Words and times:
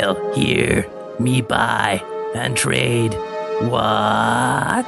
Sail 0.00 0.32
here, 0.32 0.88
me 1.18 1.42
buy 1.42 2.02
and 2.34 2.56
trade. 2.56 3.12
What? 3.68 4.86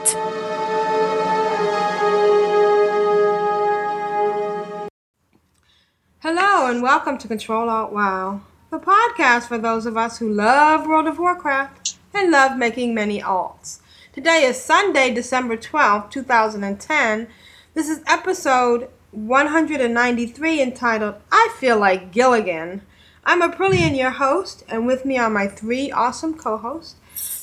Hello 6.21 6.71
and 6.71 6.83
welcome 6.83 7.19
to 7.19 7.29
Control 7.29 7.69
Alt 7.69 7.93
WoW, 7.93 8.41
the 8.71 8.79
podcast 8.79 9.49
for 9.49 9.59
those 9.59 9.85
of 9.85 9.99
us 9.99 10.19
who 10.19 10.33
love 10.33 10.87
World 10.87 11.07
of 11.07 11.19
Warcraft 11.19 11.99
and 12.15 12.31
love 12.31 12.57
making 12.57 12.95
many 12.95 13.21
alts. 13.21 13.81
Today 14.15 14.45
is 14.45 14.63
Sunday, 14.63 15.13
December 15.13 15.59
12th, 15.59 16.11
2010. 16.11 17.29
This 17.75 17.91
is 17.91 18.03
episode 18.07 18.89
193 19.11 20.63
entitled 20.63 21.17
I 21.31 21.55
Feel 21.59 21.79
Like 21.79 22.13
Gilligan. 22.13 22.81
I'm 23.25 23.41
Aprillian, 23.41 23.97
your 23.97 24.11
host, 24.11 24.65
and 24.69 24.85
with 24.85 25.05
me 25.05 25.17
are 25.17 25.31
my 25.31 25.47
three 25.47 25.93
awesome 25.93 26.35
co-hosts. 26.35 26.97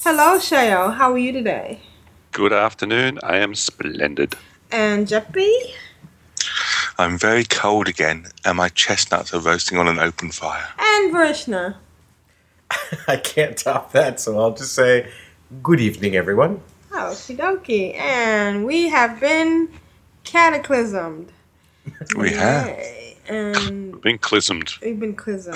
Hello, 0.03 0.37
Shayo. 0.37 0.93
How 0.95 1.13
are 1.13 1.17
you 1.17 1.31
today? 1.31 1.79
Good 2.33 2.51
afternoon. 2.51 3.17
I 3.23 3.37
am 3.37 3.55
splendid. 3.55 4.35
And 4.73 5.07
Jeppy? 5.07 5.49
I'm 6.97 7.17
very 7.17 7.45
cold 7.45 7.87
again, 7.87 8.27
and 8.43 8.57
my 8.57 8.67
chestnuts 8.67 9.33
are 9.33 9.39
roasting 9.39 9.77
on 9.77 9.87
an 9.87 9.99
open 9.99 10.31
fire. 10.31 10.67
And 10.77 11.13
Vrishna. 11.13 11.77
I 13.07 13.15
can't 13.15 13.57
top 13.57 13.93
that, 13.93 14.19
so 14.19 14.37
I'll 14.37 14.53
just 14.53 14.73
say 14.73 15.09
good 15.63 15.79
evening, 15.79 16.17
everyone. 16.17 16.59
Okie 16.91 17.37
dokie. 17.37 17.95
And 17.97 18.65
we 18.65 18.89
have 18.89 19.21
been 19.21 19.69
cataclysmed. 20.25 21.29
We 22.17 22.31
have. 22.31 22.67
Yay. 22.67 23.08
And 23.29 24.01
Been 24.01 24.17
clismed. 24.17 24.81
we've 24.81 24.99
been 24.99 25.15
clismed. 25.15 25.55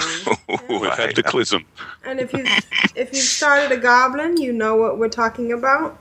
We've 0.69 0.91
had 0.93 1.15
the 1.15 1.23
clism. 1.23 1.65
and 2.05 2.19
if 2.19 2.31
you 2.33 2.45
if 2.95 3.11
you've 3.13 3.23
started 3.23 3.71
a 3.71 3.77
goblin, 3.81 4.37
you 4.37 4.53
know 4.53 4.75
what 4.75 4.97
we're 4.99 5.09
talking 5.09 5.51
about. 5.51 5.97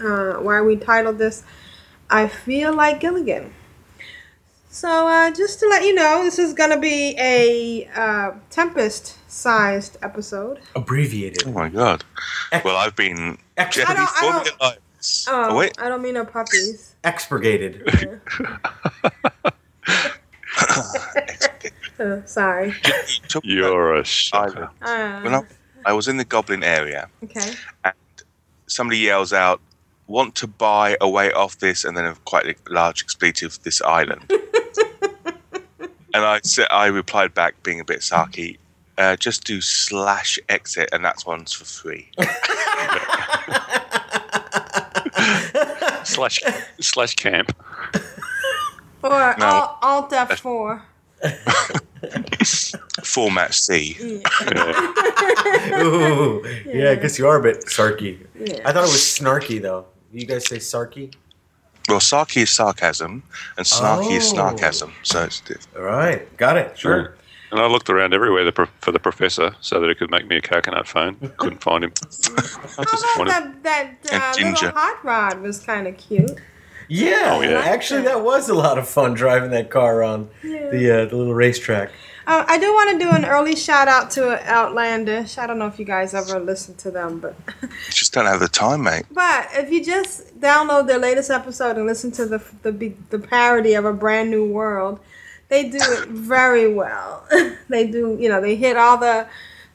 Uh, 0.00 0.34
why 0.34 0.60
we 0.60 0.76
titled 0.76 1.18
this 1.18 1.44
I 2.10 2.26
Feel 2.28 2.74
Like 2.74 3.00
Gilligan. 3.00 3.52
So 4.70 5.06
uh, 5.06 5.30
just 5.30 5.60
to 5.60 5.68
let 5.68 5.84
you 5.84 5.94
know, 5.94 6.24
this 6.24 6.38
is 6.38 6.52
gonna 6.54 6.80
be 6.80 7.14
a 7.18 7.88
uh, 7.94 8.32
Tempest 8.50 9.18
sized 9.30 9.96
episode. 10.02 10.58
Abbreviated. 10.74 11.44
Oh 11.46 11.52
my 11.52 11.68
god. 11.68 12.02
Well, 12.64 12.76
I've 12.76 12.96
been. 12.96 13.38
Ex- 13.56 13.78
I 13.78 13.84
don't- 13.94 13.98
I 13.98 14.20
don't- 14.22 14.38
we 14.38 14.44
get 14.50 14.60
live- 14.60 14.78
s- 14.98 15.26
Oh, 15.30 15.48
oh, 15.50 15.56
wait. 15.56 15.78
I 15.78 15.88
don't 15.88 16.02
mean 16.02 16.14
no 16.14 16.24
puppies. 16.24 16.94
expurgated. 17.04 17.84
Uh, 22.00 22.20
sorry. 22.26 22.74
You're 23.44 23.94
a 23.94 24.04
shocker. 24.04 24.68
island. 24.82 25.24
When 25.24 25.34
Uh, 25.34 25.42
I, 25.86 25.90
I 25.90 25.92
was 25.92 26.08
in 26.08 26.16
the 26.16 26.24
goblin 26.24 26.64
area, 26.64 27.08
okay. 27.22 27.52
And 27.84 27.94
somebody 28.66 28.98
yells 28.98 29.32
out, 29.32 29.60
"Want 30.08 30.34
to 30.36 30.46
buy 30.48 30.96
a 31.00 31.08
way 31.08 31.30
off 31.32 31.58
this?" 31.58 31.84
and 31.84 31.96
then 31.96 32.04
a 32.06 32.14
quite 32.24 32.46
a 32.46 32.54
large 32.72 33.02
expletive, 33.02 33.58
"This 33.62 33.80
island." 33.82 34.28
and 36.14 36.24
I 36.24 36.40
said, 36.42 36.66
I 36.70 36.86
replied 36.86 37.32
back, 37.34 37.62
being 37.62 37.78
a 37.80 37.84
bit 37.84 38.00
sarky, 38.00 38.58
uh, 38.98 39.14
"Just 39.16 39.44
do 39.44 39.60
slash 39.60 40.38
exit, 40.48 40.88
and 40.92 41.04
that's 41.04 41.24
one's 41.24 41.52
for 41.52 41.64
free." 41.64 42.10
slash 46.04 46.40
slash 46.80 47.14
camp. 47.14 47.52
Or 49.04 49.34
No. 49.38 49.46
Alt, 49.46 49.78
Alt 49.82 50.10
F4. 50.10 50.82
Format 53.04 53.54
C. 53.64 53.96
Ooh, 55.80 56.42
yeah, 56.66 56.90
I 56.90 56.94
guess 56.96 57.18
you 57.18 57.26
are 57.26 57.38
a 57.38 57.42
bit 57.42 57.64
sarky. 57.66 58.18
Yeah. 58.34 58.60
I 58.64 58.72
thought 58.72 58.84
it 58.84 58.92
was 58.92 59.02
snarky, 59.02 59.60
though. 59.60 59.86
You 60.12 60.26
guys 60.26 60.46
say 60.48 60.56
sarky? 60.56 61.12
Well, 61.88 61.98
sarky 62.00 62.42
is 62.42 62.50
sarcasm, 62.50 63.22
and 63.56 63.66
snarky 63.66 64.16
is 64.16 64.32
Oh. 64.32 64.36
snarkasm. 64.36 64.92
So 65.02 65.22
it's 65.24 65.40
different. 65.40 65.76
All 65.76 65.82
right, 65.84 66.34
got 66.36 66.56
it. 66.56 66.78
Sure. 66.78 67.14
And 67.50 67.60
I 67.60 67.66
looked 67.66 67.88
around 67.90 68.14
everywhere 68.14 68.50
for 68.80 68.90
the 68.90 68.98
professor 68.98 69.54
so 69.60 69.78
that 69.80 69.88
he 69.88 69.94
could 69.94 70.10
make 70.10 70.26
me 70.26 70.36
a 70.38 70.40
coconut 70.40 70.88
phone. 70.88 71.14
Couldn't 71.36 71.62
find 71.62 71.84
him. 71.84 71.92
I 71.96 72.02
I 72.78 72.84
just 72.84 73.04
thought 73.04 73.18
wanted. 73.18 73.62
that, 73.62 74.02
that 74.04 74.36
uh, 74.38 74.42
little 74.48 74.70
hot 74.70 75.04
rod 75.04 75.40
was 75.40 75.60
kind 75.60 75.86
of 75.86 75.96
cute. 75.96 76.32
Yeah, 76.88 77.30
Oh, 77.36 77.40
yeah. 77.42 77.60
Actually, 77.60 78.02
that 78.02 78.22
was 78.22 78.48
a 78.48 78.54
lot 78.54 78.78
of 78.78 78.88
fun 78.88 79.14
driving 79.14 79.50
that 79.50 79.70
car 79.70 80.02
on 80.02 80.28
the 80.42 81.02
uh, 81.02 81.04
the 81.06 81.16
little 81.16 81.34
racetrack. 81.34 81.90
Uh, 82.26 82.42
I 82.48 82.58
do 82.58 82.72
want 82.72 82.98
to 82.98 83.04
do 83.04 83.10
an 83.10 83.26
early 83.26 83.54
shout 83.54 83.86
out 83.86 84.10
to 84.12 84.22
Outlandish. 84.50 85.36
I 85.36 85.46
don't 85.46 85.58
know 85.58 85.66
if 85.66 85.78
you 85.78 85.84
guys 85.84 86.14
ever 86.14 86.40
listen 86.40 86.74
to 86.76 86.90
them, 86.90 87.20
but 87.20 87.34
Just 87.90 88.14
don't 88.14 88.24
have 88.24 88.40
the 88.40 88.48
time, 88.48 88.82
mate. 88.82 89.04
but 89.10 89.46
if 89.52 89.70
you 89.70 89.84
just 89.84 90.40
download 90.40 90.86
their 90.86 90.98
latest 90.98 91.30
episode 91.30 91.76
and 91.76 91.86
listen 91.86 92.10
to 92.12 92.24
the 92.26 92.42
the 92.62 92.94
the 93.10 93.18
parody 93.18 93.74
of 93.74 93.84
a 93.84 93.92
brand 93.92 94.30
new 94.30 94.44
world, 94.50 95.00
they 95.48 95.68
do 95.68 95.76
it 95.80 96.08
very 96.32 96.72
well. 96.72 97.26
they 97.68 97.86
do, 97.86 98.16
you 98.18 98.28
know, 98.30 98.40
they 98.40 98.56
hit 98.56 98.76
all 98.78 98.96
the 98.96 99.26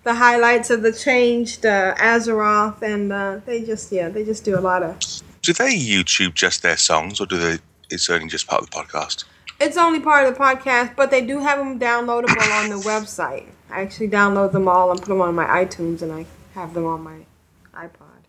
the 0.04 0.16
highlights 0.16 0.72
of 0.72 0.82
the 0.82 0.92
changed 0.92 1.66
uh, 1.68 1.94
Azeroth, 1.98 2.82
and 2.82 3.14
uh, 3.14 3.40
they 3.46 3.64
just 3.64 3.92
yeah, 3.92 4.10
they 4.10 4.24
just 4.26 4.44
do 4.44 4.58
a 4.58 4.62
lot 4.62 4.82
of. 4.82 4.98
Do 5.50 5.54
they 5.54 5.74
YouTube 5.76 6.36
just 6.36 6.62
their 6.62 6.78
songs, 6.78 7.20
or 7.20 7.26
do 7.26 7.36
they? 7.36 7.58
It's 7.90 8.08
only 8.08 8.28
just 8.28 8.46
part 8.46 8.62
of 8.62 8.70
the 8.70 8.78
podcast. 8.78 9.24
It's 9.60 9.78
only 9.78 10.00
part 10.00 10.28
of 10.28 10.36
the 10.36 10.40
podcast, 10.40 10.96
but 10.96 11.10
they 11.10 11.26
do 11.26 11.40
have 11.40 11.58
them 11.58 11.80
downloadable 11.80 12.62
on 12.62 12.70
the 12.70 12.76
website. 12.76 13.48
I 13.72 13.82
actually 13.82 14.10
download 14.10 14.52
them 14.52 14.68
all 14.68 14.92
and 14.92 15.00
put 15.00 15.08
them 15.08 15.22
on 15.22 15.34
my 15.34 15.46
iTunes, 15.46 16.04
and 16.04 16.12
I 16.12 16.28
have 16.54 16.76
them 16.76 16.86
on 16.86 17.02
my 17.02 17.22
iPod. 17.74 18.28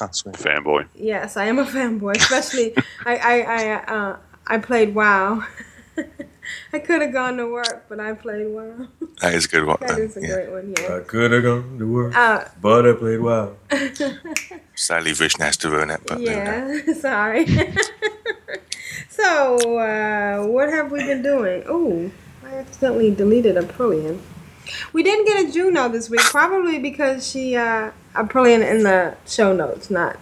Oh, 0.00 0.08
sweet. 0.10 0.34
Fanboy. 0.34 0.88
Yes, 0.96 1.36
I 1.36 1.44
am 1.44 1.60
a 1.60 1.64
fanboy. 1.76 2.16
Especially, 2.16 2.74
I 3.06 3.16
I 3.18 3.40
I, 3.40 3.74
uh, 3.84 4.16
I 4.48 4.58
played 4.58 4.96
WoW. 4.96 5.46
I 6.72 6.78
could 6.78 7.02
have 7.02 7.12
gone 7.12 7.36
to 7.36 7.46
work, 7.50 7.86
but 7.88 8.00
I 8.00 8.12
played 8.14 8.48
WoW. 8.48 8.88
That 9.20 9.34
is 9.34 9.44
a 9.46 9.48
good 9.48 9.64
one. 9.66 9.76
That 9.80 9.88
though, 9.96 10.20
a 10.20 10.22
yeah. 10.22 10.34
great 10.34 10.50
one. 10.50 10.74
Yeah. 10.78 10.96
I 10.96 11.00
could 11.00 11.32
have 11.32 11.42
gone 11.42 11.78
to 11.78 11.92
work, 11.92 12.16
Uh, 12.16 12.44
but 12.60 12.86
I 12.88 12.92
played 12.92 13.20
well. 13.20 13.56
Sadly, 14.74 15.12
Vishnu 15.12 15.44
has 15.44 15.56
to 15.58 15.70
ruin 15.70 15.90
it, 15.90 16.00
but 16.06 16.24
there 16.24 16.66
we 16.68 16.92
yeah. 16.92 16.94
Sorry. 16.94 17.46
so, 19.08 19.78
uh, 19.78 20.46
what 20.46 20.68
have 20.68 20.90
we 20.90 20.98
been 21.04 21.22
doing? 21.22 21.62
Oh, 21.68 22.10
I 22.44 22.56
accidentally 22.56 23.14
deleted 23.14 23.56
a 23.56 23.62
Aprillian. 23.62 24.20
We 24.92 25.02
didn't 25.02 25.26
get 25.26 25.48
a 25.48 25.52
Juno 25.52 25.88
this 25.88 26.08
week, 26.08 26.20
probably 26.20 26.78
because 26.78 27.28
she 27.28 27.56
uh, 27.56 27.90
Aprillian 28.14 28.68
in 28.68 28.82
the 28.84 29.16
show 29.26 29.52
notes, 29.52 29.90
not 29.90 30.16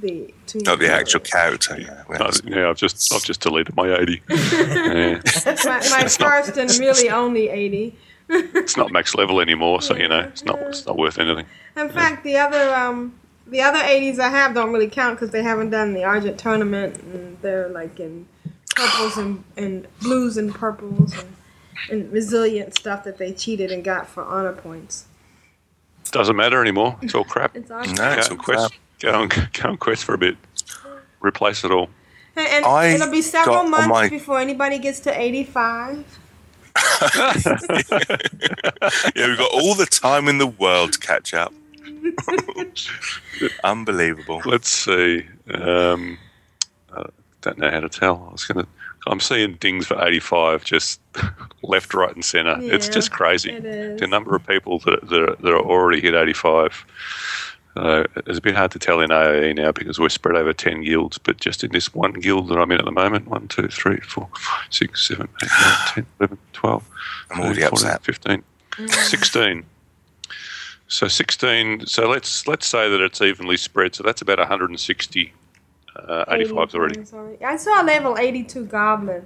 the 0.00 0.32
two. 0.46 0.60
Not 0.60 0.78
the 0.78 0.92
actual 0.92 1.20
character. 1.20 1.80
Yeah. 1.80 2.02
we 2.08 2.16
Uh, 2.16 2.32
yeah, 2.44 2.68
I've 2.68 2.76
just 2.76 3.12
I've 3.12 3.24
just 3.24 3.40
deleted 3.40 3.76
my 3.76 3.94
eighty. 3.96 4.22
yeah, 4.28 5.20
my, 5.64 5.80
my 5.90 6.08
first 6.08 6.56
and 6.56 6.70
really 6.78 7.10
only 7.10 7.48
80. 7.48 7.96
it's 8.28 8.76
not 8.76 8.90
max 8.90 9.14
level 9.14 9.40
anymore, 9.40 9.82
so 9.82 9.96
you 9.96 10.08
know 10.08 10.20
it's 10.20 10.44
not 10.44 10.58
it's 10.62 10.86
not 10.86 10.96
worth 10.96 11.18
anything. 11.18 11.46
In 11.76 11.88
fact, 11.88 12.24
the 12.24 12.36
other 12.38 12.74
um 12.74 13.14
the 13.46 13.60
other 13.60 13.78
80s 13.78 14.18
I 14.18 14.30
have 14.30 14.54
don't 14.54 14.72
really 14.72 14.88
count 14.88 15.16
because 15.16 15.30
they 15.30 15.42
haven't 15.42 15.70
done 15.70 15.92
the 15.92 16.04
Argent 16.04 16.38
tournament 16.38 16.96
and 17.02 17.36
they're 17.42 17.68
like 17.68 18.00
in 18.00 18.26
purples 18.74 19.16
and, 19.18 19.44
and 19.56 19.86
blues 20.00 20.36
and 20.36 20.54
purples 20.54 21.12
and, 21.12 21.36
and 21.90 22.12
resilient 22.12 22.74
stuff 22.74 23.04
that 23.04 23.18
they 23.18 23.32
cheated 23.32 23.70
and 23.70 23.84
got 23.84 24.08
for 24.08 24.24
honor 24.24 24.52
points. 24.52 25.06
Doesn't 26.10 26.36
matter 26.36 26.60
anymore. 26.60 26.96
It's 27.02 27.14
all 27.14 27.24
crap. 27.24 27.56
It's 27.56 27.70
awesome. 27.70 27.94
No, 27.94 28.12
it's 28.12 28.28
Go 28.28 28.34
all 28.34 28.38
and 28.38 28.44
quest. 28.44 28.74
Go 29.04 29.22
and, 29.22 29.30
go 29.52 29.68
and 29.68 29.78
quest 29.78 30.04
for 30.04 30.14
a 30.14 30.18
bit. 30.18 30.36
Replace 31.20 31.64
it 31.64 31.70
all. 31.70 31.90
And, 32.36 32.48
and 32.48 32.64
I 32.64 32.86
it'll 32.88 33.10
be 33.10 33.22
several 33.22 33.64
months 33.64 33.88
my- 33.88 34.08
before 34.08 34.40
anybody 34.40 34.78
gets 34.78 35.00
to 35.00 35.20
85. 35.20 36.18
yeah, 37.14 37.42
we've 39.28 39.38
got 39.38 39.52
all 39.52 39.76
the 39.76 39.86
time 39.88 40.26
in 40.26 40.38
the 40.38 40.46
world 40.46 40.94
to 40.94 40.98
catch 40.98 41.32
up. 41.32 41.52
Unbelievable. 43.64 44.42
Let's 44.44 44.68
see. 44.68 45.24
Um, 45.52 46.18
I 46.92 47.04
don't 47.42 47.58
know 47.58 47.70
how 47.70 47.78
to 47.80 47.88
tell. 47.88 48.26
I 48.28 48.32
was 48.32 48.44
going 48.44 48.64
to 48.64 48.70
I'm 49.06 49.20
seeing 49.20 49.54
dings 49.54 49.86
for 49.86 50.02
85 50.02 50.64
just 50.64 51.00
left, 51.62 51.92
right, 51.94 52.14
and 52.14 52.24
centre. 52.24 52.56
it's 52.60 52.88
just 52.88 53.12
crazy. 53.12 53.52
it 53.52 53.64
is. 53.64 54.00
The 54.00 54.06
number 54.06 54.34
of 54.34 54.46
people 54.46 54.78
that, 54.80 55.08
that, 55.08 55.20
are, 55.20 55.36
that 55.36 55.52
are 55.52 55.60
already 55.60 56.00
hit 56.00 56.14
85. 56.14 56.86
Uh, 57.76 58.04
it's 58.26 58.38
a 58.38 58.42
bit 58.42 58.54
hard 58.54 58.70
to 58.70 58.78
tell 58.78 59.00
in 59.00 59.10
AAE 59.10 59.56
now 59.56 59.72
because 59.72 59.98
we're 59.98 60.08
spread 60.08 60.36
over 60.36 60.52
10 60.52 60.84
guilds, 60.84 61.18
but 61.18 61.38
just 61.38 61.64
in 61.64 61.72
this 61.72 61.92
one 61.92 62.12
guild 62.12 62.48
that 62.48 62.58
I'm 62.58 62.70
in 62.70 62.78
at 62.78 62.84
the 62.84 62.92
moment 62.92 63.26
1, 63.26 63.48
2, 63.48 63.68
3, 63.68 63.96
4, 63.98 64.28
6, 64.70 65.08
7, 65.08 65.28
8, 65.42 65.50
9, 65.50 65.76
10, 65.94 66.06
11, 66.20 66.38
12, 66.52 66.90
I'm 67.30 67.40
already 67.40 67.62
13, 67.62 67.70
14, 67.70 67.88
upset. 67.88 68.04
15, 68.04 68.44
16. 68.88 69.64
So 70.86 71.08
16. 71.08 71.86
So 71.86 72.08
let's 72.08 72.46
let's 72.46 72.66
say 72.66 72.88
that 72.88 73.00
it's 73.00 73.20
evenly 73.20 73.56
spread. 73.56 73.94
So 73.94 74.04
that's 74.04 74.22
about 74.22 74.38
160 74.38 75.32
uh, 75.96 76.24
85s 76.26 76.74
already. 76.74 77.04
Sorry. 77.04 77.42
I 77.42 77.56
saw 77.56 77.82
a 77.82 77.84
level 77.84 78.18
82 78.18 78.66
goblin, 78.66 79.24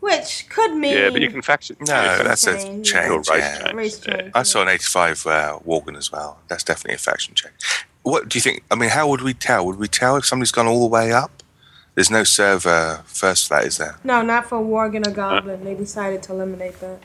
which 0.00 0.46
could 0.48 0.74
mean. 0.74 0.96
Yeah, 0.96 1.10
but 1.10 1.20
you 1.20 1.30
can 1.30 1.42
faction. 1.42 1.76
No, 1.80 2.22
that's 2.24 2.46
a 2.46 2.56
change. 2.56 2.90
change. 2.92 3.28
Race 3.28 3.38
yeah. 3.38 3.58
change. 3.62 3.74
Race 3.74 4.06
Yeah. 4.06 4.16
change. 4.16 4.32
I 4.34 4.42
saw 4.42 4.62
an 4.62 4.68
85 4.68 5.26
uh, 5.26 5.58
Worgen 5.66 5.96
as 5.96 6.10
well. 6.10 6.38
That's 6.48 6.64
definitely 6.64 6.94
a 6.96 6.98
faction 6.98 7.34
check. 7.34 7.52
What 8.02 8.28
do 8.28 8.36
you 8.38 8.40
think? 8.42 8.62
I 8.70 8.74
mean, 8.76 8.90
how 8.90 9.08
would 9.08 9.20
we 9.20 9.34
tell? 9.34 9.66
Would 9.66 9.76
we 9.78 9.88
tell 9.88 10.16
if 10.16 10.24
somebody's 10.26 10.52
gone 10.52 10.66
all 10.66 10.80
the 10.80 10.86
way 10.86 11.12
up? 11.12 11.42
There's 11.94 12.10
no 12.10 12.24
server 12.24 13.02
first 13.04 13.48
for 13.48 13.54
that, 13.56 13.66
is 13.66 13.76
there? 13.76 13.98
No, 14.04 14.22
not 14.22 14.46
for 14.46 14.58
Worgen 14.58 15.06
or 15.06 15.10
Goblin. 15.10 15.64
They 15.64 15.74
decided 15.74 16.22
to 16.24 16.32
eliminate 16.32 16.80
that. 16.80 17.00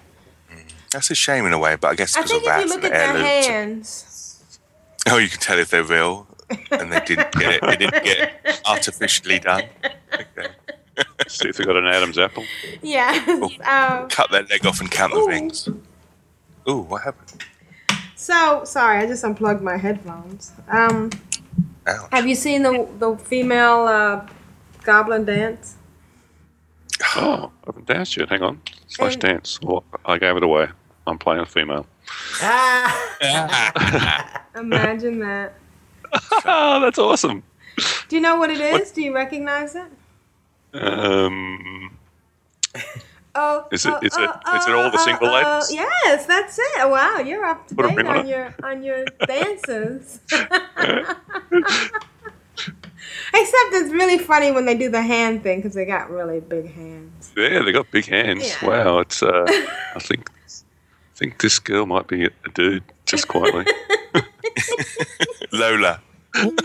That's 0.92 1.12
a 1.12 1.16
shame 1.16 1.46
in 1.46 1.52
a 1.52 1.60
way, 1.60 1.76
but 1.76 1.90
I 1.90 1.96
guess 1.96 2.16
I 2.16 2.22
because 2.22 2.32
think 2.32 2.44
of 2.44 2.48
if 2.48 2.54
that 2.56 2.64
you 2.66 2.70
look 2.74 2.84
at 2.86 2.92
their 2.92 3.18
heirlooms. 3.18 3.48
hands. 3.48 4.60
Oh, 5.10 5.18
you 5.18 5.28
can 5.28 5.40
tell 5.40 5.60
if 5.60 5.70
they're 5.70 5.84
real 5.84 6.28
and 6.72 6.92
they 6.94 7.00
didn't 7.02 7.32
get 7.34 7.56
it. 7.56 7.62
They 7.62 7.76
didn't 7.76 8.04
get 8.04 8.18
it 8.46 8.62
artificially 8.66 9.40
done. 9.40 9.64
Okay. 10.14 10.48
See 11.28 11.50
if 11.50 11.58
they 11.58 11.66
got 11.66 11.76
an 11.76 11.86
Adam's 11.86 12.18
apple. 12.18 12.44
Yes. 12.82 13.28
Um, 13.68 14.08
Cut 14.10 14.32
their 14.32 14.44
leg 14.44 14.66
off 14.66 14.80
and 14.80 14.90
count 14.90 15.14
the 15.14 15.22
rings. 15.22 15.68
Ooh, 16.70 16.80
what 16.82 17.02
happened? 17.04 17.44
so, 18.16 18.64
sorry, 18.64 19.00
I 19.00 19.08
just 19.08 19.24
unplugged 19.24 19.62
my 19.62 19.78
headphones. 19.78 20.52
Um, 20.70 21.10
Ouch. 21.88 22.10
have 22.12 22.28
you 22.28 22.36
seen 22.36 22.64
the, 22.64 22.88
the 23.00 23.18
female 23.18 23.86
uh, 23.88 24.26
goblin 24.84 25.26
dance? 25.26 25.76
Oh, 27.18 27.52
I 27.64 27.68
haven't 27.68 27.86
danced 27.88 28.16
yet. 28.18 28.30
Hang 28.30 28.42
on. 28.42 28.62
Slash 28.88 29.14
And- 29.14 29.22
dance. 29.22 29.60
Well, 29.62 29.84
I 30.06 30.18
gave 30.18 30.36
it 30.38 30.44
away. 30.44 30.68
I'm 31.08 31.18
playing 31.18 31.42
a 31.42 31.46
female. 31.46 31.86
Ah! 32.42 34.44
Imagine 34.56 35.20
that. 35.20 35.56
oh, 36.46 36.80
that's 36.82 36.98
awesome. 36.98 37.44
Do 38.08 38.16
you 38.16 38.22
know 38.22 38.38
what 38.38 38.50
it 38.50 38.62
is? 38.62 38.92
Do 38.92 39.02
you 39.02 39.14
recognize 39.14 39.76
it? 39.76 39.86
Um, 40.82 41.98
Oh, 43.38 43.68
Is 43.70 43.86
it- 43.86 43.92
oh, 43.94 44.00
is 44.02 44.18
it- 44.18 44.30
oh, 44.46 44.58
is 44.58 44.66
it 44.66 44.74
all 44.74 44.90
the 44.90 44.98
oh, 44.98 45.04
single 45.06 45.28
oh, 45.28 45.34
ladies? 45.34 45.74
Yes, 45.74 46.26
that's 46.26 46.58
it. 46.58 46.90
Wow, 46.90 47.18
you're 47.20 47.44
up 47.44 47.68
to 47.68 47.76
Put 47.76 47.90
date 47.90 48.06
on 48.06 48.20
on 48.20 48.28
your 48.28 48.56
on 48.64 48.82
your 48.82 49.04
dances. 49.28 50.22
Except 53.34 53.70
it's 53.74 53.92
really 53.92 54.18
funny 54.18 54.54
when 54.54 54.66
they 54.66 54.78
do 54.78 54.90
the 54.90 55.02
hand 55.02 55.44
thing 55.44 55.60
because 55.60 55.74
they 55.74 55.84
got 55.86 56.10
really 56.10 56.40
big 56.40 56.74
hands. 56.74 57.34
yeah, 57.36 57.62
they 57.62 57.74
got 57.74 57.92
big 57.92 58.06
hands. 58.06 58.56
Yeah. 58.62 58.70
Wow, 58.70 59.00
it's. 59.00 59.22
Uh, 59.22 59.46
I 59.96 60.00
think. 60.00 60.30
I 60.48 61.18
think 61.18 61.42
this 61.42 61.60
girl 61.60 61.86
might 61.86 62.08
be 62.08 62.26
a 62.26 62.30
dude, 62.54 62.84
just 63.06 63.28
quietly. 63.28 63.66
Lola. 65.52 66.02
Ooh, 66.44 66.56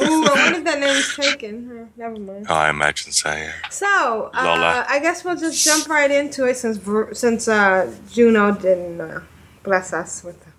I 0.00 0.32
wonder 0.34 0.58
if 0.58 0.64
that 0.64 0.78
name's 0.80 1.16
taken. 1.16 1.68
Huh, 1.68 1.84
never 1.96 2.18
mind. 2.18 2.46
Oh, 2.48 2.54
I 2.54 2.70
imagine 2.70 3.12
so, 3.12 3.30
yeah. 3.30 3.52
So, 3.70 4.30
uh, 4.34 4.84
I 4.88 4.98
guess 5.00 5.24
we'll 5.24 5.36
just 5.36 5.64
jump 5.64 5.88
right 5.88 6.10
into 6.10 6.44
it 6.46 6.56
since 6.56 6.78
since 7.18 7.48
uh, 7.48 7.92
Juno 8.10 8.52
didn't 8.52 9.00
uh, 9.00 9.20
bless 9.62 9.92
us 9.92 10.22
with. 10.24 10.38
The- 10.40 10.52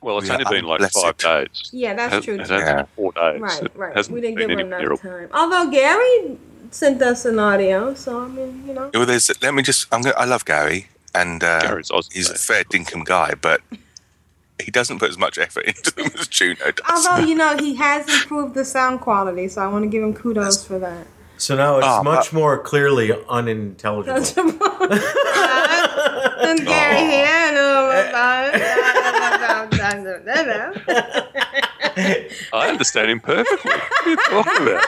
Well, 0.00 0.18
it's 0.18 0.28
We 0.28 0.34
only 0.34 0.44
been 0.44 0.64
like 0.64 0.80
unblessed. 0.80 1.00
five 1.02 1.16
days. 1.18 1.70
yeah, 1.72 1.94
that's 1.94 2.14
It 2.16 2.22
true. 2.24 2.38
has 2.38 2.48
too. 2.48 2.54
only 2.54 2.66
Yeah. 2.66 2.84
four 2.96 3.12
days. 3.12 3.40
Right, 3.40 3.76
right. 3.76 3.96
hasn't 3.96 4.14
We 4.14 4.20
didn't 4.20 4.38
been 4.38 4.48
give 4.48 4.58
her 4.58 4.66
enough 4.66 4.80
near- 5.04 5.28
time. 5.28 5.28
Although 5.32 5.70
Gary 5.70 6.38
sent 6.70 7.00
us 7.02 7.24
an 7.24 7.38
audio, 7.38 7.94
so 7.94 8.20
I 8.24 8.26
mean, 8.28 8.64
you 8.66 8.74
know. 8.74 8.90
Well, 8.94 9.06
there's. 9.06 9.30
Let 9.42 9.54
me 9.54 9.62
just. 9.62 9.86
I'm 9.92 10.02
gonna, 10.02 10.14
I 10.16 10.24
love 10.24 10.44
Gary, 10.44 10.88
and 11.14 11.44
uh, 11.44 11.60
Gary's 11.60 11.90
awesome, 11.90 12.10
he's 12.14 12.28
a 12.30 12.32
mate. 12.32 12.38
fair 12.40 12.64
dinkum 12.64 13.04
guy, 13.04 13.34
but 13.40 13.60
he 14.62 14.70
doesn't 14.70 14.98
put 14.98 15.10
as 15.10 15.18
much 15.18 15.38
effort 15.38 15.64
into 15.66 15.94
them 15.94 16.10
as 16.18 16.28
Juno 16.28 16.70
does. 16.72 17.06
Although 17.06 17.26
you 17.26 17.34
know 17.34 17.56
he 17.58 17.74
has 17.76 18.08
improved 18.08 18.54
the 18.54 18.64
sound 18.64 19.00
quality, 19.00 19.48
so 19.48 19.60
I 19.62 19.66
want 19.68 19.84
to 19.84 19.88
give 19.88 20.02
him 20.02 20.14
kudos 20.14 20.64
for 20.66 20.78
that. 20.78 21.06
So 21.38 21.56
now 21.56 21.78
it's 21.78 21.86
Oh, 21.88 22.02
much 22.04 22.32
more 22.32 22.56
clearly 22.58 23.12
unintelligible. 23.28 24.22
and 24.82 26.64
Gary 26.64 26.98
here, 27.00 27.26
I 32.52 32.68
understand 32.68 33.10
him 33.10 33.20
perfectly. 33.20 33.70
What 33.70 34.06
are 34.06 34.10
you 34.10 34.16
talking 34.16 34.62
about? 34.68 34.84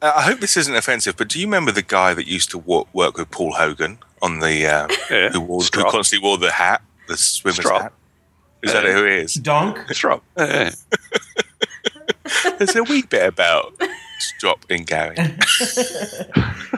Uh, 0.00 0.12
I 0.16 0.22
hope 0.22 0.40
this 0.40 0.56
isn't 0.56 0.74
offensive, 0.74 1.16
but 1.16 1.28
do 1.28 1.38
you 1.38 1.46
remember 1.46 1.70
the 1.72 1.82
guy 1.82 2.12
that 2.14 2.26
used 2.26 2.50
to 2.50 2.58
wo- 2.58 2.88
work 2.92 3.16
with 3.16 3.30
Paul 3.30 3.52
Hogan 3.52 3.98
on 4.20 4.40
the 4.40 4.66
uh, 4.66 4.88
Yeah, 5.10 5.28
who, 5.30 5.40
wore, 5.40 5.60
who 5.62 5.84
constantly 5.84 6.26
wore 6.26 6.38
the 6.38 6.50
hat, 6.50 6.82
the 7.08 7.16
swimmer's 7.16 7.58
Strop. 7.58 7.82
hat? 7.82 7.92
Is 8.62 8.72
that 8.72 8.84
who 8.84 9.04
it 9.04 9.12
is? 9.12 9.34
Donk. 9.34 9.78
It's 9.88 10.02
Rob. 10.04 10.22
Yeah. 10.36 10.70
There's 12.58 12.76
a 12.76 12.82
wee 12.84 13.02
bit 13.02 13.26
about 13.26 13.80
Strop 14.18 14.64
in 14.70 14.84
Gary. 14.84 15.16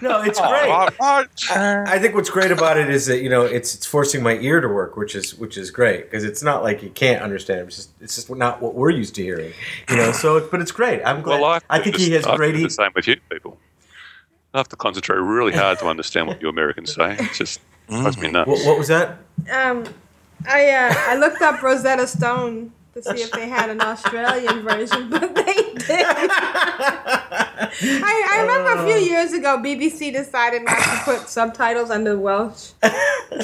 No, 0.02 0.20
it's 0.22 0.38
Oh, 0.42 0.48
great. 0.50 0.69
what? 0.69 0.94
What? 0.98 1.31
I 1.50 1.98
think 1.98 2.14
what's 2.14 2.28
great 2.28 2.50
about 2.50 2.76
it 2.76 2.90
is 2.90 3.06
that 3.06 3.22
you 3.22 3.31
know 3.31 3.42
it's 3.42 3.75
it's 3.75 3.86
forcing 3.86 4.22
my 4.22 4.34
ear 4.38 4.60
to 4.60 4.69
work, 4.69 4.96
which 4.96 5.14
is 5.14 5.34
which 5.38 5.56
is 5.56 5.70
great 5.70 6.10
because 6.10 6.25
it's 6.25 6.42
not 6.42 6.62
like 6.62 6.82
you 6.82 6.90
can't 6.90 7.22
understand. 7.22 7.60
It's 7.69 7.76
just 7.76 7.90
it's 8.00 8.16
just 8.16 8.28
not 8.28 8.60
what 8.60 8.75
we're 8.75 8.90
used 8.90 9.14
to 9.14 9.22
hearing, 9.22 9.52
you 9.88 9.96
know. 9.96 10.10
So, 10.12 10.46
but 10.50 10.60
it's 10.60 10.72
great. 10.72 11.00
I'm 11.04 11.22
glad. 11.22 11.40
Well, 11.40 11.52
I, 11.52 11.60
I 11.70 11.78
think 11.78 11.96
he 11.96 12.10
has 12.12 12.26
I 12.26 12.37
great. 12.37 12.52
The 12.52 12.69
same 12.69 12.90
with 12.94 13.06
you 13.06 13.16
people. 13.30 13.56
I 14.52 14.58
have 14.58 14.69
to 14.70 14.76
concentrate 14.76 15.16
really 15.19 15.52
hard 15.52 15.78
to 15.78 15.87
understand 15.87 16.26
what 16.26 16.42
you 16.42 16.48
Americans 16.48 16.92
say. 16.94 17.12
It 17.19 17.30
just 17.32 17.60
drives 17.88 18.19
me 18.19 18.30
nuts. 18.30 18.48
what, 18.48 18.66
what 18.66 18.76
was 18.78 18.88
that? 18.88 19.19
Um, 19.50 19.84
I 20.46 20.70
uh, 20.70 20.94
I 20.96 21.16
looked 21.16 21.42
up 21.42 21.62
Rosetta 21.62 22.06
Stone 22.06 22.72
to 22.94 23.02
see 23.02 23.22
if 23.22 23.32
they 23.32 23.48
had 23.48 23.70
an 23.70 23.81
Australian 23.81 24.62
version, 24.62 25.10
but 25.10 25.34
they 25.34 25.54
didn't. 25.54 25.86
I, 27.81 28.28
I 28.32 28.40
remember 28.40 28.82
a 28.82 28.86
few 28.86 29.04
years 29.04 29.32
ago, 29.32 29.58
BBC 29.58 30.12
decided 30.12 30.62
not 30.64 30.78
to 30.78 31.00
put 31.04 31.28
subtitles 31.28 31.90
under 31.90 32.19
Welsh 32.19 32.70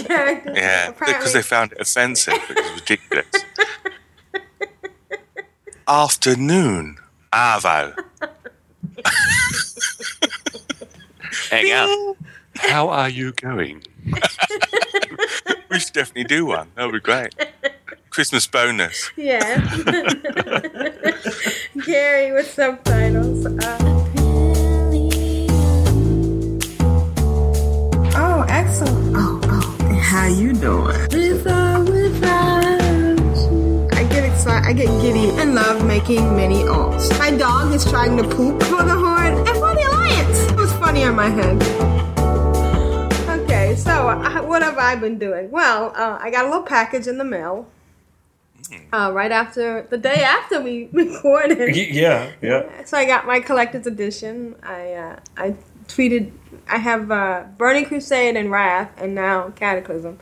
characters. 0.06 0.56
Yeah, 0.56 0.92
because 0.92 1.32
they 1.32 1.42
found 1.42 1.72
it 1.72 1.80
offensive. 1.80 2.34
It 2.34 2.56
was 2.56 2.80
ridiculous. 2.80 3.26
Afternoon, 5.88 6.98
Arvo. 7.32 7.96
Hang 11.50 11.70
out. 11.72 12.16
How 12.54 12.88
are 12.88 13.08
you 13.08 13.32
going? 13.32 13.82
We 15.70 15.78
should 15.78 15.92
definitely 15.92 16.24
do 16.24 16.46
one. 16.46 16.68
That 16.74 16.84
would 16.86 16.92
be 16.92 17.00
great. 17.00 17.34
Christmas 18.10 18.46
bonus. 18.46 19.10
Yeah. 19.16 19.40
Gary 21.86 22.32
with 22.32 22.50
subtitles. 22.50 23.46
Uh, 23.46 23.78
oh, 28.16 28.44
excellent. 28.48 29.14
Oh, 29.16 29.40
oh. 29.44 29.76
How 30.02 30.26
you 30.26 30.52
doing? 30.54 30.98
With 31.12 31.46
or 31.46 31.84
without 31.84 32.80
you. 33.36 33.88
I 33.92 34.02
get 34.10 34.24
excited. 34.24 34.66
I 34.68 34.72
get 34.72 34.88
giddy 35.00 35.30
I 35.38 35.44
love 35.44 35.84
making 35.86 36.34
many 36.34 36.62
alts. 36.64 37.16
My 37.20 37.30
dog 37.30 37.72
is 37.72 37.84
trying 37.84 38.16
to 38.16 38.24
poop 38.24 38.60
for 38.64 38.82
the 38.82 38.96
Horde 38.96 39.34
and 39.46 39.56
for 39.56 39.72
the 39.72 39.86
Alliance. 39.88 40.38
It 40.50 40.56
was 40.56 40.72
funny 40.74 41.04
on 41.04 41.14
my 41.14 41.28
head. 41.28 41.62
So 43.76 44.08
uh, 44.08 44.42
what 44.42 44.62
have 44.62 44.78
I 44.78 44.96
been 44.96 45.18
doing? 45.18 45.50
Well, 45.50 45.92
uh, 45.94 46.18
I 46.20 46.30
got 46.30 46.44
a 46.44 46.48
little 46.48 46.64
package 46.64 47.06
in 47.06 47.18
the 47.18 47.24
mail. 47.24 47.68
Uh, 48.92 49.10
right 49.12 49.32
after 49.32 49.86
the 49.90 49.96
day 49.96 50.22
after 50.22 50.60
we 50.60 50.88
recorded. 50.92 51.74
Yeah, 51.76 52.32
yeah. 52.42 52.84
So 52.84 52.98
I 52.98 53.04
got 53.04 53.26
my 53.26 53.40
collector's 53.40 53.86
edition. 53.86 54.56
I 54.62 54.92
uh, 54.92 55.20
I 55.36 55.54
tweeted. 55.86 56.32
I 56.68 56.78
have 56.78 57.10
uh, 57.10 57.44
Burning 57.56 57.86
Crusade 57.86 58.36
and 58.36 58.50
Wrath, 58.50 58.90
and 58.98 59.14
now 59.14 59.50
Cataclysm. 59.50 60.18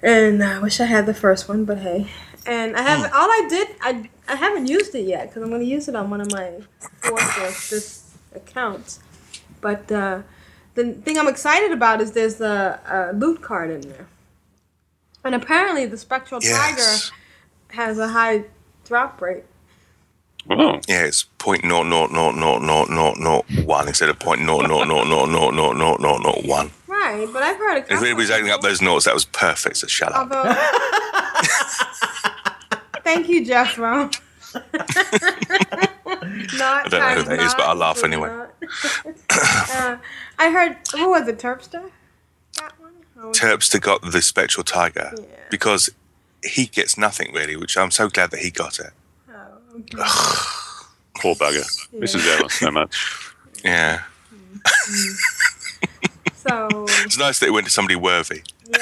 And 0.00 0.42
I 0.42 0.60
wish 0.60 0.80
I 0.80 0.84
had 0.86 1.06
the 1.06 1.14
first 1.14 1.48
one, 1.48 1.64
but 1.64 1.78
hey. 1.78 2.08
And 2.46 2.76
I 2.76 2.82
have 2.82 3.12
all 3.12 3.28
I 3.28 3.46
did. 3.48 3.68
I 3.80 4.08
I 4.28 4.36
haven't 4.36 4.68
used 4.68 4.94
it 4.94 5.06
yet 5.06 5.28
because 5.28 5.42
I'm 5.42 5.48
going 5.48 5.60
to 5.60 5.66
use 5.66 5.88
it 5.88 5.96
on 5.96 6.08
one 6.08 6.20
of 6.20 6.30
my 6.32 6.60
Fortress 7.00 7.70
this 7.70 8.14
accounts. 8.34 9.00
But 9.60 9.90
uh, 9.90 10.22
the 10.78 10.92
thing 10.94 11.18
I'm 11.18 11.28
excited 11.28 11.72
about 11.72 12.00
is 12.00 12.12
there's 12.12 12.40
a, 12.40 12.80
a 12.86 13.12
loot 13.16 13.42
card 13.42 13.70
in 13.70 13.80
there, 13.82 14.06
and 15.24 15.34
apparently 15.34 15.84
the 15.86 15.98
Spectral 15.98 16.40
Yes. 16.42 17.10
Tiger 17.10 17.14
has 17.80 17.98
a 17.98 18.08
high 18.08 18.44
drop 18.84 19.20
rate. 19.20 19.44
Oh, 20.50 20.80
Yeah, 20.88 21.04
it's 21.04 21.24
point 21.38 21.62
naught 21.64 21.86
naught 21.86 22.10
naught 22.12 22.34
naught 22.36 22.62
naught 22.62 22.88
naught 22.88 23.18
naught 23.18 23.44
one 23.64 23.86
instead 23.88 24.08
of 24.08 24.18
point 24.18 24.40
naught 24.42 24.66
naught 24.68 24.88
naught 24.88 25.06
naught 25.08 25.28
naught 25.28 25.54
naught 25.54 25.76
naught 25.76 26.00
naught 26.00 26.22
naught 26.22 26.44
one. 26.46 26.70
Right, 26.86 27.28
but 27.32 27.42
I've 27.42 27.56
heard 27.58 27.76
a 27.76 27.80
If 27.80 27.88
couple. 27.88 28.04
anybody's 28.06 28.30
adding 28.30 28.48
up 28.50 28.60
those 28.62 28.80
noughts, 28.80 29.04
that 29.04 29.12
was 29.14 29.24
perfect. 29.26 29.76
So 29.78 29.86
shut 29.88 30.12
up. 30.14 30.30
Although, 30.32 30.54
thank 33.04 33.28
you, 33.28 33.44
Jethro. 33.44 34.08
not 34.54 34.64
I 36.86 36.88
don't 36.88 37.00
know 37.00 37.14
who 37.16 37.22
that 37.24 37.40
is, 37.40 37.54
but 37.54 37.64
I'll 37.64 37.74
laugh 37.76 38.02
anyway. 38.02 38.30
uh, 39.30 39.96
I 40.38 40.50
heard. 40.50 40.76
Who 40.92 41.10
was 41.10 41.26
it? 41.28 41.38
Terpster. 41.38 41.90
That 42.56 42.72
one. 42.80 42.92
Or 43.22 43.32
Terpster 43.32 43.80
got 43.80 44.02
the 44.02 44.22
spectral 44.22 44.64
tiger 44.64 45.12
Yeah. 45.16 45.24
because 45.50 45.90
he 46.44 46.66
gets 46.66 46.96
nothing 46.96 47.32
really, 47.34 47.56
which 47.56 47.76
I'm 47.76 47.90
so 47.90 48.08
glad 48.08 48.30
that 48.30 48.40
he 48.40 48.50
got 48.50 48.78
it. 48.78 48.90
oh, 49.28 49.58
okay. 49.74 50.02
Poor 51.20 51.34
bugger. 51.34 51.66
Misses 51.92 52.26
out 52.28 52.44
on 52.44 52.48
so 52.50 52.70
much. 52.70 52.96
Yeah, 53.64 54.02
So 56.36 56.68
it's 57.04 57.18
nice 57.18 57.40
that 57.40 57.46
it 57.46 57.50
went 57.50 57.66
to 57.66 57.72
somebody 57.72 57.96
worthy. 57.96 58.42
is 58.68 58.78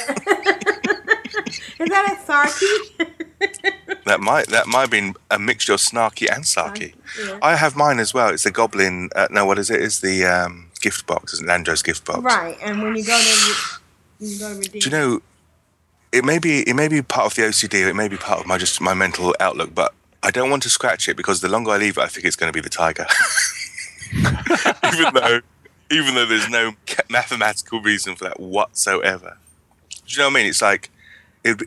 that 1.88 2.12
a 2.12 2.30
Sarky? 2.30 3.12
That 4.04 4.20
might 4.20 4.46
that 4.48 4.68
might 4.68 4.82
have 4.82 4.90
been 4.90 5.14
a 5.32 5.38
mixture 5.38 5.72
of 5.72 5.80
snarky 5.80 6.32
and 6.32 6.44
sarky. 6.44 6.94
Yeah. 7.20 7.38
I 7.42 7.56
have 7.56 7.74
mine 7.74 7.98
as 7.98 8.14
well. 8.14 8.28
It's 8.28 8.44
the 8.44 8.52
goblin. 8.52 9.10
Uh, 9.16 9.26
no, 9.32 9.44
what 9.44 9.58
is 9.58 9.68
it? 9.68 9.82
It's 9.82 9.98
the 9.98 10.24
um, 10.24 10.65
gift 10.78 11.06
box. 11.06 11.32
isn't 11.34 11.46
Landro's 11.46 11.82
gift 11.82 12.04
box. 12.04 12.20
right, 12.20 12.56
and 12.62 12.82
when 12.82 12.96
you 12.96 13.04
go 13.04 13.18
to, 13.18 13.24
re- 13.24 14.28
you 14.28 14.38
go 14.38 14.52
to 14.52 14.58
redeem. 14.58 14.80
Do 14.80 14.88
you 14.88 14.90
know? 14.90 15.22
It 16.12 16.24
may 16.24 16.38
be 16.38 16.62
it 16.68 16.74
may 16.74 16.88
be 16.88 17.02
part 17.02 17.26
of 17.26 17.34
the 17.34 17.42
OCD. 17.42 17.86
It 17.88 17.94
may 17.94 18.08
be 18.08 18.16
part 18.16 18.40
of 18.40 18.46
my 18.46 18.58
just 18.58 18.80
my 18.80 18.94
mental 18.94 19.34
outlook, 19.40 19.74
but 19.74 19.92
I 20.22 20.30
don't 20.30 20.50
want 20.50 20.62
to 20.62 20.70
scratch 20.70 21.08
it 21.08 21.16
because 21.16 21.40
the 21.40 21.48
longer 21.48 21.72
I 21.72 21.76
leave 21.76 21.98
it, 21.98 22.02
I 22.02 22.06
think 22.06 22.24
it's 22.26 22.36
going 22.36 22.52
to 22.52 22.56
be 22.56 22.60
the 22.60 22.70
tiger. 22.70 23.06
even 24.92 25.14
though, 25.14 25.40
even 25.90 26.14
though 26.14 26.26
there's 26.26 26.48
no 26.48 26.72
mathematical 27.10 27.80
reason 27.80 28.14
for 28.16 28.24
that 28.24 28.40
whatsoever. 28.40 29.36
Do 29.90 29.96
you 30.06 30.18
know 30.18 30.24
what 30.24 30.30
I 30.30 30.34
mean? 30.34 30.46
It's 30.46 30.62
like 30.62 30.90
it 31.44 31.60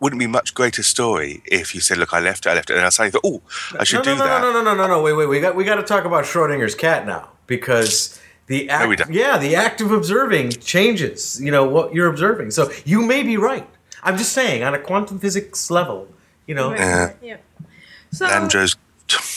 wouldn't 0.00 0.20
be 0.20 0.26
much 0.26 0.54
greater 0.54 0.82
story 0.82 1.42
if 1.44 1.74
you 1.74 1.80
said, 1.80 1.98
"Look, 1.98 2.12
I 2.12 2.20
left 2.20 2.46
it, 2.46 2.50
I 2.50 2.54
left 2.54 2.70
it," 2.70 2.76
and 2.76 2.84
I 2.84 2.88
suddenly 2.88 3.12
thought, 3.12 3.22
"Oh, 3.24 3.42
I 3.78 3.84
should 3.84 3.98
no, 3.98 4.02
do 4.02 4.10
no, 4.10 4.18
no, 4.18 4.24
that." 4.24 4.40
No, 4.42 4.52
no, 4.52 4.62
no, 4.62 4.74
no, 4.74 4.86
no, 4.86 4.86
no. 4.86 5.02
Wait, 5.02 5.12
wait. 5.14 5.26
We 5.26 5.40
got 5.40 5.56
we 5.56 5.64
got 5.64 5.76
to 5.76 5.82
talk 5.82 6.04
about 6.04 6.24
Schrodinger's 6.24 6.74
cat 6.74 7.06
now 7.06 7.30
because 7.46 8.20
the 8.48 8.68
act, 8.70 8.88
we 8.88 8.96
don't. 8.96 9.12
yeah, 9.12 9.38
the 9.38 9.54
act 9.56 9.80
of 9.80 9.90
observing 9.92 10.50
changes. 10.52 11.40
You 11.40 11.50
know 11.50 11.64
what 11.68 11.94
you're 11.94 12.08
observing. 12.08 12.50
So 12.50 12.70
you 12.84 13.02
may 13.06 13.22
be 13.22 13.36
right. 13.36 13.68
I'm 14.02 14.16
just 14.16 14.32
saying 14.32 14.62
on 14.62 14.74
a 14.74 14.78
quantum 14.78 15.18
physics 15.18 15.70
level. 15.70 16.08
You 16.46 16.54
know. 16.54 16.70
Right, 16.70 16.80
Yeah. 16.80 17.12
yeah. 17.22 17.36
So, 18.10 18.24
Landro's. 18.26 18.76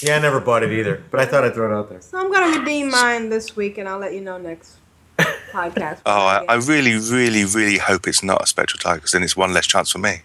Yeah, 0.01 0.17
I 0.17 0.19
never 0.19 0.39
bought 0.39 0.63
it 0.63 0.71
either, 0.71 1.01
but 1.11 1.19
I 1.19 1.25
thought 1.25 1.43
I'd 1.45 1.53
throw 1.53 1.71
it 1.71 1.77
out 1.77 1.89
there. 1.89 2.01
so 2.01 2.17
I'm 2.17 2.31
gonna 2.31 2.59
redeem 2.59 2.89
mine 2.89 3.29
this 3.29 3.55
week, 3.55 3.77
and 3.77 3.87
I'll 3.87 3.99
let 3.99 4.13
you 4.13 4.19
know 4.21 4.37
next 4.37 4.77
podcast. 5.51 5.99
Oh, 6.05 6.11
I, 6.25 6.43
I 6.49 6.55
really, 6.55 6.95
really, 6.95 7.45
really 7.45 7.77
hope 7.77 8.07
it's 8.07 8.21
not 8.23 8.41
a 8.43 8.47
spectral 8.47 8.79
tiger 8.79 8.95
because 8.97 9.11
then 9.13 9.23
it's 9.23 9.37
one 9.37 9.53
less 9.53 9.67
chance 9.67 9.91
for 9.91 9.99
me. 9.99 10.21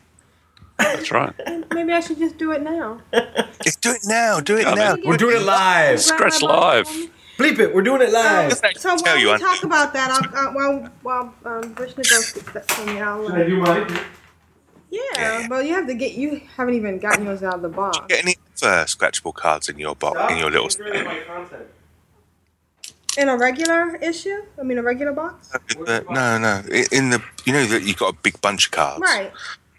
That's 0.78 1.10
right. 1.10 1.32
Maybe 1.72 1.92
I 1.92 2.00
should 2.00 2.18
just 2.18 2.38
do 2.38 2.50
it 2.52 2.62
now. 2.62 3.00
Do 3.12 3.20
it 3.90 4.00
now. 4.04 4.40
Do 4.40 4.56
it 4.58 4.66
I 4.66 4.74
now. 4.74 4.94
mean- 4.94 5.08
We're 5.08 5.16
doing 5.16 5.36
it 5.36 5.42
live. 5.44 6.00
Scratch 6.00 6.42
live. 6.42 6.88
Bleep 7.38 7.58
it. 7.58 7.74
We're 7.74 7.82
doing 7.82 8.00
it 8.02 8.10
live. 8.12 8.52
So 8.76 8.88
while 8.90 8.98
Tell 8.98 9.16
we 9.16 9.30
I- 9.30 9.38
talk 9.38 9.62
about 9.62 9.92
that, 9.92 10.10
I'll, 10.10 10.48
uh, 10.48 10.52
while 10.52 10.90
while 11.02 11.34
um, 11.44 11.74
Vrishna 11.74 12.08
goes 12.08 12.32
to 12.32 12.52
that 12.54 12.70
for 12.70 12.86
me, 12.86 13.00
I'll. 13.00 13.26
Uh, 13.26 13.46
mine? 13.48 14.00
yeah, 14.90 15.00
Yeah. 15.16 15.46
but 15.48 15.66
you 15.66 15.74
have 15.74 15.86
to 15.86 15.94
get. 15.94 16.12
You 16.12 16.40
haven't 16.56 16.74
even 16.74 16.98
gotten 16.98 17.26
yours 17.26 17.42
out 17.42 17.54
of 17.56 17.62
the 17.62 17.68
box. 17.68 17.98
Get 18.08 18.22
any 18.24 18.36
other 18.62 18.84
scratchable 18.86 19.34
cards 19.34 19.68
in 19.68 19.78
your 19.78 19.94
box 19.94 20.32
in 20.32 20.38
your 20.38 20.50
little. 20.50 20.68
In 23.18 23.30
a 23.30 23.36
regular 23.36 23.96
issue? 23.96 24.42
I 24.58 24.62
mean, 24.62 24.76
a 24.78 24.82
regular 24.82 25.12
box? 25.12 25.50
Uh, 25.54 26.00
no, 26.10 26.38
no. 26.38 26.62
In 26.92 27.10
the 27.10 27.22
you 27.44 27.52
know 27.52 27.64
that 27.66 27.82
you've 27.82 27.96
got 27.96 28.14
a 28.14 28.16
big 28.22 28.40
bunch 28.40 28.66
of 28.66 28.72
cards. 28.72 29.00
Right. 29.00 29.32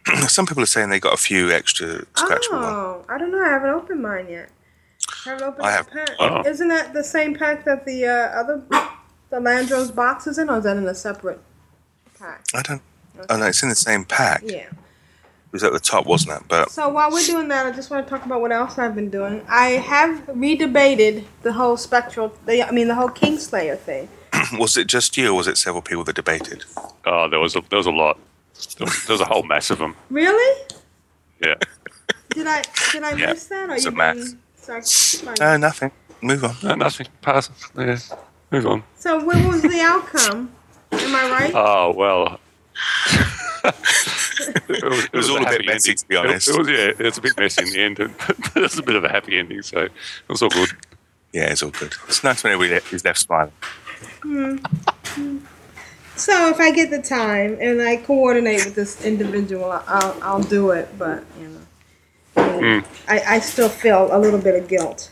Some 0.27 0.45
people 0.47 0.63
are 0.63 0.67
saying 0.67 0.89
they 0.89 0.99
got 0.99 1.13
a 1.13 1.17
few 1.17 1.51
extra 1.51 2.03
scratchable 2.13 2.53
ones. 2.53 2.65
Oh, 2.67 3.05
I 3.09 3.17
don't 3.17 3.31
know. 3.31 3.43
I 3.43 3.49
haven't 3.49 3.69
opened 3.69 4.01
mine 4.01 4.27
yet. 4.29 4.49
I 5.27 5.31
haven't 5.31 5.47
opened 5.47 5.65
I 5.65 5.69
the 5.71 5.77
have- 5.77 5.91
pack. 5.91 6.09
Oh. 6.19 6.43
Isn't 6.45 6.67
that 6.69 6.93
the 6.93 7.03
same 7.03 7.35
pack 7.35 7.65
that 7.65 7.85
the 7.85 8.05
uh, 8.07 8.11
other, 8.11 8.63
the 9.29 9.37
Landros 9.37 9.93
box 9.93 10.25
is 10.27 10.37
in, 10.37 10.49
or 10.49 10.57
is 10.59 10.63
that 10.63 10.77
in 10.77 10.87
a 10.87 10.95
separate 10.95 11.39
pack? 12.17 12.45
I 12.53 12.61
don't. 12.61 12.81
Oh 13.29 13.37
no, 13.37 13.45
it's 13.45 13.61
in 13.63 13.69
the 13.69 13.75
same 13.75 14.05
pack. 14.05 14.41
Yeah. 14.45 14.49
It 14.49 14.53
Yeah. 14.55 14.69
was 15.51 15.63
at 15.63 15.73
the 15.73 15.79
top, 15.79 16.05
wasn't 16.05 16.39
it? 16.39 16.47
But 16.47 16.71
So 16.71 16.87
while 16.89 17.11
we're 17.11 17.25
doing 17.25 17.47
that, 17.49 17.65
I 17.65 17.71
just 17.71 17.89
want 17.89 18.05
to 18.05 18.09
talk 18.09 18.25
about 18.25 18.41
what 18.41 18.51
else 18.51 18.77
I've 18.77 18.95
been 18.95 19.09
doing. 19.09 19.43
I 19.49 19.69
have 19.71 20.27
redebated 20.29 21.25
the 21.41 21.53
whole 21.53 21.77
spectral, 21.77 22.33
the, 22.45 22.63
I 22.63 22.71
mean, 22.71 22.87
the 22.87 22.95
whole 22.95 23.09
Kingslayer 23.09 23.77
thing. 23.77 24.07
was 24.59 24.77
it 24.77 24.87
just 24.87 25.17
you, 25.17 25.31
or 25.31 25.33
was 25.33 25.47
it 25.47 25.57
several 25.57 25.81
people 25.81 26.03
that 26.05 26.15
debated? 26.15 26.63
Oh, 27.05 27.27
there 27.27 27.39
was 27.39 27.55
a, 27.55 27.61
there 27.69 27.77
was 27.77 27.87
a 27.87 27.91
lot. 27.91 28.17
There 28.77 28.85
was, 28.85 29.05
there 29.05 29.13
was 29.15 29.21
a 29.21 29.25
whole 29.25 29.43
mess 29.43 29.69
of 29.71 29.79
them. 29.79 29.95
Really? 30.09 30.63
Yeah. 31.41 31.55
Did 32.29 32.45
I 32.47 32.61
did 32.91 33.03
I 33.03 33.13
Yeah, 33.15 33.27
miss 33.33 33.45
that? 33.47 33.69
Or 33.69 33.73
it's 33.75 33.85
you 33.85 33.91
a 33.91 33.93
math. 33.93 34.33
Being 34.67 34.81
sarcastic? 34.81 35.39
No, 35.39 35.57
nothing. 35.57 35.91
Move 36.21 36.43
on. 36.43 36.55
No, 36.63 36.75
nothing. 36.75 37.07
Pass. 37.21 37.49
Yeah. 37.77 37.97
Move 38.51 38.67
on. 38.67 38.83
So 38.95 39.23
what 39.23 39.43
was 39.45 39.61
the 39.61 39.81
outcome? 39.81 40.51
Am 40.91 41.15
I 41.15 41.29
right? 41.29 41.51
Oh 41.53 41.93
well. 41.95 42.39
it 43.65 44.83
was, 44.83 45.05
it 45.05 45.13
was 45.13 45.29
all 45.29 45.45
a 45.45 45.49
bit 45.49 45.65
messy, 45.65 45.91
ending. 45.91 45.97
to 45.97 46.07
be 46.07 46.15
honest. 46.15 46.47
It, 46.47 46.55
it 46.55 46.57
was 46.57 46.67
yeah, 46.69 47.07
it's 47.07 47.17
a 47.17 47.21
bit 47.21 47.37
messy 47.37 47.63
in 47.63 47.73
the 47.73 47.81
end. 47.81 47.97
But 47.97 48.55
it 48.55 48.61
was 48.61 48.77
a 48.77 48.83
bit 48.83 48.95
of 48.95 49.03
a 49.03 49.09
happy 49.09 49.37
ending, 49.37 49.61
so 49.61 49.81
it 49.81 49.91
was 50.29 50.41
all 50.41 50.49
good. 50.49 50.69
Yeah, 51.33 51.51
it's 51.51 51.61
all 51.61 51.71
good. 51.71 51.93
It's 52.07 52.23
nice 52.23 52.43
when 52.43 52.53
everybody 52.53 52.83
is 52.95 53.03
left 53.03 53.19
smiling. 53.19 53.51
Hmm. 54.21 54.57
So 56.15 56.49
if 56.49 56.59
I 56.59 56.71
get 56.71 56.89
the 56.89 57.01
time 57.01 57.57
and 57.59 57.81
I 57.81 57.97
coordinate 57.97 58.65
with 58.65 58.75
this 58.75 59.05
individual, 59.05 59.71
I'll 59.71 60.17
I'll 60.21 60.43
do 60.43 60.71
it. 60.71 60.97
But 60.97 61.23
you 61.39 61.47
know, 61.49 61.59
I, 62.37 62.61
mean, 62.61 62.83
I, 63.07 63.21
I 63.35 63.39
still 63.39 63.69
feel 63.69 64.09
a 64.11 64.19
little 64.19 64.39
bit 64.39 64.55
of 64.55 64.67
guilt 64.67 65.11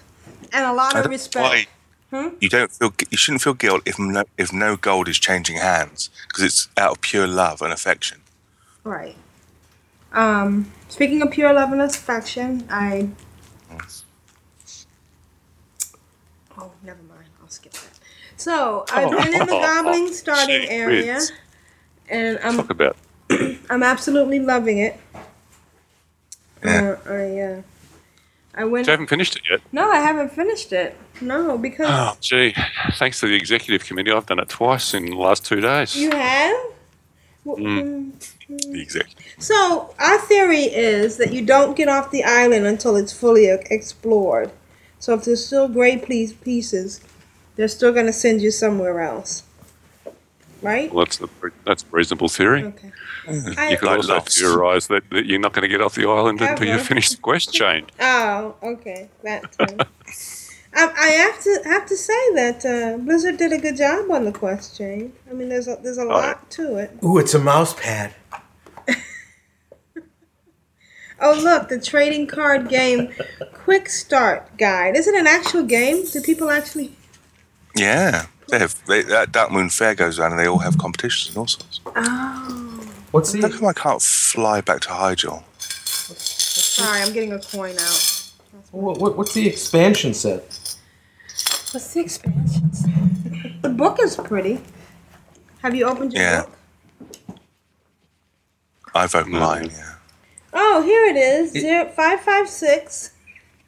and 0.54 0.66
a 0.66 0.74
lot 0.74 0.96
of 0.96 1.06
respect. 1.08 1.44
why 1.44 1.66
hmm? 2.12 2.36
You 2.40 2.50
don't 2.50 2.72
feel. 2.72 2.94
You 3.10 3.18
shouldn't 3.18 3.42
feel 3.42 3.54
guilt 3.54 3.84
if 3.86 4.00
no, 4.00 4.24
if 4.38 4.54
no 4.54 4.76
gold 4.78 5.08
is 5.08 5.20
changing 5.20 5.58
hands 5.58 6.10
because 6.28 6.44
it's 6.44 6.70
out 6.78 6.92
of 6.92 7.02
pure 7.02 7.28
love 7.28 7.62
and 7.62 7.74
affection. 7.74 8.22
Right. 8.84 9.16
Um, 10.14 10.72
speaking 10.88 11.22
of 11.22 11.32
pure 11.32 11.54
love 11.54 11.72
and 11.72 11.82
affection, 11.82 12.66
I. 12.70 13.10
Oh, 16.58 16.72
never 16.84 17.02
mind. 17.04 17.30
I'll 17.42 17.50
skip 17.50 17.74
that. 17.74 18.00
So 18.38 18.86
I've 18.92 19.10
been 19.10 19.20
oh. 19.20 19.42
in 19.42 19.46
the 19.46 19.46
goblin 19.48 20.14
starting 20.14 20.70
area, 20.70 21.20
and 22.10 22.40
I'm 22.44 22.56
Talk 22.58 22.70
about 22.70 22.98
I'm 23.70 23.84
absolutely 23.84 24.40
loving 24.40 24.78
it. 24.78 25.00
Yeah. 26.68 26.96
Uh, 27.06 27.12
I 27.14 27.40
uh, 27.40 27.62
I 28.58 28.64
went. 28.66 28.88
you 28.88 28.92
haven't 28.92 29.08
finished 29.08 29.36
it 29.36 29.42
yet. 29.50 29.62
No, 29.72 29.90
I 29.92 29.98
haven't 29.98 30.32
finished 30.32 30.72
it. 30.72 30.96
No, 31.22 31.58
because 31.58 31.88
Oh, 31.90 32.18
gee. 32.22 32.54
Thanks 32.94 33.20
to 33.20 33.28
the 33.28 33.36
executive 33.36 33.86
committee, 33.88 34.12
I've 34.12 34.26
done 34.26 34.40
it 34.40 34.50
twice 34.50 34.94
in 34.94 35.06
the 35.08 35.16
last 35.18 35.46
two 35.46 35.62
days. 35.62 35.96
you 35.96 36.12
have. 36.12 36.56
Well, 37.44 37.58
mm. 37.58 38.12
The 38.48 38.82
executive. 38.82 39.26
So 39.40 39.94
our 40.00 40.18
theory 40.20 40.64
is 40.64 41.18
that 41.18 41.32
you 41.34 41.46
don't 41.46 41.76
get 41.78 41.88
off 41.90 42.12
the 42.12 42.24
island 42.24 42.66
until 42.66 42.96
it's 42.96 43.14
fully 43.14 43.46
e- 43.48 43.58
explored. 43.70 44.52
So 45.00 45.14
if 45.14 45.26
there's 45.26 45.46
still 45.46 45.68
great 45.68 46.06
piece- 46.06 46.34
pieces, 46.34 47.02
they're 47.56 47.68
still 47.68 47.92
going 47.94 48.08
to 48.08 48.14
send 48.14 48.42
you 48.42 48.52
somewhere 48.52 49.00
else, 49.02 49.44
right? 50.66 50.94
Well, 50.94 51.06
that's, 51.06 51.18
the, 51.18 51.30
that's 51.66 51.84
a 51.84 51.88
reasonable 51.92 52.30
theory. 52.30 52.64
Okay. 52.66 52.92
You 53.28 53.54
I, 53.58 53.76
could 53.76 53.88
Like 53.88 53.98
also 53.98 54.20
theorise 54.20 54.88
that, 54.88 55.10
that 55.10 55.26
you're 55.26 55.40
not 55.40 55.54
going 55.54 55.64
to 55.64 55.68
get 55.68 55.82
off 55.82 55.96
the 55.96 56.08
island 56.08 56.42
until 56.42 56.68
Ever. 56.68 56.78
you 56.78 56.84
finish 56.84 57.10
the 57.10 57.18
quest 57.18 57.54
chain. 57.60 57.88
oh, 58.00 58.56
okay, 58.62 59.10
that 59.24 59.52
too. 59.52 59.78
I, 60.78 60.94
I 60.98 61.08
have 61.08 61.42
to 61.42 61.62
have 61.66 61.86
to 61.88 61.96
say 61.98 62.34
that 62.36 62.66
uh, 62.66 62.98
Blizzard 62.98 63.38
did 63.38 63.54
a 63.54 63.58
good 63.58 63.78
job 63.78 64.12
on 64.12 64.26
the 64.26 64.32
quest 64.32 64.78
chain. 64.78 65.14
I 65.30 65.34
mean, 65.34 65.50
there's 65.50 65.68
a, 65.68 65.78
there's 65.82 65.98
a 65.98 66.06
lot 66.06 66.52
to 66.52 66.76
it. 66.78 66.92
Ooh, 67.04 67.18
it's 67.18 67.34
a 67.34 67.40
mouse 67.40 67.74
pad. 67.74 68.14
Oh, 71.20 71.40
look, 71.42 71.70
the 71.70 71.80
trading 71.80 72.28
card 72.28 72.68
game 72.68 73.14
quick 73.54 73.88
start 73.90 74.58
guide. 74.58 74.98
Is 74.98 75.08
it 75.08 75.16
an 75.16 75.28
actual 75.28 75.64
game? 75.64 76.06
Do 76.06 76.22
people 76.22 76.50
actually? 76.50 76.92
Yeah, 77.76 78.26
they 78.50 78.60
have. 78.60 78.76
They, 78.86 79.02
that 79.04 79.32
Darkmoon 79.32 79.72
Faire 79.72 79.96
goes 79.96 80.20
around 80.20 80.32
and 80.32 80.40
they 80.40 80.48
all 80.48 80.60
have 80.60 80.78
competitions 80.78 81.30
and 81.36 81.38
all 81.40 81.48
sorts. 81.48 81.80
Oh, 81.86 82.88
What's 83.12 83.34
How 83.34 83.48
the? 83.48 83.58
come 83.58 83.68
I 83.68 83.74
can't 83.74 84.02
fly 84.02 84.62
back 84.62 84.82
to 84.82 84.90
Hyjal? 84.90 85.44
sorry, 85.60 87.02
I'm 87.02 87.14
getting 87.14 87.34
a 87.34 87.40
coin 87.40 87.76
out. 87.80 88.32
What, 88.72 89.00
what, 89.00 89.18
what's 89.18 89.34
the 89.34 89.48
expansion 89.48 90.14
set? 90.14 90.42
What's 91.72 91.94
the 91.94 92.02
expansions? 92.02 92.86
the 93.62 93.70
book 93.70 94.00
is 94.02 94.16
pretty. 94.18 94.62
Have 95.62 95.74
you 95.76 95.86
opened 95.86 96.14
your 96.14 96.22
Yeah. 96.22 96.42
book? 96.44 96.52
I've 98.94 99.16
opened 99.16 99.36
mm. 99.36 99.40
mine. 99.40 99.70
Yeah. 99.72 99.96
Oh, 100.54 100.82
here 100.82 101.06
it 101.06 101.18
is. 101.18 101.52
Zero, 101.52 101.90
five 101.90 102.22
five 102.22 102.48
six. 102.50 103.12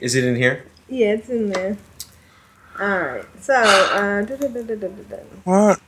Is 0.00 0.14
it 0.16 0.24
in 0.24 0.34
here? 0.36 0.64
Yeah, 0.92 1.12
it's 1.14 1.30
in 1.30 1.48
there. 1.50 1.78
Alright, 2.78 3.24
so, 3.40 3.54
uh, 3.54 4.20
da- 4.22 4.36
da- 4.36 4.48
da- 4.48 4.62
da- 4.62 4.74
da- 4.74 4.88
da- 4.88 5.16
da. 5.16 5.16
What? 5.44 5.80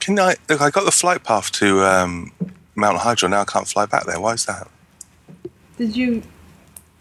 Can 0.00 0.18
I 0.18 0.34
look? 0.48 0.60
I 0.62 0.70
got 0.70 0.84
the 0.86 0.90
flight 0.90 1.22
path 1.24 1.52
to 1.52 1.82
um, 1.82 2.32
Mount 2.74 2.98
Hyjal. 3.00 3.28
Now 3.28 3.42
I 3.42 3.44
can't 3.44 3.68
fly 3.68 3.84
back 3.84 4.06
there. 4.06 4.18
Why 4.18 4.32
is 4.32 4.46
that? 4.46 4.66
did 5.76 5.94
you, 5.94 6.22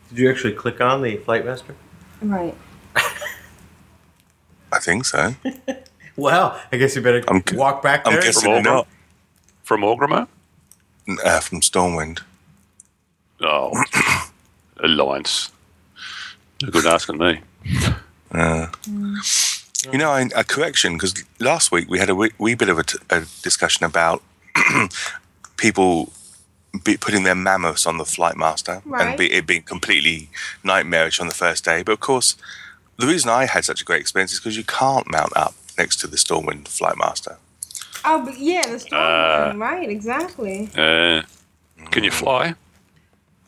Did 0.09 0.17
you 0.19 0.29
actually 0.29 0.53
click 0.53 0.81
on 0.81 1.01
the 1.01 1.15
flight 1.17 1.45
master? 1.45 1.75
right. 2.21 2.55
I 4.71 4.79
think 4.79 5.05
so. 5.05 5.33
Well, 6.15 6.59
I 6.71 6.77
guess 6.77 6.95
you 6.95 7.01
better 7.01 7.23
I'm 7.27 7.41
walk 7.53 7.81
back 7.81 8.03
I'm 8.05 8.13
there. 8.13 8.21
guessing 8.21 8.43
From 8.53 8.61
not. 8.63 8.87
From 9.63 9.81
Orgrimmar? 9.81 10.27
Uh, 11.25 11.39
from 11.39 11.61
Stormwind. 11.61 12.19
Oh, 13.41 13.71
Alliance. 14.83 15.49
No 16.63 16.70
good 16.72 16.86
asking 16.86 17.17
me. 17.17 17.41
Uh, 18.32 18.67
You 19.91 19.98
know, 19.98 20.12
I, 20.12 20.29
a 20.36 20.46
correction 20.46 20.93
because 20.93 21.13
last 21.39 21.70
week 21.72 21.89
we 21.89 22.00
had 22.00 22.10
a 22.10 22.15
wee, 22.15 22.32
wee 22.38 22.55
bit 22.55 22.70
of 22.70 22.79
a, 22.79 22.84
t- 22.84 22.98
a 23.10 23.20
discussion 23.41 23.86
about 23.86 24.24
people 25.58 26.12
be 26.86 26.96
putting 26.98 27.24
their 27.24 27.36
mammoths 27.36 27.86
on 27.86 27.98
the 27.98 28.05
flight 28.05 28.38
master 28.38 28.82
Right. 28.86 29.08
and 29.10 29.17
be, 29.17 29.32
it 29.32 29.46
being 29.46 29.62
completely 29.63 30.29
nightmarish 30.63 31.20
on 31.20 31.27
the 31.27 31.34
first 31.36 31.65
day. 31.65 31.84
But 31.84 31.91
of 31.91 32.00
course, 32.00 32.36
the 32.98 33.08
reason 33.08 33.29
I 33.29 33.46
had 33.46 33.65
such 33.65 33.82
a 33.82 33.86
great 33.86 34.00
experience 34.01 34.32
is 34.32 34.39
because 34.39 34.55
you 34.58 34.63
can't 34.63 35.12
mount 35.12 35.36
up 35.36 35.53
next 35.77 35.98
to 35.98 36.08
the 36.08 36.15
Stormwind 36.17 36.67
flight 36.70 36.98
master. 36.98 37.38
Oh, 38.05 38.24
but 38.25 38.39
yeah, 38.39 38.62
the 38.65 38.79
storm 38.79 39.01
Uh, 39.01 39.53
right, 39.58 39.89
exactly. 39.89 40.70
Uh, 40.77 41.24
can 41.91 42.03
you 42.05 42.12
fly? 42.12 42.55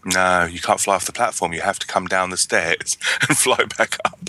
No, 0.06 0.46
you 0.46 0.60
can't 0.60 0.80
fly 0.80 0.96
off 0.96 1.06
the 1.06 1.12
platform. 1.12 1.52
You 1.54 1.62
have 1.62 1.80
to 1.80 1.88
come 1.88 2.06
down 2.08 2.30
the 2.30 2.38
stairs 2.38 2.98
and 3.28 3.38
fly 3.38 3.58
back 3.78 3.98
up. 4.06 4.20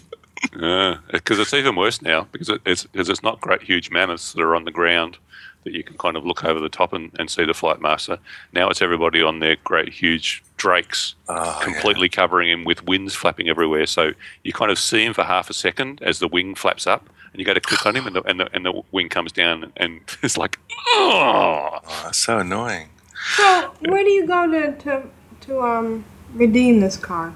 Because 1.12 1.38
it's 1.38 1.52
even 1.54 1.76
worse 1.76 2.00
now 2.02 2.28
because 2.32 2.48
it, 2.48 2.60
it's 2.64 2.84
because 2.84 3.08
it's 3.08 3.22
not 3.22 3.40
great 3.40 3.62
huge 3.62 3.90
mammoths 3.90 4.32
that 4.32 4.40
are 4.42 4.54
on 4.54 4.64
the 4.64 4.70
ground 4.70 5.18
that 5.64 5.72
you 5.74 5.82
can 5.82 5.96
kind 5.98 6.16
of 6.16 6.24
look 6.24 6.44
over 6.44 6.60
the 6.60 6.68
top 6.68 6.92
and, 6.92 7.10
and 7.18 7.28
see 7.28 7.44
the 7.44 7.52
flight 7.54 7.80
master. 7.80 8.18
Now 8.52 8.68
it's 8.70 8.80
everybody 8.80 9.20
on 9.22 9.40
their 9.40 9.56
great 9.64 9.92
huge 9.92 10.42
drakes, 10.56 11.14
Oh, 11.28 11.58
completely 11.62 12.08
covering 12.08 12.48
him 12.48 12.64
with 12.64 12.84
wings 12.86 13.14
flapping 13.14 13.48
everywhere. 13.48 13.86
So 13.86 14.12
you 14.44 14.52
kind 14.52 14.70
of 14.70 14.78
see 14.78 15.04
him 15.04 15.12
for 15.12 15.24
half 15.24 15.50
a 15.50 15.54
second 15.54 16.00
as 16.02 16.20
the 16.20 16.28
wing 16.28 16.54
flaps 16.54 16.86
up, 16.86 17.08
and 17.32 17.40
you 17.40 17.44
go 17.44 17.52
to 17.52 17.60
click 17.60 17.84
on 17.84 17.96
him, 17.96 18.06
and 18.06 18.14
the 18.16 18.22
and 18.22 18.38
the, 18.40 18.48
and 18.54 18.64
the 18.64 18.82
wing 18.92 19.08
comes 19.08 19.32
down, 19.32 19.72
and 19.76 20.00
it's 20.22 20.38
like, 20.38 20.58
oh, 20.88 21.80
Oh, 21.84 22.02
that's 22.04 22.18
so 22.18 22.38
annoying. 22.38 22.88
So, 23.36 23.72
where 23.88 24.04
do 24.04 24.10
you 24.10 24.26
go 24.26 24.48
to, 24.50 24.76
to, 24.76 25.02
to 25.46 25.60
um, 25.62 26.04
redeem 26.34 26.80
this 26.80 26.96
card? 26.96 27.34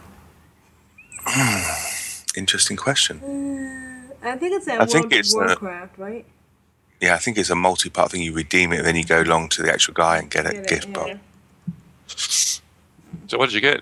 Interesting 2.36 2.76
question. 2.76 3.20
I 4.22 4.36
think 4.36 4.54
it's 4.54 4.68
at 4.68 4.80
I 4.80 4.86
think 4.86 5.04
World 5.04 5.12
it's, 5.14 5.34
of 5.34 5.40
uh, 5.42 5.46
Warcraft, 5.46 5.98
right? 5.98 6.24
Yeah, 7.00 7.14
I 7.14 7.18
think 7.18 7.38
it's 7.38 7.50
a 7.50 7.54
multi-part 7.54 8.10
thing. 8.12 8.22
You 8.22 8.32
redeem 8.34 8.72
it, 8.72 8.78
and 8.78 8.86
then 8.86 8.96
you 8.96 9.04
go 9.04 9.22
along 9.22 9.48
to 9.50 9.62
the 9.62 9.72
actual 9.72 9.94
guy 9.94 10.18
and 10.18 10.30
get 10.30 10.46
a 10.46 10.60
it, 10.60 10.68
gift 10.68 10.88
yeah. 10.88 11.16
box. 12.06 12.60
so 13.26 13.38
what 13.38 13.46
did 13.46 13.54
you 13.54 13.60
get? 13.60 13.80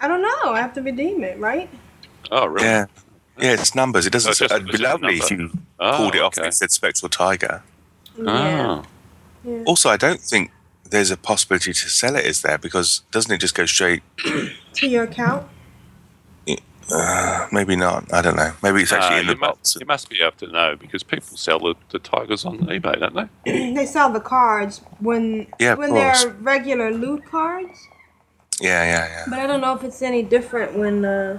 I 0.00 0.08
don't 0.08 0.22
know. 0.22 0.52
I 0.52 0.60
have 0.60 0.72
to 0.74 0.82
redeem 0.82 1.24
it, 1.24 1.38
right? 1.38 1.68
Oh, 2.30 2.46
really? 2.46 2.64
Yeah, 2.66 2.86
yeah, 3.38 3.52
it's 3.52 3.74
numbers. 3.74 4.06
It 4.06 4.12
doesn't. 4.12 4.30
Oh, 4.30 4.34
say, 4.34 4.46
just- 4.46 4.54
it'd 4.54 4.66
be 4.66 4.70
it's 4.74 4.80
just 4.80 4.88
a 4.88 4.92
lovely 4.92 5.18
if 5.18 5.30
you 5.30 5.50
Oh, 5.80 5.96
pulled 5.96 6.14
it 6.14 6.20
off 6.22 6.34
okay. 6.34 6.42
and 6.42 6.48
it 6.52 6.54
said 6.54 6.70
Spectral 6.70 7.08
Tiger. 7.08 7.62
Yeah. 8.16 8.82
Oh, 9.44 9.64
Also, 9.66 9.90
I 9.90 9.96
don't 9.96 10.20
think 10.20 10.52
there's 10.92 11.10
a 11.10 11.16
possibility 11.16 11.72
to 11.72 11.88
sell 11.88 12.14
it. 12.14 12.24
Is 12.24 12.42
there? 12.42 12.58
Because 12.58 13.00
doesn't 13.10 13.32
it 13.32 13.38
just 13.38 13.54
go 13.56 13.66
straight? 13.66 14.02
To 14.76 14.88
your 14.88 15.04
account? 15.04 15.46
Uh, 16.90 17.46
maybe 17.52 17.76
not. 17.76 18.10
I 18.12 18.22
don't 18.22 18.36
know. 18.36 18.52
Maybe 18.62 18.80
it's 18.82 18.92
actually 18.92 19.16
Uh, 19.16 19.20
in 19.20 19.26
the 19.26 19.34
you, 19.34 19.38
must, 19.40 19.58
box. 19.58 19.76
you 19.80 19.86
must 19.86 20.08
be 20.10 20.20
able 20.20 20.32
to 20.38 20.46
know 20.48 20.76
because 20.76 21.02
people 21.02 21.36
sell 21.36 21.58
the, 21.58 21.74
the 21.90 21.98
tigers 21.98 22.44
on 22.46 22.58
eBay, 22.58 22.98
don't 22.98 23.14
they? 23.44 23.72
they 23.74 23.84
sell 23.86 24.10
the 24.10 24.20
cards 24.20 24.80
when 24.98 25.46
Yeah, 25.58 25.74
when 25.74 25.92
they're 25.94 26.30
regular 26.40 26.90
loot 26.90 27.24
cards. 27.30 27.78
Yeah, 28.60 28.82
yeah, 28.84 29.08
yeah. 29.08 29.24
But 29.28 29.38
I 29.40 29.46
don't 29.46 29.60
know 29.60 29.74
if 29.74 29.84
it's 29.84 30.00
any 30.02 30.22
different 30.22 30.76
when 30.76 31.04
uh, 31.04 31.38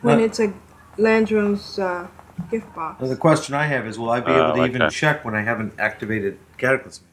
when 0.00 0.16
What? 0.18 0.24
it's 0.24 0.40
a 0.40 0.52
Landro's 0.96 1.78
uh, 1.78 2.06
gift 2.50 2.74
box. 2.74 3.00
Well, 3.00 3.10
the 3.10 3.16
question 3.16 3.54
I 3.54 3.66
have 3.66 3.86
is, 3.86 3.98
will 3.98 4.10
I 4.10 4.20
be 4.20 4.32
Oh, 4.32 4.48
able 4.48 4.54
to 4.56 4.64
even 4.66 4.90
check 4.90 5.24
when 5.26 5.34
I 5.34 5.42
haven't 5.42 5.74
activated 5.78 6.38
Cataclysm? 6.58 7.04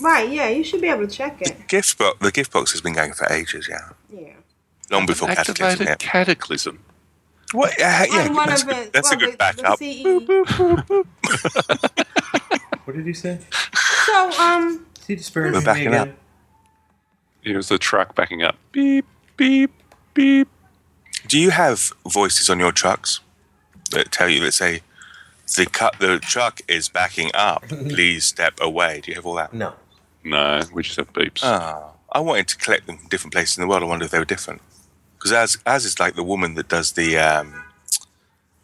Right? 0.00 0.28
Yeah, 0.30 0.48
you 0.48 0.62
should 0.64 0.80
be 0.80 0.88
able 0.88 1.06
to 1.06 1.12
check 1.14 1.40
it. 1.40 1.68
Gift 1.68 1.98
box. 1.98 2.18
The 2.20 2.30
gift 2.30 2.52
box 2.52 2.72
has 2.72 2.80
been 2.80 2.94
going 2.94 3.12
for 3.12 3.30
ages. 3.32 3.66
Yeah, 3.70 3.88
Yeah. 4.10 4.32
long 4.90 5.06
before 5.06 5.28
Cataclysm. 5.28 5.86
Yeah. 5.86 5.94
cataclysm. 5.98 6.80
What? 7.52 7.70
Uh, 7.80 8.04
yeah, 8.10 8.26
On 8.28 8.34
one 8.34 8.48
that's, 8.48 8.62
of 8.62 8.68
good. 8.68 8.76
it. 8.78 8.92
that's 8.92 9.08
well, 9.10 9.18
a 9.18 9.20
good 9.20 9.32
the, 9.32 9.36
backup. 9.36 9.78
The 9.78 11.04
CE. 11.22 11.76
What 12.84 12.94
did 12.96 13.06
you 13.06 13.14
say? 13.14 13.40
so 14.04 14.30
um, 14.40 14.86
See, 15.00 15.16
disparaging 15.16 15.54
We're 15.58 15.64
backing 15.64 15.88
again. 15.88 16.08
up. 16.10 16.14
Here's 17.42 17.68
the 17.68 17.78
truck 17.78 18.14
backing 18.14 18.42
up. 18.44 18.56
Beep, 18.70 19.04
beep, 19.36 19.72
beep. 20.14 20.46
Do 21.26 21.36
you 21.38 21.50
have 21.50 21.92
voices 22.08 22.48
on 22.48 22.60
your 22.60 22.70
trucks 22.70 23.18
that 23.90 24.12
tell 24.12 24.28
you 24.28 24.38
that 24.40 24.52
say 24.52 24.82
the 25.56 25.66
cut 25.66 25.96
the 25.98 26.20
truck 26.20 26.60
is 26.68 26.88
backing 26.88 27.30
up? 27.34 27.62
Please 27.68 28.24
step 28.24 28.54
away. 28.60 29.00
Do 29.02 29.10
you 29.10 29.16
have 29.16 29.26
all 29.26 29.34
that? 29.34 29.52
No. 29.52 29.74
No, 30.26 30.60
we 30.72 30.82
just 30.82 30.96
have 30.96 31.12
beeps. 31.12 31.40
Ah, 31.44 31.92
I 32.10 32.18
wanted 32.18 32.48
to 32.48 32.56
collect 32.56 32.86
them 32.86 32.98
from 32.98 33.08
different 33.08 33.32
places 33.32 33.56
in 33.56 33.62
the 33.62 33.68
world. 33.68 33.84
I 33.84 33.86
wonder 33.86 34.04
if 34.04 34.10
they 34.10 34.18
were 34.18 34.24
different. 34.24 34.60
Because 35.16 35.32
as 35.32 35.58
as 35.64 35.84
is 35.84 36.00
like 36.00 36.16
the 36.16 36.24
woman 36.24 36.56
that 36.56 36.68
does 36.68 36.92
the 36.92 37.16
um, 37.16 37.62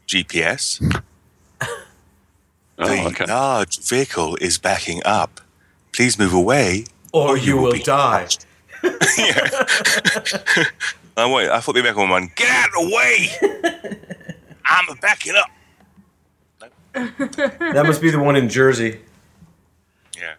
GPS. 0.08 0.80
oh, 1.62 1.84
the 2.78 3.04
okay. 3.06 3.26
large 3.26 3.78
vehicle 3.78 4.36
is 4.40 4.58
backing 4.58 5.02
up. 5.04 5.40
Please 5.92 6.18
move 6.18 6.32
away, 6.32 6.86
Or 7.12 7.36
you 7.36 7.56
will 7.58 7.72
be 7.72 7.78
die. 7.78 8.26
yeah. 8.82 8.94
I 11.16 11.30
wait. 11.30 11.48
I 11.48 11.60
thought 11.60 11.74
the 11.74 11.80
American 11.80 12.08
woman, 12.08 12.32
get 12.34 12.50
out 12.50 12.68
of 12.68 12.74
the 12.74 12.96
way. 12.96 13.28
I'm 14.64 14.96
backing 14.96 15.34
up. 15.36 15.50
That 16.94 17.84
must 17.86 18.00
be 18.00 18.10
the 18.10 18.18
one 18.18 18.34
in 18.34 18.48
Jersey. 18.48 19.00
Yeah. 20.18 20.34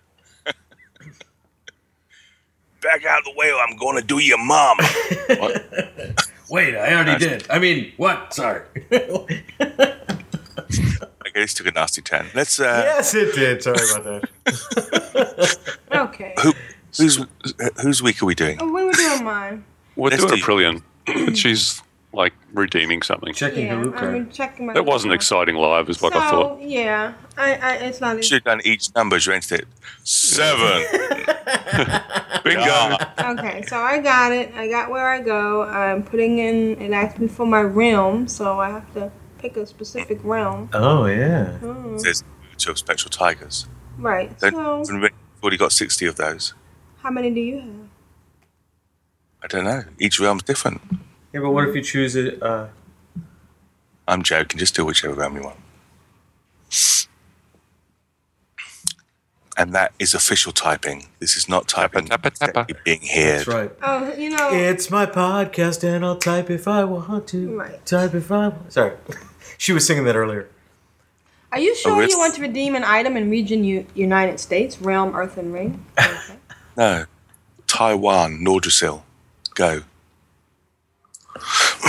Back 2.84 3.06
out 3.06 3.19
of 3.19 3.26
the 3.26 3.34
way, 3.38 3.50
or 3.50 3.60
I'm 3.62 3.78
going 3.78 3.96
to 3.96 4.04
do 4.06 4.19
your 4.19 4.38
mom. 4.43 4.78
Wait, 6.50 6.76
I 6.76 6.93
already 6.93 7.17
did. 7.17 7.50
I 7.50 7.58
mean, 7.58 7.93
what? 7.96 8.34
Sorry. 8.34 8.62
okay, 8.91 10.02
this 11.34 11.54
took 11.54 11.67
a 11.67 11.72
nasty 11.72 12.02
turn. 12.02 12.28
Let's. 12.36 12.60
Uh, 12.60 12.82
yes, 12.86 13.15
it 13.15 13.34
did. 13.34 13.63
Sorry 13.63 13.78
about 13.96 14.28
that. 14.46 15.58
okay. 15.93 16.34
Who, 16.43 16.54
whose 16.98 17.26
whose 17.82 18.04
week 18.04 18.22
are 18.22 18.26
we 18.26 18.36
doing? 18.36 18.58
Oh, 18.60 18.72
we 18.72 18.84
were 18.84 18.91
doing 18.91 19.24
mine. 19.24 19.63
We're 19.96 20.10
Let's 20.10 20.26
doing 20.26 20.36
do- 20.36 20.43
Aprillian, 20.43 21.36
she's 21.38 21.82
like 22.13 22.34
redeeming 22.54 23.02
something. 23.02 23.34
Checking 23.34 23.65
Yeah, 23.65 23.76
her 23.76 23.84
loot 23.86 23.93
I've 23.95 23.99
card. 23.99 24.13
been 24.13 24.30
checking 24.32 24.65
my. 24.67 24.73
That 24.73 24.86
wasn't 24.86 25.13
exciting 25.13 25.56
live, 25.56 25.89
is 25.89 26.02
what 26.02 26.13
so, 26.13 26.19
I 26.19 26.30
thought. 26.30 26.62
yeah, 26.62 27.13
I, 27.38 27.56
I, 27.56 27.73
it's 27.78 27.99
not. 27.99 28.23
Should 28.23 28.36
have 28.36 28.43
done 28.43 28.62
each 28.63 28.93
number 28.95 29.15
as 29.15 29.26
you 29.26 29.34
entered 29.34 29.62
it. 29.62 29.67
Seven. 30.04 30.86
Bingo. 32.43 32.65
God. 32.65 33.13
Okay, 33.39 33.63
so 33.63 33.78
I 33.78 33.99
got 33.99 34.32
it. 34.32 34.54
I 34.56 34.67
got 34.69 34.89
where 34.91 35.08
I 35.08 35.21
go. 35.21 35.63
I'm 35.63 36.04
putting 36.04 36.39
in. 36.39 36.82
It 36.82 36.91
asked 36.91 37.19
me 37.19 37.28
for 37.28 37.45
my 37.45 37.62
realm, 37.62 38.28
so 38.28 38.60
I 38.60 38.69
have 38.69 38.93
to 38.93 39.12
pick 39.39 39.58
a 39.58 39.65
specific 39.65 40.19
realm. 40.23 40.69
Oh, 40.73 41.06
yeah. 41.06 41.58
Hmm. 41.58 41.97
There's 41.97 42.23
two 42.58 42.71
of 42.71 42.78
spectral 42.78 43.10
tigers. 43.10 43.67
Right. 43.97 44.38
Then 44.39 44.54
So, 44.54 44.84
we've 44.99 45.12
already 45.41 45.58
got 45.58 45.71
sixty 45.71 46.06
of 46.06 46.15
those. 46.17 46.54
how 47.02 47.10
many 47.12 47.30
do 47.34 47.39
you 47.39 47.60
have? 47.60 47.69
I 49.43 49.47
don't 49.47 49.63
know. 49.65 49.84
Each 49.99 50.19
realm's 50.19 50.43
different. 50.43 50.82
Yeah, 51.34 51.39
but 51.41 51.52
what 51.52 51.67
if 51.67 51.76
you 51.76 51.82
choose 51.82 52.15
it? 52.15 52.41
Uh, 52.41 52.67
I'm 54.08 54.22
joking. 54.24 54.60
Just 54.60 54.76
do 54.76 54.86
whichever 54.86 55.13
realm 55.15 55.36
you 55.36 55.43
want. 55.43 55.58
And 59.56 59.74
that 59.74 59.93
is 60.00 60.13
official 60.15 60.52
typing. 60.52 61.08
This 61.19 61.38
is 61.38 61.48
not 61.48 61.67
typing. 61.67 62.06
tappa, 62.08 62.32
tappa. 62.32 62.65
You're 62.67 62.80
being 62.84 63.02
heard. 63.02 63.39
that's 63.39 63.48
right. 63.48 63.72
Oh, 63.84 64.12
you 64.13 64.32
know. 64.32 64.50
It's 64.52 64.89
my 64.89 65.06
podcast, 65.06 65.84
and 65.84 66.04
I'll 66.04 66.17
type 66.17 66.50
if 66.50 66.67
I 66.67 66.84
want 66.86 67.28
to. 67.30 67.56
Right. 67.56 67.86
Type 67.86 68.15
if 68.15 68.32
I 68.32 68.48
want. 68.48 68.74
Sorry. 68.74 68.98
she 69.60 69.72
was 69.72 69.86
singing 69.86 70.06
that 70.06 70.15
earlier. 70.15 70.50
Are 71.52 71.60
you 71.60 71.76
sure 71.76 72.02
you 72.02 72.17
want 72.17 72.34
to 72.34 72.41
redeem 72.41 72.74
an 72.74 72.84
item 72.84 73.15
in 73.15 73.30
region 73.30 73.63
U- 73.63 73.86
United 73.93 74.39
States, 74.39 74.82
realm, 74.82 75.15
Earthen 75.15 75.52
Ring? 75.52 75.86
Okay. 76.00 76.38
No. 76.76 77.06
Taiwan, 77.67 78.39
Nordrassil. 78.39 79.04
Go. 79.54 79.84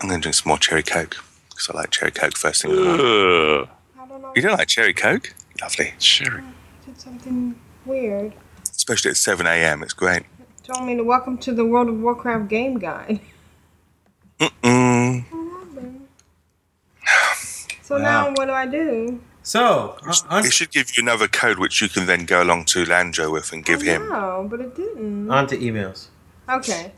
I'm 0.00 0.08
going 0.08 0.20
to 0.20 0.22
drink 0.22 0.34
some 0.34 0.48
more 0.50 0.58
cherry 0.58 0.82
coke 0.82 1.16
because 1.50 1.68
I 1.70 1.76
like 1.76 1.90
cherry 1.90 2.10
coke 2.10 2.36
first 2.36 2.62
thing 2.62 2.70
in 2.70 2.76
the 2.76 2.82
morning. 2.84 3.06
Ugh. 3.06 3.68
I 3.98 4.06
don't 4.06 4.22
know. 4.22 4.32
You 4.34 4.42
don't 4.42 4.58
like 4.58 4.68
cherry 4.68 4.94
coke? 4.94 5.34
Lovely. 5.60 5.94
Sherry. 5.98 6.42
did 6.86 7.00
something 7.00 7.58
weird. 7.84 8.32
Especially 8.70 9.10
at 9.10 9.16
7 9.16 9.46
a.m. 9.46 9.82
It's 9.82 9.92
great. 9.92 10.22
told 10.62 10.86
me 10.86 10.96
to 10.96 11.02
welcome 11.04 11.36
to 11.38 11.52
the 11.52 11.64
World 11.64 11.88
of 11.88 12.00
Warcraft 12.00 12.48
game 12.48 12.78
guide. 12.78 13.20
Mm. 14.40 15.24
So 17.82 17.96
now 17.96 18.28
what 18.34 18.44
do 18.46 18.52
I 18.52 18.66
do? 18.66 19.18
So, 19.42 19.96
on, 20.28 20.44
It 20.44 20.52
should 20.52 20.70
give 20.70 20.94
you 20.94 21.02
another 21.02 21.26
code 21.26 21.58
which 21.58 21.80
you 21.80 21.88
can 21.88 22.04
then 22.04 22.26
go 22.26 22.42
along 22.42 22.66
to 22.66 22.84
Landro 22.84 23.32
with 23.32 23.50
and 23.50 23.64
give 23.64 23.80
him. 23.80 24.06
No, 24.10 24.46
but 24.48 24.60
it 24.60 24.76
didn't. 24.76 25.30
on 25.30 25.46
to 25.46 25.56
emails. 25.56 26.08
Okay. 26.50 26.92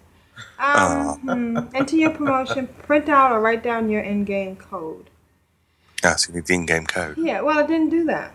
Um, 0.59 1.19
hmm. 1.21 1.59
Enter 1.75 1.97
your 1.97 2.11
promotion, 2.11 2.67
print 2.83 3.09
out 3.09 3.33
or 3.33 3.41
write 3.41 3.63
down 3.63 3.89
your 3.91 4.03
in-game 4.03 4.57
code. 4.57 5.09
Ah, 6.05 6.15
so 6.17 6.31
you 6.31 6.37
need 6.37 6.47
the 6.47 6.55
in-game 6.55 6.87
code. 6.87 7.17
Yeah, 7.19 7.41
well, 7.41 7.59
I 7.59 7.67
didn't 7.67 7.91
do 7.91 8.05
that. 8.07 8.33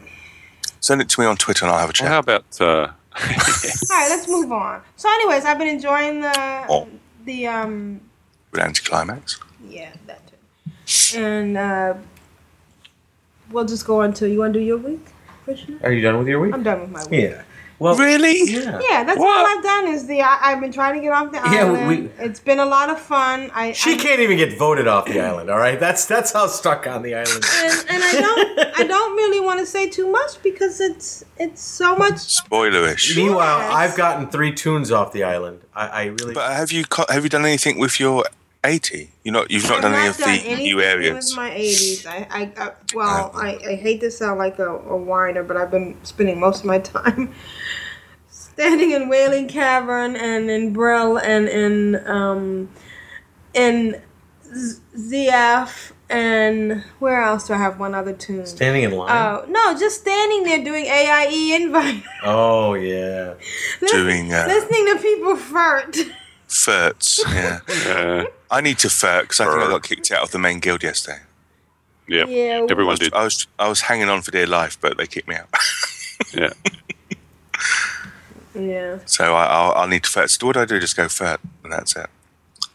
Send 0.79 1.01
it 1.01 1.09
to 1.09 1.21
me 1.21 1.25
on 1.27 1.35
Twitter 1.37 1.65
and 1.65 1.73
I'll 1.73 1.79
have 1.79 1.89
a 1.89 1.93
Well, 2.01 2.11
how 2.11 2.19
about 2.19 2.45
uh, 2.61 2.65
All 2.65 2.91
right, 3.21 4.07
let's 4.09 4.27
move 4.27 4.51
on. 4.51 4.81
So, 4.97 5.09
anyways, 5.09 5.45
I've 5.45 5.57
been 5.57 5.67
enjoying 5.69 6.21
the 6.21 6.65
Oh. 6.69 6.87
the 7.25 7.47
um 7.47 8.01
With 8.51 8.61
anticlimax. 8.61 9.39
yeah 9.67 9.93
that 10.07 10.21
too, 10.27 11.17
and 11.19 11.57
uh, 11.57 11.93
we'll 13.51 13.65
just 13.65 13.85
go 13.87 14.01
on 14.01 14.13
to 14.15 14.29
you 14.29 14.39
want 14.39 14.53
to 14.53 14.59
do 14.59 14.65
your 14.65 14.77
week, 14.77 15.05
Vrishna? 15.47 15.83
Are 15.83 15.91
you 15.91 16.01
done 16.01 16.17
with 16.19 16.27
your 16.27 16.39
week? 16.39 16.53
I'm 16.53 16.61
done 16.63 16.81
with 16.81 16.91
my 16.91 17.03
week. 17.07 17.21
Yeah. 17.31 17.43
Well, 17.77 17.95
Really? 17.97 18.39
yeah. 18.49 18.79
Yeah, 18.89 19.03
that's 19.03 19.19
What? 19.19 19.37
all 19.39 19.45
I've 19.57 19.63
done 19.63 19.87
is 19.87 20.07
the 20.07 20.21
I, 20.21 20.37
I've 20.41 20.61
been 20.61 20.71
trying 20.71 20.95
to 20.95 21.01
get 21.01 21.11
off 21.11 21.31
the 21.31 21.37
Yeah, 21.37 21.71
we- 21.71 21.77
island. 21.79 22.11
it's 22.19 22.39
been 22.39 22.59
a 22.59 22.65
lot 22.65 22.89
of 22.89 22.99
fun. 22.99 23.51
I 23.53 23.73
She 23.73 23.95
I, 23.95 23.97
can't 23.97 24.21
even 24.21 24.37
get 24.37 24.57
voted 24.57 24.87
off 24.87 25.05
the 25.07 25.19
island. 25.19 25.49
All 25.49 25.57
right, 25.57 25.77
that's 25.79 26.05
that's 26.05 26.31
how 26.31 26.47
stuck 26.47 26.87
on 26.87 27.01
the 27.01 27.15
island. 27.15 27.43
and, 27.63 27.85
and 27.89 28.03
I 28.03 28.11
don't 28.13 28.59
I 28.79 28.83
don't 28.87 29.15
really 29.17 29.41
want 29.41 29.59
to 29.59 29.65
say 29.65 29.89
too 29.89 30.09
much 30.09 30.41
because 30.41 30.79
it's 30.79 31.25
it's 31.37 31.61
so 31.61 31.95
much. 31.97 32.13
Spoilerish. 32.15 33.15
Meanwhile, 33.15 33.59
Yes. 33.59 33.73
I've 33.73 33.95
gotten 33.97 34.29
three 34.29 34.53
tunes 34.53 34.91
off 34.91 35.11
the 35.11 35.23
island. 35.23 35.59
I, 35.75 35.87
I 35.87 36.03
really. 36.05 36.33
But 36.33 36.51
have 36.53 36.71
you 36.71 36.85
have 37.09 37.23
you 37.23 37.29
done 37.29 37.45
anything 37.45 37.77
with 37.79 37.99
your 37.99 38.23
80? 38.65 39.11
You 39.23 39.31
not 39.31 39.51
you've 39.51 39.63
not 39.63 39.77
I've 39.77 39.81
done 39.83 39.93
any 39.93 40.07
of 40.07 40.17
done 40.17 40.27
the 40.29 40.41
anything 40.41 40.63
new 40.63 40.75
With 40.77 40.85
areas. 40.85 41.35
my 41.35 41.49
80s, 41.49 42.05
I, 42.05 42.27
I, 42.29 42.51
I 42.57 42.71
well, 42.93 43.31
I, 43.33 43.57
I 43.67 43.75
hate 43.75 44.01
to 44.01 44.11
sound 44.11 44.39
like 44.39 44.59
a, 44.59 44.69
a 44.69 44.97
whiner, 44.97 45.43
but 45.43 45.57
I've 45.57 45.71
been 45.71 45.97
spending 46.03 46.39
most 46.39 46.61
of 46.61 46.65
my 46.65 46.79
time 46.95 47.33
standing 48.29 48.91
in 48.91 49.09
Wailing 49.09 49.47
Cavern 49.47 50.15
and 50.15 50.49
in 50.49 50.73
Brill 50.73 51.17
and 51.17 51.47
in 51.47 52.07
um 52.07 52.69
in 53.53 54.01
ZF 54.53 55.91
and 56.09 56.83
where 56.99 57.21
else 57.21 57.47
do 57.47 57.53
I 57.53 57.57
have 57.57 57.79
one 57.79 57.95
other 57.95 58.13
tune? 58.13 58.45
Standing 58.45 58.83
in 58.83 58.91
line. 58.91 59.09
Oh 59.11 59.45
no, 59.49 59.77
just 59.77 60.01
standing 60.01 60.43
there 60.43 60.63
doing 60.63 60.85
AIE 60.85 61.55
invite, 61.55 62.03
oh 62.23 62.75
yeah. 62.75 63.33
Doing 63.87 64.31
uh, 64.31 64.45
listening 64.47 64.85
to 64.95 65.01
people 65.01 65.35
flirt. 65.35 65.97
ferts. 66.55 67.21
Yeah. 67.27 67.59
uh, 67.87 68.25
I 68.51 68.61
need 68.61 68.77
to 68.79 68.89
furt 68.89 69.23
because 69.23 69.39
I 69.41 69.45
think 69.45 69.63
I 69.63 69.67
got 69.69 69.83
kicked 69.83 70.11
out 70.11 70.23
of 70.23 70.31
the 70.31 70.39
main 70.39 70.59
guild 70.59 70.83
yesterday. 70.83 71.19
yeah, 72.07 72.25
Yeah, 72.27 72.65
everyone 72.69 72.95
did. 72.97 73.13
I 73.13 73.23
was 73.23 73.47
I 73.59 73.67
was 73.67 73.81
hanging 73.81 74.09
on 74.09 74.21
for 74.21 74.31
dear 74.31 74.47
life, 74.47 74.77
but 74.79 74.97
they 74.97 75.07
kicked 75.07 75.27
me 75.27 75.35
out. 75.35 75.49
Yeah, 76.33 76.53
Yeah. 78.53 78.99
so 79.05 79.35
I, 79.35 79.45
I'll, 79.47 79.71
I'll 79.73 79.87
need 79.87 80.03
to 80.03 80.09
furt. 80.09 80.29
So 80.29 80.47
what 80.47 80.53
do 80.53 80.61
I 80.61 80.65
do? 80.65 80.79
Just 80.79 80.95
go 80.95 81.09
furt, 81.09 81.41
and 81.63 81.71
that's 81.73 81.95
it. 81.95 82.07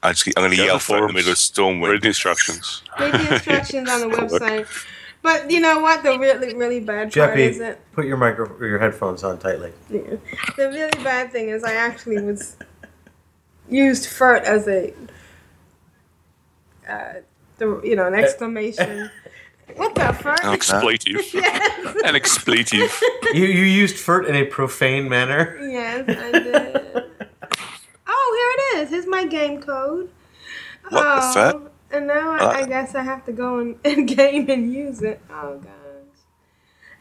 I 0.02 0.12
just 0.12 0.24
keep, 0.24 0.34
I'm 0.36 0.42
going 0.44 0.56
to 0.56 0.62
yell 0.64 0.78
for 0.78 0.98
furt 0.98 1.02
in 1.02 1.06
the 1.08 1.12
middle 1.14 1.32
of 1.32 1.38
storm 1.38 1.80
read 1.82 2.02
the 2.02 2.08
instructions. 2.08 2.82
Read 2.98 3.12
the 3.14 3.34
instructions 3.34 3.88
on 3.90 4.00
the 4.00 4.06
website. 4.16 4.66
But 5.22 5.50
you 5.50 5.60
know 5.60 5.80
what? 5.80 6.02
The 6.02 6.18
really, 6.18 6.54
really 6.54 6.80
bad 6.80 7.12
part 7.12 7.38
is 7.38 7.58
that 7.58 7.78
put 7.92 8.06
your 8.06 8.16
micro 8.16 8.46
or 8.46 8.66
your 8.66 8.78
headphones 8.78 9.22
on 9.24 9.38
tightly. 9.38 9.72
yeah, 9.90 10.00
the 10.56 10.68
really 10.68 11.04
bad 11.04 11.32
thing 11.32 11.48
is 11.50 11.62
I 11.64 11.74
actually 11.74 12.20
was 12.22 12.56
used 13.70 14.06
"furt" 14.06 14.42
as 14.44 14.66
a 14.68 14.92
uh, 16.88 17.14
the 17.58 17.80
you 17.84 17.96
know 17.96 18.06
an 18.06 18.14
exclamation. 18.14 19.10
what 19.76 19.94
the 19.94 20.12
furt? 20.12 20.40
Okay. 20.44 20.52
Expletive. 20.54 21.20
Yes, 21.34 21.96
An 22.04 22.14
expletive. 22.16 22.92
You 23.32 23.44
you 23.46 23.64
used 23.64 23.96
furt 23.96 24.26
in 24.26 24.34
a 24.36 24.44
profane 24.44 25.08
manner. 25.08 25.56
yes, 25.60 26.04
I 26.08 26.32
did. 26.32 26.76
Oh, 28.12 28.28
here 28.38 28.78
it 28.78 28.82
is. 28.84 28.90
Here's 28.90 29.06
my 29.06 29.24
game 29.24 29.60
code. 29.62 30.10
What 30.88 31.02
the 31.02 31.20
oh, 31.22 31.32
furt? 31.32 31.72
And 31.92 32.06
now 32.08 32.32
I, 32.32 32.36
I 32.38 32.62
Uh. 32.62 32.66
guess 32.66 32.94
I 32.94 33.02
have 33.02 33.24
to 33.26 33.32
go 33.32 33.60
in, 33.60 33.78
in 33.84 34.06
game 34.06 34.50
and 34.50 34.72
use 34.72 35.00
it. 35.02 35.20
Oh 35.30 35.58
gosh. 35.58 35.72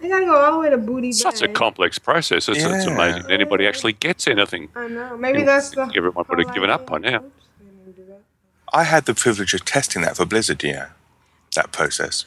I 0.01 0.07
gotta 0.07 0.25
go 0.25 0.37
all 0.37 0.53
the 0.53 0.59
way 0.59 0.69
to 0.69 0.77
Booty 0.77 1.11
Such 1.11 1.41
a 1.41 1.47
complex 1.47 1.99
process. 1.99 2.47
It's, 2.47 2.59
it's 2.63 2.85
amazing 2.85 3.23
that 3.23 3.31
anybody 3.31 3.67
actually 3.67 3.93
gets 3.93 4.27
anything. 4.27 4.69
I 4.75 4.87
know. 4.87 5.17
Maybe 5.17 5.39
You 5.39 5.45
that's 5.45 5.73
think 5.73 5.91
the. 5.91 5.97
everyone 5.97 6.25
would 6.29 6.39
have 6.39 6.53
given 6.53 6.69
up 6.69 6.89
idea. 6.89 6.89
by 6.89 6.97
now. 7.09 7.17
I 7.17 7.63
didn't 7.63 7.95
do 7.95 8.05
that. 8.07 8.21
I 8.73 8.83
had 8.85 9.05
the 9.05 9.13
privilege 9.13 9.53
of 9.53 9.65
testing 9.65 10.01
that 10.03 10.15
for 10.15 10.25
Blizzard. 10.25 10.63
You 10.63 10.73
know, 10.73 10.87
that 11.55 11.71
process. 11.71 12.25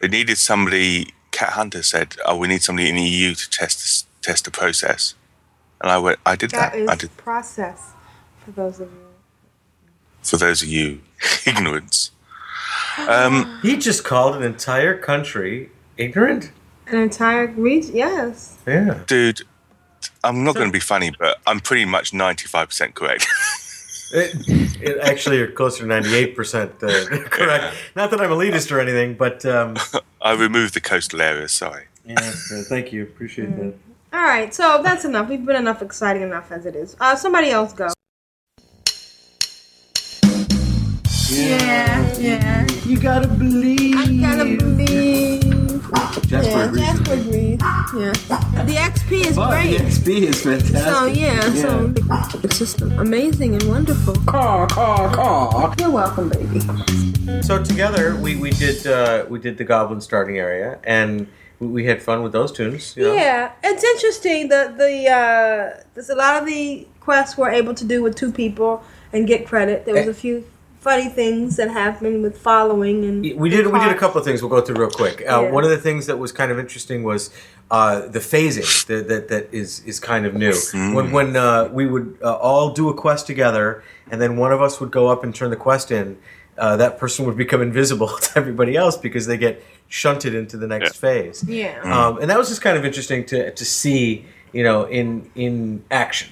They 0.00 0.08
needed 0.08 0.36
somebody. 0.38 1.12
Cat 1.30 1.50
Hunter 1.50 1.82
said, 1.82 2.16
"Oh, 2.26 2.36
we 2.36 2.48
need 2.48 2.62
somebody 2.62 2.88
in 2.88 2.96
the 2.96 3.02
EU 3.02 3.34
to 3.34 3.48
test 3.50 3.78
this, 3.78 4.04
test 4.20 4.44
the 4.44 4.50
process." 4.50 5.14
And 5.80 5.90
I 5.90 5.98
went, 5.98 6.18
I 6.26 6.34
did 6.36 6.50
that. 6.50 6.72
That 6.72 6.78
is 6.78 6.88
I 6.88 6.94
did 6.96 7.16
process 7.16 7.90
for 8.44 8.50
those 8.52 8.80
of 8.80 8.88
you. 8.90 8.98
for 10.22 10.36
those 10.36 10.62
of 10.62 10.68
you 10.68 11.00
ignorants. 11.44 12.10
Um, 13.08 13.58
He 13.62 13.78
just 13.78 14.04
called 14.04 14.36
an 14.36 14.42
entire 14.42 14.98
country 14.98 15.70
ignorant. 15.96 16.52
An 16.86 16.98
entire 16.98 17.46
region, 17.46 17.96
yes. 17.96 18.58
Yeah. 18.66 19.00
dude, 19.06 19.42
I'm 20.24 20.44
not 20.44 20.54
going 20.54 20.68
to 20.68 20.72
be 20.72 20.80
funny, 20.80 21.12
but 21.18 21.38
I'm 21.46 21.60
pretty 21.60 21.84
much 21.84 22.12
95% 22.12 22.94
correct. 22.94 23.26
It, 24.14 24.36
it 24.82 24.98
actually, 25.00 25.38
you're 25.38 25.50
closer 25.50 25.84
to 25.84 25.88
ninety-eight 25.88 26.36
percent 26.36 26.70
uh, 26.82 26.88
correct. 27.30 27.74
Not 27.96 28.10
that 28.10 28.20
I'm 28.20 28.28
elitist 28.28 28.70
or 28.70 28.78
anything, 28.78 29.14
but 29.14 29.46
um, 29.46 29.74
I 30.20 30.34
removed 30.34 30.74
the 30.74 30.82
coastal 30.82 31.22
areas. 31.22 31.52
Sorry. 31.52 31.86
yeah. 32.04 32.16
uh, 32.20 32.62
thank 32.68 32.92
you, 32.92 33.04
appreciate 33.04 33.56
that. 33.56 33.74
All 34.12 34.22
right, 34.22 34.52
so 34.54 34.82
that's 34.82 35.06
enough. 35.06 35.30
We've 35.30 35.42
been 35.42 35.56
enough 35.56 35.80
exciting 35.80 36.22
enough 36.22 36.52
as 36.52 36.66
it 36.66 36.76
is. 36.76 36.94
Uh, 37.00 37.16
somebody 37.16 37.48
else 37.48 37.72
go. 37.72 37.88
Yeah, 41.30 42.14
yeah. 42.18 42.66
You 42.84 43.00
gotta 43.00 43.28
believe. 43.28 43.96
I 43.96 44.12
gotta 44.20 44.56
believe. 44.58 45.41
Jasper 45.92 46.48
yeah, 46.50 46.64
agrees 46.64 46.84
Jasper 46.86 47.16
me. 47.16 47.20
agrees. 47.22 47.60
Yeah. 47.60 48.12
The 48.64 48.74
XP 48.74 49.26
is 49.26 49.36
But 49.36 49.50
great. 49.50 49.78
the 49.78 49.84
XP 49.84 50.08
is 50.22 50.42
fantastic. 50.42 50.78
So 50.78 51.04
yeah, 51.06 51.40
so 51.54 51.94
it's 52.42 52.58
just 52.58 52.80
amazing 52.80 53.54
and 53.54 53.62
wonderful. 53.68 54.14
Caw, 54.26 54.66
caw, 54.68 55.12
caw. 55.14 55.74
You're 55.78 55.90
welcome, 55.90 56.30
baby. 56.30 56.60
So 57.42 57.62
together 57.62 58.16
we, 58.16 58.36
we 58.36 58.50
did 58.50 58.86
uh, 58.86 59.26
we 59.28 59.38
did 59.38 59.58
the 59.58 59.64
Goblin 59.64 60.00
starting 60.00 60.38
area, 60.38 60.78
and 60.84 61.26
we, 61.60 61.66
we 61.66 61.84
had 61.84 62.02
fun 62.02 62.22
with 62.22 62.32
those 62.32 62.52
tunes. 62.52 62.96
You 62.96 63.04
know? 63.04 63.14
Yeah, 63.14 63.52
it's 63.62 63.84
interesting. 63.84 64.48
The 64.48 64.74
the 64.76 65.08
uh, 65.10 65.82
there's 65.94 66.08
a 66.10 66.14
lot 66.14 66.40
of 66.40 66.46
the 66.46 66.86
quests 67.00 67.36
we're 67.36 67.50
able 67.50 67.74
to 67.74 67.84
do 67.84 68.02
with 68.02 68.14
two 68.16 68.32
people 68.32 68.82
and 69.12 69.26
get 69.26 69.46
credit. 69.46 69.84
There 69.84 69.94
was 69.94 70.08
a 70.08 70.14
few 70.14 70.44
funny 70.82 71.08
things 71.08 71.56
that 71.56 71.70
happened 71.70 72.22
with 72.24 72.36
following 72.36 73.04
and 73.04 73.22
We 73.40 73.48
did 73.48 73.66
we 73.68 73.78
did 73.78 73.92
a 73.92 73.98
couple 73.98 74.18
of 74.18 74.24
things. 74.26 74.42
We'll 74.42 74.50
go 74.50 74.60
through 74.60 74.76
real 74.84 74.90
quick. 74.90 75.20
Uh, 75.20 75.42
Yeah. 75.42 75.50
One 75.56 75.64
of 75.64 75.70
the 75.70 75.78
things 75.78 76.06
that 76.06 76.18
was 76.18 76.32
kind 76.32 76.50
of 76.50 76.58
interesting 76.58 77.04
was 77.04 77.30
uh, 77.70 78.00
the 78.08 78.18
phasing 78.18 78.68
that, 78.86 79.08
that 79.08 79.28
that 79.28 79.44
is 79.54 79.80
is 79.86 80.00
kind 80.00 80.26
of 80.26 80.34
new. 80.34 80.54
When 80.96 81.12
when 81.12 81.36
uh, 81.36 81.68
we 81.72 81.86
would 81.86 82.18
uh, 82.22 82.34
all 82.48 82.70
do 82.72 82.88
a 82.88 82.94
quest 82.94 83.26
together, 83.26 83.82
and 84.10 84.20
then 84.20 84.36
one 84.36 84.52
of 84.52 84.60
us 84.60 84.80
would 84.80 84.90
go 84.90 85.04
up 85.08 85.22
and 85.24 85.34
turn 85.34 85.50
the 85.50 85.56
quest 85.68 85.90
in. 85.90 86.18
Uh, 86.58 86.76
that 86.76 86.98
person 86.98 87.24
would 87.26 87.36
become 87.36 87.62
invisible 87.62 88.08
to 88.24 88.30
everybody 88.40 88.76
else 88.76 88.96
because 88.98 89.24
they 89.26 89.38
get 89.38 89.62
shunted 89.88 90.34
into 90.34 90.56
the 90.58 90.66
next 90.66 90.96
phase. 90.96 91.42
Yeah. 91.44 91.80
um, 91.96 92.18
and 92.20 92.28
that 92.30 92.36
was 92.38 92.48
just 92.48 92.60
kind 92.60 92.76
of 92.76 92.84
interesting 92.84 93.24
to 93.26 93.52
to 93.52 93.64
see, 93.64 94.26
you 94.52 94.62
know, 94.64 94.84
in 94.84 95.30
in 95.34 95.82
action. 95.90 96.28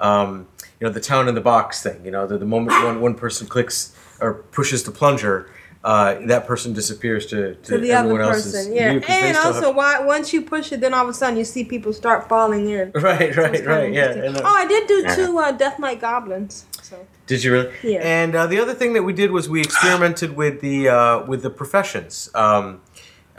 Um, 0.00 0.46
you 0.82 0.88
know, 0.88 0.92
the 0.92 1.00
town 1.00 1.28
in 1.28 1.36
the 1.36 1.40
box 1.40 1.80
thing. 1.80 2.04
You 2.04 2.10
know, 2.10 2.26
the, 2.26 2.36
the 2.38 2.44
moment 2.44 2.72
one 2.84 3.00
one 3.00 3.14
person 3.14 3.46
clicks 3.46 3.94
or 4.20 4.34
pushes 4.50 4.82
the 4.82 4.90
plunger, 4.90 5.48
uh, 5.84 6.16
that 6.26 6.44
person 6.44 6.72
disappears 6.72 7.24
to, 7.26 7.54
to, 7.54 7.62
to 7.62 7.78
the 7.78 7.92
other 7.92 8.08
everyone 8.10 8.22
else's 8.22 8.52
person. 8.52 8.74
Yeah, 8.74 8.90
view 8.90 9.00
'cause 9.00 9.08
they 9.08 9.28
and 9.28 9.36
also 9.36 9.66
have- 9.66 9.76
why 9.76 10.00
once 10.00 10.32
you 10.32 10.42
push 10.42 10.72
it, 10.72 10.80
then 10.80 10.92
all 10.92 11.04
of 11.04 11.08
a 11.08 11.14
sudden 11.14 11.36
you 11.38 11.44
see 11.44 11.62
people 11.62 11.92
start 11.92 12.28
falling 12.28 12.68
in. 12.68 12.90
right, 12.96 13.36
right, 13.36 13.52
kinda 13.54 13.68
right. 13.70 13.92
Yeah. 13.92 14.10
and, 14.10 14.36
uh, 14.38 14.40
oh, 14.44 14.54
I 14.62 14.66
did 14.66 14.88
do 14.88 15.06
two 15.14 15.38
uh, 15.38 15.52
Death 15.52 15.78
Knight 15.78 16.00
goblins. 16.00 16.66
So 16.82 16.96
Did 17.28 17.44
you 17.44 17.52
really? 17.52 17.72
Yeah. 17.84 18.00
And 18.02 18.34
uh, 18.34 18.48
the 18.48 18.58
other 18.58 18.74
thing 18.74 18.92
that 18.94 19.04
we 19.04 19.12
did 19.12 19.30
was 19.30 19.48
we 19.48 19.60
experimented 19.60 20.34
with 20.36 20.60
the 20.62 20.88
uh, 20.88 21.24
with 21.26 21.42
the 21.44 21.50
professions 21.50 22.28
um, 22.34 22.80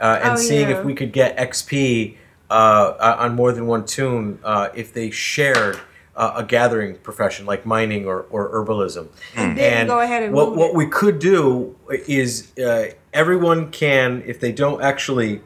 uh, 0.00 0.20
and 0.22 0.32
Oh, 0.32 0.36
seeing 0.36 0.70
yeah. 0.70 0.78
if 0.78 0.84
we 0.86 0.94
could 0.94 1.12
get 1.12 1.36
XP 1.36 2.16
uh, 2.48 2.52
uh, 2.54 3.16
on 3.18 3.34
more 3.34 3.52
than 3.52 3.66
one 3.66 3.84
tune 3.84 4.38
uh, 4.44 4.68
if 4.74 4.94
they 4.94 5.10
shared. 5.10 5.78
Uh, 6.16 6.34
a 6.36 6.44
gathering 6.44 6.94
profession 6.98 7.44
like 7.44 7.66
mining 7.66 8.06
or, 8.06 8.24
or 8.30 8.48
herbalism, 8.54 9.08
And 9.34 9.58
then 9.58 9.88
go 9.88 9.98
ahead 9.98 10.22
and 10.22 10.32
what 10.32 10.54
what 10.54 10.72
we 10.72 10.86
could 10.86 11.18
do 11.18 11.74
is 12.06 12.56
uh, 12.56 12.90
everyone 13.12 13.72
can 13.72 14.22
if 14.24 14.38
they 14.38 14.52
don't 14.52 14.80
actually 14.80 15.40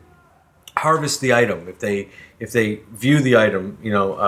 harvest 0.76 1.20
the 1.22 1.32
item, 1.32 1.68
if 1.68 1.78
they 1.78 2.08
if 2.38 2.52
they 2.52 2.80
view 2.92 3.20
the 3.20 3.34
item, 3.36 3.78
you 3.82 3.90
know, 3.90 4.12
uh, 4.12 4.18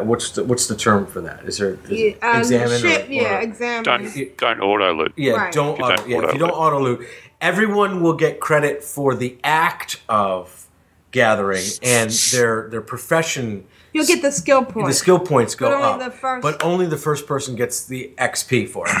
uh, 0.00 0.04
what's 0.04 0.30
the, 0.30 0.42
what's 0.42 0.66
the 0.68 0.74
term 0.74 1.06
for 1.06 1.20
that? 1.20 1.44
Is 1.44 1.58
there 1.58 1.76
is 1.88 1.90
Yeah, 1.90 2.12
um, 2.32 2.38
examine 2.40 2.80
ship, 2.80 3.08
or, 3.08 3.12
yeah, 3.12 3.36
or- 3.36 3.40
examine. 3.42 3.84
Don't 3.84 4.36
don't 4.38 4.60
auto 4.60 4.94
loot. 4.94 5.12
yeah, 5.16 5.32
Right. 5.34 5.52
don't 5.52 5.74
If 5.74 5.78
you 5.78 5.84
auto, 5.84 5.96
don't 5.96 6.08
yeah, 6.10 6.28
if 6.28 6.32
you 6.32 6.38
don't 6.38 6.50
auto-loot. 6.50 6.94
auto 6.94 7.02
loot, 7.02 7.08
everyone 7.42 8.02
will 8.02 8.14
get 8.16 8.40
credit 8.40 8.82
for 8.82 9.14
the 9.14 9.36
act 9.44 10.00
of 10.08 10.66
gathering 11.10 11.64
and 11.82 12.10
their 12.32 12.68
their 12.70 12.80
profession. 12.80 13.66
You'll 13.92 14.06
get 14.06 14.22
the 14.22 14.30
skill 14.32 14.64
points. 14.64 14.88
The 14.88 14.94
skill 14.94 15.18
points 15.18 15.54
go 15.54 15.66
But 15.70 15.74
only 15.74 16.04
up, 16.04 16.12
the 16.12 16.16
first- 16.16 16.42
but 16.42 16.64
only 16.64 16.86
the 16.86 16.96
first 16.96 17.26
person 17.26 17.56
gets 17.56 17.84
the 17.84 18.12
XP 18.18 18.68
for 18.68 18.86
it. 18.88 18.94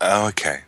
Oh, 0.00 0.28
okay. 0.28 0.60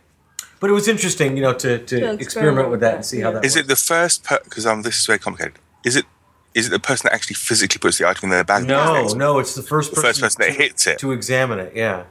But 0.59 0.69
it 0.69 0.73
was 0.73 0.87
interesting, 0.87 1.35
you 1.37 1.41
know, 1.41 1.53
to, 1.53 1.77
to, 1.79 1.79
experiment, 1.79 2.21
experiment 2.21 2.67
with 2.67 2.71
with 2.71 2.79
that 2.81 2.89
that, 2.91 2.95
and 2.97 3.05
see 3.05 3.19
yeah. 3.19 3.23
how 3.25 3.31
that. 3.31 3.45
Is 3.45 3.55
works. 3.55 3.65
it 3.65 3.67
the 3.69 3.75
first? 3.75 4.23
person 4.25 4.43
Because 4.43 4.65
um, 4.67 4.81
this 4.83 4.99
is 4.99 5.05
very 5.05 5.19
complicated. 5.19 5.57
Is 5.83 5.95
it? 5.95 6.05
Is 6.53 6.67
it 6.67 6.71
the 6.71 6.79
person 6.79 7.05
that 7.07 7.13
actually 7.13 7.35
physically 7.35 7.79
puts 7.79 7.97
the 7.97 8.07
item 8.07 8.25
in 8.25 8.29
their 8.31 8.43
bag? 8.43 8.67
No, 8.67 9.07
no, 9.13 9.39
it's 9.39 9.55
the 9.55 9.61
first 9.63 9.91
The 9.91 9.95
person, 9.95 10.09
first 10.09 10.21
person 10.21 10.41
that 10.41 10.57
to, 10.57 10.61
hits 10.63 10.85
it. 10.85 10.99
to 10.99 11.13
examine 11.13 11.59
it. 11.59 11.71
Yeah, 11.73 12.03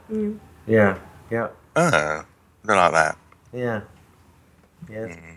yeah, 0.67 0.97
yeah, 1.31 1.49
Oh, 1.77 1.83
I 1.85 2.25
don't 2.67 2.77
like 2.77 2.93
that. 2.93 3.19
yeah, 3.53 3.81
yeah. 4.91 4.97
Mm, 5.09 5.37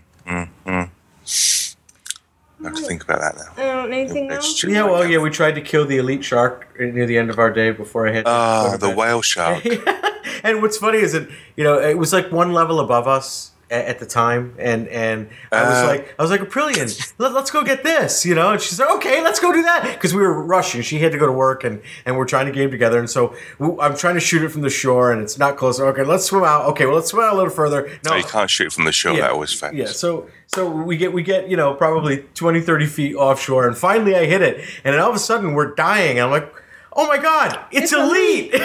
I 2.63 2.69
have 2.69 2.77
to 2.77 2.83
think 2.83 3.03
about 3.03 3.19
that 3.21 3.35
now. 3.57 3.83
Um, 3.83 3.91
anything 3.91 4.31
else? 4.31 4.57
true. 4.57 4.71
Yeah, 4.71 4.83
well, 4.83 5.05
yeah, 5.05 5.17
we 5.19 5.29
tried 5.29 5.55
to 5.55 5.61
kill 5.61 5.85
the 5.85 5.97
elite 5.97 6.23
shark 6.23 6.67
near 6.79 7.05
the 7.05 7.17
end 7.17 7.29
of 7.29 7.39
our 7.39 7.51
day 7.51 7.71
before 7.71 8.07
I 8.07 8.13
hit. 8.13 8.23
to 8.25 8.31
Oh, 8.31 8.77
the 8.77 8.89
whale 8.89 9.21
shark. 9.21 9.65
and 10.43 10.61
what's 10.61 10.77
funny 10.77 10.99
is 10.99 11.13
that 11.13 11.27
you 11.55 11.63
know 11.63 11.79
it 11.79 11.97
was 11.97 12.13
like 12.13 12.31
one 12.31 12.53
level 12.53 12.79
above 12.79 13.07
us 13.07 13.51
at, 13.73 13.85
at 13.85 13.99
the 13.99 14.05
time, 14.05 14.55
and 14.59 14.87
and 14.87 15.29
I 15.51 15.63
was 15.69 15.77
Uh. 15.83 15.87
like 15.87 16.15
I 16.17 16.21
was 16.21 16.31
like 16.31 16.41
Aprillian, 16.41 17.13
let, 17.17 17.31
us 17.35 17.51
go 17.51 17.63
get 17.63 17.83
this, 17.83 18.25
you 18.25 18.35
know, 18.35 18.51
and 18.53 18.61
she's 18.61 18.79
like, 18.79 18.89
okay, 18.97 19.21
let's 19.23 19.39
go 19.39 19.51
do 19.51 19.63
that 19.63 19.83
because 19.93 20.13
we 20.13 20.21
were 20.21 20.43
rushing. 20.43 20.81
She 20.81 20.99
had 20.99 21.11
to 21.11 21.17
go 21.17 21.25
to 21.25 21.31
work, 21.31 21.63
and 21.63 21.81
and 22.05 22.15
we're 22.17 22.25
trying 22.25 22.45
to 22.45 22.51
game 22.51 22.71
together, 22.71 22.99
and 22.99 23.09
so 23.09 23.35
we, 23.59 23.67
I'm 23.79 23.95
trying 23.97 24.13
to 24.15 24.19
shoot 24.21 24.43
it 24.43 24.49
from 24.49 24.61
the 24.61 24.69
shore, 24.69 25.11
and 25.11 25.21
it's 25.21 25.37
not 25.37 25.57
close. 25.57 25.79
Okay, 25.79 26.03
let's 26.03 26.25
swim 26.25 26.43
out. 26.43 26.65
Okay, 26.71 26.85
well 26.85 26.95
let's 26.95 27.09
swim 27.09 27.25
out 27.25 27.33
a 27.33 27.35
little 27.35 27.49
further. 27.51 27.89
No, 28.05 28.11
No, 28.11 28.17
you 28.17 28.23
can't 28.23 28.49
shoot 28.49 28.71
from 28.71 28.85
the 28.85 28.91
shore. 28.91 29.15
That 29.17 29.31
always 29.31 29.51
fails. 29.53 29.73
yeah, 29.73 29.87
so 29.87 30.27
so 30.47 30.69
we 30.69 30.95
get 30.97 31.11
we 31.13 31.23
get 31.23 31.49
you 31.49 31.57
know 31.57 31.73
probably 31.73 32.17
20, 32.35 32.61
30 32.61 32.85
feet 32.85 33.15
offshore, 33.15 33.67
and 33.67 33.75
finally 33.77 34.15
I 34.15 34.25
hit 34.25 34.41
it, 34.41 34.57
and 34.83 34.93
then 34.93 34.99
all 35.01 35.09
of 35.09 35.15
a 35.15 35.19
sudden 35.19 35.53
we're 35.53 35.73
dying. 35.75 36.19
I'm 36.21 36.29
like, 36.31 36.53
oh 36.95 37.07
my 37.07 37.17
god, 37.17 37.59
it's, 37.71 37.91
It's 37.91 37.93
elite. 37.93 38.51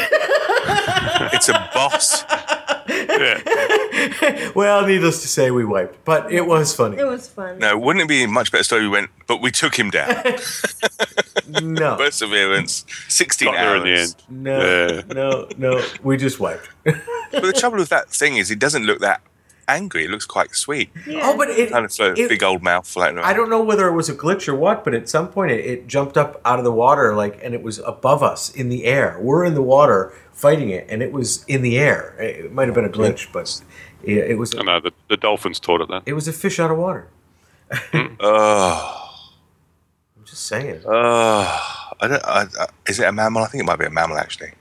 It's 1.32 1.48
a 1.48 1.70
boss. 1.74 2.22
Yeah. 3.08 4.50
well, 4.54 4.86
needless 4.86 5.22
to 5.22 5.28
say, 5.28 5.50
we 5.50 5.64
wiped, 5.64 6.04
but 6.04 6.32
it 6.32 6.46
was 6.46 6.74
funny. 6.74 6.96
It 6.98 7.06
was 7.06 7.28
fun. 7.28 7.58
No, 7.58 7.76
wouldn't 7.78 8.02
it 8.04 8.08
be 8.08 8.22
a 8.24 8.28
much 8.28 8.50
better 8.52 8.64
story? 8.64 8.82
We 8.82 8.88
went, 8.88 9.10
but 9.26 9.40
we 9.40 9.50
took 9.50 9.78
him 9.78 9.90
down. 9.90 10.14
No, 11.62 11.96
Perseverance, 11.96 12.84
sixteen 13.08 13.48
Got 13.48 13.54
there 13.56 13.76
in 13.76 13.82
hours. 13.88 14.14
the 14.14 14.22
end. 14.28 14.42
no, 14.44 14.86
Yeah. 14.88 15.02
no, 15.14 15.48
no. 15.56 15.82
We 16.02 16.18
just 16.18 16.38
wiped. 16.38 16.68
But 16.84 17.00
the 17.42 17.54
trouble 17.54 17.78
with 17.78 17.88
that 17.88 18.10
thing 18.10 18.36
is, 18.36 18.50
it 18.50 18.58
doesn't 18.58 18.84
look 18.84 18.98
that 19.00 19.22
angry. 19.66 20.04
It 20.04 20.10
looks 20.10 20.26
quite 20.26 20.54
sweet. 20.54 20.90
Oh, 21.08 21.36
but 21.38 21.48
it, 21.48 21.70
Kind 21.70 21.86
of 21.86 22.00
a 22.00 22.12
it- 22.20 22.28
big 22.28 22.42
old 22.42 22.62
mouth 22.62 22.86
floating 22.86 23.16
around. 23.16 23.24
I 23.26 23.32
don't 23.32 23.48
know 23.48 23.62
whether 23.62 23.88
it 23.88 23.92
was 23.94 24.10
a 24.10 24.14
glitch 24.14 24.46
or 24.46 24.54
what, 24.54 24.84
but 24.84 24.92
at 24.92 25.08
some 25.08 25.28
point 25.28 25.50
it, 25.52 25.64
it 25.64 25.86
jumped 25.86 26.18
up 26.18 26.38
out 26.44 26.58
of 26.58 26.66
the 26.66 26.72
water, 26.72 27.14
like, 27.14 27.40
and 27.42 27.54
it 27.54 27.62
was 27.62 27.78
above 27.78 28.22
us 28.22 28.50
in 28.54 28.68
the 28.68 28.84
air. 28.84 29.16
We're 29.18 29.44
in 29.46 29.54
the 29.54 29.62
water 29.62 30.12
fighting 30.38 30.70
it, 30.70 30.86
and 30.88 31.02
it 31.02 31.12
was 31.12 31.44
in 31.46 31.62
the 31.62 31.78
air. 31.78 32.14
It, 32.18 32.46
it 32.46 32.52
might 32.52 32.68
have 32.68 32.74
been 32.74 32.84
a 32.84 32.88
glitch, 32.88 33.32
but 33.32 33.60
it, 34.02 34.30
it 34.30 34.38
was. 34.38 34.54
I 34.54 34.62
know 34.62 34.80
the, 34.80 34.92
the 35.08 35.16
dolphins 35.16 35.58
taught 35.58 35.80
it 35.80 35.88
that. 35.88 36.02
It 36.06 36.14
was 36.14 36.28
a 36.28 36.32
fish 36.32 36.58
out 36.58 36.70
of 36.70 36.78
water. 36.78 37.08
Oh, 38.20 39.28
I'm 40.16 40.24
just 40.24 40.46
saying. 40.46 40.82
oh. 40.86 41.74
I 42.00 42.06
don't. 42.06 42.24
I, 42.24 42.46
I, 42.60 42.66
is 42.86 43.00
it 43.00 43.04
a 43.08 43.12
mammal? 43.12 43.42
I 43.42 43.48
think 43.48 43.62
it 43.62 43.66
might 43.66 43.78
be 43.78 43.86
a 43.86 43.90
mammal 43.90 44.18
actually. 44.18 44.52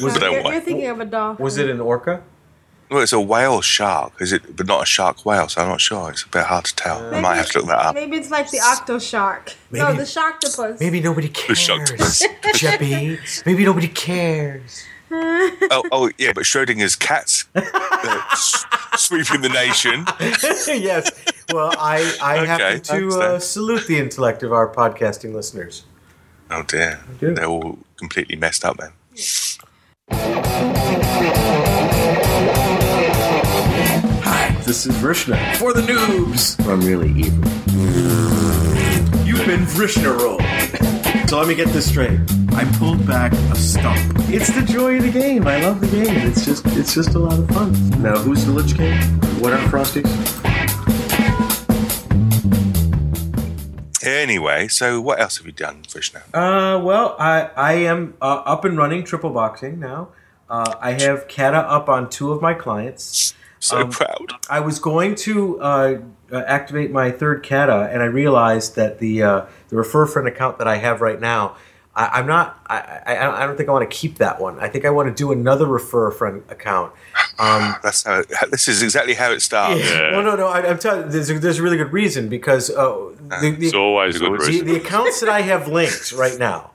Was 0.00 0.16
I 0.16 0.18
don't 0.20 0.32
you're, 0.32 0.52
you're 0.52 0.60
thinking 0.60 0.88
of 0.88 1.00
a 1.00 1.04
dolphin. 1.04 1.42
Was 1.42 1.58
it 1.58 1.68
an 1.68 1.80
orca? 1.80 2.22
Well, 2.92 3.00
it's 3.02 3.12
a 3.14 3.20
whale 3.20 3.62
shark, 3.62 4.20
is 4.20 4.32
it? 4.32 4.54
But 4.54 4.66
not 4.66 4.82
a 4.82 4.86
shark 4.86 5.24
whale, 5.24 5.48
so 5.48 5.62
I'm 5.62 5.68
not 5.68 5.80
sure. 5.80 6.10
It's 6.10 6.24
a 6.24 6.28
bit 6.28 6.44
hard 6.44 6.66
to 6.66 6.76
tell. 6.76 7.14
I 7.14 7.20
might 7.20 7.36
have 7.36 7.48
to 7.52 7.58
look 7.60 7.68
that 7.68 7.78
up. 7.78 7.94
Maybe 7.94 8.18
it's 8.18 8.30
like 8.30 8.50
the 8.50 8.60
octo 8.60 8.98
shark. 8.98 9.54
No, 9.70 9.94
the 9.94 10.02
sharktopus. 10.02 10.78
Maybe 10.78 11.00
nobody 11.00 11.28
cares. 11.30 11.48
The 11.48 11.54
shark 11.54 11.86
cares, 11.86 12.22
Jeppy. 12.60 13.18
Maybe 13.46 13.64
nobody 13.64 13.88
cares. 13.88 14.84
oh, 15.10 15.82
oh, 15.90 16.10
yeah, 16.18 16.32
but 16.34 16.44
Schrodinger's 16.44 16.94
cats 16.96 17.46
uh, 17.54 17.60
s- 18.32 18.64
sweeping 18.96 19.40
the 19.40 19.48
nation. 19.48 20.04
yes. 20.20 21.10
Well, 21.52 21.72
I, 21.78 22.14
I 22.22 22.38
Okay, 22.40 22.46
happen 22.46 22.80
to 22.82 23.08
uh, 23.20 23.38
salute 23.38 23.86
the 23.86 23.98
intellect 23.98 24.42
of 24.42 24.52
our 24.52 24.68
podcasting 24.68 25.34
listeners. 25.34 25.84
Oh 26.50 26.62
dear, 26.62 27.00
they're 27.20 27.46
all 27.46 27.78
completely 27.96 28.36
messed 28.36 28.64
up 28.66 28.76
then. 28.78 28.92
Hi, 30.10 31.51
this 34.64 34.86
is 34.86 34.94
Vrishna 34.96 35.56
for 35.56 35.72
the 35.72 35.82
noobs. 35.82 36.58
I'm 36.68 36.80
really 36.80 37.10
evil. 37.10 37.48
You've 39.24 39.46
been 39.46 39.66
Vrishna 39.66 40.16
rolled. 40.16 40.42
So 41.28 41.38
let 41.38 41.48
me 41.48 41.54
get 41.54 41.68
this 41.68 41.88
straight. 41.88 42.20
I 42.52 42.64
pulled 42.78 43.06
back 43.06 43.32
a 43.32 43.56
stump. 43.56 43.98
It's 44.28 44.54
the 44.54 44.62
joy 44.62 44.96
of 44.96 45.02
the 45.02 45.10
game. 45.10 45.46
I 45.46 45.60
love 45.60 45.80
the 45.80 45.88
game. 45.88 46.14
It's 46.28 46.44
just 46.44 46.66
it's 46.68 46.94
just 46.94 47.14
a 47.14 47.18
lot 47.18 47.38
of 47.38 47.48
fun. 47.48 47.72
Now, 48.02 48.16
who's 48.18 48.44
the 48.44 48.52
Lich 48.52 48.76
King? 48.76 48.98
What 49.40 49.52
are 49.52 49.58
Frosties? 49.68 50.08
Anyway, 54.04 54.68
so 54.68 55.00
what 55.00 55.20
else 55.20 55.38
have 55.38 55.46
you 55.46 55.52
done, 55.52 55.82
Vrishna? 55.88 56.22
Uh, 56.34 56.80
well, 56.82 57.16
I 57.18 57.50
I 57.56 57.72
am 57.74 58.14
uh, 58.20 58.42
up 58.44 58.64
and 58.64 58.76
running 58.76 59.04
triple 59.04 59.30
boxing 59.30 59.80
now. 59.80 60.08
Uh, 60.50 60.74
I 60.80 60.92
have 60.92 61.28
Cata 61.28 61.58
up 61.58 61.88
on 61.88 62.10
two 62.10 62.30
of 62.32 62.42
my 62.42 62.52
clients. 62.52 63.34
So 63.62 63.78
Um, 63.78 63.90
proud. 63.90 64.32
I 64.50 64.58
was 64.58 64.80
going 64.80 65.14
to 65.14 65.60
uh, 65.60 65.98
uh, 66.32 66.42
activate 66.48 66.90
my 66.90 67.12
third 67.12 67.46
Cata, 67.46 67.88
and 67.92 68.02
I 68.02 68.06
realized 68.06 68.74
that 68.74 68.98
the 68.98 69.22
uh, 69.22 69.42
the 69.68 69.76
refer 69.76 70.04
friend 70.04 70.26
account 70.26 70.58
that 70.58 70.66
I 70.66 70.78
have 70.78 71.00
right 71.00 71.20
now, 71.20 71.54
I, 71.94 72.08
I'm 72.14 72.26
not. 72.26 72.58
I, 72.66 73.00
I 73.06 73.42
I 73.42 73.46
don't 73.46 73.56
think 73.56 73.68
I 73.68 73.72
want 73.72 73.88
to 73.88 73.96
keep 73.96 74.18
that 74.18 74.40
one. 74.40 74.58
I 74.58 74.68
think 74.68 74.84
I 74.84 74.90
want 74.90 75.08
to 75.10 75.14
do 75.14 75.30
another 75.30 75.66
refer 75.66 76.10
friend 76.10 76.42
account. 76.48 76.92
Um, 77.38 77.76
That's 77.84 78.02
how. 78.02 78.24
This 78.50 78.66
is 78.66 78.82
exactly 78.82 79.14
how 79.14 79.30
it 79.30 79.40
starts. 79.40 79.80
Yeah. 79.80 80.10
Well, 80.10 80.22
no, 80.24 80.34
no. 80.34 80.48
I, 80.48 80.68
I'm 80.68 80.80
telling 80.80 81.04
you, 81.04 81.12
there's 81.12 81.30
a, 81.30 81.38
there's 81.38 81.58
a 81.60 81.62
really 81.62 81.76
good 81.76 81.92
reason 81.92 82.28
because 82.28 82.68
uh, 82.68 83.12
the, 83.40 83.54
the, 83.56 83.66
It's 83.66 83.74
always 83.76 84.16
a 84.16 84.18
good 84.18 84.40
the, 84.40 84.44
reason. 84.44 84.66
the 84.66 84.76
accounts 84.76 85.20
that 85.20 85.28
I 85.28 85.42
have 85.42 85.68
linked 85.68 86.10
right 86.10 86.36
now 86.36 86.71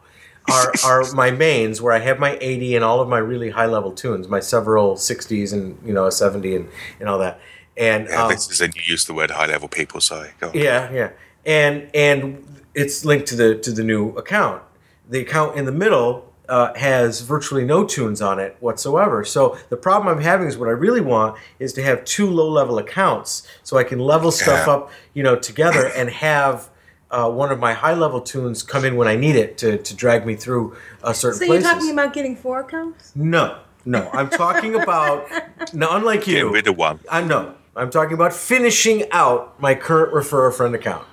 are 0.51 0.73
are 0.85 1.13
my 1.13 1.31
mains 1.31 1.81
where 1.81 1.93
I 1.93 1.99
have 1.99 2.19
my 2.19 2.37
80 2.41 2.75
and 2.75 2.83
all 2.85 2.99
of 3.01 3.07
my 3.09 3.17
really 3.19 3.49
high 3.49 3.65
level 3.65 3.91
tunes, 3.91 4.27
my 4.27 4.39
several 4.39 4.95
60s 4.95 5.53
and 5.53 5.77
you 5.85 5.93
know 5.93 6.05
a 6.07 6.11
70 6.11 6.55
and, 6.55 6.69
and 6.99 7.09
all 7.09 7.19
that. 7.19 7.39
And 7.75 8.07
Yeah, 8.09 8.23
um, 8.23 8.29
this 8.31 8.49
is 8.49 8.57
then 8.59 8.71
you 8.75 8.81
use 8.85 9.05
the 9.05 9.13
word 9.13 9.31
high 9.31 9.45
level 9.47 9.67
people. 9.67 9.99
On. 10.11 10.27
yeah, 10.53 10.91
yeah, 10.91 11.09
and 11.45 11.89
and 11.93 12.43
it's 12.73 13.05
linked 13.05 13.27
to 13.27 13.35
the 13.35 13.55
to 13.55 13.71
the 13.71 13.83
new 13.83 14.09
account. 14.09 14.63
The 15.09 15.19
account 15.21 15.57
in 15.57 15.65
the 15.65 15.71
middle 15.71 16.33
uh, 16.49 16.73
has 16.75 17.21
virtually 17.21 17.65
no 17.65 17.85
tunes 17.85 18.21
on 18.21 18.39
it 18.39 18.55
whatsoever. 18.61 19.23
So 19.25 19.57
the 19.69 19.77
problem 19.77 20.07
I'm 20.17 20.23
having 20.23 20.47
is 20.47 20.57
what 20.57 20.69
I 20.69 20.71
really 20.71 21.01
want 21.01 21.37
is 21.59 21.73
to 21.73 21.83
have 21.83 22.03
two 22.05 22.29
low 22.29 22.49
level 22.49 22.77
accounts 22.77 23.47
so 23.63 23.77
I 23.77 23.83
can 23.83 23.99
level 23.99 24.31
stuff 24.31 24.65
Yeah. 24.65 24.73
up, 24.73 24.91
you 25.13 25.23
know, 25.23 25.35
together 25.35 25.87
and 25.95 26.09
have. 26.09 26.69
Uh, 27.09 27.29
one 27.31 27.51
of 27.51 27.59
my 27.59 27.73
high 27.73 27.93
level 27.93 28.19
tunes 28.19 28.61
come 28.63 28.83
in 28.83 28.95
when 28.97 29.07
I 29.07 29.15
need 29.15 29.35
it 29.37 29.57
to, 29.59 29.77
to 29.77 29.95
drag 29.95 30.25
me 30.25 30.35
through 30.35 30.75
uh, 31.03 31.13
certain 31.13 31.39
so 31.39 31.45
you're 31.45 31.61
places. 31.61 31.71
talking 31.71 31.91
about 31.91 32.13
getting 32.13 32.35
four 32.35 32.59
accounts? 32.59 33.13
no, 33.15 33.59
no, 33.85 34.09
I'm 34.11 34.29
talking 34.29 34.75
about. 34.75 35.25
no, 35.73 35.87
unlike 35.91 36.25
Get 36.25 36.39
you, 36.39 36.53
rid 36.53 36.67
of 36.67 36.75
one. 36.77 36.99
I 37.09 37.21
know. 37.21 37.55
I'm 37.77 37.89
talking 37.89 38.13
about 38.15 38.33
finishing 38.33 39.05
out 39.11 39.57
my 39.61 39.75
current 39.75 40.11
refer 40.13 40.47
a 40.47 40.51
friend 40.51 40.75
account. 40.75 41.07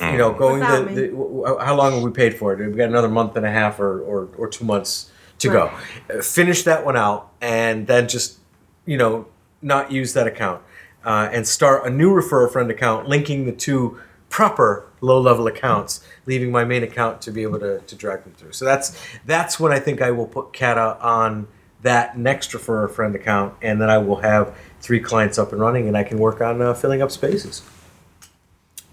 You 0.00 0.16
know, 0.16 0.32
going 0.32 0.58
the, 0.58 0.92
the 0.92 1.08
w- 1.10 1.42
w- 1.42 1.58
how 1.60 1.76
long 1.76 1.92
have 1.92 2.02
we 2.02 2.10
paid 2.10 2.34
for 2.34 2.52
it? 2.52 2.58
We've 2.58 2.76
got 2.76 2.88
another 2.88 3.08
month 3.08 3.36
and 3.36 3.46
a 3.46 3.50
half 3.50 3.78
or, 3.78 4.00
or, 4.00 4.28
or 4.36 4.48
two 4.48 4.64
months 4.64 5.12
to 5.38 5.48
go. 5.48 5.70
Uh, 6.12 6.20
Finish 6.20 6.64
that 6.64 6.84
one 6.84 6.96
out 6.96 7.30
and 7.40 7.86
then 7.86 8.08
just, 8.08 8.40
you 8.86 8.96
know, 8.96 9.26
not 9.62 9.92
use 9.92 10.12
that 10.14 10.26
account 10.26 10.62
uh, 11.04 11.28
and 11.32 11.46
start 11.46 11.86
a 11.86 11.90
new 11.90 12.12
refer 12.12 12.44
a 12.44 12.50
friend 12.50 12.72
account 12.72 13.08
linking 13.08 13.44
the 13.46 13.52
two 13.52 14.00
proper 14.28 14.88
low 15.00 15.20
level 15.20 15.46
accounts, 15.46 16.04
leaving 16.26 16.50
my 16.50 16.64
main 16.64 16.82
account 16.82 17.22
to 17.22 17.30
be 17.30 17.42
able 17.42 17.60
to, 17.60 17.80
to 17.80 17.94
drag 17.96 18.24
them 18.24 18.32
through. 18.34 18.52
So 18.52 18.64
that's 18.64 18.98
that's 19.24 19.60
when 19.60 19.72
I 19.72 19.78
think 19.78 20.02
I 20.02 20.10
will 20.10 20.26
put 20.26 20.52
Cata 20.52 20.98
on 21.00 21.46
that 21.82 22.18
next 22.18 22.54
refer 22.54 22.84
a 22.84 22.88
friend 22.88 23.14
account, 23.14 23.54
and 23.62 23.80
then 23.80 23.90
I 23.90 23.98
will 23.98 24.16
have 24.16 24.56
three 24.80 25.00
clients 25.00 25.38
up 25.38 25.52
and 25.52 25.60
running, 25.60 25.86
and 25.86 25.96
I 25.96 26.02
can 26.02 26.18
work 26.18 26.40
on 26.40 26.60
uh, 26.60 26.74
filling 26.74 27.02
up 27.02 27.10
spaces. 27.10 27.62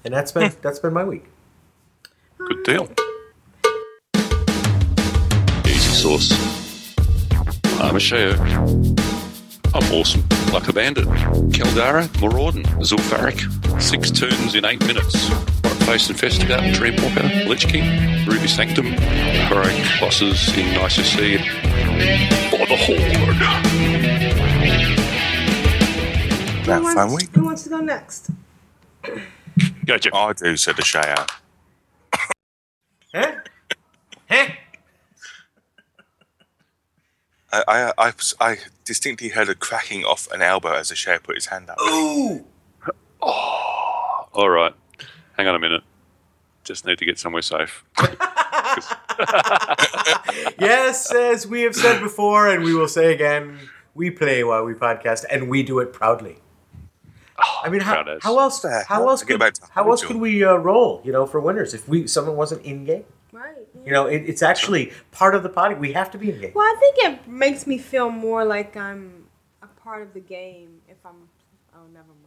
And 0.03 0.13
that's 0.13 0.31
been 0.31 0.51
that's 0.61 0.79
been 0.79 0.93
my 0.93 1.03
week. 1.03 1.25
Good 2.37 2.63
deal. 2.63 2.89
Easy 5.65 5.79
sauce. 5.79 6.31
I'm 7.79 7.95
Ashayo. 7.95 8.37
I'm 9.73 9.93
awesome. 9.93 10.30
Like 10.53 10.67
a 10.67 10.73
Bandit, 10.73 11.05
Caldara, 11.53 12.07
Maraudon, 12.21 12.63
Zul'Farrak. 12.83 13.81
Six 13.81 14.11
turns 14.11 14.53
in 14.55 14.65
eight 14.65 14.85
minutes. 14.85 15.29
Place 15.85 16.07
Face 16.07 16.09
Investigator, 16.09 16.61
Dreamwalker, 16.77 17.47
Lich 17.47 17.67
King, 17.67 18.25
Ruby 18.27 18.47
Sanctum, 18.47 18.85
Heroic 18.85 19.75
Bosses 19.99 20.49
in 20.57 20.65
ICC 20.75 21.39
for 22.49 22.65
the 22.67 22.75
Horde. 22.75 23.17
Who 26.59 26.65
That 26.65 26.81
wants, 26.83 26.93
fun 26.95 27.13
week. 27.13 27.29
who 27.33 27.45
wants 27.45 27.63
to 27.63 27.69
go 27.69 27.79
next? 27.79 28.29
Go, 29.85 29.97
Jeff. 29.97 30.13
I 30.13 30.33
do, 30.33 30.55
said 30.57 30.75
the 30.75 30.81
Shaya. 30.83 31.27
Huh? 33.13 33.31
Huh? 34.29 34.47
I, 37.51 37.63
I, 37.67 37.93
I, 37.97 38.13
I 38.39 38.57
distinctly 38.85 39.29
heard 39.29 39.49
a 39.49 39.55
cracking 39.55 40.03
off 40.03 40.31
an 40.31 40.41
elbow 40.41 40.73
as 40.73 40.89
the 40.89 40.95
Shaya 40.95 41.21
put 41.21 41.35
his 41.35 41.47
hand 41.47 41.69
up. 41.69 41.77
Ooh. 41.81 42.45
All 43.21 44.49
right. 44.49 44.73
Hang 45.37 45.47
on 45.47 45.55
a 45.55 45.59
minute. 45.59 45.83
Just 46.63 46.85
need 46.85 46.97
to 46.99 47.05
get 47.05 47.19
somewhere 47.19 47.41
safe. 47.41 47.83
Yes, 50.59 51.13
as 51.13 51.47
we 51.47 51.61
have 51.63 51.75
said 51.75 52.01
before, 52.01 52.47
and 52.47 52.63
we 52.63 52.73
will 52.73 52.87
say 52.87 53.13
again, 53.13 53.57
we 53.95 54.11
play 54.11 54.43
while 54.43 54.63
we 54.63 54.73
podcast, 54.73 55.25
and 55.29 55.49
we 55.49 55.63
do 55.63 55.79
it 55.79 55.91
proudly. 55.91 56.37
I 57.63 57.69
mean, 57.69 57.81
how, 57.81 58.05
how 58.21 58.39
else? 58.39 58.61
How 58.63 58.83
hell? 58.87 59.09
else 59.09 59.23
could 59.23 59.41
how 59.71 59.89
else 59.89 60.03
could 60.03 60.17
we 60.17 60.43
uh, 60.43 60.55
roll? 60.55 61.01
You 61.03 61.11
know, 61.11 61.25
for 61.25 61.39
winners 61.39 61.73
if 61.73 61.87
we 61.89 62.07
someone 62.07 62.35
wasn't 62.35 62.63
in 62.63 62.85
game. 62.85 63.05
Right. 63.31 63.67
Yeah. 63.81 63.85
You 63.85 63.91
know, 63.93 64.05
it, 64.07 64.23
it's 64.27 64.41
actually 64.41 64.91
part 65.11 65.35
of 65.35 65.43
the 65.43 65.49
party. 65.49 65.75
We 65.75 65.93
have 65.93 66.11
to 66.11 66.17
be 66.17 66.31
in 66.31 66.41
game. 66.41 66.51
Well, 66.55 66.65
I 66.65 66.75
think 66.79 66.97
it 66.99 67.27
makes 67.27 67.67
me 67.67 67.77
feel 67.77 68.09
more 68.09 68.45
like 68.45 68.77
I'm 68.77 69.25
a 69.61 69.67
part 69.67 70.01
of 70.01 70.13
the 70.13 70.19
game 70.19 70.81
if 70.87 70.97
I'm. 71.05 71.15
Oh, 71.73 71.87
never 71.93 72.07
mind. 72.07 72.21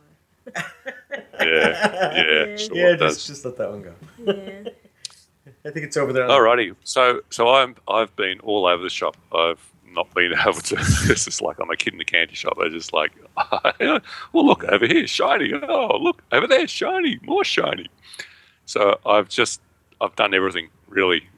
Yeah, 1.41 2.15
yeah, 2.15 2.57
sure 2.57 2.77
yeah, 2.77 2.97
just 2.97 3.27
just 3.27 3.45
let 3.45 3.57
that 3.57 3.71
one 3.71 3.83
go. 3.83 3.95
Yeah. 4.25 4.71
I 5.67 5.71
think 5.71 5.87
it's 5.87 5.97
over 5.97 6.13
there. 6.13 6.29
Alrighty, 6.29 6.75
so 6.85 7.23
so 7.31 7.49
I'm 7.49 7.77
I've 7.89 8.15
been 8.17 8.41
all 8.41 8.67
over 8.67 8.83
the 8.83 8.91
shop. 8.91 9.17
I've 9.33 9.61
not 9.95 10.13
been 10.15 10.33
able 10.41 10.55
to. 10.55 10.77
It's 10.79 11.25
just 11.25 11.41
like 11.41 11.59
I'm 11.61 11.71
a 11.71 11.77
kid 11.77 11.95
in 11.95 11.99
the 11.99 12.05
candy 12.05 12.35
shop. 12.35 12.59
I 12.61 12.69
just 12.69 12.93
like, 12.93 13.13
well, 14.33 14.47
look 14.47 14.65
over 14.65 14.87
here, 14.87 15.07
shiny. 15.07 15.53
Oh, 15.55 15.97
look 15.99 16.23
over 16.33 16.47
there, 16.47 16.67
shiny, 16.67 17.19
more 17.23 17.45
shiny. 17.45 17.89
So 18.67 18.99
I've 19.07 19.29
just 19.29 19.61
I've 20.01 20.17
done 20.17 20.35
everything 20.35 20.69
really. 20.89 21.29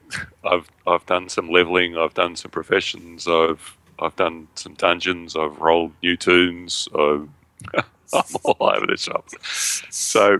I've 0.43 0.69
I've 0.85 1.05
done 1.05 1.29
some 1.29 1.49
leveling. 1.49 1.97
I've 1.97 2.13
done 2.13 2.35
some 2.35 2.51
professions. 2.51 3.27
I've 3.27 3.77
I've 3.99 4.15
done 4.15 4.47
some 4.55 4.73
dungeons. 4.75 5.35
I've 5.35 5.57
rolled 5.59 5.93
new 6.03 6.15
tunes. 6.15 6.87
I'm 6.95 8.23
all 8.43 8.57
over 8.59 8.87
the 8.87 8.97
shop. 8.97 9.29
So 9.89 10.39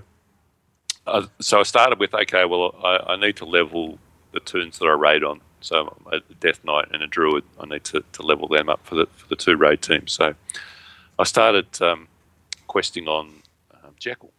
uh, 1.08 1.26
so 1.40 1.60
I 1.60 1.64
started 1.64 2.00
with 2.00 2.14
okay, 2.14 2.46
well, 2.46 2.76
I, 2.84 3.14
I 3.14 3.16
need 3.16 3.36
to 3.38 3.46
level 3.46 3.98
the 4.34 4.40
tunes 4.42 4.80
that 4.80 4.86
I 4.86 4.94
raid 4.94 5.24
on. 5.24 5.42
So 5.62 5.98
a 6.12 6.20
Death 6.40 6.64
Knight 6.64 6.90
and 6.92 7.02
a 7.02 7.08
Druid, 7.08 7.44
I 7.60 7.66
need 7.66 7.84
to, 7.86 8.04
to 8.14 8.22
level 8.22 8.48
them 8.48 8.70
up 8.70 8.86
for 8.86 8.96
the 8.96 9.08
for 9.16 9.28
the 9.28 9.36
two 9.36 9.58
raid 9.58 9.82
teams. 9.82 10.12
So 10.12 10.36
I 11.18 11.24
started 11.24 11.82
um, 11.82 12.08
questing 12.68 13.08
on 13.08 13.42
um, 13.74 13.92
Jekyll, 14.00 14.32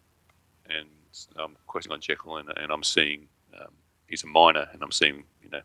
and 0.69 0.87
I'm 1.35 1.57
questing 1.67 1.91
on 1.91 1.99
Jekyll, 1.99 2.37
and, 2.37 2.49
and 2.55 2.71
I'm 2.71 2.83
seeing 2.83 3.27
he's 4.09 4.23
a 4.23 4.27
miner, 4.27 4.67
and 4.73 4.81
I'm 4.81 4.91
seeing 4.91 5.23
you 5.43 5.49
know 5.51 5.61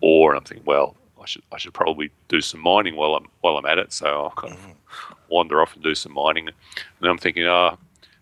ore, 0.00 0.32
and 0.32 0.38
I'm 0.38 0.44
thinking, 0.44 0.66
well, 0.66 0.96
I 1.20 1.26
should 1.26 1.42
I 1.52 1.58
should 1.58 1.74
probably 1.74 2.10
do 2.28 2.40
some 2.40 2.60
mining 2.60 2.96
while 2.96 3.14
I'm 3.14 3.26
while 3.40 3.56
I'm 3.56 3.66
at 3.66 3.78
it. 3.78 3.92
So 3.92 4.06
I'll 4.06 4.30
kind 4.30 4.54
of 4.54 4.60
wander 5.28 5.60
off 5.60 5.74
and 5.74 5.82
do 5.82 5.94
some 5.94 6.12
mining, 6.12 6.48
and 6.48 6.56
then 7.00 7.10
I'm 7.10 7.18
thinking, 7.18 7.46
ah, 7.46 7.76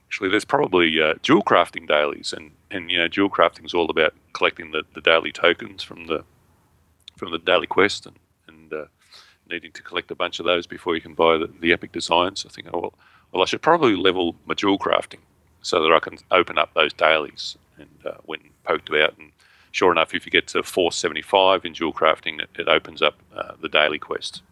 actually, 0.07 0.29
there's 0.29 0.45
probably 0.45 1.01
uh, 1.01 1.15
jewel 1.23 1.43
crafting 1.43 1.89
dailies, 1.89 2.33
and 2.33 2.53
and 2.71 2.91
you 2.91 2.99
know, 2.99 3.09
jewel 3.09 3.31
crafting 3.31 3.65
is 3.65 3.75
all 3.75 3.91
about 3.91 4.15
collecting 4.33 4.71
the, 4.71 4.83
the 4.95 5.01
daily 5.01 5.33
tokens 5.33 5.83
from 5.83 6.07
the 6.07 6.25
from 7.17 7.33
the 7.33 7.39
daily 7.39 7.67
quest, 7.67 8.07
and 8.07 8.17
and 8.47 8.73
uh, 8.73 8.85
needing 9.51 9.73
to 9.73 9.83
collect 9.83 10.11
a 10.11 10.15
bunch 10.15 10.39
of 10.39 10.47
those 10.47 10.67
before 10.67 10.95
you 10.95 11.01
can 11.01 11.15
buy 11.15 11.37
the, 11.39 11.51
the 11.61 11.73
epic 11.73 11.93
designs. 11.93 12.47
I 12.47 12.51
think, 12.51 12.69
oh 12.73 12.81
well, 12.81 12.95
well, 13.33 13.43
I 13.43 13.47
should 13.47 13.63
probably 13.63 13.97
level 13.97 14.37
my 14.47 14.55
jewel 14.55 14.79
crafting 14.79 15.21
so 15.63 15.83
that 15.83 15.93
I 15.93 15.99
can 15.99 16.19
open 16.31 16.59
up 16.59 16.75
those 16.75 16.93
dailies 16.93 17.57
and 17.79 18.07
uh, 18.07 18.19
went 18.27 18.43
and 18.43 18.63
poked 18.65 18.89
about 18.89 19.19
and. 19.19 19.33
Sure 19.73 19.91
enough, 19.91 20.15
if 20.15 20.27
you 20.27 20.31
get 20.31 20.47
to 20.49 20.63
475 20.63 21.65
in 21.65 21.75
jewel 21.75 21.93
crafting, 21.93 22.41
it, 22.41 22.51
it 22.59 22.69
opens 22.69 23.03
up 23.03 23.15
uh, 23.35 23.53
the 23.61 23.69
daily 23.69 23.99
quest. 23.99 24.43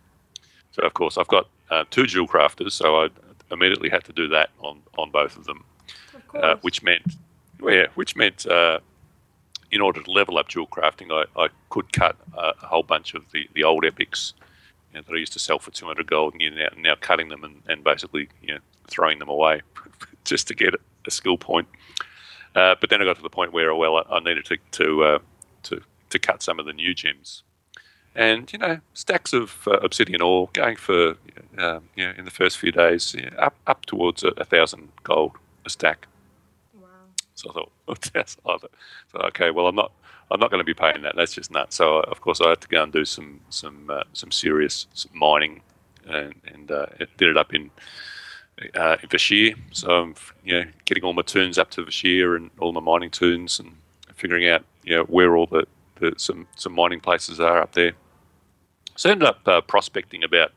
So, 0.73 0.83
of 0.83 0.95
course, 0.95 1.19
I've 1.19 1.29
got 1.29 1.47
uh, 1.71 1.85
two 1.91 2.07
jewel 2.07 2.27
crafters, 2.27 2.73
so 2.73 3.05
I 3.05 3.09
immediately 3.51 3.91
had 3.91 4.05
to 4.05 4.13
do 4.13 4.29
that 4.29 4.51
on, 4.61 4.81
on 4.97 5.11
both 5.11 5.37
of 5.37 5.45
them 5.45 5.65
Of 6.15 6.29
course. 6.29 6.45
uh, 6.45 6.57
which 6.63 6.83
meant, 6.83 7.03
well, 7.61 7.75
yeah, 7.75 7.87
which 7.97 8.17
meant 8.17 8.47
uh, 8.47 8.79
in 9.71 9.81
order 9.81 10.03
to 10.03 10.11
level 10.11 10.39
up 10.39 10.49
jewel 10.49 10.67
crafting, 10.67 11.11
I, 11.13 11.41
I 11.41 11.49
could 11.69 11.93
cut 11.93 12.17
a, 12.37 12.53
a 12.63 12.67
whole 12.67 12.83
bunch 12.83 13.15
of 13.15 13.31
the, 13.33 13.49
the 13.55 13.65
old 13.65 13.85
epics 13.85 14.33
you 14.93 14.99
know, 14.99 15.05
that 15.07 15.15
I 15.15 15.19
used 15.19 15.33
to 15.35 15.39
sell 15.39 15.59
for 15.59 15.71
200 15.71 16.07
gold, 16.07 16.33
and 16.33 16.41
you're 16.41 16.53
now, 16.53 16.69
now 16.79 16.95
cutting 16.99 17.29
them 17.29 17.45
and, 17.45 17.63
and 17.69 17.85
basically 17.85 18.29
you 18.43 18.55
know, 18.55 18.61
throwing 18.89 19.19
them 19.19 19.29
away 19.29 19.61
just 20.25 20.49
to 20.49 20.55
get 20.55 20.75
a 21.07 21.11
skill 21.11 21.37
point. 21.37 21.69
Uh, 22.55 22.75
but 22.81 22.91
then 22.91 23.01
I 23.01 23.05
got 23.05 23.17
to 23.17 23.23
the 23.23 23.31
point 23.31 23.53
where, 23.53 23.75
well, 23.75 23.97
I, 23.97 24.17
I 24.17 24.21
needed 24.21 24.45
to 24.47 24.59
to, 24.73 25.05
uh, 25.05 25.19
to 25.65 25.81
to 26.11 26.19
cut 26.19 26.43
some 26.43 26.59
of 26.59 26.67
the 26.67 26.73
new 26.73 26.95
gems, 26.95 27.43
and 28.15 28.53
you 28.53 28.59
know, 28.59 28.81
stacks 28.95 29.33
of 29.33 29.69
uh, 29.69 29.79
obsidian 29.79 30.21
ore 30.21 30.49
going 30.53 30.77
for 30.77 31.15
um, 31.59 31.89
you 31.95 32.07
know 32.07 32.13
in 32.17 32.25
the 32.25 32.31
first 32.31 32.59
few 32.59 32.73
days 32.73 33.15
yeah, 33.17 33.31
up 33.39 33.55
up 33.67 33.87
towards 33.87 34.25
a, 34.25 34.29
a 34.37 34.45
thousand 34.45 34.89
gold 35.05 35.33
a 35.65 35.71
stack. 35.71 36.07
wow. 36.75 36.89
So 37.35 37.51
I 37.51 37.53
thought, 37.53 37.73
oh, 37.89 37.95
that's. 38.13 38.37
So 38.43 39.19
okay, 39.29 39.51
well, 39.51 39.67
I'm 39.67 39.75
not, 39.75 39.93
I'm 40.31 40.41
not 40.41 40.51
going 40.51 40.61
to 40.61 40.65
be 40.65 40.75
paying 40.75 41.03
that. 41.03 41.17
That's 41.17 41.35
just 41.35 41.51
nuts. 41.51 41.77
So 41.77 42.01
of 42.01 42.21
course, 42.21 42.41
I 42.41 42.51
had 42.51 42.61
to 42.61 42.69
go 42.69 42.83
and 42.83 42.93
do 42.93 43.05
some, 43.05 43.41
some, 43.51 43.91
uh, 43.91 44.05
some 44.13 44.31
serious 44.31 44.87
mining, 45.13 45.63
and, 46.07 46.35
and 46.47 46.71
uh, 46.71 46.87
it 46.99 47.09
did 47.17 47.29
it 47.29 47.37
up 47.37 47.55
in, 47.55 47.71
uh, 48.75 48.97
Vashj'ir. 48.97 49.57
So 49.73 49.91
I'm, 49.91 50.15
you 50.45 50.53
know, 50.53 50.65
getting 50.85 51.05
all 51.05 51.13
my 51.13 51.23
tunes 51.23 51.59
up 51.59 51.71
to 51.73 51.85
Vashj'ir 51.85 52.37
and 52.37 52.51
all 52.59 52.73
my 52.73 52.81
mining 52.81 53.11
tunes, 53.11 53.59
and 53.59 53.73
figuring 54.15 54.49
out, 54.49 54.65
you 54.85 54.97
know, 54.97 55.05
where 55.05 55.37
all 55.37 55.47
the, 55.47 55.67
the 55.97 56.15
some, 56.17 56.47
some 56.57 56.73
mining 56.73 57.01
places 57.01 57.41
are 57.41 57.61
up 57.61 57.73
there. 57.73 57.93
So 58.97 59.09
I 59.09 59.13
ended 59.13 59.29
up 59.29 59.47
uh, 59.47 59.61
prospecting 59.63 60.25
about. 60.25 60.53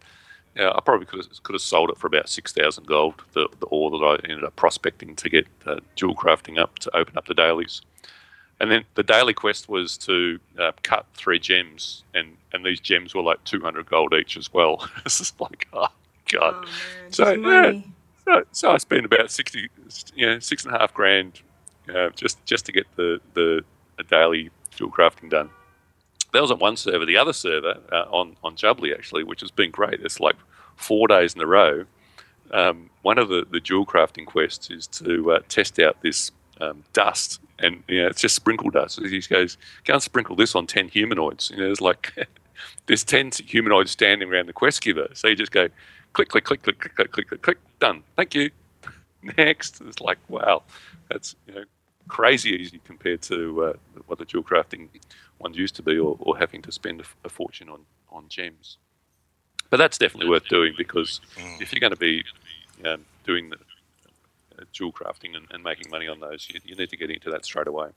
Yeah, 0.56 0.72
I 0.76 0.82
probably 0.82 1.08
could 1.08 1.26
have, 1.26 1.42
could 1.42 1.54
have 1.54 1.64
sold 1.64 1.90
it 1.90 1.98
for 1.98 2.06
about 2.06 2.30
six 2.30 2.52
thousand 2.52 2.86
gold. 2.86 3.16
The, 3.34 3.48
the 3.60 3.66
ore 3.68 3.90
that 3.90 4.06
I 4.06 4.30
ended 4.30 4.44
up 4.44 4.56
prospecting 4.56 5.16
to 5.16 5.28
get 5.28 5.48
uh, 5.66 5.80
jewel 5.96 6.14
crafting 6.14 6.60
up 6.60 6.78
to 6.80 6.96
open 6.96 7.18
up 7.18 7.26
the 7.26 7.34
dailies, 7.34 7.82
and 8.60 8.70
then 8.70 8.86
the 8.94 9.02
daily 9.02 9.34
quest 9.34 9.68
was 9.68 9.98
to 10.00 10.40
uh, 10.60 10.74
cut 10.84 11.08
three 11.16 11.40
gems, 11.40 12.04
and 12.14 12.38
and 12.52 12.64
these 12.64 12.80
gems 12.80 13.16
were 13.16 13.24
like 13.24 13.44
two 13.46 13.62
hundred 13.62 13.88
gold 13.88 14.14
each 14.14 14.38
as 14.38 14.54
well. 14.54 14.88
it's 15.06 15.18
just 15.18 15.42
like 15.42 15.68
oh 15.74 15.88
god. 16.32 16.56
Oh. 16.58 16.70
So, 17.10 17.32
yeah. 17.32 17.82
So, 18.26 18.44
so 18.52 18.72
I 18.72 18.78
spent 18.78 19.06
about 19.06 19.32
sixty, 19.32 19.70
you 20.16 20.26
know, 20.26 20.40
six 20.40 20.66
and 20.66 20.76
a 20.76 20.80
half 20.80 20.94
grand, 20.94 21.42
uh, 21.94 22.10
just 22.12 22.44
just 22.46 22.66
to 22.66 22.72
get 22.72 22.88
the 22.96 23.20
the, 23.34 23.64
the 23.98 24.04
daily 24.04 24.50
jewel 24.72 24.92
crafting 24.92 25.30
done. 25.30 25.50
That 26.32 26.42
was 26.42 26.52
on 26.52 26.60
one 26.60 26.78
server. 26.78 27.06
The 27.06 27.18
other 27.18 27.34
server 27.34 27.78
uh, 27.92 28.06
on 28.10 28.36
on 28.44 28.56
Jubbly 28.56 28.94
actually, 28.94 29.24
which 29.24 29.42
has 29.42 29.52
been 29.52 29.72
great. 29.72 30.00
It's 30.02 30.20
like 30.20 30.36
four 30.76 31.08
days 31.08 31.36
in 31.36 31.42
a 31.42 31.46
row. 31.46 31.86
Um, 32.52 32.90
one 33.02 33.18
of 33.18 33.30
the 33.30 33.46
the 33.50 33.60
jewel 33.60 33.86
crafting 33.86 34.26
quests 34.26 34.70
is 34.70 34.88
to 34.88 35.34
uh, 35.34 35.40
test 35.50 35.80
out 35.80 36.02
this 36.02 36.32
um, 36.62 36.84
dust, 36.94 37.40
and 37.60 37.84
you 37.88 38.02
know, 38.02 38.08
it's 38.08 38.22
just 38.22 38.36
sprinkle 38.36 38.70
dust. 38.70 39.00
He 39.00 39.20
goes, 39.22 39.58
"Go 39.86 39.94
and 39.94 40.04
sprinkle 40.04 40.36
this 40.36 40.56
on 40.56 40.68
ten 40.68 40.88
humanoids." 40.88 41.52
You 41.52 41.58
know, 41.58 41.72
it's 41.72 41.82
like 41.82 42.14
there's 42.86 43.04
ten 43.04 43.32
humanoids 43.32 43.92
standing 43.92 44.32
around 44.32 44.48
the 44.48 44.54
quest 44.54 44.82
giver. 44.82 45.10
So 45.14 45.28
you 45.28 45.36
just 45.36 45.52
go, 45.52 45.68
click, 46.14 46.30
click, 46.30 46.44
click, 46.46 46.62
click, 46.64 46.80
click, 46.80 46.96
click, 46.96 47.12
click, 47.12 47.28
click, 47.28 47.42
click, 47.42 47.58
done. 47.80 48.04
Thank 48.16 48.36
you. 48.36 48.52
Next, 49.38 49.82
it's 49.82 50.00
like 50.00 50.20
wow, 50.30 50.64
that's 51.10 51.36
you 51.48 51.56
know 51.56 51.64
crazy 52.08 52.50
easy 52.52 52.80
compared 52.84 53.22
to 53.24 53.64
uh, 53.64 53.74
what 54.08 54.20
the 54.20 54.26
jewel 54.26 54.44
crafting 54.44 54.90
ones 55.40 55.58
used 55.58 55.76
to 55.76 55.82
be, 55.82 55.98
or, 55.98 56.18
or 56.20 56.38
having 56.38 56.62
to 56.62 56.72
spend 56.72 57.02
a, 57.02 57.06
a 57.26 57.30
fortune 57.30 57.70
on 57.70 57.82
on 58.12 58.26
gems. 58.30 58.78
But 59.70 59.78
that's 59.78 59.98
definitely 59.98 60.30
worth 60.30 60.48
doing 60.48 60.74
because 60.78 61.20
if 61.60 61.74
you're 61.74 61.80
going 61.80 61.94
to 61.94 61.98
be 61.98 62.24
um, 62.86 63.06
doing 63.26 63.50
the 63.50 63.56
uh, 64.60 64.66
jewel 64.72 64.92
crafting 64.92 65.36
and, 65.36 65.48
and 65.50 65.64
making 65.64 65.90
money 65.90 66.08
on 66.08 66.20
those, 66.20 66.48
you, 66.48 66.60
you 66.64 66.76
need 66.76 66.90
to 66.90 66.98
get 66.98 67.10
into 67.10 67.32
that 67.32 67.44
straight 67.44 67.68
away. 67.68 67.90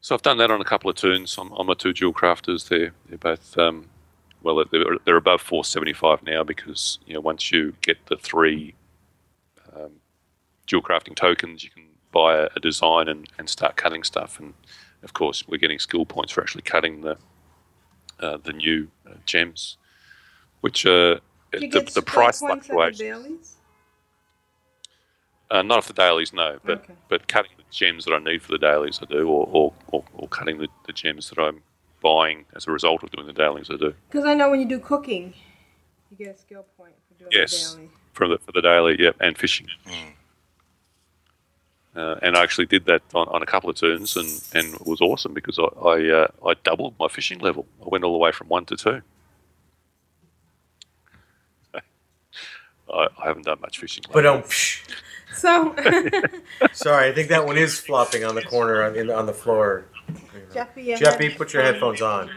So 0.00 0.14
I've 0.14 0.22
done 0.22 0.38
that 0.38 0.50
on 0.50 0.60
a 0.60 0.64
couple 0.64 0.88
of 0.88 0.96
tunes 0.96 1.36
on, 1.36 1.50
on 1.52 1.66
my 1.66 1.74
two 1.74 1.92
jewel 1.92 2.14
crafters. 2.14 2.68
They're 2.68 2.92
they're 3.08 3.18
both 3.18 3.58
um, 3.58 3.90
well, 4.42 4.64
they're, 4.70 4.84
they're 5.04 5.16
above 5.16 5.40
475 5.40 6.22
now 6.22 6.44
because 6.44 6.98
you 7.06 7.14
know 7.14 7.20
once 7.20 7.50
you 7.50 7.74
get 7.80 8.06
the 8.06 8.16
three 8.16 8.74
um, 9.74 9.92
jewel 10.66 10.82
crafting 10.82 11.14
tokens, 11.14 11.64
you 11.64 11.70
can 11.70 11.84
buy 12.12 12.36
a, 12.36 12.48
a 12.56 12.60
design 12.60 13.08
and, 13.08 13.28
and 13.38 13.48
start 13.48 13.76
cutting 13.76 14.02
stuff. 14.02 14.38
And 14.38 14.54
of 15.02 15.12
course, 15.12 15.46
we're 15.48 15.58
getting 15.58 15.78
skill 15.78 16.06
points 16.06 16.32
for 16.32 16.40
actually 16.42 16.62
cutting 16.62 17.02
the 17.02 17.16
uh, 18.20 18.38
the 18.42 18.52
new 18.52 18.88
uh, 19.08 19.14
gems, 19.26 19.76
which 20.60 20.86
are 20.86 21.20
Do 21.52 21.68
the, 21.68 21.80
the 21.94 22.02
price 22.02 22.40
points 22.40 22.70
at 22.70 22.76
the 22.76 22.90
dailies? 22.92 23.56
Uh, 25.50 25.62
not 25.62 25.84
for 25.84 25.92
the 25.92 26.02
dailies, 26.02 26.32
no. 26.32 26.58
But 26.64 26.80
Okay. 26.80 26.94
but 27.08 27.28
cutting 27.28 27.52
the 27.56 27.64
gems 27.70 28.04
that 28.04 28.12
I 28.14 28.18
need 28.18 28.42
for 28.42 28.52
the 28.52 28.58
dailies, 28.58 28.98
I 29.02 29.06
do, 29.06 29.28
or 29.28 29.48
or, 29.52 29.72
or, 29.88 30.04
or 30.14 30.28
cutting 30.28 30.58
the, 30.58 30.68
the 30.86 30.92
gems 30.92 31.30
that 31.30 31.38
I'm 31.38 31.62
buying 32.06 32.44
as 32.54 32.66
a 32.68 32.70
result 32.70 33.02
of 33.02 33.10
doing 33.10 33.26
the 33.26 33.32
dailies, 33.32 33.68
I 33.68 33.76
do. 33.76 33.92
Because 34.08 34.24
I 34.24 34.34
know 34.34 34.48
when 34.50 34.60
you 34.60 34.68
do 34.68 34.78
cooking, 34.78 35.34
you 36.10 36.16
get 36.16 36.34
a 36.34 36.38
skill 36.38 36.64
point 36.76 36.94
for 37.08 37.14
doing 37.18 37.32
Yes. 37.32 37.72
the 37.74 37.78
daily. 37.80 37.90
For 38.12 38.28
the 38.28 38.38
for 38.38 38.52
the 38.52 38.62
daily, 38.62 38.94
yep, 39.00 39.16
and 39.20 39.36
fishing. 39.36 39.66
Uh, 41.96 42.16
and 42.22 42.36
I 42.36 42.42
actually 42.42 42.66
did 42.66 42.84
that 42.84 43.02
on, 43.14 43.26
on 43.28 43.42
a 43.42 43.46
couple 43.46 43.68
of 43.70 43.76
turns, 43.76 44.16
and, 44.16 44.28
and 44.54 44.74
it 44.80 44.86
was 44.86 45.00
awesome 45.00 45.32
because 45.34 45.58
I 45.58 45.64
I, 45.92 46.10
uh, 46.20 46.28
I 46.50 46.54
doubled 46.62 46.94
my 47.00 47.08
fishing 47.08 47.38
level. 47.40 47.66
I 47.84 47.88
went 47.88 48.04
all 48.04 48.12
the 48.12 48.18
way 48.18 48.32
from 48.32 48.48
one 48.48 48.64
to 48.66 48.76
two. 48.76 49.00
I, 51.74 51.80
I 53.22 53.26
haven't 53.26 53.46
done 53.46 53.60
much 53.60 53.78
fishing. 53.80 54.04
But 54.12 54.24
lately. 54.24 54.40
um, 54.42 54.44
So, 55.34 55.74
sorry, 56.72 57.08
I 57.08 57.12
think 57.12 57.28
that 57.30 57.44
one 57.44 57.56
is 57.58 57.78
flopping 57.80 58.24
on 58.24 58.34
the 58.34 58.42
corner 58.42 58.82
on, 58.84 58.94
in, 58.96 59.10
on 59.10 59.26
the 59.26 59.34
floor. 59.34 59.86
Jeppy, 60.52 60.84
your 60.84 60.98
Jeppy, 60.98 61.30
head- 61.30 61.38
put 61.38 61.52
your 61.52 61.62
headphones 61.62 62.02
on. 62.02 62.30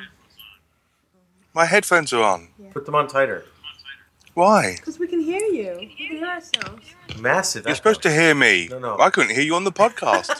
My 1.53 1.65
headphones 1.65 2.13
are 2.13 2.23
on. 2.23 2.49
Put 2.71 2.85
them 2.85 2.95
on 2.95 3.07
tighter. 3.07 3.45
Why? 4.35 4.75
Because 4.75 4.99
we 4.99 5.07
can 5.07 5.19
hear 5.19 5.41
you. 5.41 5.75
We 5.79 5.87
can 5.87 6.17
hear 6.17 6.25
ourselves. 6.25 6.85
Massive. 7.19 7.65
You're 7.65 7.75
supposed 7.75 8.01
to 8.03 8.11
hear 8.11 8.33
me. 8.35 8.67
No, 8.69 8.79
no. 8.79 8.97
I 8.99 9.09
couldn't 9.09 9.33
hear 9.33 9.43
you 9.43 9.55
on 9.55 9.63
the 9.63 9.71
podcast. 9.71 10.39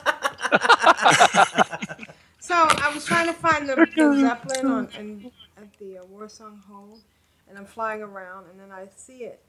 So 2.50 2.56
I 2.56 2.92
was 2.96 3.06
trying 3.06 3.28
to 3.28 3.34
find 3.34 3.70
the, 3.70 3.76
the 3.76 4.20
Zeppelin 4.22 4.66
on 4.72 4.90
and 4.98 5.32
at 5.56 5.72
the 5.78 6.00
uh, 6.00 6.04
Warsong 6.12 6.60
Hold, 6.68 7.02
and 7.48 7.56
I'm 7.60 7.66
flying 7.66 8.02
around, 8.02 8.46
and 8.50 8.60
then 8.60 8.72
I 8.72 8.88
see 8.96 9.18
it, 9.18 9.40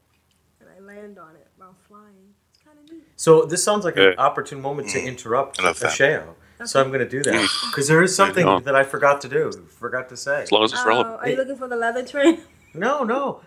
and 0.60 0.68
I 0.68 0.80
land 0.80 1.18
on 1.18 1.34
it 1.34 1.46
while 1.56 1.74
flying. 1.88 2.34
It's 2.70 2.76
kind 2.78 2.88
of 2.90 2.92
neat. 2.96 3.04
So 3.16 3.44
this 3.44 3.62
sounds 3.64 3.84
like 3.84 3.96
an 3.96 4.02
Yeah. 4.02 4.14
opportune 4.18 4.60
moment 4.62 4.88
to 4.90 5.00
interrupt 5.02 5.60
I 5.60 5.64
love 5.64 5.78
that. 5.80 5.92
Ashayo. 5.92 6.34
So 6.66 6.78
I'm 6.80 6.88
going 6.88 7.00
to 7.00 7.08
do 7.08 7.22
that 7.22 7.48
because 7.70 7.88
there 7.88 8.02
is 8.02 8.14
something 8.14 8.46
on. 8.46 8.62
that 8.64 8.76
I 8.76 8.82
forgot 8.82 9.22
to 9.22 9.28
do. 9.28 9.50
Forgot 9.78 10.10
to 10.10 10.16
say. 10.16 10.42
as 10.42 10.52
long 10.52 10.64
as 10.64 10.72
it's 10.72 10.82
Oh, 10.84 10.88
relevant. 10.88 11.20
are 11.22 11.28
you 11.30 11.36
looking 11.36 11.56
for 11.56 11.68
the 11.68 11.76
leather 11.76 12.04
train? 12.04 12.40
No, 12.74 13.02
no. 13.02 13.40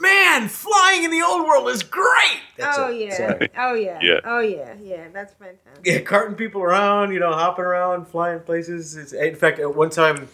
Man, 0.00 0.48
flying 0.48 1.04
in 1.04 1.10
the 1.10 1.22
old 1.22 1.46
world 1.46 1.68
is 1.70 1.82
great. 1.82 2.40
That's 2.56 2.78
oh 2.78 2.88
it. 2.90 3.00
yeah. 3.00 3.16
Sorry. 3.16 3.48
Oh 3.56 3.74
yeah. 3.74 3.98
Yeah. 4.02 4.20
Oh 4.24 4.40
yeah. 4.40 4.74
Yeah. 4.80 5.08
That's 5.12 5.32
fantastic. 5.34 5.84
Yeah, 5.84 6.00
carting 6.00 6.36
people 6.36 6.62
around, 6.62 7.12
you 7.12 7.18
know, 7.20 7.32
hopping 7.32 7.64
around, 7.64 8.06
flying 8.06 8.40
places. 8.40 8.96
It's, 8.96 9.12
in 9.12 9.34
fact, 9.36 9.58
at 9.58 9.74
one 9.74 9.90
time, 9.90 10.28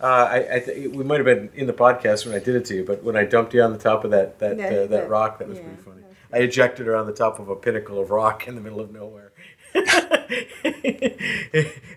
uh, 0.00 0.06
I, 0.06 0.56
I 0.56 0.60
th- 0.60 0.88
we 0.90 1.04
might 1.04 1.16
have 1.16 1.24
been 1.26 1.48
in 1.54 1.66
the 1.66 1.72
podcast 1.72 2.26
when 2.26 2.34
I 2.34 2.38
did 2.38 2.56
it 2.56 2.64
to 2.66 2.74
you, 2.74 2.84
but 2.84 3.02
when 3.04 3.16
I 3.16 3.24
dumped 3.24 3.54
you 3.54 3.62
on 3.62 3.72
the 3.72 3.78
top 3.78 4.04
of 4.04 4.10
that 4.10 4.38
that 4.40 4.58
Yeah, 4.58 4.66
uh, 4.66 4.70
that 4.70 4.90
that- 4.90 5.08
rock, 5.10 5.38
that 5.38 5.48
was 5.48 5.58
yeah. 5.58 5.64
pretty 5.64 5.82
funny. 5.82 6.02
I 6.36 6.40
ejected 6.40 6.86
her 6.86 6.94
on 6.96 7.06
the 7.06 7.12
top 7.14 7.38
of 7.38 7.48
a 7.48 7.56
pinnacle 7.56 7.98
of 7.98 8.10
rock 8.10 8.46
in 8.46 8.56
the 8.56 8.60
middle 8.60 8.80
of 8.80 8.92
nowhere. 8.92 9.32
I 9.74 9.80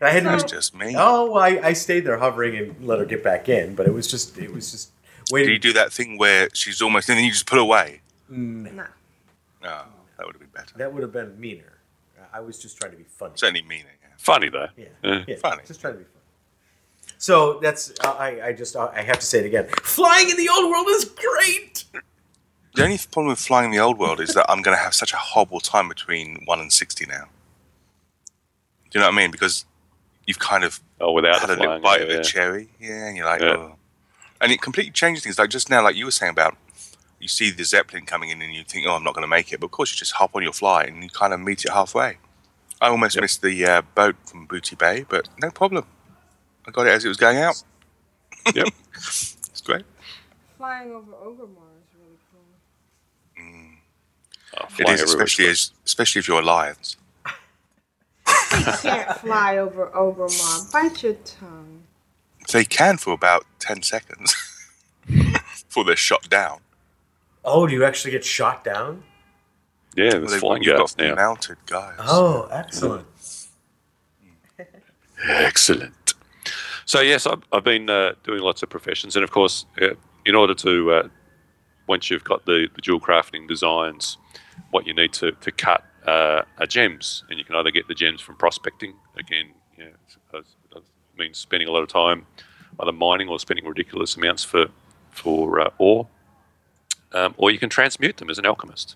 had 0.02 0.26
That's 0.26 0.44
to. 0.44 0.50
just 0.50 0.76
me. 0.76 0.96
Oh, 0.98 1.34
I, 1.36 1.68
I 1.68 1.74
stayed 1.74 2.02
there 2.06 2.18
hovering 2.18 2.56
and 2.58 2.86
let 2.86 3.00
her 3.00 3.06
get 3.06 3.24
back 3.24 3.50
in, 3.50 3.76
but 3.76 3.86
it 3.88 3.94
was 3.94 4.08
just 4.08 4.38
it 4.38 4.52
was 4.54 4.72
just 4.72 4.92
Do 5.26 5.34
waiting. 5.36 5.54
you 5.54 5.60
do 5.60 5.74
that 5.74 5.92
thing 5.92 6.18
where 6.18 6.50
she's 6.54 6.82
almost, 6.82 7.10
and 7.10 7.18
then 7.18 7.26
you 7.26 7.32
just 7.32 7.48
pull 7.48 7.60
away? 7.60 8.02
Mm, 8.32 8.74
No. 8.74 8.86
Oh, 9.64 9.86
that 10.18 10.26
would 10.26 10.36
have 10.36 10.40
been 10.40 10.50
better. 10.54 10.78
that 10.78 10.94
would 10.94 11.02
have 11.04 11.12
been 11.12 11.40
meaner. 11.40 11.74
I 12.32 12.42
was 12.42 12.60
just 12.60 12.78
trying 12.80 12.92
to 12.92 12.98
be 12.98 13.06
funny. 13.06 13.34
Certainly 13.36 13.64
meaner. 13.64 13.90
Yeah. 14.02 14.08
Funny 14.18 14.50
though. 14.50 14.68
Yeah, 14.78 14.86
Yeah. 15.04 15.24
yeah, 15.28 15.36
Funny. 15.38 15.64
Just 15.66 15.82
trying 15.82 15.94
to 15.94 16.00
be 16.00 16.06
funny. 16.06 16.16
So 17.18 17.60
that's 17.60 17.92
I, 18.02 18.40
I 18.46 18.54
just 18.54 18.76
I 18.76 19.02
have 19.02 19.20
to 19.20 19.26
say 19.26 19.40
it 19.40 19.46
again. 19.46 19.68
Flying 19.84 20.30
in 20.30 20.38
the 20.38 20.48
old 20.50 20.70
world 20.72 20.88
is 20.90 21.06
great. 21.06 21.86
The 22.76 22.84
only 22.84 22.98
problem 23.12 23.28
with 23.30 23.40
flying 23.40 23.66
in 23.66 23.72
the 23.72 23.80
old 23.80 23.98
world 23.98 24.20
is 24.20 24.34
that 24.36 24.46
I'm 24.50 24.62
going 24.62 24.78
to 24.78 24.82
have 24.84 24.94
such 24.94 25.12
a 25.14 25.18
horrible 25.18 25.60
time 25.60 25.90
between 25.90 26.44
1 26.46 26.60
and 26.60 26.72
60 26.72 27.06
now. 27.08 27.26
Do 28.92 28.98
you 28.98 29.00
know 29.02 29.08
what 29.08 29.14
I 29.14 29.18
mean? 29.18 29.32
Because 29.32 29.66
you've 30.26 30.40
kind 30.40 30.64
of 30.64 30.80
Oh, 31.02 31.12
without 31.12 31.40
had 31.42 31.50
a 31.50 31.56
little 31.56 31.80
bite 31.80 31.98
yeah, 31.98 32.04
of 32.04 32.10
the 32.10 32.16
yeah. 32.16 32.22
cherry. 32.22 32.70
Yeah, 32.80 33.08
and 33.08 33.18
you're 33.18 33.26
like, 33.26 33.42
Yeah. 33.42 33.56
oh. 33.58 33.76
And 34.42 34.52
it 34.52 34.62
completely 34.62 34.92
changes 34.92 35.24
things. 35.24 35.38
Like 35.38 35.50
just 35.50 35.70
now, 35.70 35.84
like 35.84 35.96
you 35.96 36.06
were 36.06 36.12
saying 36.12 36.32
about, 36.32 36.56
you 37.20 37.28
see 37.28 37.50
the 37.52 37.64
Zeppelin 37.66 38.06
coming 38.06 38.30
in 38.30 38.42
and 38.42 38.54
you 38.54 38.64
think, 38.64 38.86
oh, 38.88 38.94
I'm 38.94 39.04
not 39.04 39.14
going 39.14 39.24
to 39.24 39.28
make 39.28 39.52
it. 39.52 39.60
But 39.60 39.66
of 39.68 39.72
course, 39.72 39.92
you 39.92 39.98
just 39.98 40.14
hop 40.14 40.32
on 40.36 40.44
your 40.44 40.54
fly 40.54 40.84
and 40.84 41.04
you 41.04 41.10
kind 41.10 41.34
of 41.34 41.40
meet 41.42 41.66
it 41.66 41.72
halfway. 41.72 42.18
I 42.80 42.88
almost 42.88 43.16
Yep. 43.16 43.22
missed 43.24 43.42
the 43.42 43.66
uh, 43.66 43.82
boat 43.96 44.16
from 44.26 44.46
Booty 44.46 44.76
Bay, 44.78 45.06
but 45.10 45.28
no 45.42 45.50
problem. 45.52 45.86
I 46.68 46.72
got 46.72 46.88
it 46.88 46.92
as 46.92 47.04
it 47.04 47.10
was 47.10 47.18
going 47.18 47.38
out. 47.38 47.62
Yep. 48.54 48.68
It's 48.96 49.62
great. 49.66 49.84
Flying 50.58 50.92
over 50.92 51.12
Orgrimmar 51.12 51.68
is 51.82 51.92
really 52.00 52.18
cool. 52.32 52.42
Oh, 54.49 54.49
It 54.64 54.72
flying 54.86 55.00
especially 55.02 55.48
as, 55.48 55.72
especially 55.86 56.20
if 56.20 56.28
you're 56.28 56.44
lions. 56.44 56.98
You 58.28 58.66
can't 58.82 59.18
fly 59.20 59.58
over 59.58 59.88
Orgrimmar. 59.88 60.72
Bite 60.72 61.04
your 61.04 61.14
tongue. 61.14 61.84
They 62.52 62.66
can 62.66 62.98
for 62.98 63.14
about 63.14 63.46
10 63.60 63.84
seconds 63.84 64.36
before 65.08 65.84
they're 65.84 65.96
shot 65.96 66.30
down. 66.30 66.60
Oh, 67.46 67.68
do 67.68 67.74
you 67.74 67.86
actually 67.86 68.12
get 68.12 68.26
shot 68.26 68.64
down? 68.64 69.04
Yeah, 69.96 70.04
Well, 70.04 70.20
there's 70.20 70.32
they've 70.32 70.40
flying 70.40 70.64
you've 70.64 70.98
now. 70.98 71.16
mounted 71.16 71.58
guys. 71.66 71.96
Oh, 72.00 72.48
excellent. 72.52 73.06
Excellent. 75.28 76.14
So 76.86 77.02
yes, 77.02 77.28
I've, 77.28 77.44
I've 77.52 77.64
been 77.64 77.90
uh, 77.90 78.14
doing 78.24 78.42
lots 78.42 78.64
of 78.64 78.70
professions, 78.70 79.16
and 79.16 79.24
of 79.24 79.32
course, 79.32 79.66
uh, 79.82 79.90
in 80.26 80.34
order 80.34 80.54
to 80.56 80.92
uh, 80.92 81.08
once 81.88 82.10
you've 82.10 82.24
got 82.24 82.46
the, 82.46 82.68
the 82.74 82.82
jewel 82.82 83.00
crafting 83.02 83.48
designs, 83.48 84.18
what 84.72 84.88
you 84.88 84.94
need 84.94 85.14
to 85.14 85.32
to 85.32 85.52
cut 85.52 85.84
uh, 86.06 86.44
are 86.58 86.68
gems, 86.68 87.24
and 87.30 87.38
you 87.40 87.46
can 87.46 87.56
either 87.56 87.72
get 87.72 87.88
the 87.88 87.96
gems 87.96 88.22
from 88.22 88.36
prospecting. 88.36 88.94
Again, 89.18 89.50
you 89.78 89.86
means 91.20 91.38
spending 91.38 91.68
a 91.68 91.72
lot 91.72 91.84
of 91.84 91.90
time 91.90 92.26
either 92.80 92.94
mining 92.94 93.28
or 93.28 93.38
spending 93.40 93.66
ridiculous 93.66 94.16
amounts 94.16 94.44
for 94.44 94.68
for 95.12 95.60
uh, 95.60 95.70
ore, 95.78 96.08
um, 97.14 97.36
or 97.38 97.52
you 97.52 97.60
can 97.60 97.70
transmute 97.70 98.18
them 98.18 98.30
as 98.30 98.38
an 98.38 98.46
alchemist. 98.46 98.96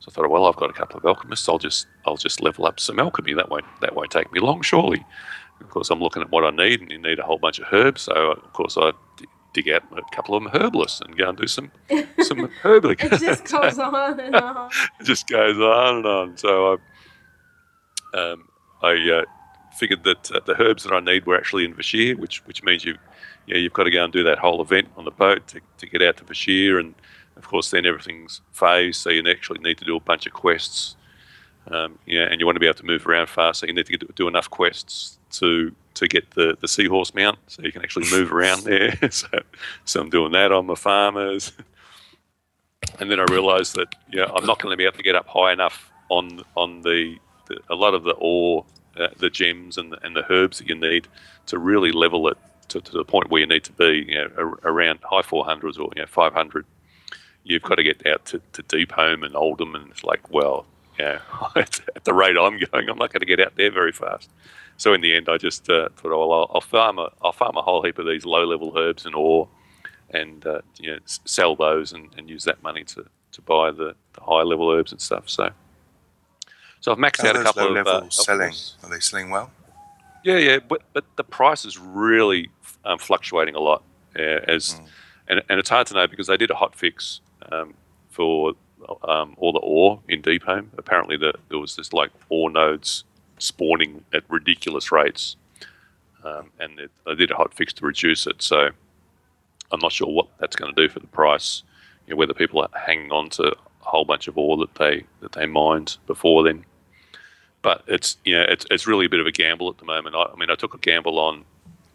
So 0.00 0.10
I 0.10 0.12
thought, 0.12 0.30
well, 0.30 0.46
I've 0.46 0.56
got 0.56 0.70
a 0.70 0.72
couple 0.72 0.96
of 0.98 1.04
alchemists. 1.04 1.48
I'll 1.48 1.58
just 1.58 1.86
I'll 2.06 2.16
just 2.16 2.40
level 2.40 2.66
up 2.66 2.80
some 2.80 2.98
alchemy. 2.98 3.34
That 3.34 3.50
won't 3.50 3.66
that 3.80 3.94
won't 3.94 4.10
take 4.10 4.32
me 4.32 4.40
long, 4.40 4.62
surely. 4.62 5.04
Of 5.60 5.68
course, 5.68 5.90
I'm 5.90 6.00
looking 6.00 6.22
at 6.22 6.30
what 6.30 6.44
I 6.44 6.50
need, 6.50 6.80
and 6.80 6.90
you 6.90 6.98
need 6.98 7.18
a 7.18 7.22
whole 7.22 7.38
bunch 7.38 7.58
of 7.58 7.66
herbs. 7.72 8.02
So 8.02 8.32
of 8.32 8.52
course, 8.52 8.76
I 8.78 8.92
dig 9.52 9.68
out 9.68 9.82
a 9.92 10.02
couple 10.14 10.34
of 10.34 10.42
them 10.42 10.52
herbalists 10.52 11.00
and 11.00 11.16
go 11.16 11.28
and 11.28 11.38
do 11.38 11.46
some 11.46 11.70
some 12.20 12.48
herbal. 12.62 12.90
It 12.90 12.98
just 12.98 13.44
goes 13.50 13.78
on 13.78 14.20
and 14.20 14.36
on. 14.36 14.70
it 15.00 15.04
just 15.04 15.26
goes 15.28 15.58
on 15.58 15.96
and 15.96 16.06
on. 16.06 16.36
So 16.36 16.78
I, 18.14 18.18
um, 18.18 18.48
I 18.82 19.10
uh, 19.10 19.24
figured 19.76 20.04
that 20.04 20.30
uh, 20.30 20.40
the 20.44 20.60
herbs 20.60 20.84
that 20.84 20.92
I 20.92 21.00
need 21.00 21.26
were 21.26 21.36
actually 21.36 21.64
in 21.64 21.74
Vashj'ir, 21.74 22.16
which 22.18 22.44
which 22.46 22.62
means 22.62 22.84
you, 22.84 22.96
yeah, 23.46 23.56
you've 23.56 23.72
got 23.72 23.84
to 23.84 23.90
go 23.90 24.04
and 24.04 24.12
do 24.12 24.22
that 24.24 24.38
whole 24.38 24.60
event 24.62 24.88
on 24.96 25.04
the 25.04 25.10
boat 25.10 25.46
to, 25.48 25.60
to 25.78 25.86
get 25.86 26.02
out 26.02 26.16
to 26.18 26.24
Vashj'ir, 26.24 26.78
and 26.78 26.94
of 27.36 27.46
course 27.48 27.70
then 27.70 27.86
everything's 27.86 28.40
phased, 28.52 29.00
so 29.00 29.10
you 29.10 29.22
actually 29.28 29.60
need 29.60 29.78
to 29.78 29.84
do 29.84 29.96
a 29.96 30.00
bunch 30.00 30.26
of 30.26 30.32
quests. 30.32 30.96
Um, 31.70 31.98
yeah, 32.06 32.22
and 32.22 32.40
you 32.40 32.46
want 32.46 32.56
to 32.56 32.60
be 32.60 32.66
able 32.66 32.78
to 32.78 32.86
move 32.86 33.06
around 33.06 33.28
fast, 33.28 33.60
so 33.60 33.66
you 33.66 33.74
need 33.74 33.86
to 33.86 33.96
get, 33.96 34.14
do 34.14 34.26
enough 34.26 34.48
quests 34.48 35.18
to 35.32 35.74
to 36.00 36.08
get 36.08 36.30
the, 36.30 36.56
the 36.60 36.66
seahorse 36.66 37.14
mount, 37.14 37.38
so 37.46 37.62
you 37.62 37.72
can 37.72 37.82
actually 37.82 38.10
move 38.10 38.32
around 38.32 38.64
there. 38.64 38.98
so, 39.10 39.28
so 39.84 40.00
I'm 40.00 40.08
doing 40.08 40.32
that 40.32 40.50
on 40.50 40.66
the 40.66 40.74
farmers. 40.74 41.52
and 42.98 43.10
then 43.10 43.20
I 43.20 43.24
realised 43.24 43.76
that 43.76 43.94
yeah, 44.10 44.24
I'm 44.34 44.46
not 44.46 44.62
going 44.62 44.72
to 44.72 44.78
be 44.78 44.84
able 44.84 44.96
to 44.96 45.02
get 45.02 45.14
up 45.14 45.28
high 45.28 45.52
enough 45.52 45.90
on 46.08 46.42
on 46.56 46.80
the, 46.80 47.16
the 47.48 47.58
a 47.68 47.74
lot 47.74 47.92
of 47.92 48.04
the 48.04 48.14
ore, 48.14 48.64
uh, 48.96 49.08
the 49.18 49.28
gems 49.28 49.76
and 49.76 49.92
the, 49.92 50.02
and 50.02 50.16
the 50.16 50.24
herbs 50.32 50.58
that 50.58 50.68
you 50.68 50.74
need 50.74 51.06
to 51.46 51.58
really 51.58 51.92
level 51.92 52.28
it 52.28 52.38
to, 52.68 52.80
to 52.80 52.92
the 52.92 53.04
point 53.04 53.30
where 53.30 53.42
you 53.42 53.46
need 53.46 53.64
to 53.64 53.72
be, 53.72 54.06
you 54.08 54.14
know, 54.14 54.56
around 54.64 55.00
high 55.02 55.20
400s 55.20 55.78
or 55.78 55.90
you 55.94 56.00
know 56.00 56.06
500. 56.06 56.64
You've 57.44 57.62
got 57.62 57.74
to 57.74 57.82
get 57.82 58.06
out 58.06 58.24
to, 58.26 58.40
to 58.54 58.62
Deepholm 58.62 59.24
and 59.24 59.34
Uldum, 59.34 59.74
and 59.74 59.90
it's 59.90 60.04
like, 60.04 60.30
well, 60.30 60.64
yeah, 61.56 61.62
at 61.96 62.04
the 62.04 62.14
rate 62.14 62.36
I'm 62.36 62.58
going, 62.58 62.88
I'm 62.88 62.98
not 62.98 63.12
going 63.12 63.20
to 63.20 63.26
get 63.26 63.40
out 63.40 63.56
there 63.56 63.70
very 63.70 63.92
fast. 63.92 64.28
So 64.76 64.92
in 64.94 65.00
the 65.00 65.14
end, 65.14 65.28
I 65.28 65.36
just 65.36 65.68
uh, 65.68 65.88
thought, 65.96 66.12
oh, 66.12 66.26
well, 66.26 66.32
I'll, 66.32 66.50
I'll 66.54 66.60
farm 66.60 66.98
a 66.98 67.10
I'll 67.22 67.32
farm 67.32 67.56
a 67.56 67.62
whole 67.62 67.82
heap 67.82 67.98
of 67.98 68.06
these 68.06 68.24
low 68.24 68.44
level 68.44 68.72
herbs 68.76 69.04
and 69.06 69.14
ore, 69.14 69.48
and 70.10 70.46
uh, 70.46 70.60
you 70.78 70.90
know, 70.90 70.98
s- 71.04 71.20
sell 71.24 71.54
those 71.54 71.92
and, 71.92 72.08
and 72.16 72.30
use 72.30 72.44
that 72.44 72.62
money 72.62 72.84
to, 72.84 73.04
to 73.32 73.42
buy 73.42 73.70
the, 73.70 73.94
the 74.14 74.20
high 74.22 74.42
level 74.42 74.70
herbs 74.70 74.92
and 74.92 75.00
stuff. 75.00 75.28
So, 75.28 75.50
so 76.80 76.92
I've 76.92 76.98
maxed 76.98 77.22
How 77.22 77.28
out 77.28 77.36
are 77.36 77.40
a 77.40 77.44
couple 77.44 77.62
low 77.64 77.68
of 77.76 77.86
level 77.86 78.06
uh, 78.06 78.10
selling? 78.10 78.54
Are 78.82 78.90
they 78.90 79.00
selling 79.00 79.30
well? 79.30 79.50
Yeah, 80.24 80.38
yeah, 80.38 80.58
but 80.58 80.82
but 80.92 81.04
the 81.16 81.24
price 81.24 81.64
is 81.64 81.78
really 81.78 82.50
um, 82.84 82.98
fluctuating 82.98 83.54
a 83.54 83.60
lot, 83.60 83.82
as 84.16 84.80
and, 85.28 85.42
and 85.48 85.60
it's 85.60 85.68
hard 85.70 85.86
to 85.88 85.94
know 85.94 86.06
because 86.06 86.26
they 86.26 86.36
did 86.36 86.50
a 86.50 86.54
hot 86.56 86.74
fix 86.74 87.20
um, 87.52 87.74
for 88.10 88.54
um, 89.04 89.34
all 89.38 89.52
the 89.52 89.60
ore 89.60 90.00
in 90.08 90.22
Deepholm. 90.22 90.66
Apparently, 90.78 91.16
the, 91.16 91.32
there 91.48 91.58
was 91.58 91.76
this 91.76 91.92
like 91.92 92.10
ore 92.28 92.50
nodes 92.50 93.04
spawning 93.38 94.04
at 94.12 94.22
ridiculous 94.28 94.92
rates, 94.92 95.36
um, 96.24 96.50
and 96.58 96.78
it, 96.78 96.90
they 97.06 97.14
did 97.14 97.30
a 97.30 97.36
hot 97.36 97.54
fix 97.54 97.72
to 97.74 97.86
reduce 97.86 98.26
it. 98.26 98.42
So 98.42 98.70
I'm 99.72 99.80
not 99.80 99.92
sure 99.92 100.08
what 100.08 100.28
that's 100.38 100.56
going 100.56 100.74
to 100.74 100.82
do 100.82 100.92
for 100.92 101.00
the 101.00 101.06
price. 101.08 101.62
you 102.06 102.12
know, 102.14 102.18
whether 102.18 102.34
people 102.34 102.60
are 102.60 102.68
hanging 102.78 103.12
on 103.12 103.30
to 103.30 103.44
a 103.44 103.54
whole 103.80 104.04
bunch 104.04 104.28
of 104.28 104.36
ore 104.38 104.56
that 104.58 104.74
they 104.76 105.04
that 105.20 105.32
they 105.32 105.46
mined 105.46 105.96
before 106.06 106.44
then. 106.44 106.64
But 107.62 107.84
it's 107.86 108.16
you 108.24 108.36
know 108.36 108.44
it's 108.48 108.66
it's 108.70 108.86
really 108.86 109.06
a 109.06 109.08
bit 109.08 109.20
of 109.20 109.26
a 109.26 109.32
gamble 109.32 109.68
at 109.68 109.78
the 109.78 109.84
moment. 109.84 110.16
I, 110.16 110.24
I 110.24 110.36
mean, 110.36 110.50
I 110.50 110.54
took 110.54 110.74
a 110.74 110.78
gamble 110.78 111.18
on 111.18 111.44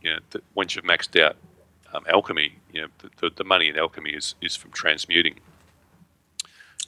you 0.02 0.12
know 0.12 0.20
once 0.56 0.76
you've 0.76 0.86
maxed 0.86 1.20
out 1.22 1.36
um, 1.94 2.06
alchemy, 2.10 2.56
you 2.74 2.82
know 2.82 2.88
the, 3.00 3.10
the, 3.22 3.36
the 3.38 3.44
money 3.44 3.68
in 3.70 3.78
alchemy 3.78 4.12
is 4.12 4.36
is 4.42 4.56
from 4.56 4.72
transmuting, 4.72 5.36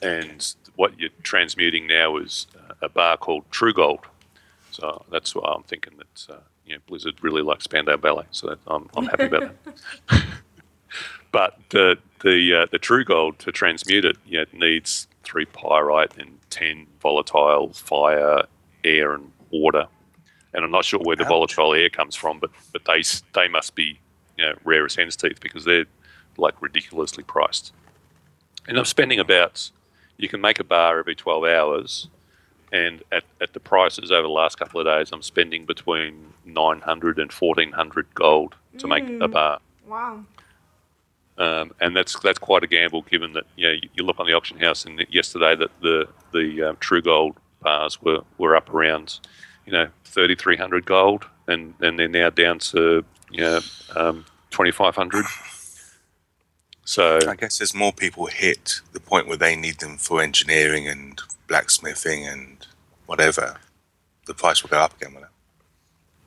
and 0.02 0.56
what 0.76 1.00
you're 1.00 1.10
transmuting 1.24 1.88
now 1.88 2.18
is 2.18 2.48
uh, 2.56 2.74
a 2.82 2.90
bar 2.90 3.18
called 3.18 3.44
True 3.52 3.74
Gold. 3.74 4.02
So 4.72 5.04
that's 5.12 5.34
why 5.34 5.52
I'm 5.56 5.64
thinking 5.64 5.94
that 5.98 6.34
uh, 6.36 6.40
you 6.66 6.76
know 6.76 6.82
Blizzard 6.88 7.16
really 7.22 7.42
likes 7.42 7.64
Spandau 7.64 7.98
Ballet, 7.98 8.26
so 8.32 8.48
that 8.48 8.60
I'm, 8.68 8.90
I'm 8.96 9.06
happy 9.06 9.26
about 9.26 9.54
that. 9.66 10.24
but 11.32 11.58
the 11.70 11.98
the 12.24 12.62
uh, 12.62 12.68
the 12.72 12.78
True 12.80 13.04
Gold 13.04 13.40
to 13.40 13.52
transmute 13.52 14.06
it, 14.06 14.18
you 14.26 14.38
know, 14.38 14.44
it 14.44 14.54
needs 14.54 15.08
three 15.24 15.46
pyrite 15.46 16.18
and 16.18 16.38
ten 16.50 16.86
volatile 17.02 17.74
fire, 17.74 18.44
air, 18.84 19.14
and 19.14 19.32
water. 19.50 19.88
And 20.54 20.64
I'm 20.64 20.72
not 20.72 20.86
sure 20.86 21.00
where 21.00 21.16
the 21.16 21.26
volatile 21.26 21.74
air 21.74 21.90
comes 21.90 22.16
from, 22.16 22.40
but 22.40 22.52
but 22.72 22.86
they 22.86 23.04
they 23.34 23.48
must 23.48 23.76
be 23.76 24.00
you 24.38 24.46
know 24.46 24.54
rare 24.64 24.86
as 24.86 24.96
hen's 24.96 25.16
teeth 25.16 25.40
because 25.40 25.66
they're 25.66 25.86
like 26.38 26.62
ridiculously 26.62 27.24
priced. 27.24 27.74
And 28.68 28.78
I'm 28.78 28.86
spending 28.86 29.20
about 29.20 29.72
you 30.18 30.28
can 30.28 30.42
make 30.42 30.60
a 30.60 30.64
bar 30.64 31.00
every 31.00 31.16
12 31.16 31.44
hours, 31.46 32.08
and 32.72 33.04
at, 33.12 33.24
at 33.40 33.54
the 33.54 33.60
prices 33.60 34.12
over 34.12 34.24
the 34.24 34.28
last 34.30 34.58
couple 34.60 34.80
of 34.80 34.86
days, 34.86 35.12
I'm 35.12 35.22
spending 35.22 35.66
between 35.66 36.34
900 36.46 37.20
and 37.20 37.32
1400 37.32 38.08
gold 38.14 38.56
to 38.80 38.88
make 38.88 39.04
a 39.04 39.08
Mm. 39.08 39.32
bar. 39.32 39.60
Wow. 39.88 40.24
Um, 41.38 41.72
and 41.80 41.96
that's 41.96 42.20
that's 42.20 42.40
quite 42.40 42.64
a 42.64 42.68
gamble, 42.68 43.04
given 43.04 43.34
that 43.34 43.44
you 43.56 43.68
know 43.68 43.74
you, 43.74 43.90
you 43.94 44.04
look 44.04 44.20
on 44.20 44.26
the 44.26 44.34
auction 44.34 44.58
house, 44.60 44.86
and 44.86 45.06
yesterday 45.10 45.56
that 45.56 45.70
the 45.82 46.08
the 46.34 46.64
um, 46.64 46.78
True 46.80 47.02
Gold 47.02 47.36
bars 47.62 48.02
were, 48.02 48.22
were 48.40 48.56
up 48.56 48.74
around 48.74 49.20
you 49.68 49.72
know 49.72 49.88
3300 50.06 50.86
gold, 50.86 51.26
and 51.48 51.76
and 51.80 52.00
they're 52.00 52.08
now 52.08 52.32
down 52.32 52.58
to 52.60 53.06
you 53.30 53.42
know 53.42 53.60
um, 53.96 54.26
2500. 54.50 55.26
So 56.88 57.20
I 57.28 57.36
guess 57.36 57.60
as 57.60 57.74
more 57.76 57.92
people 57.92 58.28
hit 58.28 58.80
the 58.94 59.02
point 59.02 59.28
where 59.28 59.36
they 59.36 59.58
need 59.58 59.80
them 59.80 59.98
for 59.98 60.22
engineering 60.22 60.88
and 60.88 61.20
blacksmithing 61.50 62.26
and 62.26 62.66
whatever, 63.08 63.58
the 64.26 64.34
price 64.34 64.64
will 64.64 64.70
go 64.70 64.80
up 64.80 64.96
again. 64.96 65.14
Will 65.14 65.24
it? 65.24 65.30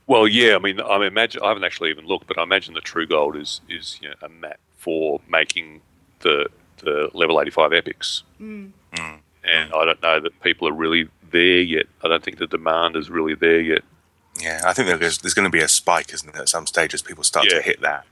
Well, 0.07 0.29
yeah. 0.29 0.57
I 0.57 0.59
mean, 0.59 0.79
I 0.79 1.03
imagine 1.07 1.41
I 1.43 1.49
haven't 1.49 1.65
actually 1.65 1.89
even 1.89 2.05
looked, 2.07 2.27
but 2.27 2.39
I 2.39 2.43
imagine 2.43 2.75
the 2.75 2.83
True 2.83 3.07
Gold 3.07 3.37
is 3.37 3.63
is 3.71 3.99
you 4.03 4.11
know, 4.11 4.15
a 4.21 4.29
mat 4.29 4.61
for 4.77 5.23
making 5.31 5.81
the 6.21 6.47
the 6.85 7.09
level 7.15 7.41
eighty 7.41 7.51
five 7.51 7.73
epics, 7.73 8.23
Mm. 8.39 8.73
and 8.93 9.73
I 9.73 9.85
don't 9.87 10.03
know 10.03 10.21
that 10.21 10.39
people 10.43 10.69
are 10.69 10.73
really 10.75 11.09
there 11.31 11.63
yet. 11.63 11.87
I 12.05 12.09
don't 12.09 12.23
think 12.23 12.37
the 12.37 12.47
demand 12.47 12.97
is 12.97 13.09
really 13.09 13.35
there 13.35 13.61
yet. 13.61 13.83
Yeah, 14.39 14.61
I 14.67 14.75
think 14.75 14.89
there's, 15.01 15.19
there's 15.19 15.35
going 15.35 15.45
to 15.51 15.51
be 15.51 15.63
a 15.63 15.69
spike, 15.69 16.13
isn't 16.13 16.33
there, 16.35 16.43
at 16.43 16.49
some 16.51 16.67
stage 16.67 16.93
as 16.93 17.01
people 17.03 17.25
start 17.25 17.47
Yeah. 17.47 17.57
to 17.57 17.63
hit 17.63 17.81
that 17.81 18.05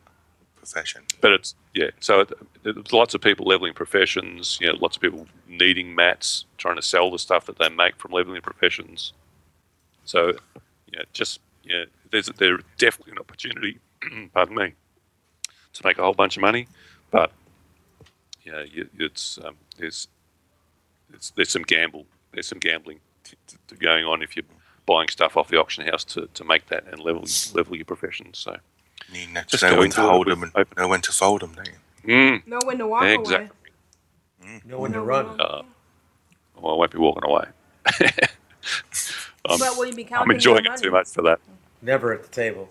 profession. 0.58 1.02
But 1.20 1.32
it's 1.32 1.54
yeah. 1.74 1.90
So 2.00 2.20
it, 2.20 2.32
there's 2.62 2.92
lots 2.92 3.14
of 3.14 3.20
people 3.20 3.46
leveling 3.46 3.74
professions. 3.74 4.58
You 4.60 4.68
know, 4.68 4.78
lots 4.80 4.96
of 4.96 5.02
people 5.02 5.26
needing 5.46 5.94
mats, 5.94 6.44
trying 6.56 6.76
to 6.76 6.82
sell 6.82 7.10
the 7.10 7.18
stuff 7.18 7.46
that 7.46 7.58
they 7.58 7.68
make 7.68 7.96
from 7.96 8.12
leveling 8.12 8.42
professions. 8.42 9.12
So, 10.04 10.32
know, 10.98 11.04
just 11.12 11.40
know, 11.78 11.84
there's 12.10 12.26
there's 12.38 12.60
definitely 12.78 13.12
an 13.12 13.18
opportunity. 13.18 13.78
pardon 14.34 14.56
me, 14.56 14.74
to 15.72 15.86
make 15.86 15.98
a 15.98 16.02
whole 16.02 16.14
bunch 16.14 16.36
of 16.36 16.40
money, 16.40 16.68
but 17.10 17.32
you 18.42 18.52
it's 18.98 19.38
um, 19.44 19.56
there's 19.76 20.08
it's, 21.12 21.30
there's 21.30 21.50
some 21.50 21.62
gamble. 21.62 22.06
There's 22.32 22.46
some 22.46 22.58
gambling 22.58 23.00
t- 23.24 23.36
t- 23.46 23.76
going 23.76 24.04
on 24.04 24.22
if 24.22 24.36
you're 24.36 24.44
buying 24.86 25.08
stuff 25.08 25.36
off 25.36 25.48
the 25.48 25.58
auction 25.58 25.86
house 25.86 26.04
to, 26.04 26.26
to 26.32 26.44
make 26.44 26.66
that 26.66 26.84
and 26.90 27.00
level 27.00 27.24
level 27.54 27.76
your 27.76 27.84
profession. 27.84 28.32
So 28.34 28.56
You 29.12 29.14
need 29.26 29.34
to 29.34 29.44
Just 29.46 29.62
know 29.62 29.70
go 29.70 29.76
when 29.78 29.84
into 29.86 29.96
to 29.96 30.02
it 30.06 30.10
hold 30.10 30.26
them 30.28 30.42
and 30.42 30.52
know 30.76 30.88
when 30.88 31.00
to 31.02 31.12
fold 31.12 31.40
them, 31.42 31.54
don't 31.54 31.68
you? 31.68 31.74
Mm, 32.14 32.46
Know 32.46 32.58
when 32.64 32.78
to 32.78 32.86
walk 32.86 33.02
away. 33.02 33.14
exactly. 33.14 33.70
Know 34.64 34.78
when 34.80 34.92
to 34.92 34.98
Know 34.98 35.04
run. 35.04 35.28
when 35.28 35.40
Uh, 35.40 35.62
well, 36.60 36.74
I 36.74 36.78
won't 36.78 36.90
be 36.90 36.98
walking 36.98 37.24
away. 37.24 37.44
I'm, 38.00 39.58
But 39.58 39.76
will 39.76 39.86
you 39.86 39.94
be 39.94 40.04
counting 40.04 40.30
I'm 40.30 40.34
enjoying 40.36 40.64
your 40.64 40.74
it 40.74 40.82
too 40.82 40.90
much 40.90 41.08
for 41.08 41.22
that. 41.22 41.40
Never 41.82 42.12
at 42.12 42.22
the 42.22 42.28
table. 42.28 42.68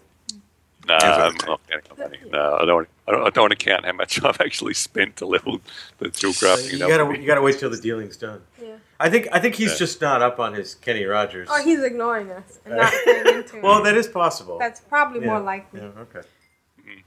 No, 0.88 0.98
Never. 1.02 1.22
I'm 1.24 1.36
not 1.46 1.62
counting 1.68 1.98
money. 1.98 2.18
No, 2.32 2.58
I 2.62 2.66
don't. 2.66 2.76
Want, 2.76 2.88
I 3.08 3.12
don't. 3.12 3.28
I 3.28 3.30
don't 3.30 3.44
want 3.44 3.52
to 3.60 3.66
count 3.66 3.86
how 3.86 3.92
much 3.94 4.24
I've 4.24 4.40
actually 4.42 4.74
spent 4.74 5.16
to 5.18 5.26
level 5.26 5.60
the 5.98 6.10
jewel 6.10 6.34
crafting. 6.34 6.66
you 6.78 6.86
and 6.86 6.90
gotta 6.90 7.20
you 7.20 7.28
gotta 7.28 7.42
wait 7.42 7.60
till 7.60 7.70
the 7.70 7.78
dealing's 7.78 8.16
done. 8.18 8.42
Yeah. 8.62 8.76
I 9.00 9.10
think 9.10 9.28
I 9.32 9.39
think 9.39 9.56
he's 9.56 9.72
Yeah. 9.72 9.78
just 9.78 10.02
not 10.02 10.22
up 10.22 10.39
on 10.39 10.54
his 10.54 10.76
Kenny 10.76 11.06
Rogers. 11.06 11.50
Or 11.50 11.62
he's 11.62 11.84
ignoring 11.84 12.32
us 12.32 12.60
and 12.66 12.78
not 12.78 12.93
paying 13.06 13.28
into 13.28 13.62
well, 13.62 13.84
that 13.84 13.95
is 13.95 14.08
possible. 14.08 14.58
That's 14.58 14.80
probably 14.82 15.22
yeah. 15.22 15.28
more 15.28 15.39
likely. 15.39 15.82
Yeah, 15.82 16.02
okay. 16.02 16.22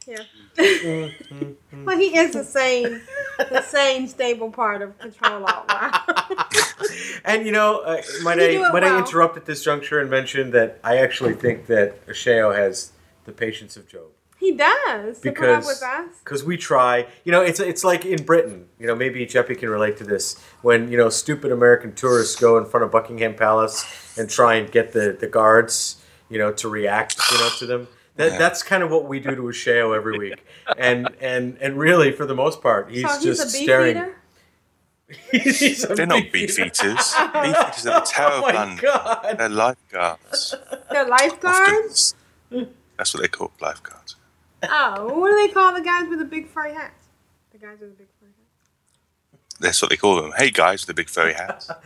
Yeah. 0.06 1.08
well, 1.84 1.98
he 1.98 2.16
is 2.16 2.32
the 2.32 2.44
same, 2.44 3.00
the 3.38 3.62
same 3.62 4.06
stable 4.08 4.50
part 4.50 4.82
of 4.82 4.98
Control 4.98 5.44
Alt 5.44 5.68
Wow. 5.68 6.46
And 7.24 7.46
you 7.46 7.52
know, 7.52 7.80
uh, 7.80 8.02
might 8.22 8.38
You 8.38 8.44
I 8.44 8.48
do 8.48 8.64
it 8.64 8.72
might 8.72 8.84
I 8.84 8.98
interrupt 8.98 9.36
at 9.36 9.46
this 9.46 9.62
juncture 9.62 10.00
and 10.00 10.10
mention 10.10 10.50
that 10.52 10.78
I 10.84 10.98
actually 10.98 11.34
think 11.34 11.66
that 11.66 12.06
Ashayo 12.06 12.54
has 12.54 12.92
the 13.24 13.32
patience 13.32 13.76
of 13.76 13.88
Job. 13.88 14.10
He 14.40 14.52
does 14.52 15.20
to 15.20 15.32
put 15.32 15.48
up 15.50 15.60
because 15.60 15.66
with 15.66 15.82
us. 15.82 16.18
because 16.24 16.42
we 16.42 16.56
try. 16.56 17.06
You 17.24 17.32
know, 17.32 17.42
it's 17.42 17.60
it's 17.60 17.84
like 17.84 18.06
in 18.06 18.24
Britain. 18.24 18.66
You 18.78 18.86
know, 18.86 18.94
maybe 18.94 19.24
Jeppy 19.26 19.56
can 19.58 19.68
relate 19.68 19.98
to 19.98 20.04
this. 20.04 20.42
When 20.62 20.90
you 20.90 20.96
know, 20.96 21.10
stupid 21.10 21.52
American 21.52 21.94
tourists 21.94 22.36
go 22.40 22.56
in 22.56 22.64
front 22.64 22.84
of 22.84 22.90
Buckingham 22.90 23.34
Palace 23.34 23.84
and 24.18 24.30
try 24.30 24.54
and 24.54 24.70
get 24.72 24.92
the 24.92 25.14
the 25.18 25.26
guards, 25.26 26.02
you 26.30 26.38
know, 26.38 26.52
to 26.54 26.68
react, 26.70 27.16
you 27.30 27.38
know, 27.38 27.50
to 27.58 27.66
them. 27.66 27.88
That, 28.16 28.38
That's 28.38 28.62
kind 28.62 28.82
of 28.82 28.90
what 28.90 29.04
we 29.06 29.20
do 29.20 29.34
to 29.34 29.42
Ashayo 29.42 29.94
every 29.94 30.18
week, 30.18 30.42
and 30.76 31.08
and 31.20 31.58
and 31.60 31.78
really, 31.78 32.10
for 32.10 32.24
the 32.26 32.34
most 32.34 32.60
part, 32.62 32.90
he's 32.90 33.02
so 33.02 33.08
he's 33.16 33.24
just 33.24 33.54
a 33.54 33.58
beef 33.58 33.64
staring. 33.66 33.96
eater. 33.96 34.16
He's 35.32 35.84
a 35.84 35.94
They're 35.94 36.06
not 36.06 36.22
beef 36.32 36.56
beef 36.56 36.58
eaters. 36.60 37.14
beef 37.32 37.56
eaters 37.56 37.86
are 37.86 38.00
the 38.00 38.06
Tower 38.06 38.42
Oh 38.44 38.72
of 38.72 38.80
god! 38.80 39.36
They're 39.38 39.48
lifeguards. 39.48 40.54
They're 40.90 41.08
lifeguards. 41.08 42.14
Often. 42.52 42.74
That's 42.96 43.12
what 43.14 43.20
they 43.22 43.28
call 43.28 43.50
lifeguards. 43.60 44.14
Oh, 44.62 45.18
what 45.18 45.30
do 45.30 45.36
they 45.36 45.52
call 45.52 45.72
the 45.74 45.80
guys 45.80 46.08
with 46.08 46.18
the 46.18 46.24
big 46.24 46.48
furry 46.48 46.74
hats? 46.74 47.06
The 47.52 47.58
guys 47.58 47.78
with 47.80 47.90
the 47.90 47.96
big 47.96 48.08
furry 48.20 48.30
hats. 48.30 49.58
That's 49.60 49.80
what 49.82 49.90
they 49.90 49.96
call 49.96 50.20
them. 50.20 50.32
Hey 50.36 50.50
guys, 50.50 50.82
with 50.82 50.88
the 50.88 51.00
big 51.02 51.08
furry 51.08 51.34
hats. 51.34 51.70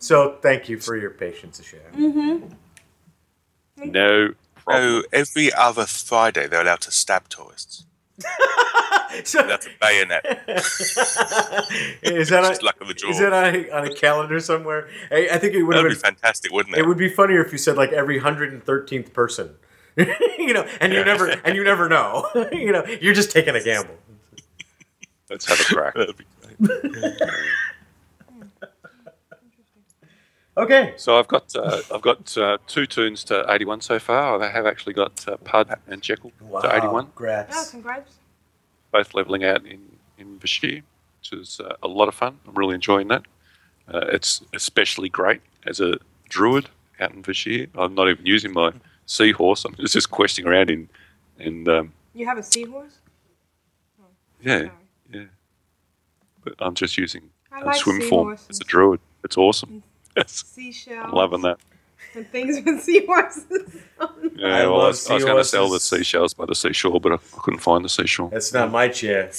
So 0.00 0.38
thank 0.42 0.68
you 0.68 0.78
for 0.78 0.96
your 0.96 1.10
patience, 1.10 1.60
Ashayo. 1.60 1.92
Mm-hmm. 1.92 3.90
No 3.90 4.32
problem. 4.54 5.02
Oh, 5.02 5.02
every 5.12 5.52
other 5.52 5.86
Friday 5.86 6.46
they're 6.46 6.60
allowed 6.62 6.80
to 6.82 6.92
stab 6.92 7.28
tourists. 7.28 7.84
So, 9.24 9.42
That's 9.42 9.66
a 9.66 9.70
bayonet. 9.80 10.24
is 12.02 12.28
that 12.28 12.42
Just 12.44 12.62
a, 12.62 12.64
luck 12.64 12.80
of 12.80 12.86
the 12.88 12.94
draw. 12.94 13.10
is 13.10 13.18
that 13.18 13.32
on 13.32 13.54
a, 13.56 13.70
on 13.70 13.84
a 13.86 13.94
calendar 13.94 14.38
somewhere? 14.38 14.88
I, 15.10 15.28
I 15.32 15.38
think 15.38 15.54
it 15.54 15.62
would 15.64 15.74
That'd 15.76 15.90
be 15.90 15.94
been. 15.94 16.00
fantastic, 16.02 16.52
wouldn't 16.52 16.76
it? 16.76 16.80
It 16.80 16.86
would 16.86 16.98
be 16.98 17.08
funnier 17.08 17.42
if 17.44 17.50
you 17.50 17.58
said 17.58 17.76
like 17.76 17.90
every 17.92 18.18
hundred 18.18 18.52
and 18.52 18.62
thirteenth 18.62 19.12
person. 19.12 19.56
you 20.38 20.52
know, 20.52 20.66
and 20.80 20.92
you 20.92 21.04
never 21.04 21.28
and 21.28 21.56
you 21.56 21.64
never 21.64 21.88
know. 21.88 22.28
you 22.52 22.72
know, 22.72 22.84
you're 23.00 23.14
just 23.14 23.30
taking 23.30 23.54
a 23.56 23.62
gamble. 23.62 23.96
Let's 25.28 25.46
have 25.46 25.60
a 25.60 25.64
crack. 25.64 25.94
That'd 25.94 26.16
be 26.16 26.24
great. 26.88 27.14
Okay. 30.56 30.94
So 30.96 31.18
I've 31.18 31.28
got 31.28 31.54
uh, 31.54 31.80
I've 31.94 32.02
got 32.02 32.36
uh, 32.36 32.58
two 32.66 32.86
tunes 32.86 33.22
to 33.24 33.44
81 33.48 33.80
so 33.82 33.98
far. 33.98 34.42
I 34.42 34.50
have 34.50 34.66
actually 34.66 34.92
got 34.94 35.24
uh, 35.28 35.36
Pud 35.38 35.72
and 35.86 36.02
Jekyll 36.02 36.32
Wow. 36.40 36.60
to 36.62 36.74
81, 36.76 37.04
Oh, 37.04 37.06
Congrats. 37.14 37.70
congrats. 37.70 38.14
both 38.92 39.14
leveling 39.14 39.44
out 39.44 39.64
in 39.66 39.80
in 40.18 40.38
Vashj'ir, 40.40 40.82
which 41.20 41.32
is 41.32 41.60
uh, 41.60 41.76
a 41.82 41.86
lot 41.88 42.08
of 42.08 42.14
fun. 42.14 42.38
I'm 42.46 42.54
really 42.54 42.74
enjoying 42.74 43.08
that. 43.08 43.22
Uh, 43.92 44.06
it's 44.12 44.42
especially 44.52 45.08
great 45.08 45.40
as 45.66 45.80
a 45.80 45.98
druid 46.28 46.68
out 46.98 47.12
in 47.12 47.22
Vashj'ir. 47.22 47.68
I'm 47.76 47.94
not 47.94 48.08
even 48.08 48.26
using 48.26 48.52
my 48.52 48.72
seahorse. 49.08 49.64
I'm 49.64 49.74
just, 49.74 49.94
just 49.94 50.10
questing 50.12 50.46
around 50.46 50.70
in 50.70 50.88
and 51.38 51.68
um, 51.68 51.92
You 52.14 52.26
have 52.26 52.38
a 52.38 52.42
seahorse? 52.42 52.98
yeah, 54.40 54.58
Sorry. 54.58 54.70
yeah. 55.12 55.24
But 56.44 56.54
I'm 56.60 56.74
just 56.74 56.96
using 56.96 57.30
I 57.50 57.60
a 57.62 57.64
like 57.64 57.76
swim 57.76 58.00
form 58.02 58.28
seahorses. 58.36 58.46
as 58.50 58.60
a 58.60 58.64
druid. 58.64 59.00
It's 59.24 59.36
awesome. 59.36 59.82
Yes, 60.16 60.44
Seashells. 60.46 61.04
I'm 61.04 61.12
loving 61.12 61.42
that. 61.42 61.58
And 62.14 62.28
things 62.32 62.60
with 62.64 62.80
seahorses. 62.82 63.44
Yeah, 64.36 64.46
I 64.46 64.66
well, 64.66 64.80
I 64.80 64.84
love 64.84 64.86
was, 64.88 65.10
I 65.10 65.14
was 65.14 65.24
going 65.24 65.36
to 65.36 65.44
sell 65.44 65.68
the 65.68 65.78
seashells 65.80 66.34
by 66.34 66.46
the 66.46 66.54
seashore, 66.54 67.00
but 67.00 67.12
I, 67.12 67.16
I 67.16 67.18
couldn't 67.40 67.60
find 67.60 67.84
the 67.84 67.88
seashore. 67.88 68.28
That's 68.30 68.52
not 68.52 68.70
my 68.70 68.88
chair. 68.88 69.30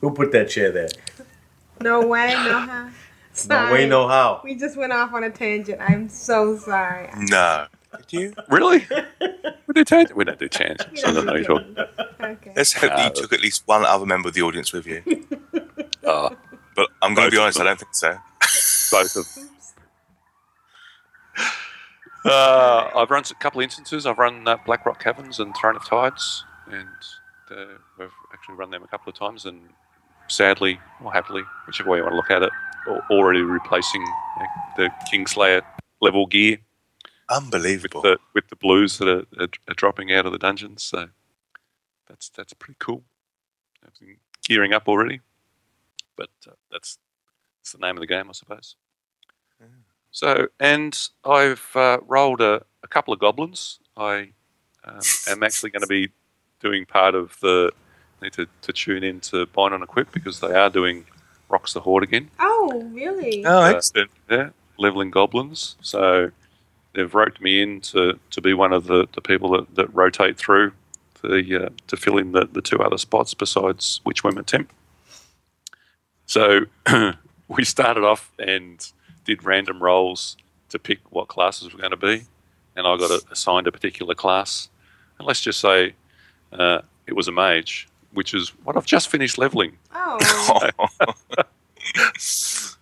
Who 0.00 0.10
put 0.12 0.32
that 0.32 0.48
chair 0.50 0.70
there? 0.72 0.88
no 1.80 2.06
way, 2.06 2.28
no 2.34 2.58
how. 2.60 2.90
No 3.48 3.72
way, 3.72 3.88
no 3.88 4.06
how. 4.06 4.40
We 4.44 4.54
just 4.54 4.76
went 4.76 4.92
off 4.92 5.12
on 5.12 5.24
a 5.24 5.30
tangent. 5.30 5.80
I'm 5.80 6.08
so 6.08 6.56
sorry. 6.56 7.10
No. 7.16 7.66
Did 8.08 8.12
you? 8.12 8.34
Really? 8.48 8.86
we 9.66 9.74
do 9.74 9.84
change. 9.84 10.12
We 10.12 10.24
don't 10.24 10.38
do 10.38 10.48
change. 10.48 10.78
We 10.90 10.96
So 10.98 11.08
I 11.08 11.12
don't 11.12 11.26
don't 11.26 11.46
know 11.48 11.60
do. 11.60 11.84
Okay. 12.24 12.52
Let's 12.56 12.72
hope 12.72 12.92
No. 12.96 13.04
you 13.04 13.10
took 13.10 13.32
at 13.32 13.40
least 13.40 13.62
one 13.66 13.84
other 13.84 14.06
member 14.06 14.28
of 14.28 14.34
the 14.34 14.42
audience 14.42 14.72
with 14.72 14.86
you. 14.86 15.02
Oh, 16.04 16.30
But 16.76 16.88
I'm 17.02 17.14
going 17.14 17.30
to 17.30 17.34
be 17.36 17.40
honest, 17.40 17.60
I 17.60 17.64
don't 17.64 17.78
think 17.78 17.94
so. 17.94 18.16
both 18.90 19.14
of 19.16 19.34
them. 19.34 19.48
Uh, 22.24 22.90
I've 22.96 23.10
run 23.10 23.22
a 23.30 23.34
couple 23.34 23.60
of 23.60 23.64
instances. 23.64 24.06
I've 24.06 24.18
run 24.18 24.48
uh, 24.48 24.56
Blackrock 24.64 24.98
Caverns 24.98 25.40
and 25.40 25.54
Throne 25.54 25.76
of 25.76 25.86
Tides, 25.86 26.44
and 26.70 26.88
uh, 27.50 27.74
we've 27.98 28.08
actually 28.32 28.54
run 28.56 28.70
them 28.70 28.82
a 28.82 28.86
couple 28.88 29.10
of 29.12 29.18
times. 29.18 29.44
And 29.44 29.60
sadly, 30.28 30.80
or 31.04 31.12
happily, 31.12 31.42
whichever 31.66 31.90
way 31.90 31.98
you 31.98 32.02
want 32.04 32.14
to 32.14 32.16
look 32.16 32.30
at 32.30 32.42
it, 32.42 32.50
already 33.10 33.42
replacing 33.42 34.02
uh, 34.40 34.44
the 34.78 34.88
Kingslayer 35.12 35.62
level 36.00 36.26
gear 36.26 36.56
with 37.28 37.36
Unbelievable. 37.44 38.02
the 38.02 38.18
with 38.34 38.48
the 38.48 38.56
blues 38.56 38.98
that 38.98 39.08
are, 39.08 39.24
are, 39.42 39.48
are 39.68 39.74
dropping 39.74 40.12
out 40.12 40.26
of 40.26 40.32
the 40.32 40.38
dungeons. 40.38 40.82
So 40.82 41.08
that's 42.08 42.28
that's 42.28 42.52
pretty 42.52 42.76
cool. 42.78 43.02
I've 43.84 43.98
been 43.98 44.16
gearing 44.46 44.72
up 44.72 44.88
already, 44.88 45.20
but 46.16 46.30
uh, 46.46 46.52
that's 46.70 46.98
that's 47.60 47.72
the 47.72 47.78
name 47.78 47.96
of 47.96 48.00
the 48.00 48.06
game, 48.06 48.28
I 48.28 48.32
suppose. 48.32 48.76
So, 50.10 50.46
and 50.60 50.96
I've 51.24 51.68
uh, 51.74 51.98
rolled 52.06 52.40
a, 52.40 52.62
a 52.84 52.88
couple 52.88 53.12
of 53.12 53.18
goblins. 53.18 53.80
I 53.96 54.28
um, 54.84 55.00
am 55.28 55.42
actually 55.42 55.70
going 55.70 55.82
to 55.82 55.88
be 55.88 56.10
doing 56.60 56.86
part 56.86 57.14
of 57.14 57.36
the. 57.40 57.72
Need 58.22 58.32
to, 58.34 58.46
to 58.62 58.72
tune 58.72 59.02
in 59.02 59.20
to 59.20 59.44
Bind 59.46 59.74
on 59.74 59.82
Equip 59.82 60.12
because 60.12 60.40
they 60.40 60.54
are 60.54 60.70
doing 60.70 61.04
Rocks 61.50 61.72
the 61.74 61.80
Horde 61.80 62.04
again. 62.04 62.30
Oh, 62.38 62.82
really? 62.92 63.44
Oh, 63.44 63.62
Uh, 63.64 63.72
excellent. 63.74 64.10
yeah, 64.30 64.50
leveling 64.78 65.10
goblins. 65.10 65.76
So 65.82 66.30
they've 66.94 67.14
roped 67.14 67.40
me 67.40 67.62
in 67.62 67.80
to, 67.80 68.18
to 68.30 68.40
be 68.40 68.54
one 68.54 68.72
of 68.72 68.86
the, 68.86 69.06
the 69.12 69.20
people 69.20 69.50
that, 69.50 69.74
that 69.74 69.94
rotate 69.94 70.36
through 70.36 70.72
the, 71.22 71.66
uh, 71.66 71.68
to 71.88 71.96
fill 71.96 72.18
in 72.18 72.32
the, 72.32 72.48
the 72.50 72.62
two 72.62 72.78
other 72.78 72.98
spots 72.98 73.34
besides 73.34 74.00
Witchworm 74.06 74.36
and 74.36 74.46
Temp. 74.46 74.72
So 76.26 76.60
we 77.48 77.64
started 77.64 78.04
off 78.04 78.32
and 78.38 78.86
did 79.24 79.44
random 79.44 79.82
rolls 79.82 80.36
to 80.70 80.78
pick 80.78 80.98
what 81.10 81.28
classes 81.28 81.72
were 81.72 81.78
going 81.78 81.90
to 81.90 81.96
be, 81.96 82.24
and 82.76 82.86
I 82.86 82.96
got 82.96 83.10
a, 83.10 83.22
assigned 83.30 83.66
a 83.66 83.72
particular 83.72 84.14
class. 84.14 84.68
And 85.18 85.26
let's 85.26 85.40
just 85.40 85.60
say 85.60 85.94
uh, 86.52 86.80
it 87.06 87.14
was 87.14 87.28
a 87.28 87.32
mage, 87.32 87.88
which 88.12 88.34
is 88.34 88.50
what 88.64 88.76
I've 88.76 88.86
just 88.86 89.08
finished 89.08 89.38
leveling. 89.38 89.76
Oh, 89.94 90.70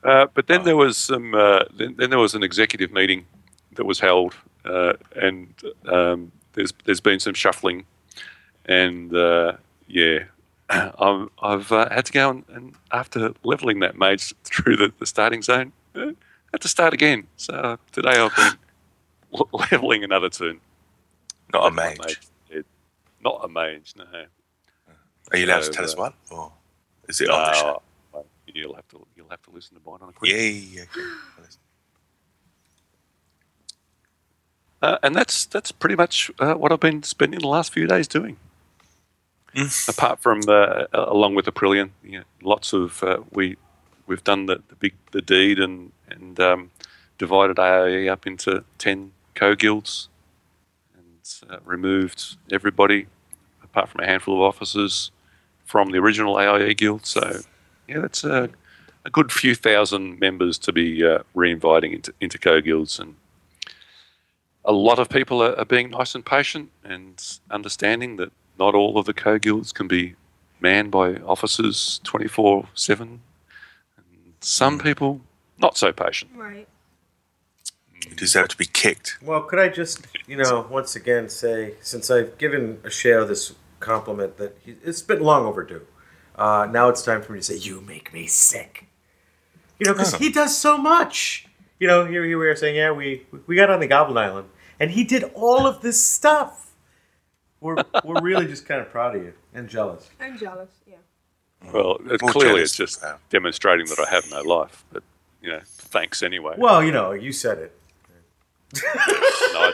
Uh, 0.05 0.27
but 0.35 0.49
then 0.49 0.65
there 0.65 0.77
was 0.77 0.97
some. 0.97 1.33
Uh, 1.33 1.61
then, 1.77 1.95
then 1.97 2.11
there 2.11 2.19
was 2.19 2.35
an 2.35 2.43
executive 2.43 2.93
meeting 2.93 3.25
that 3.75 3.85
was 3.85 4.01
held, 4.01 4.35
uh, 4.65 4.95
and 5.17 5.55
um, 5.87 6.33
there's 6.55 6.73
there's 6.85 7.01
been 7.01 7.21
some 7.21 7.35
shuffling, 7.35 7.85
and 8.67 9.15
uh, 9.15 9.55
yeah, 9.87 10.25
I'm, 10.71 11.31
I've 11.43 11.71
uh, 11.73 11.89
had 11.91 12.07
to 12.07 12.13
go 12.13 12.31
and, 12.31 12.45
and 12.49 12.75
after 12.93 13.33
leveling 13.45 13.81
that 13.81 13.97
mage 13.97 14.35
through 14.45 14.77
the, 14.77 14.93
the 14.99 15.07
starting 15.07 15.43
zone, 15.43 15.73
uh, 15.95 16.13
had 16.53 16.61
to 16.61 16.69
start 16.69 16.95
again. 16.95 17.27
So 17.37 17.79
today 17.93 18.11
I've 18.19 18.35
been 18.37 19.45
leveling 19.71 20.05
another 20.05 20.29
turn. 20.29 20.61
Not 21.53 21.67
a 21.67 21.71
mage. 21.71 22.21
did. 22.51 22.65
Not 23.23 23.41
a 23.45 23.49
mage, 23.49 23.95
no. 23.97 24.05
Are 25.31 25.39
you 25.39 25.47
allowed 25.47 25.59
to 25.59 25.65
So, 25.65 25.73
tell 25.73 25.85
us 25.85 25.95
uh, 25.95 25.97
what? 25.97 26.15
Or 26.31 26.53
is 27.09 27.21
it 27.21 27.31
on 27.31 27.47
the 27.47 27.55
show? 27.55 27.83
You'll 28.55 28.75
have 28.75 28.89
to 28.89 29.07
you'll 29.17 29.31
have 29.31 29.41
to 29.43 29.51
listen 29.51 29.75
to 29.77 29.81
Bind 29.81 30.03
on 30.03 30.11
Equip. 30.11 30.31
Yeah, 30.31 30.83
okay. 30.83 31.09
Uh, 34.83 34.99
and 35.03 35.15
that's 35.15 35.47
that's 35.47 35.71
pretty 35.71 35.95
much 35.95 36.31
uh, 36.41 36.55
what 36.55 36.73
I've 36.73 36.81
been 36.81 37.05
spending 37.05 37.41
the 37.41 37.49
last 37.49 37.73
few 37.73 37.87
days 37.87 38.09
doing. 38.09 38.37
Mm. 39.55 39.89
Apart 39.89 40.19
from 40.19 40.41
uh, 40.49 40.53
uh, 40.53 40.87
along 40.93 41.37
with 41.37 41.47
Aprillian, 41.47 41.91
you 42.03 42.19
know, 42.19 42.25
lots 42.43 42.73
of 42.73 43.03
uh, 43.05 43.21
we 43.31 43.57
we've 44.09 44.25
done 44.25 44.47
the, 44.47 44.61
the 44.69 44.75
big 44.75 44.95
the 45.13 45.23
deed 45.23 45.61
and 45.61 45.93
and 46.09 46.41
um, 46.41 46.71
divided 47.17 47.59
AIE 47.61 48.09
up 48.09 48.27
into 48.27 48.65
ten 48.79 49.13
co 49.37 49.55
guilds 49.55 50.09
and 50.99 51.53
uh, 51.53 51.59
removed 51.65 52.37
everybody 52.51 53.07
apart 53.63 53.89
from 53.89 54.01
a 54.01 54.07
handful 54.07 54.35
of 54.35 54.41
officers 54.41 55.13
from 55.65 55.91
the 55.93 55.99
original 55.99 56.39
AIE 56.41 56.75
guild. 56.75 57.07
So 57.07 57.43
yeah, 57.87 58.01
that's 58.01 58.25
a, 58.25 58.51
a 59.05 59.11
good 59.11 59.31
few 59.31 59.55
thousand 59.55 60.19
members 60.19 60.59
to 60.59 60.73
be 60.73 61.07
uh, 61.07 61.21
re-inviting 61.35 61.93
into 61.93 62.13
into 62.21 62.37
co 62.37 62.61
guilds 62.61 62.99
and 62.99 63.15
a 64.65 64.73
lot 64.73 64.99
of 64.99 65.09
people 65.09 65.43
are, 65.43 65.55
are 65.59 65.65
being 65.65 65.91
nice 65.91 66.15
and 66.15 66.25
patient 66.25 66.71
and 66.85 67.23
understanding 67.51 68.17
that 68.17 68.31
not 68.59 68.75
all 68.75 68.99
of 68.99 69.07
the 69.07 69.15
co 69.15 69.39
guilds 69.39 69.73
can 69.73 69.89
be 69.89 70.15
manned 70.61 70.91
by 70.91 71.17
officers 71.17 72.01
24 72.05 72.69
7. 72.75 73.21
And 73.97 74.05
some 74.41 74.79
people, 74.79 75.21
not 75.59 75.77
so 75.77 75.93
patient. 75.93 76.31
right. 76.37 76.69
You 78.09 78.15
deserve 78.17 78.49
to 78.49 78.57
be 78.57 78.67
kicked. 78.67 79.17
Well, 79.23 79.43
could 79.43 79.59
I 79.61 79.69
just, 79.69 80.07
you 80.27 80.37
know, 80.37 80.67
once 80.69 80.97
again 80.97 81.29
say, 81.29 81.75
since 81.81 82.11
I've 82.11 82.37
given 82.37 82.81
a 82.85 82.91
share 82.91 83.25
this 83.25 83.55
compliment 83.79 84.39
that 84.39 84.57
he, 84.65 84.75
it's 84.85 85.03
been 85.03 85.21
long 85.21 85.45
overdue, 85.47 85.83
uh, 86.37 86.67
now 86.71 86.89
it's 86.89 87.03
time 87.03 87.23
for 87.23 87.33
me 87.33 87.39
to 87.39 87.45
say, 87.45 87.57
"You 87.57 87.81
make 87.81 88.13
me 88.13 88.27
sick." 88.27 88.87
You 89.79 89.87
know, 89.87 89.93
because 89.93 90.15
Oh. 90.15 90.19
he 90.19 90.31
does 90.31 90.57
so 90.57 90.77
much. 90.79 91.47
You 91.83 91.89
know, 91.89 92.07
here, 92.07 92.25
here 92.25 92.39
we 92.39 92.47
are 92.47 92.55
saying, 92.55 92.77
"Yeah, 92.77 92.93
we 92.93 93.27
we 93.49 93.57
got 93.57 93.69
on 93.69 93.81
the 93.81 93.89
Goblin 93.89 94.17
Island, 94.17 94.49
and 94.79 94.93
he 94.93 95.03
did 95.03 95.25
all 95.35 95.67
of 95.67 95.83
this 95.83 96.01
stuff." 96.01 96.71
We're 97.61 97.75
we're 98.05 98.23
really 98.23 98.47
just 98.47 98.67
kind 98.67 98.81
of 98.81 98.89
proud 98.89 99.17
of 99.17 99.25
you 99.25 99.33
and 99.53 99.69
jealous. 99.69 100.09
I'm 100.21 100.39
jealous. 100.39 100.71
Yeah. 100.87 100.99
Well, 101.73 101.99
it, 102.09 102.21
clearly 102.21 102.59
jealous 102.59 102.63
it's 102.63 102.77
just 102.77 103.05
demonstrating 103.31 103.87
that 103.87 103.99
I 103.99 104.09
have 104.15 104.31
no 104.31 104.43
life. 104.43 104.85
But, 104.93 105.03
you 105.43 105.51
know, 105.51 105.61
thanks 105.65 106.23
anyway. 106.23 106.55
Well, 106.57 106.85
you 106.85 106.93
know, 106.93 107.11
you 107.11 107.33
said 107.33 107.59
it. 107.59 107.77
No, 108.75 108.81
I, 109.55 109.73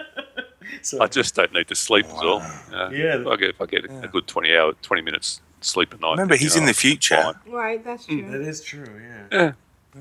So, 0.82 1.00
I 1.00 1.06
just 1.06 1.36
don't 1.36 1.52
need 1.52 1.68
to 1.68 1.76
sleep, 1.76 2.06
is 2.06 2.12
all. 2.14 2.40
Uh, 2.40 2.90
Yeah. 2.90 3.20
If 3.20 3.26
I 3.28 3.36
get, 3.36 3.50
if 3.50 3.60
I 3.60 3.66
get 3.66 3.84
a 3.84 4.08
good 4.08 4.26
20 4.26 4.56
hour, 4.56 4.72
20 4.82 5.02
minutes 5.02 5.40
sleep 5.60 5.94
a 5.94 5.98
night. 5.98 6.10
Remember, 6.12 6.34
then, 6.34 6.40
he's 6.40 6.56
know, 6.56 6.62
in 6.62 6.66
the 6.66 6.74
future. 6.74 7.22
fine. 7.22 7.34
Right. 7.46 7.84
That's 7.84 8.06
true. 8.06 8.28
that 8.28 8.40
is 8.40 8.60
true. 8.60 9.00
Yeah. 9.00 9.26
Yeah. 9.30 9.52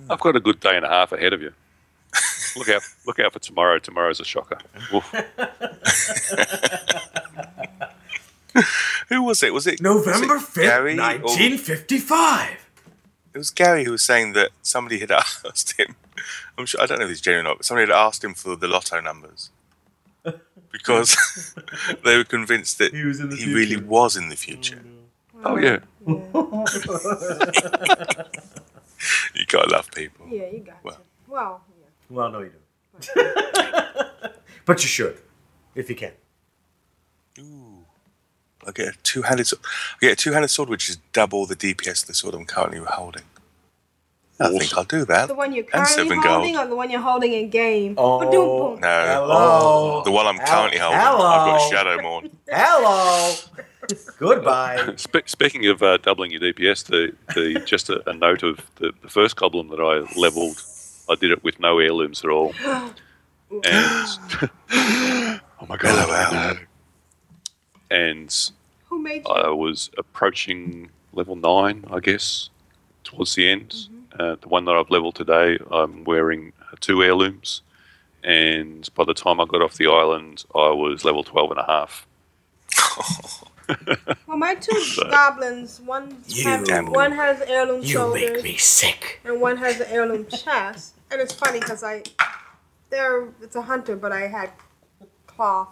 I've 0.10 0.20
got 0.20 0.36
a 0.36 0.40
good 0.40 0.60
day 0.60 0.76
and 0.76 0.86
a 0.86 0.90
half 0.90 1.12
ahead 1.12 1.34
of 1.34 1.42
you. 1.42 1.54
look 2.56 2.70
out! 2.70 2.82
Look 3.08 3.20
out 3.20 3.34
for 3.34 3.40
tomorrow. 3.40 3.80
Tomorrow's 3.80 4.20
a 4.20 4.26
shocker. 4.26 4.60
Who 9.10 9.24
was 9.24 9.42
it? 9.44 9.54
Was 9.54 9.68
it 9.68 9.82
November 9.82 10.36
was 10.36 10.46
fifth, 10.46 10.96
nineteen 10.96 11.58
fifty-five. 11.58 12.58
It 13.34 13.38
was 13.38 13.50
Gary 13.50 13.84
who 13.84 13.92
was 13.92 14.04
saying 14.04 14.32
that 14.34 14.52
somebody 14.62 15.00
had 15.00 15.12
asked 15.46 15.80
him. 15.80 15.96
I'm 16.58 16.66
sure 16.68 16.82
I 16.82 16.86
don't 16.86 17.00
know 17.00 17.06
if 17.06 17.10
he's 17.10 17.22
genuine 17.22 17.48
or 17.48 17.50
not, 17.50 17.58
but 17.58 17.66
somebody 17.66 17.92
had 17.92 17.98
asked 17.98 18.24
him 18.24 18.34
for 18.36 18.56
the 18.56 18.68
lotto 18.68 19.00
numbers 19.02 19.50
because 20.72 21.56
they 22.06 22.18
were 22.18 22.24
convinced 22.24 22.78
that 22.80 22.94
He 22.94 23.04
was 23.04 23.20
in 23.20 23.30
the 23.30 23.36
he 23.36 23.54
really 23.54 23.78
was 23.78 24.16
in 24.16 24.30
the 24.30 24.36
future. 24.36 24.82
Oh, 25.44 25.56
oh 25.56 25.58
yeah. 25.58 25.80
You 29.36 29.46
gotta 29.48 29.70
love 29.70 29.92
people. 29.92 30.28
Yeah, 30.30 30.48
you 30.52 30.60
got 30.60 30.84
Well. 30.84 30.96
to. 30.96 31.02
Well, 31.28 31.62
yeah. 31.80 31.86
Well, 32.10 32.32
no, 32.32 32.40
you 32.42 32.52
don't. 32.52 34.34
but 34.66 34.82
you 34.84 34.88
should, 34.88 35.18
if 35.76 35.90
you 35.90 35.96
can. 35.96 36.12
Ooh. 37.40 37.86
I 38.66 38.72
get 38.72 38.88
a 38.88 38.98
two-handed 39.04 39.48
sword. 39.48 39.62
I 39.96 40.06
get 40.06 40.12
a 40.14 40.16
two-handed 40.16 40.48
sword, 40.50 40.70
which 40.70 40.90
is 40.90 40.98
double 41.12 41.46
the 41.46 41.56
DPS 41.56 42.04
of 42.04 42.08
the 42.08 42.14
sword 42.14 42.34
I'm 42.36 42.46
currently 42.46 42.80
holding. 42.80 43.24
I 44.44 44.58
think 44.58 44.78
I'll 44.78 44.84
do 44.84 45.06
that. 45.06 45.28
The 45.28 45.36
one 45.36 45.54
you're 45.54 45.64
And 45.66 45.72
currently 45.86 45.94
seven 45.96 46.18
holding 46.22 46.54
gold. 46.54 46.66
or 46.66 46.70
the 46.70 46.76
one 46.76 46.90
you're 46.92 47.02
holding 47.02 47.34
in 47.34 47.50
game? 47.50 47.96
Oh, 47.98 48.20
No, 48.22 48.78
Hello. 48.82 50.02
the 50.04 50.12
one 50.12 50.26
I'm 50.28 50.38
Hel- 50.38 50.48
currently 50.48 50.80
holding. 50.80 51.00
I've 51.00 51.18
got 51.18 51.72
Shadowmourne. 51.72 52.32
Hello. 52.50 53.34
Goodbye. 54.18 54.94
Spe- 54.98 55.28
speaking 55.28 55.66
of 55.68 55.82
uh, 55.84 55.98
doubling 55.98 56.32
your 56.32 56.40
DPS, 56.42 56.86
the, 56.86 57.14
the 57.36 57.60
just 57.66 57.90
a, 57.90 58.08
a 58.10 58.14
note 58.14 58.44
of 58.44 58.60
the, 58.78 58.94
the 59.02 59.10
first 59.10 59.36
goblin 59.36 59.68
that 59.70 59.80
I 59.82 60.02
leveled, 60.20 60.62
I 61.10 61.16
did 61.16 61.32
it 61.32 61.44
with 61.44 61.60
no 61.60 61.80
heirlooms 61.80 62.24
at 62.24 62.30
all. 62.30 62.54
And 63.52 64.08
oh 64.72 65.66
my 65.70 65.78
god! 65.78 66.10
LOL. 66.10 66.58
And 67.92 68.50
Who 68.90 69.00
made 69.00 69.28
you? 69.28 69.32
I 69.32 69.50
was 69.50 69.92
approaching 69.96 70.90
level 71.12 71.36
nine, 71.36 71.86
I 71.92 72.00
guess, 72.00 72.50
towards 73.04 73.36
the 73.36 73.48
end. 73.50 73.76
Uh, 74.18 74.36
the 74.42 74.50
one 74.50 74.66
that 74.66 74.76
I've 74.76 74.90
leveled 74.92 75.16
today, 75.16 75.58
I'm 75.72 76.04
wearing 76.04 76.54
uh, 76.62 76.76
two 76.80 77.04
heirlooms, 77.04 77.62
and 78.24 78.88
by 78.96 79.06
the 79.06 79.14
time 79.14 79.40
I 79.42 79.46
got 79.46 79.62
off 79.62 79.76
the 79.76 79.88
island, 79.88 80.46
I 80.56 80.70
was 80.72 81.06
level 81.06 81.24
12 81.24 81.52
and 81.52 81.60
a 81.60 81.66
half. 81.66 82.08
well, 84.28 84.38
my 84.38 84.56
two 84.56 84.88
goblins, 85.10 85.82
one 85.82 86.24
have, 86.44 86.88
one 86.90 87.12
has 87.14 87.42
heirloom 87.42 87.82
You 87.82 87.90
shoulders 87.94 88.32
make 88.32 88.44
me 88.44 88.58
sick. 88.58 89.22
and 89.26 89.42
one 89.42 89.58
has 89.58 89.80
an 89.80 89.88
heirloom 89.90 90.28
chest. 90.28 90.96
And 91.12 91.22
it's 91.22 91.34
funny 91.34 91.60
because 91.60 91.84
I, 91.84 92.04
they're 92.90 93.30
it's 93.42 93.56
a 93.56 93.64
hunter, 93.64 93.96
but 93.96 94.12
I 94.12 94.28
had 94.28 94.52
cloth 95.28 95.70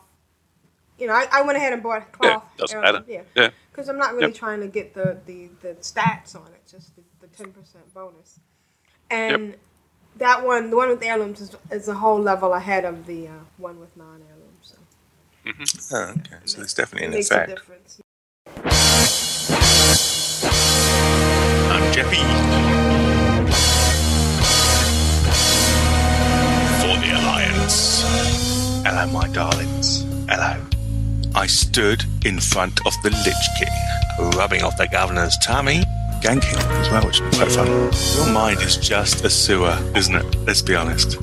you 0.97 1.07
know, 1.07 1.13
I, 1.13 1.27
I 1.31 1.41
went 1.43 1.57
ahead 1.57 1.73
and 1.73 1.83
bought 1.83 2.11
cloth. 2.11 2.45
doesn't 2.57 2.75
heirloom, 2.75 2.93
matter. 2.93 3.05
Yeah, 3.07 3.23
Yeah. 3.35 3.49
because 3.71 3.89
I'm 3.89 3.97
not 3.97 4.15
really 4.15 4.31
Yep. 4.31 4.33
trying 4.33 4.61
to 4.61 4.67
get 4.67 4.93
the, 4.93 5.19
the, 5.25 5.49
the 5.61 5.69
stats 5.81 6.35
on 6.35 6.47
it, 6.53 6.61
just 6.69 6.95
the, 6.95 7.03
the 7.37 7.43
10% 7.43 7.53
bonus. 7.93 8.39
And 9.09 9.55
that 10.17 10.45
one, 10.45 10.69
the 10.69 10.77
one 10.77 10.89
with 10.89 11.03
heirlooms, 11.03 11.41
is, 11.41 11.55
is 11.71 11.87
a 11.87 11.93
whole 11.95 12.19
level 12.19 12.53
ahead 12.53 12.85
of 12.85 13.05
the 13.05 13.27
uh, 13.27 13.31
one 13.57 13.79
with 13.79 13.95
non 13.97 14.21
heirlooms. 14.29 14.57
So 14.61 14.77
Oh, 15.97 16.11
okay. 16.19 16.37
So 16.45 16.57
there's 16.57 16.73
definitely 16.73 17.05
it 17.05 17.09
an 17.09 17.13
makes 17.15 17.31
a 17.31 17.35
effect. 17.43 17.49
difference. 17.49 18.01
I'm 21.73 21.91
Jeppy. 21.93 22.21
For 26.81 26.95
the 26.99 27.11
Alliance. 27.19 28.03
Hello, 28.85 29.07
my 29.11 29.27
darlings. 29.29 30.01
Hello. 30.29 30.61
I 31.33 31.47
stood 31.47 32.03
in 32.25 32.39
front 32.39 32.79
of 32.85 32.93
the 33.03 33.09
Lich 33.09 33.47
King, 33.57 34.31
rubbing 34.37 34.63
off 34.63 34.75
the 34.77 34.87
governor's 34.91 35.37
tummy, 35.37 35.83
ganking 36.21 36.57
as 36.79 36.89
well, 36.89 37.05
which 37.05 37.19
is 37.19 37.37
quite 37.37 37.51
fun. 37.51 37.67
Your 38.15 38.31
mind 38.31 38.61
is 38.61 38.77
just 38.77 39.25
a 39.25 39.29
sewer, 39.29 39.77
isn't 39.95 40.15
it? 40.15 40.35
Let's 40.45 40.61
be 40.61 40.75
honest. 40.75 41.17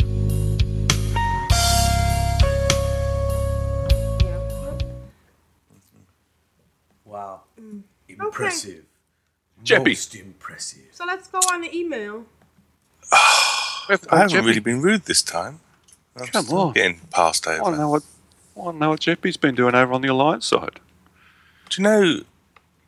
Wow. 7.04 7.42
Mm. 7.60 7.82
Impressive. 8.08 8.84
Jeppy. 9.64 9.88
Most 9.88 10.14
impressive. 10.14 10.88
So 10.92 11.04
let's 11.06 11.28
go 11.28 11.38
on 11.52 11.60
the 11.62 11.76
email. 11.76 12.26
I 13.12 13.96
haven't 14.10 14.44
really 14.44 14.60
been 14.60 14.82
rude 14.82 15.04
this 15.04 15.22
time. 15.22 15.60
I'm 16.16 16.26
Come 16.26 16.44
still 16.44 16.58
on. 16.58 16.72
Getting 16.72 17.00
passed 17.10 17.46
I 17.46 17.60
want 17.60 17.76
to 17.76 17.80
know 17.80 17.88
what 17.88 18.02
I 18.56 18.60
want 18.60 18.74
to 18.76 18.80
know 18.80 18.90
what 18.90 19.00
Jeppy's 19.00 19.36
been 19.36 19.54
doing 19.54 19.74
over 19.74 19.92
on 19.92 20.02
the 20.02 20.08
Alliance 20.08 20.46
side. 20.46 20.80
Do 21.70 21.82
you 21.82 21.88
know? 21.88 22.20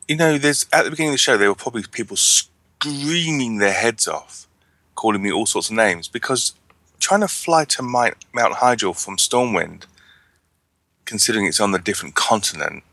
You 0.07 0.15
know, 0.15 0.37
there's 0.37 0.65
at 0.73 0.83
the 0.83 0.89
beginning 0.89 1.09
of 1.09 1.13
the 1.13 1.19
show 1.19 1.37
there 1.37 1.49
were 1.49 1.55
probably 1.55 1.83
people 1.83 2.17
screaming 2.17 3.57
their 3.57 3.73
heads 3.73 4.07
off, 4.07 4.47
calling 4.95 5.21
me 5.21 5.31
all 5.31 5.45
sorts 5.45 5.69
of 5.69 5.75
names 5.75 6.07
because 6.07 6.53
trying 6.99 7.21
to 7.21 7.27
fly 7.27 7.65
to 7.65 7.83
Mi- 7.83 8.11
Mount 8.33 8.55
Hyjal 8.55 8.99
from 9.01 9.17
Stormwind, 9.17 9.85
considering 11.05 11.45
it's 11.45 11.59
on 11.59 11.73
a 11.73 11.79
different 11.79 12.15
continent, 12.15 12.83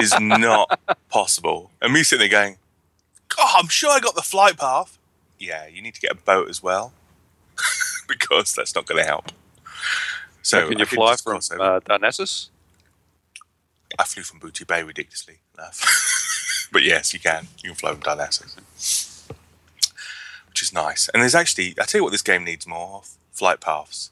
is 0.00 0.14
not 0.20 0.80
possible. 1.08 1.70
And 1.80 1.92
me 1.92 2.02
sitting 2.02 2.28
there 2.28 2.40
going, 2.40 2.56
"God, 3.28 3.54
I'm 3.58 3.68
sure 3.68 3.90
I 3.90 4.00
got 4.00 4.14
the 4.14 4.22
flight 4.22 4.56
path." 4.56 4.98
Yeah, 5.38 5.66
you 5.66 5.82
need 5.82 5.94
to 5.94 6.00
get 6.00 6.12
a 6.12 6.16
boat 6.16 6.48
as 6.48 6.62
well 6.62 6.92
because 8.08 8.54
that's 8.54 8.74
not 8.74 8.86
going 8.86 9.02
to 9.02 9.06
help. 9.06 9.30
So 10.42 10.60
So 10.60 10.68
can 10.68 10.78
you 10.78 10.84
did 10.84 10.94
fly 10.94 11.12
just 11.12 11.24
from 11.24 11.32
cross 11.32 11.50
uh, 11.50 11.80
Darnassus? 11.80 12.48
I 13.98 14.04
flew 14.04 14.22
from 14.22 14.38
Booty 14.38 14.64
Bay 14.64 14.82
ridiculously 14.82 15.38
enough. 15.56 16.68
but 16.72 16.82
yes, 16.82 17.12
you 17.14 17.20
can. 17.20 17.48
You 17.62 17.70
can 17.70 17.76
fly 17.76 17.92
from 17.92 18.00
Darnassus. 18.02 18.56
Which 20.48 20.62
is 20.62 20.72
nice. 20.72 21.08
And 21.12 21.22
there's 21.22 21.34
actually, 21.34 21.74
I 21.80 21.84
tell 21.84 21.98
you 22.00 22.04
what, 22.04 22.10
this 22.12 22.22
game 22.22 22.44
needs 22.44 22.66
more 22.66 22.98
of 22.98 23.08
flight 23.32 23.60
paths. 23.60 24.10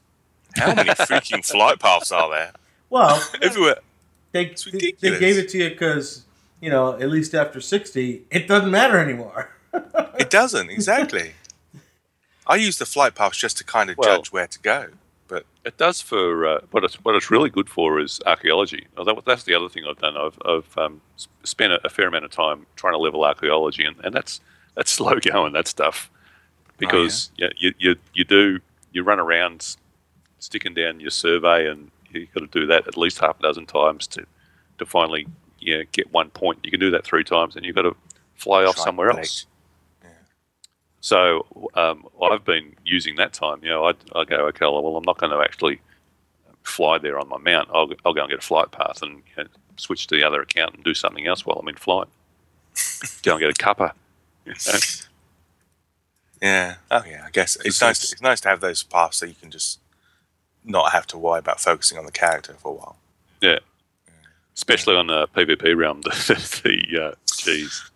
How 0.55 0.73
many 0.75 0.89
freaking 0.91 1.45
flight 1.45 1.79
paths 1.79 2.11
are 2.11 2.29
there? 2.29 2.51
Well, 2.89 3.21
Everywhere. 3.41 3.77
they, 4.33 4.47
It's 4.47 4.65
they, 4.65 4.91
they 4.99 5.19
gave 5.19 5.37
it 5.37 5.49
to 5.49 5.57
you 5.57 5.69
because, 5.69 6.25
you 6.61 6.69
know, 6.69 6.93
at 6.93 7.09
least 7.09 7.33
after 7.33 7.59
60, 7.61 8.23
it 8.29 8.47
doesn't 8.47 8.69
matter 8.71 8.97
anymore. 8.99 9.49
It 10.19 10.29
doesn't, 10.29 10.69
exactly. 10.69 11.33
I 12.45 12.55
use 12.57 12.77
the 12.77 12.85
flight 12.85 13.15
paths 13.15 13.37
just 13.37 13.57
to 13.59 13.63
kind 13.63 13.89
of 13.89 13.97
Well- 13.97 14.17
judge 14.17 14.31
where 14.31 14.47
to 14.47 14.59
go. 14.59 14.87
But 15.27 15.45
It 15.65 15.77
does 15.77 16.01
for 16.01 16.45
uh, 16.45 16.59
what 16.71 16.83
it's 16.83 16.95
what 17.03 17.15
it's 17.15 17.31
really 17.31 17.49
good 17.49 17.69
for 17.69 17.99
is 17.99 18.19
archaeology. 18.25 18.87
Oh, 18.97 19.21
that's 19.25 19.43
the 19.43 19.53
other 19.53 19.69
thing 19.69 19.85
I've 19.89 19.99
done. 19.99 20.17
I've, 20.17 20.37
I've 20.45 20.77
um, 20.77 21.01
spent 21.43 21.73
a, 21.73 21.89
fair 21.89 22.07
amount 22.07 22.25
of 22.25 22.31
time 22.31 22.65
trying 22.75 22.93
to 22.93 22.97
level 22.97 23.23
archaeology, 23.23 23.85
and, 23.85 23.95
and 24.03 24.13
that's 24.13 24.41
that's 24.75 24.91
slow 24.99 25.19
going 25.19 25.53
that 25.53 25.67
stuff 25.67 26.09
because 26.77 27.31
yeah, 27.37 27.49
you, 27.57 27.73
you 27.79 27.95
you 28.13 28.23
do 28.23 28.59
you 28.91 29.03
run 29.03 29.19
around 29.19 29.75
sticking 30.39 30.73
down 30.73 30.99
your 30.99 31.11
survey, 31.11 31.69
and 31.69 31.89
you've 32.11 32.33
got 32.33 32.41
to 32.41 32.59
do 32.59 32.65
that 32.67 32.87
at 32.87 32.97
least 32.97 33.19
half 33.19 33.39
a 33.39 33.43
dozen 33.43 33.65
times 33.65 34.07
to 34.07 34.25
to 34.77 34.85
finally 34.85 35.27
you 35.59 35.77
know, 35.77 35.83
get 35.91 36.11
one 36.11 36.29
point. 36.29 36.59
You 36.63 36.71
can 36.71 36.79
do 36.79 36.91
that 36.91 37.05
three 37.05 37.23
times, 37.23 37.55
and 37.55 37.65
you've 37.65 37.75
got 37.75 37.83
to 37.83 37.95
fly 38.35 38.63
off 38.65 38.77
somewhere 38.77 39.09
else. 39.11 39.45
So 41.03 41.45
um, 41.73 42.07
I've 42.21 42.45
been 42.45 42.77
using 42.85 43.17
that 43.17 43.33
time. 43.33 43.59
You 43.61 43.71
know, 43.71 43.83
I, 43.89 43.93
I 44.15 44.23
go, 44.23 44.37
okay, 44.47 44.65
well, 44.65 44.95
I'm 44.95 45.03
not 45.03 45.17
going 45.17 45.33
to 45.33 45.39
actually 45.43 45.81
fly 46.63 46.97
there 46.97 47.19
on 47.19 47.27
my 47.27 47.37
mount. 47.37 47.67
I'll, 47.73 47.89
I'll 48.05 48.13
go 48.13 48.21
and 48.21 48.29
get 48.29 48.39
a 48.39 48.41
flight 48.41 48.71
path 48.71 49.01
and 49.01 49.21
you 49.35 49.43
know, 49.43 49.49
switch 49.75 50.07
to 50.07 50.15
the 50.15 50.23
other 50.23 50.41
account 50.41 50.75
and 50.75 50.83
do 50.85 50.93
something 50.93 51.27
else 51.27 51.45
while 51.45 51.57
I'm 51.59 51.67
in 51.67 51.75
flight. 51.75 52.07
go 53.21 53.33
and 53.33 53.41
get 53.41 53.49
a 53.49 53.53
cuppa. 53.53 53.91
You 54.45 54.53
know? 54.65 54.79
yeah, 56.41 56.75
oh 56.89 57.03
yeah, 57.05 57.23
I 57.27 57.31
guess 57.31 57.57
it's, 57.57 57.65
It's- 57.65 57.81
nice. 57.81 57.97
it's- 57.97 58.13
it's 58.13 58.21
nice 58.21 58.39
to 58.41 58.47
have 58.47 58.61
those 58.61 58.81
paths 58.83 59.17
so 59.17 59.25
you 59.25 59.35
can 59.35 59.51
just 59.51 59.79
not 60.63 60.93
have 60.93 61.05
to 61.07 61.17
worry 61.17 61.39
about 61.39 61.59
focusing 61.59 61.97
on 61.97 62.05
the 62.05 62.13
character 62.13 62.53
for 62.53 62.69
a 62.71 62.75
while. 62.75 62.95
Yeah. 63.41 63.59
Especially 64.55 64.95
on 64.95 65.07
the 65.07 65.27
PvP 65.35 65.75
realm, 65.75 65.99
the, 66.03 66.61
the 66.63 67.03
uh, 67.03 67.15
geez, 67.43 67.91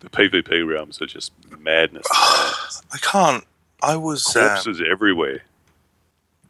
the 0.00 0.08
PvP 0.08 0.66
realms 0.68 1.00
are 1.02 1.06
just 1.06 1.32
madness. 1.58 2.06
I 2.12 2.98
can't. 3.00 3.44
I 3.82 3.96
was. 3.96 4.34
um, 4.36 4.48
Corpses 4.48 4.80
everywhere. 4.80 5.42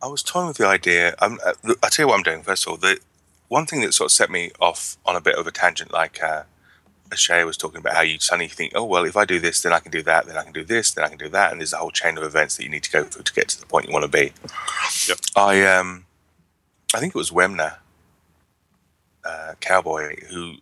I 0.02 0.06
was 0.06 0.22
toying 0.22 0.48
with 0.48 0.58
the 0.58 0.66
idea. 0.66 1.14
I'm, 1.18 1.38
uh, 1.44 1.54
I'll 1.82 1.90
tell 1.90 2.04
you 2.04 2.08
what 2.08 2.16
I'm 2.16 2.22
doing. 2.22 2.42
First 2.42 2.66
of 2.66 2.70
all, 2.70 2.76
the 2.76 2.98
one 3.48 3.66
thing 3.66 3.80
that 3.80 3.92
sort 3.94 4.06
of 4.08 4.12
set 4.12 4.30
me 4.30 4.50
off 4.60 4.96
on 5.04 5.16
a 5.16 5.20
bit 5.20 5.34
of 5.36 5.46
a 5.46 5.50
tangent, 5.50 5.92
like 5.92 6.22
uh, 6.22 6.44
Shay 7.14 7.42
was 7.44 7.56
talking 7.56 7.78
about 7.80 7.94
how 7.94 8.02
you 8.02 8.18
suddenly 8.20 8.48
think, 8.48 8.72
oh, 8.76 8.84
well, 8.84 9.04
if 9.04 9.16
I 9.16 9.24
do 9.24 9.40
this, 9.40 9.62
then 9.62 9.72
I 9.72 9.80
can 9.80 9.90
do 9.90 10.02
that, 10.02 10.26
then 10.26 10.36
I 10.36 10.44
can 10.44 10.52
do 10.52 10.64
this, 10.64 10.92
then 10.92 11.04
I 11.04 11.08
can 11.08 11.18
do 11.18 11.28
that. 11.30 11.50
And 11.50 11.60
there's 11.60 11.72
a 11.72 11.78
whole 11.78 11.90
chain 11.90 12.16
of 12.16 12.22
events 12.24 12.56
that 12.56 12.62
you 12.62 12.68
need 12.68 12.84
to 12.84 12.90
go 12.90 13.04
through 13.04 13.22
to 13.24 13.32
get 13.32 13.48
to 13.48 13.60
the 13.60 13.66
point 13.66 13.86
you 13.86 13.92
want 13.92 14.04
to 14.04 14.10
be. 14.10 14.32
Yep. 15.08 15.18
I, 15.34 15.64
um, 15.66 16.04
I 16.94 17.00
think 17.00 17.14
it 17.14 17.18
was 17.18 17.30
Wemner, 17.30 17.76
uh, 19.24 19.54
Cowboy, 19.60 20.16
who 20.30 20.54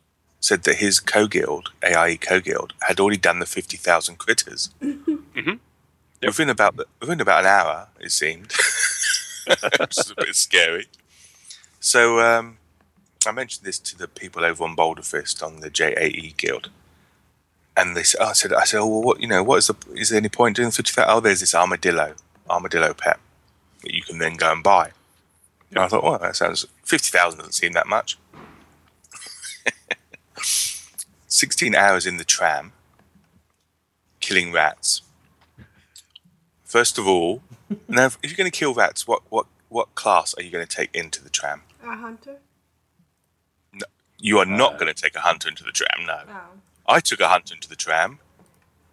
said 0.47 0.62
that 0.62 0.76
his 0.76 1.01
co 1.01 1.26
guild, 1.26 1.70
AIE 1.82 2.16
co 2.20 2.38
guild, 2.40 2.72
had 2.82 3.01
already 3.01 3.16
done 3.16 3.40
the 3.40 3.47
50,000 3.47 4.16
critters. 4.16 4.70
Mhm. 5.36 5.59
Within 6.22 6.49
about 6.49 6.76
the, 6.76 6.86
within 6.99 7.20
about 7.20 7.40
an 7.40 7.47
hour, 7.47 7.88
it 8.01 8.11
seemed, 8.11 8.51
which 9.78 9.99
is 9.99 10.11
a 10.11 10.14
bit 10.14 10.34
scary. 10.34 10.86
So 11.78 12.20
um, 12.20 12.57
I 13.26 13.32
mentioned 13.32 13.66
this 13.66 13.78
to 13.80 13.99
the 13.99 14.09
people 14.09 14.42
over 14.42 14.64
on 14.64 14.74
Boulder 14.74 15.03
Fist 15.03 15.42
on 15.42 15.61
the 15.61 15.68
JAE 15.68 16.32
guild, 16.38 16.70
and 17.76 17.94
they 17.94 18.03
said, 18.03 18.20
oh, 18.22 18.28
"I 18.28 18.32
said, 18.32 18.53
I 18.55 18.64
said, 18.64 18.80
oh, 18.80 18.86
well, 18.86 19.03
what 19.03 19.20
you 19.20 19.28
know, 19.28 19.42
what 19.42 19.59
is 19.59 19.66
the 19.66 19.76
is 19.94 20.09
there 20.09 20.16
any 20.18 20.30
point 20.30 20.57
doing 20.57 20.70
fifty 20.70 20.90
thousand? 20.92 21.14
Oh, 21.14 21.20
there's 21.20 21.40
this 21.40 21.55
armadillo, 21.55 22.14
armadillo 22.49 22.94
pet 22.94 23.18
that 23.82 23.92
you 23.94 24.03
can 24.03 24.18
then 24.18 24.36
go 24.36 24.51
and 24.51 24.62
buy." 24.62 24.92
And 25.70 25.80
I 25.80 25.88
thought, 25.88 26.03
well, 26.03 26.18
that 26.18 26.34
sounds 26.34 26.64
fifty 26.82 27.11
thousand 27.11 27.40
doesn't 27.40 27.53
seem 27.53 27.72
that 27.72 27.88
much. 27.88 28.16
Sixteen 31.37 31.74
hours 31.74 32.07
in 32.07 32.16
the 32.16 32.24
tram, 32.24 32.72
killing 34.20 34.53
rats. 34.53 35.03
First 36.64 36.97
of 36.97 37.07
all, 37.07 37.43
now 37.89 38.07
if 38.07 38.16
you're 38.22 38.37
going 38.37 38.51
to 38.51 38.59
kill 38.59 38.72
rats, 38.72 39.07
what 39.07 39.20
what 39.28 39.45
what 39.68 39.95
class 39.95 40.32
are 40.39 40.43
you 40.43 40.51
going 40.51 40.66
to 40.66 40.76
take 40.76 40.89
into 40.95 41.22
the 41.22 41.28
tram? 41.28 41.61
A 41.84 41.95
hunter? 41.95 42.39
No, 43.74 43.84
You 44.18 44.39
are 44.39 44.47
not 44.47 44.78
going 44.78 44.91
to 44.95 44.99
take 45.03 45.14
a 45.14 45.20
hunter 45.20 45.47
into 45.47 45.62
the 45.62 45.72
tram. 45.72 46.07
No, 46.07 46.20
Oh. 46.26 46.41
I 46.87 47.01
took 47.01 47.20
a 47.20 47.28
hunter 47.28 47.55
into 47.55 47.68
the 47.68 47.76
tram, 47.76 48.18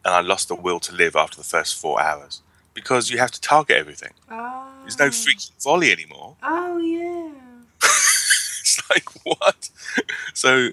and 0.03 0.13
I 0.13 0.19
lost 0.19 0.49
the 0.49 0.55
will 0.55 0.81
to 0.81 0.93
live 0.93 1.15
after 1.15 1.37
the 1.37 1.45
first 1.45 1.79
four 1.79 2.01
hours 2.01 2.41
because 2.73 3.09
you 3.09 3.19
have 3.19 3.31
to 3.31 3.39
target 3.39 3.77
everything. 3.77 4.11
Oh. 4.29 4.67
There's 4.81 4.99
no 4.99 5.07
freaking 5.11 5.51
volley 5.63 5.93
anymore. 5.93 6.35
Oh, 6.43 6.77
yeah. 6.77 7.31
it's 7.83 8.81
like 8.89 9.07
what? 9.23 9.69
So, 10.33 10.51
uh, 10.67 10.71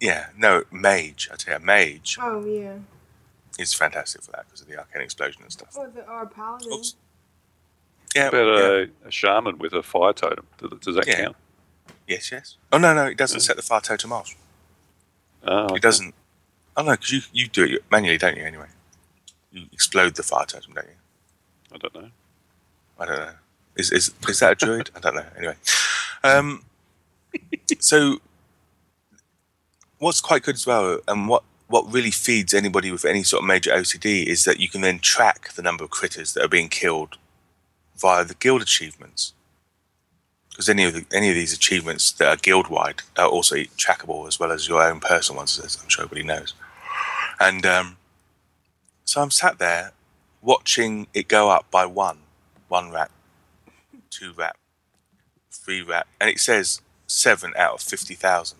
yeah, 0.00 0.26
no 0.36 0.64
mage. 0.70 1.28
I 1.32 1.36
tell 1.36 1.58
you, 1.60 1.64
mage 1.66 2.18
Oh, 2.20 2.44
yeah. 2.44 2.74
is 3.58 3.74
fantastic 3.74 4.22
for 4.22 4.32
that 4.32 4.46
because 4.46 4.60
of 4.62 4.68
the 4.68 4.78
arcane 4.78 5.02
explosion 5.02 5.42
and 5.42 5.52
stuff. 5.52 5.76
Or 5.76 5.88
the 5.88 6.08
or 6.08 6.26
paladin. 6.26 6.72
Oops. 6.72 6.94
Yeah, 8.16 8.30
But 8.30 8.36
yeah. 8.44 8.84
a, 9.04 9.08
a 9.08 9.10
shaman 9.10 9.58
with 9.58 9.72
a 9.72 9.82
fire 9.82 10.12
totem, 10.12 10.46
does, 10.58 10.70
does 10.80 10.96
that 10.96 11.06
Yeah. 11.06 11.24
count? 11.24 11.36
yes, 12.06 12.32
yes. 12.32 12.56
Oh 12.72 12.78
no, 12.78 12.94
no, 12.94 13.04
it 13.06 13.16
doesn't 13.18 13.40
set 13.40 13.56
the 13.56 13.62
fire 13.62 13.80
totem 13.80 14.12
off. 14.12 14.34
Oh, 15.44 15.64
okay. 15.64 15.76
It 15.76 15.82
doesn't. 15.82 16.14
Oh 16.76 16.82
no, 16.82 16.92
because 16.92 17.12
you 17.12 17.20
you 17.32 17.48
do 17.48 17.64
it 17.64 17.84
manually, 17.90 18.18
don't 18.18 18.36
you? 18.36 18.44
Anyway, 18.44 18.66
you 19.52 19.66
explode 19.72 20.14
the 20.16 20.22
fire 20.22 20.46
totem, 20.46 20.72
don't 20.74 20.86
you? 20.86 20.94
I 21.74 21.78
don't 21.78 21.94
know. 21.94 22.10
I 22.98 23.06
don't 23.06 23.16
know. 23.16 23.32
Is 23.76 23.92
is 23.92 24.12
is 24.28 24.40
that 24.40 24.52
a 24.52 24.54
druid? 24.54 24.90
I 24.96 25.00
don't 25.00 25.14
know. 25.16 25.26
Anyway, 25.36 25.56
um, 26.24 26.64
so 27.80 28.18
what's 29.98 30.20
quite 30.20 30.42
good 30.42 30.56
as 30.56 30.66
well, 30.66 31.00
and 31.08 31.28
what 31.28 31.44
what 31.68 31.92
really 31.92 32.10
feeds 32.10 32.54
anybody 32.54 32.90
with 32.90 33.04
any 33.04 33.22
sort 33.22 33.42
of 33.42 33.46
major 33.48 33.70
OCD 33.72 34.24
is 34.26 34.44
that 34.44 34.58
you 34.60 34.68
can 34.68 34.80
then 34.80 34.98
track 35.00 35.52
the 35.52 35.62
number 35.62 35.84
of 35.84 35.90
critters 35.90 36.32
that 36.34 36.44
are 36.44 36.48
being 36.48 36.68
killed 36.70 37.18
via 37.96 38.24
the 38.24 38.34
guild 38.34 38.62
achievements. 38.62 39.34
because 40.50 40.68
any 40.68 40.84
of 40.84 40.94
the, 40.94 41.06
any 41.12 41.28
of 41.28 41.36
these 41.36 41.52
achievements 41.52 42.10
that 42.12 42.28
are 42.28 42.36
guild 42.36 42.68
wide 42.68 43.02
are 43.16 43.28
also 43.28 43.56
trackable 43.76 44.26
as 44.26 44.40
well 44.40 44.50
as 44.50 44.66
your 44.68 44.82
own 44.82 44.98
personal 45.00 45.38
ones, 45.38 45.58
as 45.60 45.78
I'm 45.80 45.88
sure 45.88 46.04
everybody 46.04 46.26
knows. 46.26 46.54
And 47.40 47.64
um, 47.64 47.96
so 49.04 49.22
I'm 49.22 49.30
sat 49.30 49.58
there 49.58 49.92
watching 50.42 51.06
it 51.14 51.28
go 51.28 51.50
up 51.50 51.70
by 51.70 51.86
one, 51.86 52.18
one 52.68 52.90
rat, 52.90 53.10
two 54.10 54.32
rat, 54.32 54.56
three 55.52 55.82
rat, 55.82 56.08
and 56.20 56.28
it 56.28 56.40
says 56.40 56.80
seven 57.06 57.52
out 57.56 57.74
of 57.74 57.80
fifty 57.82 58.14
thousand. 58.14 58.58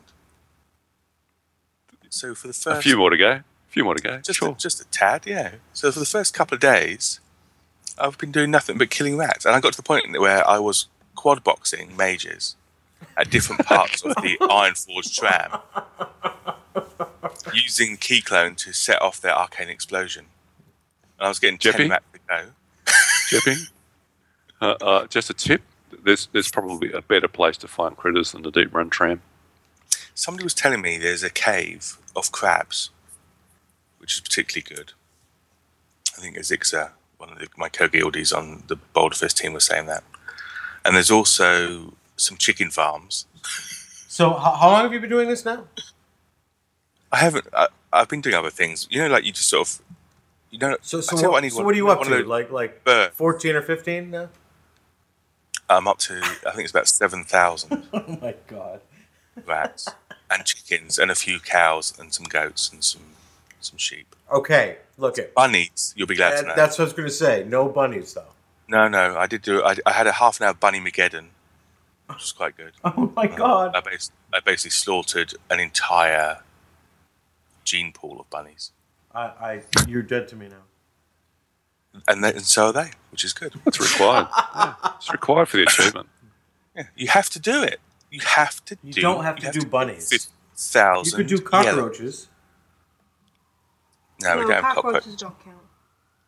So 2.11 2.35
for 2.35 2.47
the 2.47 2.53
first 2.53 2.81
A 2.81 2.83
few 2.83 2.97
more 2.97 3.11
to 3.11 3.17
go. 3.17 3.31
A 3.31 3.45
few 3.69 3.85
more 3.85 3.95
to 3.95 4.03
go. 4.03 4.19
just 4.19 4.39
sure. 4.39 4.51
a, 4.51 4.55
just 4.55 4.81
a 4.81 4.85
tad, 4.87 5.27
yeah. 5.27 5.53
So 5.73 5.93
for 5.93 5.99
the 5.99 6.07
first 6.07 6.35
couple 6.35 6.55
of 6.55 6.61
days, 6.61 7.21
I've 7.99 8.19
been 8.19 8.33
doing 8.33 8.51
nothing 8.51 8.79
but 8.79 8.91
killing 8.91 9.17
rats, 9.17 9.45
and 9.45 9.55
I 9.55 9.61
got 9.61 9.73
to 9.73 9.77
the 9.77 9.83
point 9.83 10.19
where 10.19 10.47
I 10.47 10.59
was 10.59 10.87
quad 11.15 11.43
boxing 11.45 11.97
mages 11.97 12.57
at 13.17 13.31
different 13.31 13.65
parts 13.67 14.03
of 14.05 14.15
the 14.17 14.37
Ironforge 14.41 15.15
tram, 15.15 15.59
using 17.53 17.97
key 17.97 18.21
clone 18.21 18.55
to 18.57 18.73
set 18.73 19.01
off 19.03 19.21
their 19.21 19.37
arcane 19.37 19.69
explosion. 19.69 20.27
And 21.19 21.27
I 21.27 21.29
was 21.29 21.39
getting 21.39 21.59
ten 21.59 21.73
Jeppy? 21.73 21.91
rats 21.91 22.05
to 22.13 22.21
go. 22.29 22.45
Chipping. 23.29 23.65
Uh, 24.61 24.75
uh, 24.81 25.07
just 25.07 25.31
a 25.31 25.35
tip. 25.35 25.63
There's 26.05 26.29
there's 26.33 26.51
probably 26.51 26.93
a 26.93 27.03
better 27.03 27.29
place 27.29 27.57
to 27.59 27.69
find 27.69 27.97
critters 27.97 28.33
than 28.33 28.43
the 28.43 28.51
Deeprun 28.53 28.91
Tram. 28.91 29.21
Somebody 30.19 30.43
was 30.43 30.53
telling 30.53 30.81
me 30.81 30.99
there's 30.99 31.23
a 31.23 31.31
cave 31.31 31.97
of 32.17 32.33
crabs, 32.33 32.91
which 33.99 34.15
is 34.15 34.21
particularly 34.21 34.67
good. 34.69 34.93
I 36.17 36.21
think 36.21 36.37
Azixia, 36.37 36.91
one 37.19 37.31
of 37.31 37.39
the, 37.39 37.47
my 37.57 37.69
co-guildies 37.69 38.37
on 38.37 38.65
the 38.67 38.75
Boulder 38.75 39.15
Fist 39.15 39.39
team, 39.39 39.53
was 39.53 39.65
saying 39.67 39.87
that. 39.87 40.03
And 40.85 40.97
there's 40.97 41.13
also 41.13 41.95
some 42.17 42.37
chicken 42.37 42.71
farms. 42.71 43.27
So, 44.09 44.31
how, 44.31 44.57
how 44.57 44.71
long 44.71 44.83
have 44.83 44.93
you 44.93 44.99
been 44.99 45.09
doing 45.09 45.29
this 45.29 45.45
now? 45.45 45.67
I 47.13 47.19
haven't. 47.19 47.47
I, 47.53 47.69
I've 47.93 48.09
been 48.09 48.21
doing 48.21 48.35
other 48.35 48.51
things. 48.51 48.89
You 48.91 49.03
know, 49.03 49.07
like 49.09 49.25
you 49.25 49.31
just 49.31 49.49
sort 49.49 49.69
of, 49.69 49.83
you 50.51 50.59
know. 50.59 50.77
So, 50.83 51.01
so, 51.01 51.31
what, 51.31 51.45
need 51.45 51.51
so 51.51 51.59
one- 51.59 51.67
what 51.67 51.75
are 51.75 51.79
you 51.79 51.91
up 51.91 52.03
to? 52.03 52.25
Like, 52.25 52.51
like 52.51 52.83
Bird. 52.83 53.13
fourteen 53.13 53.55
or 53.55 53.63
fifteen 53.63 54.11
now? 54.11 54.31
I'm 55.71 55.87
up 55.87 55.99
to. 55.99 56.19
I 56.45 56.51
think 56.51 56.65
it's 56.65 56.73
about 56.73 56.89
seven 56.89 57.23
thousand 57.23 57.87
Oh 57.93 58.19
my 58.21 58.35
god! 58.49 58.81
rats 59.47 59.87
and 60.31 60.45
chickens 60.45 60.99
and 60.99 61.11
a 61.11 61.15
few 61.15 61.41
cows 61.41 61.93
and 61.99 62.13
some 62.13 62.27
goats 62.27 62.71
and 62.71 62.85
some 62.85 63.03
some 63.61 63.79
sheep. 63.79 64.15
Okay, 64.31 64.77
look 64.97 65.19
it. 65.19 65.35
Bunnies, 65.35 65.93
you'll 65.97 66.07
be 66.07 66.15
glad 66.15 66.41
to 66.41 66.47
know. 66.49 66.55
That's 66.55 66.79
what 66.79 66.85
I 66.85 66.87
was 66.87 66.93
going 66.93 67.09
to 67.09 67.15
say. 67.15 67.45
No 67.47 67.69
bunnies 67.69 68.15
though. 68.15 68.25
No, 68.69 68.87
no, 68.89 69.17
I 69.17 69.27
did 69.27 69.43
do. 69.43 69.65
I, 69.65 69.77
I 69.87 69.93
had 69.93 70.07
a 70.07 70.13
half 70.13 70.41
an 70.41 70.47
hour 70.47 70.55
bunny 70.55 70.79
Mageddon, 70.81 71.29
which 72.07 72.19
was 72.19 72.33
quite 72.33 72.57
good. 72.57 72.73
Oh 72.85 73.13
my 73.17 73.25
uh, 73.25 73.37
god! 73.37 73.77
I, 73.77 73.81
bas- 73.81 74.13
I 74.33 74.41
basically 74.41 74.71
slaughtered 74.71 75.35
an 75.51 75.59
entire 75.61 76.41
gene 77.65 77.93
pool 77.93 78.21
of 78.21 78.31
bunnies, 78.31 78.73
I, 79.15 79.21
I, 79.21 79.63
you're 79.87 80.03
dead 80.03 80.29
to 80.29 80.37
me 80.37 80.49
now. 80.49 82.01
and, 82.09 82.25
they, 82.25 82.31
and 82.31 82.43
so 82.43 82.67
are 82.67 82.73
they, 82.73 82.91
which 83.11 83.25
is 83.25 83.33
good. 83.33 83.55
It's 83.67 83.81
required. 83.81 84.29
Yeah, 84.55 84.75
it's 84.97 85.13
required 85.13 85.49
for 85.49 85.59
the 85.59 85.65
achievement. 85.65 86.09
Yeah, 86.75 86.85
you 86.97 87.09
have 87.09 87.29
to 87.31 87.39
do 87.41 87.63
it. 87.63 87.81
You 88.11 88.21
have 88.21 88.65
to 88.67 88.79
You 88.83 88.93
do. 88.93 89.01
don't 89.03 89.25
have 89.25 89.37
to 89.37 89.51
do 89.51 89.65
bunnies. 89.67 90.09
Fifty 90.09 90.29
thousand. 90.57 91.19
You 91.19 91.25
could 91.25 91.37
do 91.37 91.43
cockroaches. 91.43 92.29
No, 94.21 94.37
we 94.37 94.43
don't 94.43 94.51
have 94.53 94.63
cockroaches. 94.75 94.83
cockroaches 95.05 95.17
don't 95.17 95.39
count. 95.45 95.57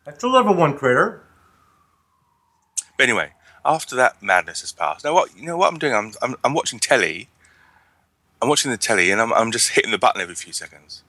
That's 0.05 0.23
a 0.23 0.27
level 0.27 0.53
one 0.53 0.77
critter. 0.77 1.23
But 2.97 3.03
anyway, 3.03 3.31
after 3.65 3.95
that 3.95 4.21
madness 4.21 4.61
has 4.61 4.71
passed, 4.71 5.03
now 5.03 5.13
what 5.13 5.35
you 5.35 5.45
know 5.45 5.57
what 5.57 5.71
I'm 5.71 5.79
doing? 5.79 5.93
I'm 5.93 6.13
I'm, 6.21 6.35
I'm 6.43 6.53
watching 6.53 6.79
telly. 6.79 7.29
I'm 8.41 8.49
watching 8.49 8.71
the 8.71 8.77
telly, 8.77 9.11
and 9.11 9.21
I'm 9.21 9.33
I'm 9.33 9.51
just 9.51 9.69
hitting 9.71 9.91
the 9.91 9.97
button 9.99 10.21
every 10.21 10.35
few 10.35 10.53
seconds. 10.53 11.03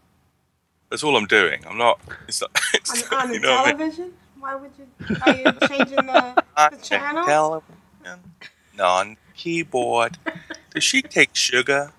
That's 0.91 1.03
all 1.03 1.17
I'm 1.17 1.27
doing. 1.27 1.65
I'm 1.67 1.79
not. 1.79 2.01
It's 2.29 2.41
not. 2.41 2.51
It's, 2.75 3.11
On, 3.13 3.19
on 3.19 3.29
the 3.29 3.35
you 3.35 3.41
know 3.41 3.51
what 3.53 3.67
I 3.67 3.69
mean? 3.71 3.79
television? 3.79 4.13
Why 4.39 4.55
would 4.57 4.71
you? 4.79 5.17
Are 5.25 5.37
you 5.37 5.69
changing 5.69 6.07
the, 6.07 6.45
the 6.71 6.77
channel? 6.83 7.25
Television, 7.25 7.77
non 8.77 9.17
keyboard. 9.35 10.19
Does 10.75 10.85
she 10.85 11.03
take 11.03 11.35
sugar? 11.35 11.93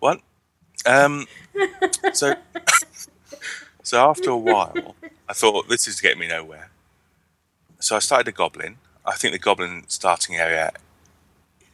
What? 0.00 0.20
Um. 0.86 1.26
So. 2.12 2.34
so 3.82 4.10
after 4.10 4.30
a 4.30 4.36
while, 4.36 4.94
I 5.28 5.32
thought 5.32 5.68
this 5.68 5.86
is 5.86 6.00
getting 6.00 6.20
me 6.20 6.28
nowhere. 6.28 6.70
So 7.80 7.96
I 7.96 7.98
started 7.98 8.28
a 8.28 8.32
goblin. 8.32 8.76
I 9.04 9.14
think 9.14 9.32
the 9.32 9.38
goblin 9.38 9.84
starting 9.88 10.36
area 10.36 10.72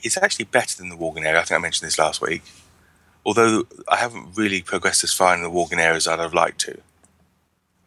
is 0.03 0.17
actually 0.17 0.47
better 0.47 0.77
than 0.77 0.89
the 0.89 0.97
Worgen 0.97 1.25
area. 1.25 1.41
I 1.41 1.45
think 1.45 1.59
I 1.59 1.63
mentioned 1.63 1.87
this 1.87 1.99
last 1.99 2.21
week. 2.21 2.43
Although 3.25 3.65
I 3.89 3.97
haven't 3.97 4.37
really 4.37 4.63
progressed 4.63 5.05
as 5.05 5.13
far 5.13 5.35
in 5.35 5.43
the 5.43 5.51
Worgen 5.51 5.79
area 5.79 5.97
as 5.97 6.09
I'd 6.09 6.19
have 6.19 6.35
liked 6.35 6.61
to. 6.63 6.73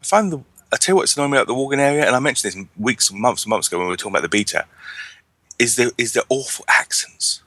I 0.00 0.04
find 0.04 0.32
the. 0.32 0.38
I 0.72 0.76
tell 0.76 0.94
you 0.94 0.96
what's 0.96 1.16
annoying 1.16 1.32
me 1.32 1.38
about 1.38 1.46
the 1.46 1.54
Worgen 1.54 1.78
area, 1.78 2.06
and 2.06 2.16
I 2.16 2.18
mentioned 2.18 2.52
this 2.52 2.66
weeks, 2.78 3.12
months, 3.12 3.46
months 3.46 3.68
ago 3.68 3.78
when 3.78 3.86
we 3.86 3.92
were 3.92 3.96
talking 3.96 4.12
about 4.12 4.22
the 4.22 4.28
beta, 4.28 4.64
is 5.58 5.76
the 5.76 5.92
is 5.98 6.12
the 6.12 6.24
awful 6.28 6.64
accents. 6.68 7.42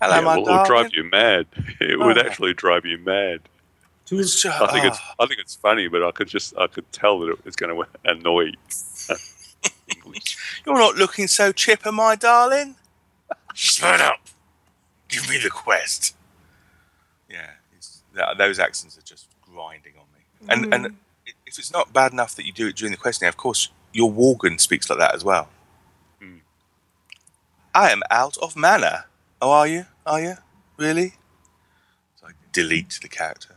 Hello, 0.00 0.16
Yeah, 0.16 0.20
my 0.20 0.38
well, 0.38 0.48
it 0.48 0.58
would 0.58 0.66
drive 0.66 0.92
you 0.94 1.04
mad. 1.04 1.46
It 1.80 1.98
would 1.98 2.18
Oh. 2.18 2.20
actually 2.22 2.54
drive 2.54 2.84
you 2.84 2.98
mad. 2.98 3.40
It's 4.10 4.42
ju- 4.42 4.50
I 4.50 4.70
think 4.70 4.84
it's. 4.84 4.98
I 5.18 5.26
think 5.26 5.40
it's 5.40 5.54
funny, 5.54 5.88
but 5.88 6.02
I 6.02 6.10
could 6.10 6.28
just 6.28 6.56
I 6.58 6.66
could 6.66 6.90
tell 6.92 7.18
that 7.20 7.30
it 7.30 7.44
was 7.44 7.56
going 7.56 7.74
to 7.84 7.86
annoy. 8.04 8.52
You're 10.66 10.78
not 10.78 10.96
looking 10.96 11.26
so 11.26 11.50
chipper, 11.52 11.92
my 11.92 12.14
darling. 12.14 12.76
Shut 13.54 14.00
up. 14.00 14.20
Give 15.08 15.28
me 15.28 15.38
the 15.38 15.50
quest. 15.50 16.14
Yeah, 17.28 17.50
it's, 17.76 18.02
th- 18.14 18.36
those 18.38 18.58
accents 18.58 18.96
are 18.98 19.02
just 19.02 19.28
grinding 19.40 19.94
on 19.96 20.04
me. 20.14 20.24
And 20.48 20.74
and 20.74 20.86
mm. 20.86 20.94
if 21.46 21.58
it's 21.58 21.72
not 21.72 21.92
bad 21.92 22.12
enough 22.12 22.34
that 22.36 22.44
you 22.46 22.52
do 22.52 22.68
it 22.68 22.76
during 22.76 22.92
the 22.92 22.98
questioning, 22.98 23.28
of 23.28 23.36
course, 23.36 23.68
your 23.92 24.10
Worgen 24.12 24.60
speaks 24.60 24.88
like 24.90 24.98
that 24.98 25.14
as 25.14 25.24
well. 25.24 25.48
I 27.74 27.90
am 27.90 28.02
out 28.10 28.36
of 28.38 28.54
mana. 28.54 29.06
Oh, 29.40 29.50
are 29.50 29.66
you? 29.66 29.86
Are 30.04 30.20
you? 30.20 30.34
Really? 30.76 31.14
So 32.16 32.26
I 32.26 32.30
delete 32.52 32.98
the 33.00 33.08
character. 33.08 33.56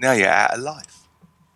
Now 0.00 0.12
you're 0.12 0.28
out 0.28 0.54
of 0.54 0.60
life. 0.60 1.08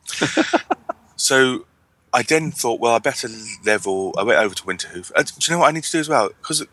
so 1.17 1.67
I 2.13 2.23
then 2.23 2.53
thought, 2.53 2.81
well, 2.81 2.95
I 2.95 2.99
better 2.99 3.29
level. 3.65 4.15
I 4.17 4.23
went 4.23 4.39
over 4.39 4.55
to 4.55 4.63
Winterhoof. 4.63 5.11
Uh, 5.17 5.23
do 5.23 5.33
you 5.41 5.53
know 5.53 5.59
what 5.61 5.69
I 5.69 5.73
need 5.73 5.85
to 5.85 5.91
do 5.91 5.99
as 5.99 6.09
well? 6.09 6.29
Because 6.29 6.65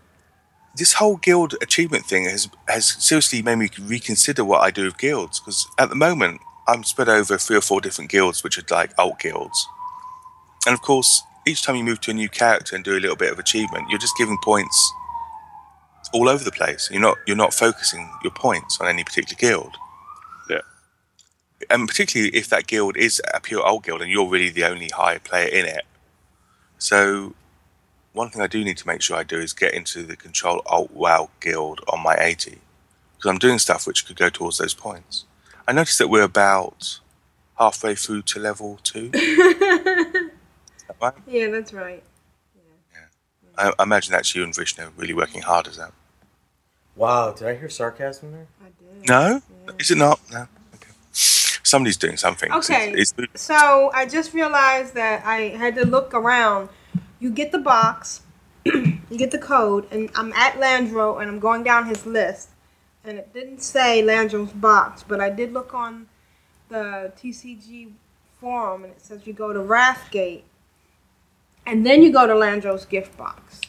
this 0.75 0.93
whole 0.93 1.17
guild 1.17 1.55
achievement 1.61 2.05
thing 2.05 2.25
has 2.25 2.47
has 2.67 2.85
seriously 3.03 3.41
made 3.41 3.55
me 3.55 3.69
reconsider 3.81 4.45
what 4.45 4.61
I 4.61 4.69
do 4.69 4.85
with 4.85 4.99
guilds. 4.99 5.39
Because 5.39 5.67
at 5.79 5.89
the 5.89 5.95
moment, 5.95 6.41
I'm 6.67 6.83
spread 6.83 7.09
over 7.09 7.37
three 7.37 7.57
or 7.57 7.61
four 7.61 7.81
different 7.81 8.11
guilds, 8.11 8.43
which 8.43 8.59
are 8.59 8.63
like 8.69 8.91
alt 8.99 9.19
guilds. 9.19 9.67
And 10.67 10.73
of 10.73 10.81
course, 10.81 11.23
each 11.47 11.63
time 11.63 11.75
you 11.75 11.83
move 11.83 12.01
to 12.01 12.11
a 12.11 12.13
new 12.13 12.29
character 12.29 12.75
and 12.75 12.85
do 12.85 12.95
a 12.95 12.99
little 12.99 13.15
bit 13.15 13.31
of 13.31 13.39
achievement, 13.39 13.89
you're 13.89 13.99
just 13.99 14.17
giving 14.17 14.37
points 14.43 14.93
all 16.13 16.29
over 16.29 16.43
the 16.43 16.51
place. 16.51 16.89
You're 16.91 17.01
not 17.01 17.17
you're 17.25 17.37
not 17.37 17.53
focusing 17.53 18.09
your 18.23 18.31
points 18.31 18.79
on 18.79 18.87
any 18.87 19.03
particular 19.03 19.37
guild. 19.37 19.75
Yeah. 20.49 20.61
And 21.69 21.87
particularly 21.87 22.35
if 22.35 22.49
that 22.49 22.67
guild 22.67 22.97
is 22.97 23.21
a 23.33 23.39
pure 23.39 23.65
old 23.65 23.83
guild 23.83 24.01
and 24.01 24.11
you're 24.11 24.27
really 24.27 24.49
the 24.49 24.65
only 24.65 24.89
high 24.89 25.17
player 25.17 25.47
in 25.47 25.65
it. 25.65 25.85
So 26.77 27.33
one 28.13 28.29
thing 28.29 28.41
I 28.41 28.47
do 28.47 28.63
need 28.63 28.77
to 28.77 28.87
make 28.87 29.01
sure 29.01 29.17
I 29.17 29.23
do 29.23 29.39
is 29.39 29.53
get 29.53 29.73
into 29.73 30.03
the 30.03 30.15
control 30.15 30.61
alt 30.65 30.91
wow 30.91 31.29
guild 31.39 31.81
on 31.87 32.01
my 32.01 32.15
80 32.19 32.59
because 33.15 33.29
I'm 33.29 33.37
doing 33.37 33.59
stuff 33.59 33.87
which 33.87 34.05
could 34.05 34.15
go 34.15 34.29
towards 34.29 34.57
those 34.57 34.73
points. 34.73 35.25
I 35.67 35.73
noticed 35.73 35.99
that 35.99 36.09
we're 36.09 36.23
about 36.23 36.99
halfway 37.57 37.95
through 37.95 38.21
to 38.23 38.39
level 38.39 38.79
two. 38.83 39.09
right? 41.01 41.13
Yeah, 41.27 41.49
that's 41.49 41.73
right. 41.73 42.03
I, 43.57 43.73
I 43.77 43.83
imagine 43.83 44.11
that's 44.11 44.35
you 44.35 44.43
and 44.43 44.53
Vrishna 44.53 44.91
really 44.97 45.13
working 45.13 45.41
hard 45.41 45.67
as 45.67 45.77
that. 45.77 45.91
Wow, 46.95 47.31
did 47.31 47.47
I 47.47 47.55
hear 47.55 47.69
sarcasm 47.69 48.31
there? 48.31 48.47
I 48.61 48.65
did. 48.65 49.09
No, 49.09 49.41
is 49.79 49.91
it 49.91 49.97
not? 49.97 50.19
No. 50.31 50.47
Okay. 50.75 50.91
Somebody's 51.11 51.97
doing 51.97 52.17
something. 52.17 52.51
Okay. 52.51 52.91
It's, 52.93 53.13
it's, 53.17 53.41
So 53.41 53.91
I 53.93 54.05
just 54.05 54.33
realized 54.33 54.93
that 54.95 55.25
I 55.25 55.49
had 55.49 55.75
to 55.75 55.85
look 55.85 56.13
around. 56.13 56.69
You 57.19 57.29
get 57.29 57.51
the 57.51 57.59
box, 57.59 58.21
you 58.65 58.99
get 59.17 59.31
the 59.31 59.37
code, 59.37 59.87
and 59.91 60.09
I'm 60.15 60.33
at 60.33 60.53
Landro 60.53 61.19
and 61.21 61.29
I'm 61.29 61.39
going 61.39 61.63
down 61.63 61.87
his 61.87 62.05
list. 62.05 62.49
And 63.03 63.17
it 63.17 63.33
didn't 63.33 63.61
say 63.61 64.03
Landro's 64.03 64.51
box, 64.51 65.03
but 65.03 65.21
I 65.21 65.29
did 65.29 65.53
look 65.53 65.73
on 65.73 66.07
the 66.69 67.13
TCG 67.17 67.91
forum 68.39 68.83
and 68.83 68.93
it 68.93 69.01
says 69.01 69.25
you 69.25 69.33
go 69.33 69.53
to 69.53 69.59
Wrathgate 69.59 70.41
and 71.67 71.85
then 71.85 72.01
you 72.01 72.11
go 72.11 72.25
to 72.25 72.33
Landro's 72.33 72.85
gift 72.85 73.15
box. 73.17 73.61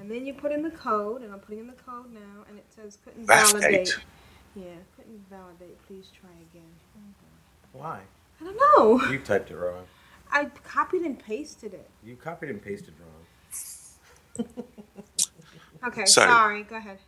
And 0.00 0.08
then 0.08 0.24
you 0.24 0.32
put 0.32 0.52
in 0.52 0.62
the 0.62 0.70
code, 0.70 1.22
and 1.22 1.32
I'm 1.32 1.40
putting 1.40 1.58
in 1.58 1.66
the 1.66 1.72
code 1.72 2.12
now, 2.14 2.44
and 2.48 2.56
it 2.56 2.66
says 2.68 2.98
couldn't 3.04 3.26
Wrathgate? 3.26 3.52
validate. 3.60 3.98
Yeah, 4.54 4.62
couldn't 4.96 5.24
validate. 5.28 5.84
Please 5.88 6.10
try 6.20 6.30
again. 6.50 6.70
Oh, 6.96 7.24
Why? 7.72 8.00
I 8.40 8.44
don't 8.44 8.56
know. 8.56 9.10
You 9.10 9.18
typed 9.18 9.50
it 9.50 9.56
wrong. 9.56 9.84
I 10.30 10.44
copied 10.62 11.02
and 11.02 11.18
pasted 11.18 11.74
it. 11.74 11.90
You 12.04 12.14
copied 12.14 12.50
and 12.50 12.62
pasted 12.62 12.94
wrong. 13.00 14.46
Okay, 15.86 16.06
So- 16.06 16.22
sorry. 16.22 16.64
Go 16.64 16.76
ahead. 16.76 16.98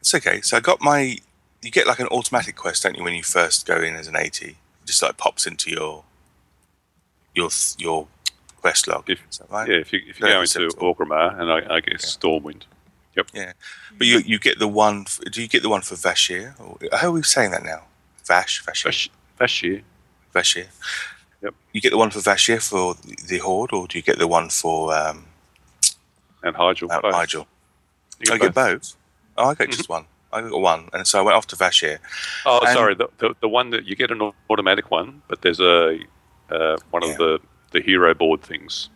It's 0.00 0.14
okay. 0.14 0.40
So 0.40 0.56
I 0.56 0.60
got 0.60 0.80
my. 0.80 1.16
You 1.62 1.70
get 1.70 1.86
like 1.86 1.98
an 1.98 2.06
automatic 2.08 2.54
quest, 2.56 2.82
don't 2.84 2.96
you, 2.96 3.02
when 3.04 3.14
you 3.14 3.22
first 3.24 3.66
go 3.66 3.76
in 3.82 3.94
as 3.96 4.06
an 4.06 4.14
AT? 4.16 4.40
It 4.40 4.54
just 4.86 5.02
like 5.02 5.16
pops 5.16 5.46
into 5.46 5.68
your 5.70 6.04
your 7.34 7.50
your 7.76 8.06
quest 8.60 8.86
log. 8.88 9.08
If, 9.08 9.20
Is 9.30 9.38
that 9.38 9.50
right? 9.50 9.68
Yeah, 9.68 9.76
if 9.76 9.92
you 9.92 10.00
if 10.08 10.20
you 10.20 10.26
go 10.26 10.40
into. 10.40 10.68
Orgrimmar 10.78 11.38
and 11.40 11.50
I, 11.52 11.76
I 11.76 11.80
guess 11.80 12.16
Stormwind. 12.16 12.62
Yep. 13.16 13.26
Yeah, 13.34 13.52
but 13.98 14.06
you 14.06 14.18
you 14.18 14.38
get 14.38 14.58
the 14.58 14.68
one. 14.68 15.02
f- 15.06 15.20
Do 15.32 15.42
you 15.42 15.48
get 15.48 15.62
the 15.62 15.68
one 15.68 15.80
for 15.82 15.94
Vashj'ir? 15.96 16.54
Or, 16.60 16.78
how 16.96 17.08
are 17.08 17.12
we 17.12 17.22
saying 17.22 17.50
that 17.50 17.64
now? 17.64 17.82
Vash, 18.26 18.62
Vashj'ir, 18.64 18.84
Vash, 19.38 19.62
Vashj'ir. 19.62 19.82
Vashj'ir. 20.34 20.66
Yep. 21.42 21.54
You 21.72 21.80
get 21.80 21.90
the 21.90 21.98
one 21.98 22.10
for 22.10 22.20
Vashj'ir 22.20 22.62
for 22.62 22.94
the 23.26 23.38
Horde, 23.38 23.72
or 23.72 23.86
do 23.88 23.98
you 23.98 24.02
get 24.02 24.18
the 24.18 24.28
one 24.28 24.48
for 24.50 24.94
um, 24.96 25.24
And 26.42 26.54
Hyjal. 26.54 26.88
Mount 26.88 27.02
both. 27.02 27.34
You 28.20 28.34
I 28.34 28.38
get 28.38 28.54
both. 28.54 28.94
Oh, 29.36 29.48
I 29.48 29.54
got 29.54 29.70
just 29.70 29.88
one. 29.88 30.04
I 30.32 30.42
got 30.42 30.60
one, 30.60 30.88
and 30.92 31.04
so 31.06 31.18
I 31.18 31.22
went 31.22 31.36
off 31.36 31.46
to 31.48 31.56
Vashj'ir. 31.56 31.98
Oh, 32.46 32.60
And- 32.60 32.72
sorry. 32.74 32.94
The, 32.94 33.08
the 33.18 33.34
the 33.40 33.48
one 33.48 33.70
that 33.70 33.86
you 33.86 33.96
get 33.96 34.10
an 34.12 34.20
automatic 34.48 34.90
one, 34.90 35.22
but 35.28 35.42
there's 35.42 35.58
a 35.60 35.98
uh, 36.50 36.76
one 36.90 37.02
Yeah. 37.02 37.10
of 37.12 37.18
the 37.18 37.40
the 37.70 37.80
hero 37.80 38.14
board 38.14 38.42
things 38.42 38.88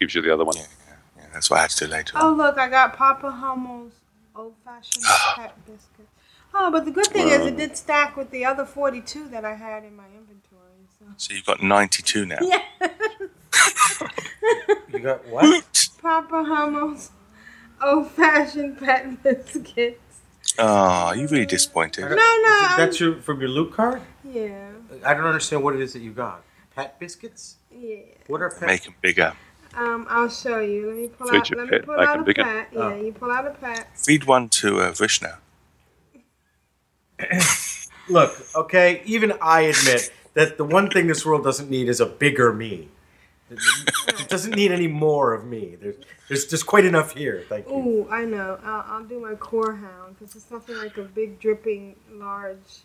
gives 0.00 0.14
you 0.14 0.22
the 0.22 0.32
other 0.32 0.44
one. 0.44 0.56
Yeah, 0.56 0.62
yeah, 0.86 0.94
yeah, 1.18 1.24
that's 1.32 1.50
what 1.50 1.58
I 1.58 1.62
had 1.62 1.70
to 1.70 1.86
do 1.86 1.92
later. 1.92 2.12
Oh, 2.20 2.32
look, 2.32 2.58
I 2.58 2.68
got 2.68 2.96
Papa 2.96 3.30
Hummel's 3.30 3.92
old 4.34 4.54
fashioned 4.64 5.04
ah. 5.06 5.34
pet 5.36 5.66
biscuit. 5.66 6.08
Oh, 6.52 6.70
but 6.70 6.84
the 6.84 6.90
good 6.90 7.06
thing 7.06 7.28
is 7.28 7.46
it 7.46 7.56
did 7.56 7.76
stack 7.76 8.16
with 8.16 8.30
the 8.30 8.44
other 8.44 8.64
42 8.64 9.28
that 9.28 9.44
I 9.44 9.54
had 9.54 9.84
in 9.84 9.96
my 9.96 10.04
inventory. 10.06 10.60
So. 10.98 11.04
So 11.16 11.34
you've 11.34 11.46
got 11.46 11.62
ninety-two 11.62 12.26
now. 12.26 12.38
Yeah. 12.40 12.62
You 14.92 15.00
got 15.00 15.26
what? 15.26 15.88
Papa 16.00 16.44
Hummel's 16.44 17.10
old 17.82 18.10
fashioned 18.12 18.78
pet 18.78 19.22
biscuits. 19.22 20.20
Oh, 20.58 21.12
you 21.12 21.26
really 21.26 21.46
disappointed. 21.46 22.02
No, 22.02 22.08
no. 22.10 22.14
I'm- 22.16 22.78
That's 22.78 23.00
your 23.00 23.20
from 23.20 23.40
your 23.40 23.48
loot 23.48 23.72
card. 23.72 24.00
Yeah. 24.22 24.70
I 25.04 25.14
don't 25.14 25.24
understand 25.24 25.64
what 25.64 25.74
it 25.74 25.80
is 25.80 25.92
that 25.94 26.00
you 26.00 26.12
got. 26.12 26.42
Pet 26.74 26.98
biscuits? 26.98 27.56
Yeah. 27.70 27.96
What 28.26 28.42
are 28.42 28.50
pet? 28.50 28.66
Make 28.68 28.84
them 28.84 28.94
bigger. 29.00 29.32
Um, 29.74 30.06
I'll 30.08 30.28
show 30.28 30.60
you. 30.60 30.88
Let 30.88 30.96
me 30.96 31.08
pull 31.08 31.26
Feed 31.28 31.36
out. 31.40 31.50
your 31.50 31.58
Let 31.60 31.70
me 31.70 31.78
pet, 31.78 31.86
pull 31.86 32.00
out 32.00 32.20
a 32.20 32.22
bigger. 32.22 32.42
pet. 32.44 32.68
Yeah, 32.72 32.80
Oh. 32.80 33.00
you 33.02 33.12
pull 33.12 33.30
out 33.30 33.46
a 33.46 33.50
pet. 33.50 33.88
Feed 33.98 34.24
one 34.24 34.48
to 34.50 34.80
uh, 34.80 34.92
Vrishna. 34.92 35.38
Look, 38.08 38.34
okay. 38.54 39.02
Even 39.04 39.32
I 39.40 39.62
admit 39.62 40.12
that 40.34 40.58
the 40.58 40.64
one 40.64 40.90
thing 40.90 41.06
this 41.06 41.24
world 41.24 41.44
doesn't 41.44 41.70
need 41.70 41.88
is 41.88 42.00
a 42.00 42.06
bigger 42.06 42.52
me. 42.52 42.88
It 43.50 44.28
doesn't 44.28 44.54
need 44.56 44.72
any 44.72 44.88
more 44.88 45.32
of 45.32 45.44
me. 45.44 45.76
There's, 45.80 45.96
there's 46.28 46.46
just 46.46 46.66
quite 46.66 46.84
enough 46.84 47.14
here. 47.14 47.44
Thank 47.48 47.68
you. 47.68 47.74
Ooh, 47.74 48.08
I 48.10 48.24
know. 48.24 48.58
I'll, 48.64 48.84
I'll 48.88 49.04
do 49.04 49.20
my 49.20 49.34
core 49.34 49.74
hound 49.76 50.16
because 50.18 50.34
it's 50.34 50.50
nothing 50.50 50.76
like 50.78 50.96
a 50.96 51.02
big, 51.02 51.38
dripping, 51.40 51.94
large, 52.10 52.82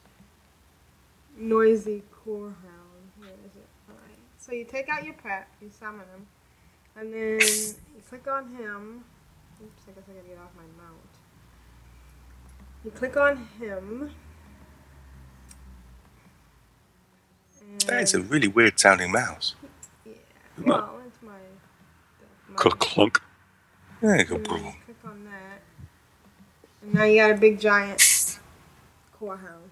noisy 1.38 2.04
core 2.24 2.54
hound. 2.62 3.10
Where 3.20 3.30
is 3.30 3.56
it? 3.56 3.68
Alright. 3.90 4.18
So 4.50 4.56
you 4.56 4.66
take 4.66 4.90
out 4.90 5.04
your 5.06 5.14
pet, 5.14 5.48
you 5.62 5.70
summon 5.70 6.08
him, 6.08 6.26
and 6.96 7.14
then 7.14 7.40
you 7.40 8.02
click 8.10 8.28
on 8.28 8.48
him. 8.56 9.04
Oops, 9.62 9.84
I 9.88 9.92
guess 9.92 10.04
I 10.10 10.14
gotta 10.14 10.28
get 10.28 10.40
off 10.40 10.50
my 10.56 10.64
mount. 10.84 10.98
You 12.84 12.90
click 12.90 13.16
on 13.16 13.48
him. 13.60 14.10
That 17.86 18.02
is 18.02 18.16
a 18.16 18.22
really 18.22 18.48
weird 18.48 18.80
sounding 18.80 19.12
mouse. 19.12 19.54
Yeah. 20.04 20.14
Well, 20.66 21.00
it's 21.06 21.22
my. 21.22 21.34
my 22.50 22.56
Clunk. 22.56 23.22
Yeah, 24.02 24.18
you 24.18 24.24
go, 24.24 24.36
and 24.36 24.46
then 24.48 24.62
boom. 24.64 24.74
Click 24.84 24.98
on 25.06 25.26
that. 25.26 25.62
And 26.82 26.94
now 26.96 27.04
you 27.04 27.22
got 27.22 27.30
a 27.30 27.38
big 27.38 27.60
giant 27.60 28.40
core 29.14 29.38
hound. 29.38 29.70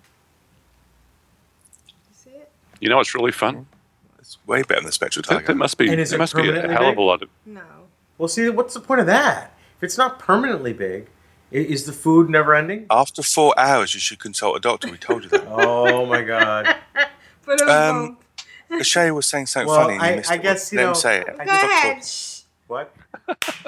You 1.87 1.93
see 2.11 2.29
it? 2.29 2.51
You 2.79 2.89
know 2.89 2.97
what's 2.97 3.15
really 3.15 3.31
fun? 3.31 3.65
It's 4.27 4.37
way 4.45 4.61
better 4.61 4.81
than 4.81 4.87
the 4.87 4.91
Spectral 4.91 5.23
There, 5.27 5.37
Tiger. 5.37 5.47
there 5.47 5.55
must 5.55 5.77
be 5.77 5.89
And 5.89 6.01
is 6.01 6.09
there 6.09 6.17
it 6.17 6.19
must 6.19 6.35
be 6.35 6.49
a 6.49 6.69
hell 6.69 6.89
of 6.89 6.97
a 6.97 7.01
lot 7.01 7.23
of 7.23 7.29
No. 7.45 7.61
Well, 8.17 8.27
see, 8.27 8.49
what's 8.49 8.73
the 8.73 8.81
point 8.81 8.99
of 8.99 9.07
that? 9.07 9.53
If 9.77 9.83
it's 9.83 9.97
not 9.97 10.19
permanently 10.19 10.73
big, 10.73 11.07
is 11.49 11.85
the 11.85 11.93
food 11.93 12.29
never 12.29 12.53
ending? 12.53 12.87
After 12.89 13.23
four 13.23 13.57
hours, 13.57 13.93
you 13.93 14.01
should 14.01 14.19
consult 14.19 14.57
a 14.57 14.59
doctor. 14.59 14.91
We 14.91 14.97
told 14.97 15.23
you 15.23 15.29
that. 15.29 15.45
Oh 15.47 16.05
my 16.05 16.21
god. 16.23 16.75
But 17.45 17.61
Um, 17.69 18.17
Shay 18.81 19.11
was 19.11 19.25
saying 19.25 19.45
something 19.45 19.69
Well, 19.69 19.83
funny. 19.87 19.93
and 19.93 20.03
you 20.03 20.09
I- 20.11 20.15
missed 20.17 20.31
I 20.31 20.35
it. 20.35 20.41
guess, 20.41 20.71
you 20.73 20.77
Let 20.79 20.83
him 20.83 20.89
know- 20.89 20.93
say 20.95 21.21
it. 21.21 21.27
I 21.39 21.45
Go 21.45 21.51
just- 21.53 21.63
ahead. 21.63 22.05
Shh. 22.05 22.41
What? 22.67 22.93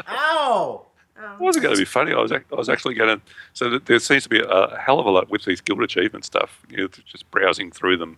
Ow! 0.10 0.86
It 1.18 1.40
wasn't 1.40 1.64
going 1.64 1.76
to 1.76 1.80
be 1.82 1.86
funny. 1.86 2.12
I 2.14 2.20
was, 2.20 2.32
I 2.34 2.42
was 2.52 2.68
actually 2.70 2.96
going 2.96 3.18
to. 3.18 3.22
So 3.54 3.78
there 3.80 4.00
seems 4.00 4.24
to 4.24 4.30
be 4.30 4.42
a 4.42 4.78
hell 4.78 5.00
of 5.00 5.06
a 5.06 5.10
lot 5.10 5.30
with 5.30 5.46
these 5.46 5.62
guild 5.62 5.82
achievement 5.84 6.26
stuff. 6.26 6.62
You 6.70 6.78
know, 6.78 6.88
just 7.06 7.30
browsing 7.32 7.72
through 7.72 7.98
them 7.98 8.18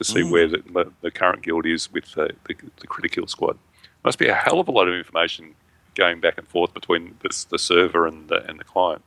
to 0.00 0.04
see 0.04 0.22
Mm. 0.22 0.30
where 0.30 0.48
the, 0.48 0.58
the, 0.72 0.92
the 1.02 1.10
current 1.10 1.42
guild 1.42 1.66
is 1.66 1.92
with 1.92 2.12
the, 2.14 2.30
the, 2.48 2.56
the 2.80 2.86
Critical 2.86 3.26
Squad. 3.26 3.58
Must 4.02 4.18
be 4.18 4.28
a 4.28 4.34
hell 4.34 4.58
of 4.58 4.66
a 4.66 4.70
lot 4.72 4.88
of 4.88 4.94
information 4.94 5.54
going 5.94 6.20
back 6.20 6.38
and 6.38 6.48
forth 6.48 6.72
between 6.72 7.16
this, 7.22 7.44
the 7.44 7.58
server 7.58 8.06
and 8.06 8.28
the, 8.28 8.42
and 8.48 8.58
the 8.58 8.64
client. 8.64 9.02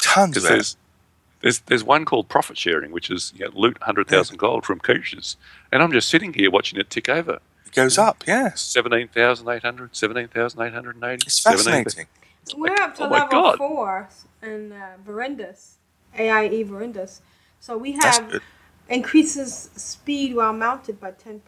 Tons 0.00 0.36
of 0.36 0.44
it. 0.44 0.48
there's, 0.50 0.76
there's 1.40 1.60
there's 1.60 1.82
one 1.84 2.04
called 2.04 2.28
profit 2.28 2.56
sharing, 2.56 2.92
which 2.92 3.10
is 3.10 3.32
you 3.36 3.44
know, 3.44 3.50
loot 3.54 3.76
hundred 3.82 4.06
thousand 4.06 4.38
gold 4.38 4.64
from 4.64 4.78
creatures, 4.78 5.36
and 5.72 5.82
I'm 5.82 5.90
just 5.92 6.08
sitting 6.08 6.32
here 6.32 6.50
watching 6.50 6.78
it 6.78 6.90
tick 6.90 7.08
over. 7.08 7.38
It 7.66 7.72
goes 7.72 7.98
up, 7.98 8.22
yes. 8.26 8.60
17,800, 8.62 9.96
17,880. 9.96 11.26
It's 11.26 11.40
fascinating. 11.40 12.06
We're 12.56 12.72
up 12.74 12.94
to 12.96 13.04
Oh 13.04 13.08
level 13.08 13.28
God. 13.30 13.58
four 13.58 14.08
in 14.42 14.72
uh, 14.72 14.96
Verindus, 15.04 15.74
AIE 16.16 16.64
Verindus. 16.64 17.20
So 17.60 17.76
we 17.78 17.96
That's 17.96 18.18
have 18.18 18.30
good. 18.30 18.42
Increases 18.88 19.70
speed 19.76 20.34
while 20.34 20.52
mounted 20.52 21.00
by 21.00 21.12
10%. 21.12 21.40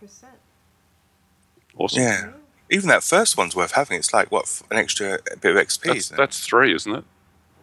Awesome. 1.78 2.03
Yeah. 2.03 2.30
Even 2.70 2.89
that 2.89 3.03
first 3.05 3.37
one's 3.37 3.55
worth 3.55 3.72
having. 3.72 3.99
It's 3.99 4.12
like, 4.12 4.32
what, 4.32 4.62
an 4.70 4.76
extra 4.78 5.18
bit 5.41 5.57
of 5.57 5.66
XP, 5.66 5.82
That's, 5.84 5.97
isn't 5.99 6.14
it? 6.14 6.18
that's 6.18 6.41
three, 6.41 6.74
isn't 6.74 6.93
it? 6.95 7.05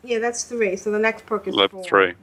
Yeah, 0.03 0.19
that's 0.19 0.43
three. 0.43 0.76
So 0.76 0.91
the 0.91 0.99
next 0.99 1.26
perk 1.26 1.47
is 1.47 1.55
Level 1.55 1.80
four. 1.80 1.89
three. 1.89 2.07
Yeah. 2.07 2.13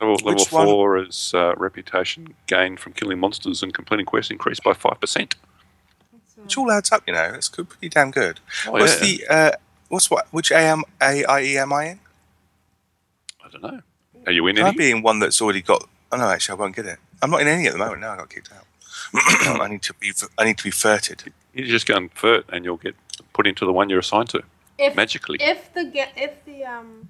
Level, 0.00 0.14
level 0.16 0.32
Which 0.34 0.52
one? 0.52 0.66
four 0.66 0.98
is 0.98 1.32
uh, 1.34 1.54
reputation 1.56 2.34
gained 2.46 2.80
from 2.80 2.92
killing 2.92 3.18
monsters 3.18 3.62
and 3.62 3.72
completing 3.72 4.04
quests 4.04 4.30
increased 4.30 4.62
by 4.62 4.72
5%. 4.72 5.00
That's, 5.00 5.32
uh, 5.32 5.34
Which 6.42 6.58
all 6.58 6.70
adds 6.70 6.92
up, 6.92 7.02
you 7.06 7.14
know. 7.14 7.32
It's 7.34 7.48
good, 7.48 7.68
pretty 7.68 7.88
damn 7.88 8.10
good. 8.10 8.40
Oh, 8.66 8.72
what's 8.72 9.00
yeah. 9.00 9.16
the, 9.26 9.34
uh, 9.34 9.50
what's 9.88 10.10
what, 10.10 10.26
which 10.32 10.52
AM, 10.52 10.82
AIE 11.00 11.56
am 11.56 11.72
I 11.72 11.84
in? 11.90 12.00
I 13.42 13.48
don't 13.48 13.62
know. 13.62 13.80
Are 14.26 14.32
you 14.32 14.46
in 14.48 14.56
Can 14.56 14.64
I 14.66 14.68
any? 14.68 14.76
be 14.76 14.90
in 14.90 15.02
one 15.02 15.18
that's 15.20 15.40
already 15.40 15.62
got, 15.62 15.88
oh 16.12 16.16
no, 16.16 16.28
actually 16.30 16.56
I 16.56 16.60
won't 16.60 16.76
get 16.76 16.86
it. 16.86 16.98
I'm 17.22 17.30
not 17.30 17.40
in 17.40 17.48
any 17.48 17.66
at 17.66 17.72
the 17.72 17.78
moment, 17.78 18.00
no, 18.00 18.10
I 18.10 18.16
got 18.16 18.30
kicked 18.30 18.50
out. 18.52 18.64
I 19.60 19.68
need 19.68 19.82
to 19.82 19.94
be, 19.94 20.12
I 20.38 20.44
need 20.44 20.58
to 20.58 20.64
be 20.64 20.70
furted. 20.70 21.32
You 21.54 21.66
just 21.66 21.86
go 21.86 21.96
and 21.96 22.12
fert 22.14 22.44
and 22.50 22.64
you'll 22.64 22.76
get 22.76 22.94
put 23.32 23.46
into 23.46 23.64
the 23.64 23.72
one 23.72 23.88
you're 23.88 23.98
assigned 24.00 24.28
to. 24.30 24.42
if, 24.78 24.94
magically. 24.94 25.38
If 25.40 25.72
the 25.74 25.84
ge- 25.84 26.16
if 26.18 26.44
the 26.44 26.64
um 26.64 27.08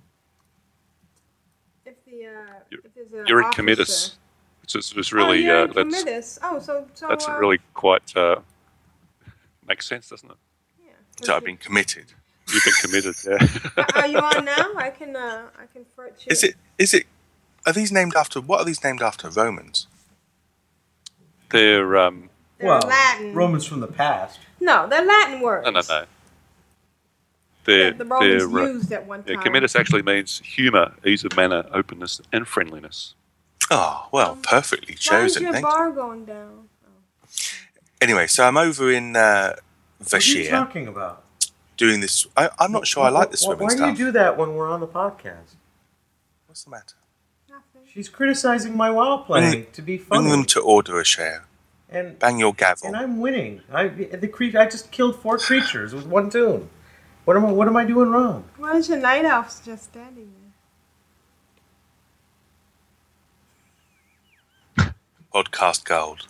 if 1.85 1.95
the 2.05 2.27
uh 2.27 2.31
You're- 2.71 2.83
if 2.85 2.95
there's 2.95 3.13
an 3.13 3.25
You're 3.27 3.41
in 3.41 3.47
officer- 3.47 3.57
committus. 3.57 4.17
It's, 4.65 4.73
just, 4.73 4.97
it's 4.97 5.13
oh, 5.13 5.17
really, 5.17 5.45
you're 5.45 5.61
uh, 5.61 5.65
in 5.67 5.73
that's, 5.75 6.03
committus. 6.03 6.39
Oh, 6.43 6.59
so 6.59 6.89
so 6.95 7.07
that's 7.09 7.29
uh, 7.29 7.37
really 7.39 7.61
quite, 7.75 8.17
uh, 8.17 8.41
makes 9.69 9.87
sense, 9.87 10.09
doesn't 10.09 10.29
it? 10.29 10.37
yeah. 10.85 10.91
So 11.25 11.37
I've 11.37 11.45
been 11.45 11.57
committed. 11.57 12.07
You've 12.53 12.65
been 12.65 12.75
committed, 12.83 13.15
yeah. 13.25 13.85
Are 13.95 14.09
you 14.09 14.19
on 14.19 14.45
now? 14.57 14.73
I 14.77 14.91
can 14.91 15.15
uh 15.15 15.47
I 15.57 15.67
can 15.73 15.85
flirt 15.95 16.15
you. 16.27 16.33
Is 16.33 16.43
it, 16.43 16.57
is 16.79 16.95
it, 16.95 17.07
are 17.67 17.73
these 17.73 17.91
named 17.93 18.15
after, 18.17 18.41
what 18.41 18.61
are 18.61 18.65
these 18.65 18.83
named 18.85 19.03
after? 19.03 19.29
Romans? 19.29 19.87
They're, 21.51 21.97
um, 21.97 22.31
They're 22.59 22.69
well, 22.69 22.81
Latin. 22.81 23.35
Romans 23.35 23.65
from 23.67 23.81
the 23.81 23.87
past. 23.87 24.39
No, 24.61 24.87
they're 24.89 25.05
Latin 25.05 25.41
words. 25.41 25.65
no, 25.65 25.71
no, 25.73 25.81
no. 25.89 26.05
They're, 27.65 27.91
That 27.91 27.99
the 27.99 28.05
Romans 28.05 28.53
they're, 28.53 28.61
uh, 28.63 28.67
used 28.67 28.93
at 28.93 29.07
one 29.07 29.25
time. 29.25 29.35
yeah, 29.37 29.43
committus 29.43 29.75
actually 29.75 30.03
means 30.03 30.39
humour, 30.45 30.95
ease 31.05 31.25
of 31.25 31.37
manner, 31.37 31.65
openness, 31.73 32.21
and 32.33 32.47
friendliness. 32.47 33.15
Oh, 33.71 34.07
well, 34.13 34.39
perfectly 34.43 34.95
chosen. 34.95 35.19
Why 35.19 35.25
is 35.25 35.33
chosen. 35.33 35.43
your 35.43 35.53
Thank 35.53 35.65
bar 35.67 35.91
going 35.91 36.25
down? 36.25 36.69
Anyway, 38.01 38.29
so 38.29 38.45
I'm 38.47 38.57
over 38.57 38.93
in 38.93 39.17
uh, 39.17 39.55
What 39.99 40.15
are 40.15 40.19
you 40.19 40.45
Vashj'ir 40.45 40.51
talking 40.51 40.87
about? 40.87 41.25
doing 41.77 42.01
this. 42.01 42.27
I, 42.37 42.51
I'm 42.61 42.71
not 42.73 42.87
sure 42.87 43.03
I 43.05 43.09
like 43.09 43.31
this 43.33 43.43
Why, 43.43 43.55
swimming 43.55 43.65
why 43.67 43.71
do 43.73 43.77
stuff. 43.79 43.99
you 43.99 44.05
do 44.07 44.13
that 44.13 44.37
when 44.39 44.55
we're 44.55 44.71
on 44.71 44.81
the 44.81 44.87
podcast? 44.87 45.57
What's 46.47 46.63
the 46.65 46.71
matter? 46.71 46.95
Nothing. 47.97 48.05
She's 48.05 48.09
criticizing 48.15 48.77
my 48.77 48.91
WoW 48.91 49.19
playing 49.27 49.67
to 49.73 49.83
be 49.83 49.97
Bring 49.97 50.07
funny, 50.23 50.31
them 50.31 50.45
to 50.47 50.61
order 50.61 51.01
a 51.01 51.05
share. 51.05 51.45
and 51.89 52.19
Bang 52.19 52.39
your 52.39 52.53
gavel. 52.55 52.89
and 52.89 52.97
I'm 52.97 53.21
winning. 53.21 53.63
I 53.73 53.89
the 53.89 54.29
cre- 54.29 54.57
I 54.59 54.67
just 54.67 54.91
killed 54.91 55.17
four 55.21 55.39
creatures 55.39 55.95
with 55.95 56.07
one 56.07 56.29
tune. 56.31 56.69
What 57.25 57.37
am 57.37 57.47
I? 57.47 57.53
What 57.53 57.69
am 57.69 57.77
I 57.77 57.85
doing 57.85 58.11
wrong? 58.11 58.45
Why 58.59 58.77
is 58.77 58.89
your 58.89 58.99
night 58.99 59.25
elf 59.25 59.65
just 59.65 59.85
standing 59.85 60.33
there? 64.77 64.95
Podcast 65.35 65.85
gold. 65.85 66.27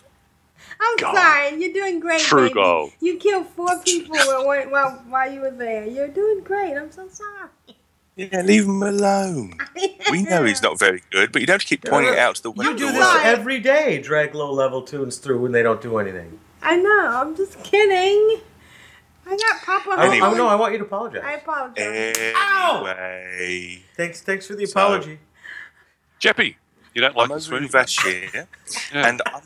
I'm 0.79 0.97
God. 0.97 1.15
sorry. 1.15 1.61
You're 1.61 1.73
doing 1.73 1.99
great, 1.99 2.21
True 2.21 2.43
baby. 2.49 2.53
gold. 2.53 2.91
You 3.01 3.17
killed 3.17 3.47
four 3.47 3.79
people 3.83 4.15
while, 4.15 4.45
while, 4.69 4.91
while 5.09 5.31
you 5.31 5.41
were 5.41 5.51
there. 5.51 5.85
You're 5.87 6.07
doing 6.07 6.41
great. 6.43 6.75
I'm 6.75 6.91
so 6.91 7.07
sorry. 7.09 7.49
Yeah, 8.17 8.41
leave 8.41 8.65
him 8.65 8.81
alone. 8.83 9.57
We 10.09 10.23
know 10.23 10.45
he's 10.45 10.61
not 10.61 10.79
very 10.79 11.03
good, 11.11 11.33
but 11.33 11.41
you 11.41 11.45
don't 11.47 11.55
have 11.55 11.61
to 11.61 11.67
keep 11.67 11.83
pointing 11.83 12.13
it 12.13 12.17
out 12.19 12.35
to 12.37 12.43
the 12.43 12.53
You 12.53 12.71
the 12.71 12.79
do 12.79 12.85
world. 12.85 12.95
this 12.95 13.15
every 13.25 13.59
day. 13.59 14.01
Drag 14.01 14.33
low 14.33 14.53
level 14.53 14.81
tunes 14.81 15.17
through 15.17 15.41
when 15.41 15.51
they 15.51 15.61
don't 15.61 15.81
do 15.81 15.97
anything. 15.97 16.39
I 16.61 16.77
know. 16.77 17.07
I'm 17.21 17.35
just 17.35 17.61
kidding. 17.61 18.39
I 19.25 19.35
got 19.35 19.61
Papa. 19.63 19.89
I, 19.99 20.07
Anyway. 20.07 20.25
I, 20.25 20.33
no, 20.37 20.47
I 20.47 20.55
want 20.55 20.71
you 20.71 20.79
to 20.79 20.85
apologize. 20.85 21.21
I 21.25 21.33
apologize. 21.33 22.17
Anyway, 22.17 23.83
Thanks, 23.97 24.21
thanks 24.21 24.47
for 24.47 24.55
the 24.55 24.65
So- 24.65 24.79
apology. 24.79 25.19
Jeppy, 26.21 26.55
you 26.93 27.01
don't 27.01 27.13
like 27.15 27.29
I'm 27.29 27.37
the 27.37 27.45
over 27.45 27.57
in 27.57 27.67
swimming? 27.67 27.69
Vashj'ir, 27.69 28.47
and 28.93 29.21
I'm, 29.25 29.41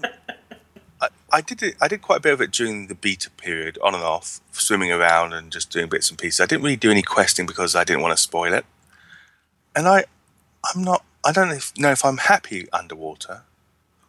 I, 1.32 1.42
did 1.42 1.64
it. 1.64 1.76
I 1.82 1.88
did 1.88 2.02
quite 2.02 2.18
a 2.18 2.22
bit 2.22 2.34
of 2.34 2.42
it 2.42 2.52
during 2.52 2.88
the 2.88 2.96
beta 2.96 3.30
period, 3.30 3.78
on 3.84 3.96
and 3.96 4.04
off, 4.04 4.42
swimming 4.52 4.92
around 4.92 5.34
and 5.34 5.52
just 5.52 5.72
doing 5.72 5.90
bits 5.90 6.10
and 6.10 6.20
pieces. 6.20 6.40
I 6.40 6.46
didn't 6.46 6.64
really 6.64 6.76
do 6.76 6.92
any 6.92 7.02
questing 7.02 7.46
because 7.46 7.76
I 7.76 7.84
didn't 7.84 8.02
want 8.02 8.16
to 8.16 8.22
spoil 8.22 8.54
it, 8.54 8.66
and 9.76 9.88
I, 9.88 10.06
I'm 10.74 10.84
not. 10.84 11.06
I 11.24 11.32
don't 11.32 11.50
know 11.50 11.56
if, 11.56 11.78
know 11.78 11.92
if 11.92 12.04
I'm 12.04 12.18
happy 12.18 12.68
underwater, 12.72 13.44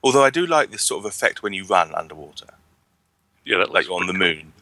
although 0.03 0.25
I 0.25 0.31
do 0.31 0.47
like 0.47 0.71
this 0.71 0.83
sort 0.83 1.05
of 1.05 1.11
effect 1.11 1.43
when 1.43 1.53
you 1.53 1.65
run 1.65 1.95
underwater, 1.95 2.55
Yeah, 3.45 3.59
that 3.59 3.73
like 3.73 3.91
on 3.91 4.07
the 4.07 4.15
pretty 4.15 4.45
moon, 4.45 4.53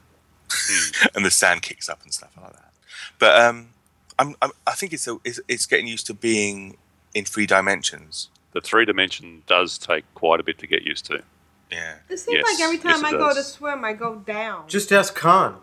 and 1.15 1.25
the 1.25 1.31
sand 1.31 1.63
kicks 1.63 1.89
up 1.89 2.03
and 2.03 2.13
stuff 2.13 2.31
like 2.41 2.53
that. 2.53 2.73
But 3.19 3.41
um, 3.41 3.71
I'm, 4.19 4.35
I'm 4.43 4.51
I 4.67 4.73
think 4.73 4.93
it's, 4.93 5.07
a, 5.09 5.19
it's 5.25 5.41
it's 5.49 5.67
getting 5.67 5.87
used 5.87 6.07
to 6.07 6.15
being 6.15 6.77
in 7.15 7.25
three 7.25 7.47
dimensions. 7.47 8.29
The 8.53 8.61
three 8.61 8.85
dimension 8.85 9.43
does 9.47 9.79
take 9.79 10.05
quite 10.15 10.41
a 10.41 10.43
bit 10.43 10.59
to 10.59 10.67
get 10.67 10.83
used 10.83 11.07
to. 11.07 11.23
Yeah. 11.71 11.97
It 12.09 12.19
seems 12.19 12.37
Yes, 12.39 12.45
like 12.59 12.61
every 12.65 12.79
time 12.79 13.05
it 13.05 13.09
I 13.09 13.11
go 13.13 13.33
to 13.33 13.43
swim, 13.43 13.85
I 13.85 13.93
go 13.93 14.17
down. 14.17 14.67
Just 14.69 14.91
ask 14.93 15.15
Khan, 15.15 15.61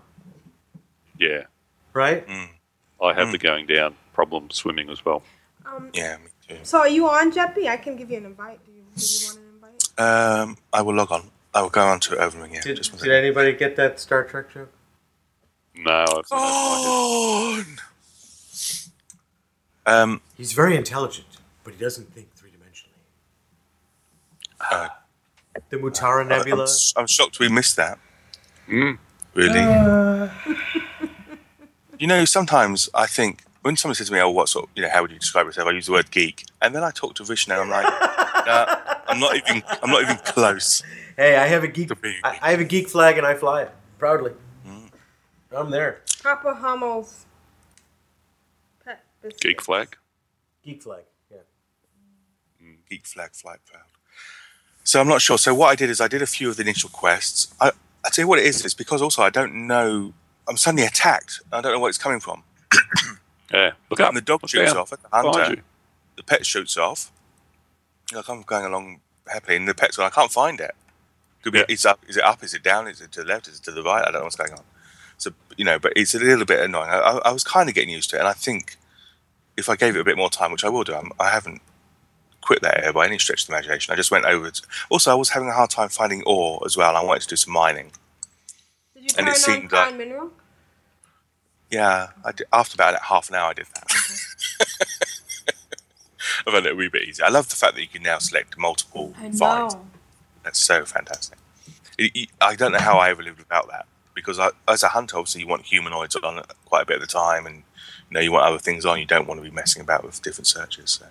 Yeah, 1.20 1.44
right? 1.94 2.26
I 3.04 3.14
have 3.14 3.32
the 3.32 3.38
going 3.38 3.66
down 3.68 3.96
problem 4.14 4.50
swimming 4.50 4.90
as 4.90 5.04
well. 5.04 5.22
Um, 5.66 5.90
Yeah, 5.94 6.18
me 6.18 6.30
too. 6.48 6.58
so 6.64 6.80
are 6.80 6.88
you 6.88 7.08
on, 7.10 7.32
Jeppy? 7.32 7.68
I 7.68 7.78
can 7.78 7.96
give 7.98 8.10
you 8.10 8.18
an 8.18 8.26
invite. 8.26 8.60
Do 8.66 8.72
you, 8.72 8.84
do 8.96 9.04
you 9.06 9.28
want 9.28 9.38
an 9.40 9.44
invite? 9.54 10.00
Um, 10.00 10.58
I 10.72 10.82
will 10.82 10.96
log 10.96 11.12
on. 11.12 11.30
I 11.54 11.62
will 11.62 11.70
go 11.70 11.82
on 11.82 12.00
to 12.02 12.18
Earthen 12.18 12.42
Ring. 12.42 12.54
Yeah, 12.54 12.62
Did, 12.62 12.78
just 12.78 12.98
did 12.98 13.12
anybody 13.12 13.52
get 13.54 13.76
that 13.76 14.00
Star 14.00 14.24
Trek 14.24 14.52
joke? 14.54 14.72
No, 15.76 16.06
I've 16.08 16.32
On. 16.32 17.66
Um, 19.86 20.22
He's 20.36 20.54
very 20.54 20.76
intelligent, 20.76 21.28
but 21.64 21.74
he 21.74 21.80
doesn't 21.80 22.14
think 22.14 22.34
three 22.36 22.50
dimensionally. 22.52 23.02
uh, 24.72 24.90
The 25.70 25.78
Mutara 25.78 26.22
I'm, 26.22 26.28
Nebula. 26.30 26.64
s- 26.64 26.94
I'm 26.96 27.08
shocked 27.08 27.40
we 27.40 27.50
missed 27.50 27.76
that. 27.78 27.98
Mm. 28.70 28.98
Really? 29.34 29.60
Uh, 29.60 30.30
You 32.00 32.06
know, 32.06 32.26
sometimes 32.26 32.90
I 32.94 33.08
think 33.08 33.44
when 33.64 33.76
someone 33.76 33.96
says 33.96 34.08
to 34.08 34.14
me, 34.14 34.20
"Oh, 34.20 34.30
what 34.30 34.50
sort? 34.50 34.66
Of, 34.66 34.70
You 34.76 34.84
know, 34.84 34.90
how 34.90 35.02
would 35.02 35.10
you 35.12 35.18
describe 35.18 35.48
yourself?" 35.48 35.68
I 35.68 35.72
use 35.72 35.88
the 35.88 35.94
word 35.94 36.12
geek, 36.12 36.46
and 36.62 36.76
then 36.76 36.84
I 36.84 36.92
talk 36.92 37.16
to 37.16 37.24
Vrishna. 37.24 37.60
And 37.60 37.62
I'm 37.62 37.70
like, 37.72 37.86
nah, 38.46 38.76
I'm 39.08 39.20
not 39.20 39.36
even. 39.36 39.64
I'm 39.82 39.90
not 39.90 40.04
even 40.04 40.18
close. 40.18 40.84
hey, 41.16 41.38
I 41.38 41.48
have 41.48 41.64
a 41.64 41.68
geek. 41.68 41.88
To 41.88 41.98
I, 42.24 42.38
I 42.40 42.52
have 42.52 42.60
a 42.60 42.64
geek 42.66 42.88
flag, 42.88 43.18
and 43.18 43.26
I 43.26 43.34
fly 43.34 43.64
it 43.64 43.72
proudly. 43.98 44.34
Mm. 44.68 44.92
I'm 45.58 45.72
there. 45.72 46.02
Papa 46.22 46.54
Hummel's 46.54 47.26
pet 48.86 49.04
biscuit. 49.24 49.42
Geek 49.42 49.62
flag. 49.64 49.98
Geek 50.64 50.84
flag. 50.84 51.04
Yeah. 51.32 51.38
Geek 52.92 53.08
flag 53.08 53.32
flight 53.34 53.60
proud. 53.66 53.86
So 54.88 55.02
I'm 55.02 55.08
not 55.10 55.22
sure. 55.22 55.38
So 55.38 55.54
what 55.54 55.68
I 55.68 55.76
did 55.76 55.90
is 55.90 56.00
I 56.00 56.08
did 56.08 56.22
a 56.22 56.26
few 56.26 56.50
of 56.50 56.56
the 56.56 56.62
initial 56.62 56.90
quests. 56.90 57.54
I 57.60 57.72
I 58.06 58.10
tell 58.10 58.24
you 58.24 58.30
what 58.30 58.40
it 58.40 58.46
is. 58.46 58.64
It's 58.64 58.74
because 58.74 59.02
also 59.02 59.22
I 59.22 59.30
don't 59.30 59.68
know. 59.68 60.14
I'm 60.48 60.56
suddenly 60.56 60.86
attacked. 60.86 61.42
I 61.52 61.60
don't 61.60 61.74
know 61.74 61.80
where 61.80 61.90
it's 61.90 61.98
coming 61.98 62.20
from. 62.22 62.44
Yeah, 63.54 63.72
look 63.90 64.02
up. 64.02 64.10
And 64.10 64.18
the 64.18 64.22
dog 64.22 64.42
look 64.44 64.50
shoots 64.50 64.74
down. 64.74 64.82
off 64.82 64.92
at 64.92 65.02
the 65.02 65.08
hunter. 65.10 65.62
The 66.18 66.24
pet 66.24 66.46
shoots 66.46 66.76
off. 66.76 67.14
Like 68.14 68.28
I'm 68.30 68.42
going 68.42 68.66
along 68.66 69.00
happily, 69.26 69.56
and 69.56 69.66
the 69.68 69.74
pet's 69.74 69.96
going. 69.96 70.08
I 70.08 70.10
can't 70.14 70.32
find 70.32 70.60
it. 70.60 70.72
Could 71.44 71.54
be 71.54 71.60
Yeah. 71.60 71.66
it's 71.70 71.86
up. 71.86 72.00
Is 72.10 72.18
it 72.18 72.24
up? 72.26 72.44
Is 72.44 72.54
it 72.54 72.62
down? 72.62 72.88
Is 72.90 73.00
it 73.00 73.14
to 73.14 73.24
the 73.24 73.28
left? 73.30 73.48
Is 73.48 73.60
it 73.60 73.64
to 73.64 73.72
the 73.72 73.84
right? 73.84 74.02
I 74.02 74.12
don't 74.12 74.16
know 74.16 74.24
what's 74.24 74.36
going 74.36 74.52
on. 74.52 74.64
So 75.18 75.32
you 75.56 75.64
know, 75.64 75.80
but 75.80 75.94
it's 75.96 76.14
a 76.14 76.20
little 76.20 76.46
bit 76.46 76.60
annoying. 76.60 76.90
I, 76.90 76.98
I, 76.98 77.18
I 77.30 77.32
was 77.32 77.46
kind 77.46 77.70
of 77.70 77.76
getting 77.76 77.90
used 77.90 78.10
to 78.10 78.18
it, 78.18 78.20
and 78.20 78.28
I 78.28 78.34
think 78.34 78.76
if 79.56 79.70
I 79.70 79.78
gave 79.78 79.96
it 79.96 80.02
a 80.02 80.04
bit 80.04 80.18
more 80.18 80.30
time, 80.30 80.52
which 80.52 80.66
I 80.66 80.70
will 80.70 80.84
do, 80.84 80.94
I'm, 80.94 81.12
I 81.18 81.30
haven't 81.30 81.62
quit 82.48 82.62
that 82.62 82.78
area 82.80 82.94
by 82.94 83.06
any 83.06 83.20
stretch 83.20 83.42
of 83.44 83.48
the 83.48 83.54
imagination. 83.54 83.92
I 83.92 83.98
just 83.98 84.10
went 84.10 84.26
over. 84.26 84.50
To, 84.50 84.62
also, 84.90 85.12
I 85.12 85.16
was 85.16 85.30
having 85.30 85.50
a 85.50 85.54
hard 85.54 85.70
time 85.70 85.90
finding 85.90 86.24
ore 86.26 86.62
as 86.66 86.78
well. 86.78 86.96
I 86.96 87.04
wanted 87.04 87.24
to 87.24 87.28
do 87.28 87.36
some 87.36 87.54
mining. 87.54 87.92
Did 88.96 89.04
you 89.04 89.10
and 89.18 89.28
it 89.28 89.36
seemed 89.36 89.72
like- 89.72 89.96
Mineral? 89.96 90.32
Yeah, 91.70 92.08
I 92.24 92.32
did, 92.32 92.48
after 92.54 92.76
about 92.76 93.00
half 93.04 93.28
an 93.30 93.36
hour, 93.36 93.50
I 93.50 93.54
did 93.54 93.66
that. 93.76 93.92
I 96.48 96.52
found 96.52 96.66
it 96.66 96.72
a 96.72 96.76
wee 96.76 96.88
bit 96.88 97.04
easy. 97.08 97.22
I 97.22 97.28
love 97.28 97.50
the 97.50 97.58
fact 97.58 97.76
that 97.76 97.82
you 97.82 97.88
can 97.90 98.04
now 98.04 98.20
select 98.20 98.58
multiple 98.58 99.14
finds. 99.38 99.76
That's 100.44 100.60
so 100.60 100.86
fantastic. 100.86 101.38
It- 101.98 102.16
it- 102.16 102.30
I 102.40 102.56
don't 102.56 102.72
know 102.72 102.80
how 102.80 102.98
I 102.98 103.10
ever 103.10 103.22
lived 103.24 103.40
without 103.40 103.68
that 103.70 103.86
because 104.14 104.40
I, 104.40 104.52
as 104.68 104.84
a 104.84 104.88
hunter, 104.90 105.18
obviously, 105.18 105.42
you 105.42 105.48
want 105.48 105.66
humanoids 105.66 106.16
on 106.16 106.42
quite 106.66 106.84
a 106.84 106.86
bit 106.86 106.96
of 106.96 107.02
the 107.02 107.08
time, 107.08 107.46
and 107.46 107.58
you 107.58 108.12
know 108.12 108.20
you 108.22 108.32
want 108.32 108.46
other 108.46 108.60
things 108.60 108.86
on. 108.86 109.00
You 109.00 109.06
don't 109.06 109.28
want 109.28 109.40
to 109.40 109.44
be 109.44 109.54
messing 109.54 109.82
about 109.82 110.06
with 110.06 110.22
different 110.22 110.48
searches. 110.48 110.92
So 110.92 111.08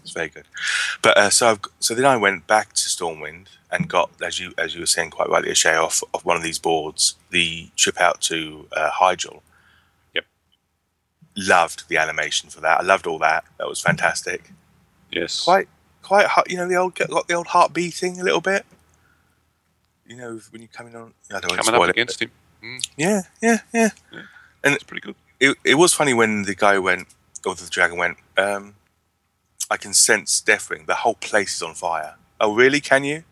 it's 0.00 0.10
very 0.12 0.28
good. 0.28 0.44
But 1.02 1.16
uh, 1.16 1.30
so 1.30 1.48
I've, 1.50 1.60
so 1.80 1.94
then 1.94 2.04
I 2.04 2.16
went 2.16 2.46
back 2.46 2.72
to 2.74 2.82
Stormwind 2.88 3.46
and 3.70 3.88
got, 3.88 4.10
as 4.22 4.38
you 4.40 4.52
as 4.58 4.74
you 4.74 4.80
were 4.80 4.86
saying 4.86 5.10
quite 5.10 5.28
rightly, 5.28 5.50
a 5.50 5.54
share 5.54 5.80
off 5.80 6.02
of 6.14 6.24
one 6.24 6.36
of 6.36 6.42
these 6.42 6.58
boards, 6.58 7.16
the 7.30 7.68
trip 7.76 8.00
out 8.00 8.20
to 8.22 8.66
uh, 8.76 8.90
Hyjal. 8.90 9.40
Yep. 10.14 10.24
Loved 11.36 11.88
the 11.88 11.96
animation 11.98 12.48
for 12.50 12.60
that. 12.60 12.80
I 12.80 12.82
loved 12.82 13.06
all 13.06 13.18
that. 13.18 13.44
That 13.58 13.68
was 13.68 13.80
fantastic 13.80 14.52
Yes. 15.10 15.44
quite 15.44 15.68
quite 16.02 16.26
hot, 16.26 16.48
you 16.50 16.56
know 16.56 16.68
the 16.68 16.76
old 16.76 16.94
got 16.94 17.26
the 17.28 17.34
old 17.34 17.48
heart 17.48 17.72
beating 17.72 18.20
a 18.20 18.24
little 18.24 18.40
bit 18.40 18.64
you 20.06 20.14
know 20.16 20.38
when 20.50 20.62
you're 20.62 20.68
coming 20.68 20.94
on 20.94 21.12
I 21.34 21.40
don't 21.40 21.56
coming 21.56 21.74
up 21.80 21.88
it, 21.88 21.90
against 21.90 22.22
him. 22.22 22.30
but- 22.60 22.86
yeah 22.96 23.22
yeah 23.42 23.58
yeah 23.74 23.88
and 24.62 24.74
It's 24.74 24.84
pretty 24.84 25.00
good. 25.00 25.16
it, 25.40 25.56
it 25.64 25.74
was 25.74 25.92
funny 25.92 26.14
when 26.14 26.42
the 26.44 26.54
guy 26.54 26.78
went 26.78 27.08
or 27.44 27.56
the 27.56 27.66
dragon 27.68 27.98
went 27.98 28.18
um 28.38 28.75
I 29.70 29.76
can 29.76 29.94
sense 29.94 30.40
death 30.40 30.70
ring 30.70 30.84
the 30.86 30.94
whole 30.96 31.14
place 31.14 31.56
is 31.56 31.62
on 31.62 31.74
fire 31.74 32.14
oh 32.40 32.54
really 32.54 32.80
can 32.80 33.04
you 33.04 33.24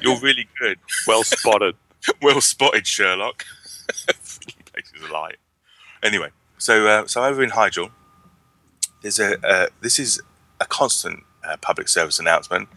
you're 0.00 0.18
really 0.18 0.48
good 0.58 0.78
Well 1.06 1.22
spotted. 1.24 1.76
well 2.22 2.40
spotted 2.40 2.86
Sherlock 2.86 3.44
Freaking 4.24 4.64
place 4.66 4.92
is 4.94 5.08
alight 5.08 5.36
anyway 6.02 6.28
so 6.58 6.86
uh, 6.86 7.06
so 7.06 7.24
over 7.24 7.42
in 7.42 7.50
Hyjal 7.50 7.90
there's 9.02 9.18
a 9.18 9.38
uh, 9.46 9.66
this 9.80 9.98
is 9.98 10.20
a 10.60 10.66
constant 10.66 11.24
uh, 11.44 11.56
public 11.58 11.88
service 11.88 12.18
announcement 12.18 12.68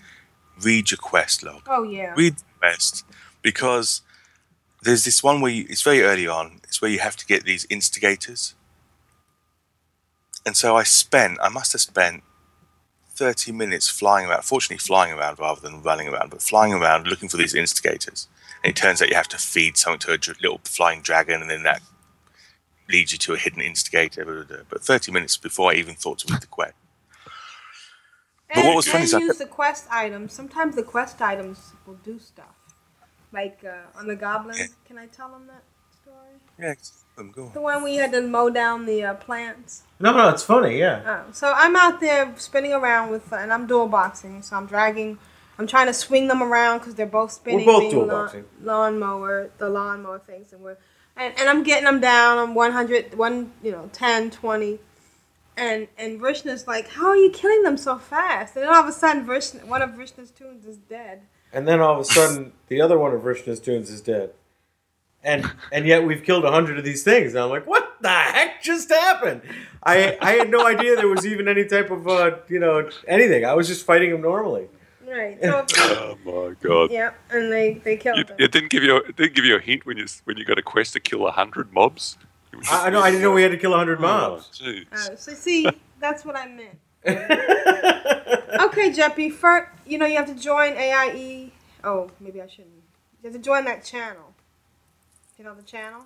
read 0.63 0.91
your 0.91 0.97
quest 0.97 1.43
log 1.43 1.61
Oh 1.67 1.83
yeah. 1.83 2.13
read 2.15 2.37
the 2.37 2.43
quest 2.59 3.03
because 3.41 4.01
there's 4.81 5.03
this 5.03 5.23
one 5.23 5.41
where 5.41 5.51
you, 5.51 5.65
it's 5.67 5.81
very 5.81 6.03
early 6.03 6.27
on. 6.27 6.59
It's 6.63 6.79
where 6.81 6.91
you 6.91 6.99
have 6.99 7.15
to 7.17 7.25
get 7.25 7.43
these 7.43 7.65
instigators, 7.71 8.53
and 10.45 10.55
so 10.55 10.75
I 10.77 10.83
spent. 10.83 11.39
I 11.41 11.49
must 11.49 11.71
have 11.71 11.81
spent 11.81 12.21
thirty 13.15 13.51
minutes 13.51 13.89
flying 13.89 14.27
around. 14.27 14.43
Fortunately, 14.43 14.77
flying 14.77 15.13
around 15.13 15.39
rather 15.39 15.61
than 15.61 15.81
running 15.81 16.07
around, 16.07 16.29
but 16.31 16.41
flying 16.41 16.73
around 16.73 17.07
looking 17.07 17.29
for 17.29 17.37
these 17.37 17.55
instigators. 17.55 18.27
And 18.63 18.71
it 18.71 18.75
turns 18.75 19.01
out 19.01 19.09
you 19.09 19.15
have 19.15 19.27
to 19.29 19.37
feed 19.37 19.77
something 19.77 19.99
to 20.17 20.31
a 20.31 20.35
little 20.41 20.59
flying 20.63 21.01
dragon, 21.01 21.41
and 21.41 21.49
then 21.49 21.63
that 21.63 21.81
leads 22.89 23.11
you 23.11 23.17
to 23.19 23.33
a 23.33 23.37
hidden 23.37 23.61
instigator. 23.61 24.65
But 24.69 24.83
thirty 24.83 25.11
minutes 25.11 25.37
before 25.37 25.71
I 25.71 25.75
even 25.75 25.95
thought 25.95 26.19
to 26.19 26.31
read 26.33 26.41
the 26.41 26.47
quest. 26.47 26.73
and, 28.49 28.65
what 28.67 28.75
was 28.75 28.87
funny 28.87 29.05
is 29.05 29.13
I- 29.13 29.19
use 29.19 29.37
the 29.37 29.45
quest 29.45 29.85
items. 29.91 30.33
Sometimes 30.33 30.75
the 30.75 30.83
quest 30.83 31.21
items 31.21 31.73
will 31.85 31.95
do 32.03 32.19
stuff. 32.19 32.55
Like 33.31 33.63
uh, 33.65 33.99
on 33.99 34.07
the 34.07 34.15
goblin, 34.15 34.55
Yeah. 34.57 34.67
Can 34.87 34.97
I 34.97 35.07
tell 35.07 35.29
them 35.29 35.47
that 35.47 35.63
story? 36.01 36.35
Yeah, 36.59 36.73
it's- 37.17 37.19
um, 37.19 37.31
go 37.31 37.45
on. 37.47 37.53
The 37.53 37.61
one 37.61 37.83
we 37.83 37.95
had 37.95 38.11
to 38.13 38.21
mow 38.21 38.49
down 38.49 38.85
the 38.85 39.03
uh, 39.03 39.13
plants. 39.15 39.83
No, 39.99 40.11
no, 40.15 40.29
it's 40.29 40.43
funny. 40.43 40.77
Yeah. 40.79 41.23
Oh, 41.27 41.31
so 41.31 41.53
I'm 41.55 41.75
out 41.75 41.99
there 42.01 42.33
spinning 42.37 42.73
around 42.73 43.11
with, 43.11 43.31
and 43.31 43.51
I'm 43.53 43.67
dual 43.67 43.87
boxing. 43.87 44.41
So 44.41 44.55
I'm 44.57 44.65
dragging, 44.65 45.17
I'm 45.57 45.67
trying 45.67 45.87
to 45.87 45.93
swing 45.93 46.27
them 46.27 46.43
around 46.43 46.79
because 46.79 46.95
they're 46.95 47.05
both 47.05 47.31
spinning. 47.31 47.65
We're 47.65 47.73
both 47.73 47.79
being 47.81 47.91
dual 47.91 48.05
lawn- 48.07 48.25
boxing. 48.25 48.45
Lawnmower, 48.61 49.51
the 49.57 49.69
lawnmower 49.69 50.19
things, 50.19 50.51
and 50.53 50.61
we're, 50.61 50.77
and, 51.15 51.33
and 51.39 51.47
I'm 51.49 51.63
getting 51.63 51.85
them 51.85 52.01
down 52.01 52.37
on 52.37 52.53
100, 52.53 53.17
one, 53.17 53.53
you 53.63 53.71
know, 53.71 53.89
10, 53.93 54.31
20. 54.31 54.79
And 55.57 55.87
and 55.97 56.19
Vrishna's 56.19 56.67
like, 56.67 56.89
how 56.89 57.07
are 57.07 57.15
you 57.15 57.29
killing 57.31 57.63
them 57.63 57.77
so 57.77 57.97
fast? 57.97 58.57
And 58.57 58.63
then 58.65 58.73
all 58.73 58.81
of 58.81 58.87
a 58.89 58.91
sudden, 58.91 59.25
Vrishna, 59.25 59.65
one 59.65 59.81
of 59.81 59.91
Vrishna's 59.91 60.29
tunes 60.29 60.65
is 60.65 60.75
dead. 60.75 61.21
And 61.53 61.65
then 61.65 61.79
all 61.79 61.93
of 61.93 62.01
a 62.01 62.03
sudden, 62.03 62.51
the 62.67 62.81
other 62.81 62.99
one 62.99 63.13
of 63.13 63.21
Vrishna's 63.21 63.61
tunes 63.61 63.89
is 63.89 64.01
dead. 64.01 64.31
And 65.25 65.51
and 65.71 65.85
yet 65.87 66.05
we've 66.05 66.23
killed 66.23 66.45
a 66.45 66.51
hundred 66.51 66.77
of 66.77 66.85
these 66.85 67.03
things. 67.03 67.33
And 67.33 67.43
I'm 67.43 67.49
like, 67.49 67.65
what 67.65 67.95
the 67.99 68.09
heck 68.09 68.61
just 68.61 68.89
happened? 68.89 69.41
I 69.83 70.17
I 70.21 70.31
had 70.33 70.49
no 70.51 70.65
idea 70.65 70.95
there 70.95 71.07
was 71.07 71.25
even 71.25 71.47
any 71.47 71.65
type 71.65 71.89
of 71.91 72.07
uh, 72.07 72.37
you 72.47 72.59
know 72.59 72.89
anything. 73.07 73.43
I 73.43 73.53
was 73.53 73.67
just 73.67 73.85
fighting 73.85 74.11
them 74.11 74.21
normally. 74.21 74.67
Right. 75.07 75.37
So, 75.41 75.65
Oh 75.77 76.17
my 76.25 76.53
god. 76.61 76.91
yeah, 76.91 77.11
and 77.31 77.51
they 77.51 77.73
they 77.83 77.97
killed 77.97 78.17
You, 78.19 78.23
them. 78.25 78.35
it 78.39 78.51
didn't 78.51 78.69
give 78.69 78.83
you. 78.83 78.97
It 78.97 79.15
didn't 79.15 79.33
give 79.35 79.45
you 79.45 79.55
a 79.55 79.59
hint 79.59 79.85
when 79.85 79.97
you 79.97 80.05
when 80.25 80.37
you 80.37 80.45
got 80.45 80.59
a 80.59 80.61
quest 80.63 80.93
to 80.93 80.99
kill 80.99 81.25
a 81.27 81.31
hundred 81.31 81.73
mobs. 81.73 82.17
I, 82.71 82.87
I 82.87 82.89
know 82.91 83.01
I 83.01 83.09
didn't 83.09 83.23
know 83.23 83.31
we 83.31 83.41
had 83.41 83.51
to 83.51 83.57
kill 83.57 83.73
a 83.73 83.77
hundred 83.77 83.99
mobs. 83.99 84.61
jeez. 84.61 84.85
Uh, 84.93 85.15
so 85.15 85.33
see, 85.33 85.67
That's 85.99 86.23
what 86.23 86.35
I 86.37 86.47
meant. 86.47 86.77
okay, 87.05 88.91
Jeppy. 88.91 89.31
First, 89.31 89.71
you 89.87 89.97
know 89.97 90.05
you 90.05 90.17
have 90.17 90.27
to 90.27 90.35
join 90.35 90.73
AIE. 90.73 91.51
Oh, 91.83 92.11
maybe 92.19 92.41
I 92.41 92.47
shouldn't. 92.47 92.75
You 93.23 93.31
have 93.31 93.33
to 93.33 93.39
join 93.39 93.65
that 93.65 93.83
channel. 93.83 94.34
You 95.37 95.43
know 95.45 95.53
the 95.55 95.63
channel? 95.63 96.03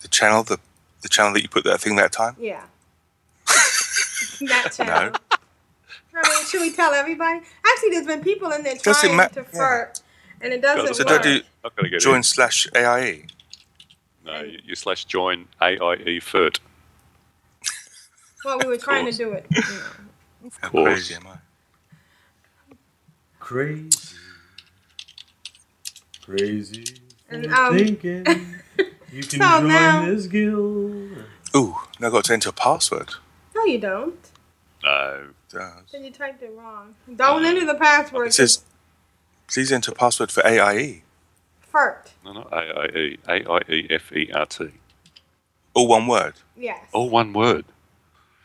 The 0.00 0.08
channel, 0.08 0.42
the 0.44 0.58
the 1.02 1.08
channel 1.08 1.32
that 1.34 1.42
you 1.42 1.48
put 1.48 1.64
that 1.64 1.80
thing 1.80 1.96
that 1.96 2.12
time. 2.12 2.36
Yeah. 2.38 2.64
that 3.46 4.72
channel. 4.76 5.12
I 6.14 6.28
mean, 6.28 6.46
should 6.46 6.60
we 6.60 6.72
tell 6.72 6.92
everybody? 6.92 7.40
Actually, 7.66 7.90
there's 7.90 8.06
been 8.06 8.22
people 8.22 8.50
in 8.52 8.62
there 8.62 8.76
trying 8.76 9.16
ma- 9.16 9.26
to 9.28 9.44
flirt, 9.44 10.00
and 10.40 10.52
it 10.52 10.60
doesn't 10.62 10.94
So 10.94 11.04
work. 11.04 11.22
don't 11.22 11.40
do 11.40 11.40
Not 11.62 11.76
gonna 11.76 11.88
get 11.88 12.00
join 12.00 12.16
in. 12.16 12.22
slash 12.24 12.66
E. 12.66 12.70
AIE. 12.78 13.26
No, 14.24 14.42
you, 14.42 14.58
you 14.64 14.74
slash 14.74 15.04
join 15.04 15.46
AIE 15.62 16.20
FERT. 16.20 16.58
well, 18.44 18.58
we 18.58 18.66
were 18.66 18.76
trying 18.76 19.06
to 19.06 19.12
do 19.12 19.32
it. 19.32 19.46
You 19.50 19.62
know. 19.62 20.50
How 20.60 20.68
course. 20.68 20.92
crazy 21.08 21.14
am 21.14 21.26
I? 21.26 22.74
Crazy. 23.40 24.16
Crazy. 26.24 26.84
And, 27.28 27.46
for 27.46 27.54
um, 27.54 27.76
thinking 27.78 28.26
you 29.12 29.22
can 29.22 29.40
so 29.40 29.58
join 29.60 29.68
now- 29.68 30.04
this 30.06 30.26
guild. 30.26 31.24
Ooh, 31.56 31.76
now 31.98 32.06
I've 32.08 32.12
got 32.12 32.24
to 32.26 32.32
enter 32.34 32.50
a 32.50 32.52
password. 32.52 33.14
No, 33.54 33.64
you 33.64 33.78
don't. 33.78 34.18
No. 34.84 35.28
Does. 35.50 35.72
Then 35.92 36.04
you 36.04 36.10
typed 36.10 36.42
it 36.42 36.52
wrong. 36.54 36.94
Don't 37.16 37.42
enter 37.44 37.64
the 37.64 37.74
password. 37.74 38.28
It 38.28 38.34
says, 38.34 38.62
please 39.50 39.72
enter 39.72 39.92
password 39.92 40.30
for 40.30 40.40
E." 40.46 40.58
AIE. 40.60 41.02
FERT. 41.72 42.10
No, 42.24 42.32
not 42.34 42.52
AIE. 42.52 43.16
A-I-E-F-E-R-T. 43.26 44.68
All 45.74 45.88
one 45.88 46.06
word. 46.06 46.34
Yes. 46.56 46.86
All 46.92 47.08
one 47.08 47.32
word. 47.32 47.64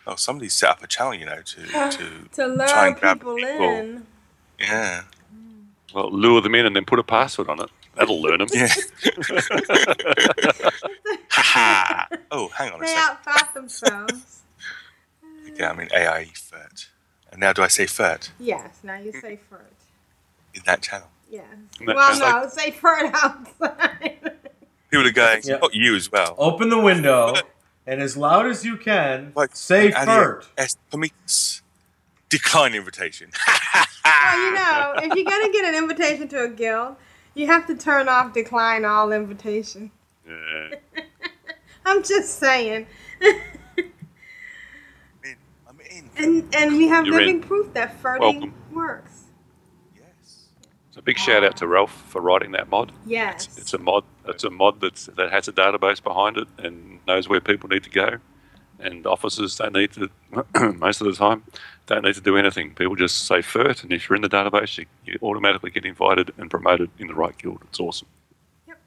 Oh, 0.08 0.16
somebody 0.16 0.50
set 0.50 0.70
up 0.70 0.84
a 0.84 0.88
channel, 0.88 1.14
you 1.14 1.26
know, 1.26 1.42
to 1.42 1.62
to 1.92 2.28
To 2.34 2.56
try 2.68 2.88
and 2.88 2.96
grab 2.98 3.20
people, 3.20 3.36
people. 3.36 3.70
in. 3.70 4.06
yeah. 4.60 5.04
Well, 5.94 6.10
lure 6.12 6.42
them 6.42 6.56
in 6.56 6.66
and 6.66 6.76
then 6.76 6.86
put 6.86 7.00
a 7.00 7.04
password 7.04 7.50
on 7.50 7.60
it. 7.62 7.70
That'll 7.96 8.22
learn 8.22 8.40
them. 8.40 8.48
Yeah. 8.54 8.68
Ha 11.30 11.42
ha. 11.42 12.08
Oh, 12.32 12.48
hang 12.50 12.72
on 12.72 12.78
a 12.82 12.86
They 12.86 12.94
second. 12.94 13.18
outthought 13.26 13.54
themselves. 13.54 14.42
Yeah, 15.56 15.72
I 15.72 15.74
mean 15.74 15.88
AIE 15.94 16.32
FERT. 16.36 16.88
And 17.32 17.40
now 17.40 17.54
do 17.54 17.64
I 17.64 17.68
say 17.68 17.86
FERT 17.86 18.30
yes. 18.40 18.80
Now 18.84 18.98
you 19.00 19.12
say 19.12 19.40
FERT. 19.50 19.72
in 20.54 20.62
that 20.66 20.82
channel? 20.84 21.08
Yes. 21.30 21.46
That 21.86 21.96
Well, 21.96 22.14
sounds 22.16 22.56
no, 22.56 22.62
say 22.64 22.72
FERT 22.72 23.12
outside. 23.16 24.32
People 24.92 25.08
are 25.08 25.12
going, 25.12 25.42
Yeah. 25.44 25.58
not 25.58 25.74
you 25.74 25.96
as 25.96 26.12
well. 26.12 26.36
Open 26.38 26.70
the 26.70 26.80
window 26.80 27.34
and 27.88 28.00
as 28.02 28.16
loud 28.16 28.46
as 28.46 28.64
you 28.64 28.78
can, 28.78 29.32
Like, 29.36 29.56
say 29.56 29.92
Adio 29.92 30.14
FERT. 30.14 30.46
est 30.58 30.78
permites. 30.92 31.62
Decline 32.30 32.74
invitation. 32.76 33.32
well, 34.06 34.40
you 34.40 34.54
know, 34.56 34.94
if 34.98 35.16
you're 35.16 35.26
gonna 35.26 35.52
get 35.52 35.66
an 35.66 35.76
invitation 35.76 36.28
to 36.30 36.44
a 36.44 36.48
guild, 36.48 36.96
you 37.36 37.48
have 37.48 37.66
to 37.68 37.76
turn 37.76 38.08
off 38.10 38.34
decline 38.34 38.86
all 38.86 39.12
invitation. 39.12 39.92
Yeah. 40.28 40.76
I'm 41.86 42.04
just 42.04 42.40
saying. 42.40 42.88
in. 43.22 43.40
I'm 45.68 45.80
in. 45.90 46.10
And 46.18 46.56
and 46.56 46.78
we 46.78 46.88
have 46.88 47.06
You're 47.06 47.20
living 47.20 47.38
in. 47.38 47.42
proof 47.42 47.74
that 47.74 48.02
FERTing 48.02 48.20
Welcome. 48.20 48.54
works. 48.72 49.24
Yes. 49.96 50.46
So 50.92 51.02
big 51.02 51.18
shout 51.18 51.44
out 51.44 51.58
to 51.58 51.68
Ralph 51.68 51.92
for 52.08 52.22
writing 52.22 52.52
that 52.52 52.70
mod. 52.70 52.92
Yes. 53.06 53.48
It's, 53.48 53.58
it's 53.58 53.74
a 53.74 53.78
mod. 53.80 54.04
It's 54.28 54.44
a 54.44 54.50
mod 54.50 54.80
that's, 54.80 55.08
that 55.08 55.32
has 55.32 55.48
a 55.48 55.52
database 55.52 56.02
behind 56.02 56.38
it 56.38 56.48
and 56.58 57.00
knows 57.08 57.28
where 57.28 57.42
people 57.42 57.70
need 57.70 57.84
to 57.84 57.90
go. 57.90 58.18
And 58.80 59.06
officers 59.06 59.56
don't 59.58 59.74
need 59.74 59.92
to, 59.94 60.10
most 60.74 61.02
of 61.02 61.08
the 61.08 61.14
time, 61.14 61.44
don't 61.88 62.04
need 62.04 62.16
to 62.16 62.22
do 62.22 62.38
anything. 62.38 62.74
People 62.76 62.96
just 62.96 63.26
say 63.28 63.42
FERT, 63.42 63.84
and 63.84 63.92
if 63.92 64.10
you're 64.10 64.16
in 64.16 64.22
the 64.22 64.30
database, 64.30 64.78
you, 64.78 64.86
you 65.06 65.18
automatically 65.22 65.70
get 65.70 65.86
invited 65.86 66.32
and 66.38 66.50
promoted 66.50 66.90
in 67.00 67.08
the 67.08 67.14
right 67.14 67.38
guild. 67.38 67.62
It's 67.70 67.80
awesome. 67.80 68.08
Yep. 68.68 68.80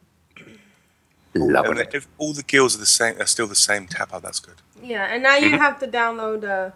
And 1.35 1.79
if 1.95 2.09
all 2.17 2.33
the 2.33 2.43
guilds 2.43 2.75
are 2.75 2.79
the 2.79 2.87
same, 2.87 3.21
are 3.21 3.27
still 3.27 3.47
the 3.47 3.55
same 3.55 3.87
tap 3.87 4.15
out, 4.15 4.23
that's 4.23 4.41
good. 4.41 4.55
Yeah, 4.83 5.05
and 5.05 5.23
now 5.23 5.37
Mm-hmm. 5.37 5.53
you 5.55 5.59
have 5.59 5.79
to 5.81 5.87
download 5.87 6.45
uh, 6.45 6.71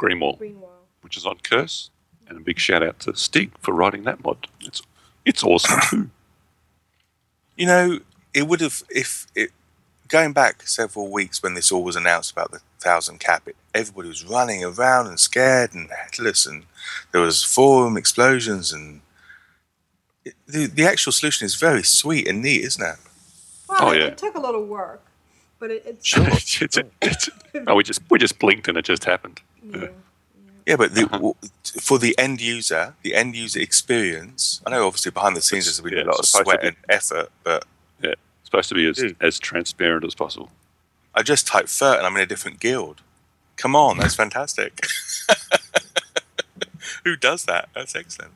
Greenwall, 0.00 0.38
Greenwall. 0.38 0.70
which 1.02 1.16
is 1.16 1.26
on 1.26 1.38
Curse. 1.42 1.90
And 2.28 2.36
a 2.36 2.40
big 2.40 2.58
shout 2.58 2.82
out 2.82 3.00
to 3.00 3.16
Stig 3.16 3.52
for 3.58 3.72
writing 3.72 4.02
that 4.04 4.22
mod. 4.22 4.48
It's 4.60 4.82
it's 5.24 5.42
awesome 5.42 5.80
too. 5.90 6.10
You 7.56 7.66
know, 7.66 7.98
it 8.34 8.46
would 8.46 8.60
have 8.60 8.82
if 8.88 9.26
it 9.34 9.50
going 10.08 10.32
back 10.32 10.66
several 10.66 11.10
weeks 11.10 11.42
when 11.42 11.54
this 11.54 11.70
all 11.72 11.82
was 11.84 11.96
announced 11.96 12.32
about 12.32 12.50
the 12.50 12.60
thousand 12.80 13.20
cap. 13.20 13.46
It, 13.46 13.56
everybody 13.74 14.08
was 14.08 14.24
running 14.24 14.64
around 14.64 15.06
and 15.06 15.18
scared 15.20 15.74
and 15.74 15.90
headless, 15.90 16.46
and 16.46 16.64
there 17.12 17.20
was 17.20 17.44
forum 17.44 17.96
explosions, 17.96 18.72
and 18.72 19.00
it, 20.24 20.34
the 20.46 20.66
the 20.66 20.84
actual 20.86 21.12
solution 21.12 21.44
is 21.46 21.54
very 21.54 21.82
sweet 21.82 22.28
and 22.28 22.42
neat, 22.42 22.62
isn't 22.64 22.82
it? 22.84 22.96
Well, 23.68 23.78
Oh, 23.82 23.90
it, 23.92 23.98
yeah. 23.98 24.06
it 24.06 24.18
took 24.18 24.34
a 24.34 24.40
lot 24.40 24.54
of 24.54 24.66
work, 24.68 25.02
but 25.58 25.70
it, 25.70 25.82
it's 25.86 26.16
It's- 26.62 26.76
it's- 27.00 27.30
oh, 27.66 27.74
we 27.74 27.84
just 27.84 28.00
we 28.10 28.18
just 28.18 28.38
blinked 28.38 28.68
and 28.68 28.76
it 28.78 28.84
just 28.84 29.04
happened. 29.04 29.40
yeah. 29.64 29.88
Yeah, 30.66 30.76
but 30.76 30.94
the, 30.94 31.04
uh-huh. 31.04 31.16
w- 31.16 31.34
for 31.80 31.98
the 31.98 32.14
end 32.18 32.42
user, 32.42 32.94
the 33.02 33.14
end 33.14 33.34
user 33.34 33.58
experience, 33.58 34.60
I 34.66 34.70
know 34.70 34.86
obviously 34.86 35.10
behind 35.12 35.34
the 35.34 35.40
scenes 35.40 35.64
there's 35.64 35.80
been 35.80 35.94
Yeah, 35.96 36.02
a 36.02 36.04
lot 36.04 36.16
of 36.16 36.18
it's 36.20 36.30
supposed 36.32 36.50
to 36.50 36.56
sweat 36.60 36.64
and 36.66 36.76
effort, 36.90 37.30
but 37.42 37.64
Yeah, 38.02 38.10
it's 38.10 38.20
supposed 38.48 38.68
to 38.70 38.74
be 38.74 38.88
as, 38.88 38.96
Dude. 38.96 39.16
as 39.20 39.38
transparent 39.38 40.04
as 40.04 40.14
possible. 40.14 40.50
I 41.14 41.22
just 41.22 41.46
typed 41.46 41.68
FERT 41.68 41.98
and 41.98 42.06
I'm 42.06 42.16
in 42.16 42.22
a 42.22 42.26
different 42.26 42.60
guild. 42.60 43.02
Come 43.56 43.74
on, 43.76 43.98
that's 43.98 44.14
fantastic. 44.14 44.80
Who 47.04 47.16
does 47.16 47.44
that? 47.44 47.68
That's 47.74 47.94
excellent. 47.94 48.32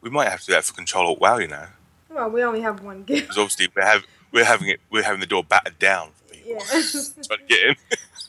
We 0.00 0.10
might 0.10 0.28
have 0.28 0.40
to 0.40 0.46
do 0.46 0.52
that 0.52 0.64
for 0.64 0.74
Control 0.74 1.06
Alt 1.08 1.20
WoW, 1.20 1.38
you 1.38 1.48
know, 1.48 1.66
Well, 2.10 2.28
we 2.30 2.42
only 2.44 2.60
have 2.60 2.82
one 2.82 3.04
guild. 3.04 3.22
because 3.22 3.38
obviously 3.38 3.68
we're 3.74 3.84
have, 3.84 4.04
we're 4.32 4.44
having 4.44 4.68
it 4.68 4.80
we're 4.90 5.02
having 5.02 5.20
the 5.20 5.26
door 5.26 5.42
battered 5.44 5.78
down 5.78 6.10
for 6.16 6.34
people 6.34 6.52
Yeah. 6.52 6.58
trying 7.26 7.38
to 7.40 7.44
get 7.48 7.64
in. 7.68 7.76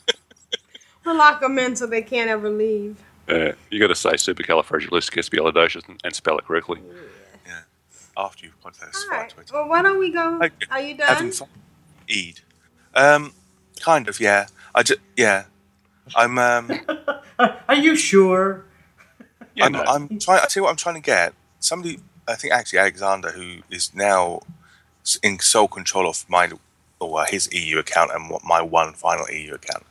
we'll 1.04 1.16
lock 1.16 1.40
them 1.40 1.58
in 1.58 1.76
so 1.76 1.86
they 1.86 2.02
can't 2.02 2.30
ever 2.30 2.48
leave. 2.50 2.96
Uh, 3.28 3.52
you 3.70 3.78
got 3.80 3.88
to 3.88 3.94
say 3.94 4.10
supercalifragilisticexpialidocious 4.12 5.86
and, 5.88 6.00
and 6.04 6.14
spell 6.14 6.38
it 6.38 6.44
correctly. 6.44 6.80
After 8.16 8.46
you've 8.46 8.60
contacted 8.62 8.94
us 8.94 9.04
All 9.04 9.10
via 9.10 9.20
right. 9.20 9.30
Twitter. 9.30 9.54
Well, 9.54 9.68
why 9.68 9.82
don't 9.82 9.98
we 9.98 10.10
go? 10.10 10.36
Okay. 10.42 10.66
Are 10.70 10.80
you 10.80 10.96
done? 10.96 11.08
Having 11.08 11.32
fun. 11.32 11.48
Eid. 12.10 12.40
Um, 12.94 13.32
kind 13.80 14.08
of, 14.08 14.20
yeah. 14.20 14.46
I 14.74 14.82
just, 14.82 15.00
yeah. 15.16 15.44
I'm, 16.14 16.38
um, 16.38 16.70
Are 17.68 17.74
you 17.74 17.96
sure? 17.96 18.64
Yeah, 19.54 19.66
I'm, 19.66 19.72
no. 19.72 19.82
I'm 19.82 20.18
trying. 20.18 20.40
I 20.40 20.46
tell 20.46 20.60
you 20.60 20.62
what, 20.64 20.70
I'm 20.70 20.76
trying 20.76 20.94
to 20.96 21.00
get 21.00 21.34
somebody. 21.60 21.98
I 22.28 22.34
think 22.34 22.52
actually 22.52 22.78
Alexander, 22.78 23.30
who 23.30 23.58
is 23.70 23.94
now 23.94 24.40
in 25.22 25.38
sole 25.38 25.68
control 25.68 26.08
of 26.08 26.24
my 26.28 26.50
or 26.98 27.20
uh, 27.20 27.26
his 27.26 27.52
EU 27.52 27.78
account 27.78 28.10
and 28.14 28.30
what 28.30 28.42
my 28.44 28.62
one 28.62 28.94
final 28.94 29.28
EU 29.30 29.54
account. 29.54 29.84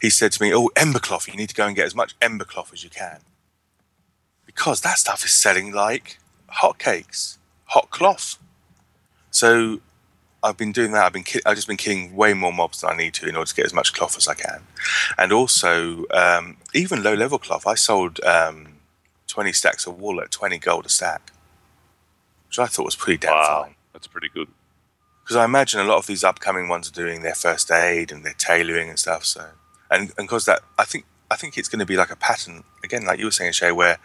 He 0.00 0.10
said 0.10 0.32
to 0.32 0.42
me, 0.42 0.54
"Oh, 0.54 0.70
Embercloth, 0.76 1.28
you 1.28 1.36
need 1.36 1.50
to 1.50 1.54
go 1.54 1.66
and 1.66 1.76
get 1.76 1.86
as 1.86 1.94
much 1.94 2.18
Embercloth 2.20 2.72
as 2.72 2.82
you 2.82 2.90
can, 2.90 3.20
because 4.46 4.80
that 4.80 4.98
stuff 4.98 5.24
is 5.24 5.32
selling 5.32 5.72
like 5.72 6.18
hotcakes, 6.62 7.36
hot 7.70 7.90
cloth." 7.90 8.38
So 9.30 9.80
I've 10.42 10.56
been 10.56 10.72
doing 10.72 10.92
that. 10.92 11.04
I've 11.04 11.12
been 11.12 11.24
ki- 11.24 11.42
I've 11.44 11.56
just 11.56 11.68
been 11.68 11.76
killing 11.76 12.14
way 12.16 12.32
more 12.34 12.52
mobs 12.52 12.80
than 12.80 12.90
I 12.90 12.96
need 12.96 13.14
to 13.14 13.28
in 13.28 13.36
order 13.36 13.48
to 13.48 13.54
get 13.54 13.66
as 13.66 13.74
much 13.74 13.92
cloth 13.92 14.16
as 14.16 14.26
I 14.26 14.34
can, 14.34 14.62
and 15.18 15.32
also 15.32 16.04
um, 16.12 16.56
even 16.74 17.02
low 17.02 17.14
level 17.14 17.38
cloth. 17.38 17.66
I 17.66 17.74
sold 17.74 18.22
um, 18.24 18.78
twenty 19.26 19.52
stacks 19.52 19.86
of 19.86 20.00
wool 20.00 20.20
at 20.20 20.30
twenty 20.30 20.58
gold 20.58 20.86
a 20.86 20.88
stack, 20.88 21.32
which 22.48 22.58
I 22.58 22.66
thought 22.66 22.86
was 22.86 22.96
pretty 22.96 23.18
damn 23.18 23.34
wow, 23.34 23.62
fine. 23.64 23.74
that's 23.92 24.06
pretty 24.06 24.28
good. 24.28 24.48
Because 25.22 25.36
I 25.36 25.44
imagine 25.44 25.78
a 25.80 25.84
lot 25.84 25.98
of 25.98 26.06
these 26.06 26.24
upcoming 26.24 26.68
ones 26.68 26.88
are 26.88 26.92
doing 26.92 27.22
their 27.22 27.34
first 27.34 27.70
aid 27.70 28.10
and 28.10 28.24
their 28.24 28.34
tailoring 28.36 28.88
and 28.88 28.98
stuff. 28.98 29.24
So, 29.24 29.50
and 29.90 30.10
and 30.16 30.26
because 30.26 30.46
that, 30.46 30.60
I 30.78 30.84
think 30.84 31.04
I 31.30 31.36
think 31.36 31.58
it's 31.58 31.68
going 31.68 31.80
to 31.80 31.86
be 31.86 31.96
like 31.96 32.10
a 32.10 32.16
pattern 32.16 32.64
again, 32.82 33.04
like 33.04 33.18
you 33.18 33.26
were 33.26 33.30
saying, 33.30 33.52
Shay, 33.52 33.72
where 33.72 33.98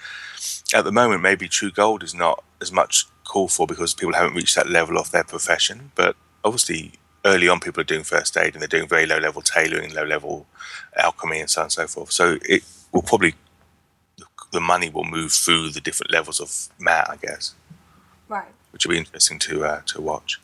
at 0.74 0.84
the 0.84 0.92
moment 0.92 1.22
maybe 1.22 1.48
true 1.48 1.72
gold 1.72 2.04
is 2.04 2.14
not 2.14 2.44
as 2.62 2.72
much 2.72 3.06
called 3.26 3.52
for 3.52 3.68
because 3.68 3.94
people 3.96 4.14
haven't 4.16 4.36
reached 4.36 4.56
that 4.56 4.70
level 4.70 4.98
of 4.98 5.12
their 5.12 5.26
profession. 5.26 5.92
But 5.96 6.16
obviously, 6.46 6.94
early 7.26 7.50
on, 7.50 7.60
people 7.60 7.82
are 7.82 7.86
doing 7.86 8.04
first 8.06 8.38
aid 8.38 8.54
and 8.54 8.62
they're 8.62 8.68
doing 8.70 8.88
very 8.88 9.06
low 9.08 9.20
level 9.20 9.42
tailoring, 9.42 9.94
low 9.94 10.06
level 10.06 10.48
alchemy, 10.98 11.42
and 11.42 11.50
so 11.50 11.62
on 11.62 11.66
and 11.66 11.74
so 11.74 11.88
forth. 11.88 12.12
So 12.14 12.38
it 12.48 12.64
will 12.94 13.04
probably 13.04 13.36
the 14.52 14.62
money 14.62 14.90
will 14.90 15.04
move 15.06 15.34
through 15.34 15.70
the 15.72 15.82
different 15.82 16.12
levels 16.14 16.40
of 16.40 16.70
mat, 16.80 17.08
I 17.10 17.18
guess 17.18 17.56
Right. 18.30 18.54
which 18.72 18.86
will 18.86 18.94
be 18.94 18.98
interesting 19.00 19.40
to 19.40 19.66
uh, 19.66 19.82
to 19.88 20.02
watch. 20.02 20.40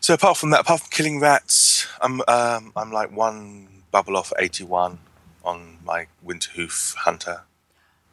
So 0.00 0.14
apart 0.14 0.36
from 0.38 0.50
that, 0.50 0.60
apart 0.60 0.80
from 0.80 0.90
killing 0.90 1.20
rats, 1.20 1.86
I'm 2.00 2.22
um, 2.28 2.72
I'm 2.76 2.92
like 2.92 3.14
one 3.16 3.68
bubble 3.90 4.16
off 4.16 4.32
81 4.38 4.98
on 5.44 5.78
my 5.84 6.06
Winterhoof 6.26 6.94
Hunter. 6.96 7.42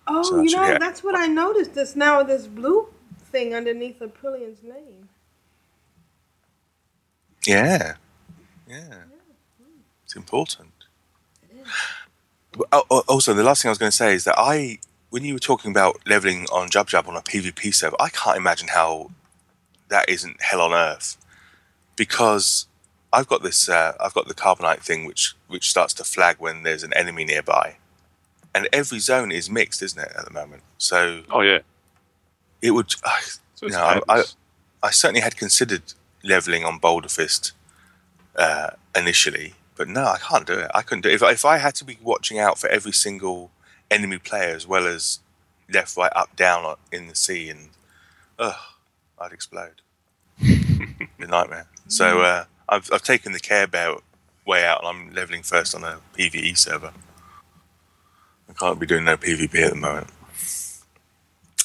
Oh, 0.08 0.24
So 0.24 0.42
you 0.42 0.52
know, 0.52 0.78
that's 0.80 1.04
what 1.04 1.16
I 1.16 1.28
noticed. 1.28 1.74
This 1.76 1.96
now, 1.96 2.24
this 2.24 2.48
blue 2.48 2.90
thing 3.32 3.54
underneath 3.54 4.00
Aprillian's 4.00 4.64
name. 4.64 5.10
Yeah, 7.46 7.96
yeah. 8.68 8.96
It's 10.04 10.16
important. 10.16 10.72
Oh, 12.72 12.84
oh, 12.90 13.04
Also, 13.08 13.34
the 13.34 13.44
last 13.44 13.62
thing 13.62 13.70
I 13.70 13.72
was 13.72 13.78
going 13.78 13.92
to 13.92 13.96
say 13.96 14.14
is 14.14 14.24
that 14.24 14.36
I, 14.38 14.80
when 15.12 15.24
you 15.24 15.34
were 15.34 15.40
talking 15.40 15.72
about 15.72 16.00
leveling 16.06 16.48
on 16.52 16.70
Jub 16.70 16.88
Jub 16.88 17.08
on 17.08 17.16
a 17.16 17.22
PvP 17.22 17.74
server, 17.74 17.96
I 18.00 18.10
can't 18.10 18.38
imagine 18.38 18.70
how 18.70 19.12
that 19.90 20.10
isn't 20.10 20.42
hell 20.42 20.62
on 20.62 20.74
earth, 20.74 21.18
because 21.96 22.68
I've 23.14 23.28
got 23.28 23.44
this, 23.44 23.70
uh, 23.70 23.94
I've 24.00 24.14
got 24.14 24.28
the 24.28 24.34
carbonite 24.34 24.80
thing 24.82 25.06
which 25.06 25.36
which 25.48 25.70
starts 25.70 25.94
to 25.96 26.04
flag 26.04 26.38
when 26.40 26.64
there's 26.64 26.84
an 26.84 26.94
enemy 26.94 27.24
nearby, 27.24 27.78
and 28.54 28.68
every 28.74 29.00
zone 29.00 29.32
is 29.32 29.50
mixed, 29.50 29.82
isn't 29.82 30.00
it, 30.00 30.12
at 30.18 30.26
the 30.26 30.32
moment? 30.32 30.64
So 30.78 31.24
Oh 31.32 31.42
yeah. 31.42 31.60
It 32.62 32.72
would, 32.72 32.94
I, 33.04 33.22
So 33.56 33.66
you 33.68 33.72
know, 33.72 34.02
I, 34.08 34.20
I. 34.20 34.24
I 34.82 34.92
certainly 34.92 35.22
had 35.22 35.36
considered 35.36 35.82
leveling 36.24 36.64
on 36.64 36.78
Boulder 36.80 37.10
Fist 37.10 37.52
uh, 38.38 38.72
initially, 38.96 39.56
but 39.76 39.88
no, 39.88 40.06
I 40.06 40.18
can't 40.18 40.48
do 40.48 40.54
it. 40.54 40.72
I 40.74 40.82
couldn't 40.82 41.02
do 41.02 41.10
it. 41.10 41.16
If, 41.16 41.24
if 41.24 41.46
I 41.46 41.58
had 41.58 41.76
to 41.76 41.86
be 41.86 41.98
watching 42.02 42.40
out 42.40 42.58
for 42.58 42.70
every 42.70 42.94
single 42.94 43.52
enemy 43.92 44.18
player 44.20 44.56
as 44.56 44.66
well 44.68 44.88
as 44.88 45.20
left, 45.72 45.98
right, 45.98 46.12
up, 46.16 46.36
down 46.36 46.76
in 46.92 47.08
the 47.08 47.16
sea, 47.16 47.50
and 47.50 47.70
ugh, 48.38 48.56
I'd 49.20 49.34
explode. 49.34 49.82
the 50.40 51.28
nightmare. 51.28 51.68
So 51.88 52.22
uh, 52.22 52.46
I've, 52.70 52.90
I've 52.94 53.04
taken 53.04 53.34
the 53.34 53.40
Care 53.40 53.68
Bear 53.68 53.96
way 54.46 54.66
out, 54.66 54.80
and 54.80 54.88
I'm 54.88 55.14
leveling 55.14 55.44
first 55.44 55.76
on 55.76 55.84
a 55.84 55.98
PVE 56.18 56.58
server. 56.58 56.94
I 58.50 58.54
can't 58.54 58.80
be 58.80 58.86
doing 58.86 59.04
no 59.04 59.18
PvP 59.18 59.56
at 59.56 59.72
the 59.72 59.76
moment. 59.76 60.08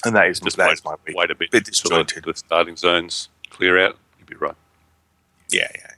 And 0.04 0.14
that 0.16 0.28
is 0.28 0.40
Just 0.40 0.56
that 0.58 0.66
wait, 0.68 0.74
is 0.74 0.84
my 0.84 0.94
week. 1.06 1.16
wait 1.16 1.30
a 1.30 1.34
bit 1.34 1.50
bit 1.50 1.64
till 1.64 1.90
the, 1.90 2.04
disjointed. 2.04 2.24
the 2.24 2.34
starting 2.34 2.76
zones 2.76 3.28
clear 3.50 3.78
out. 3.78 3.96
You'd 4.18 4.26
be 4.28 4.36
right. 4.36 4.54
Yeah, 5.50 5.68
yeah. 5.74 5.90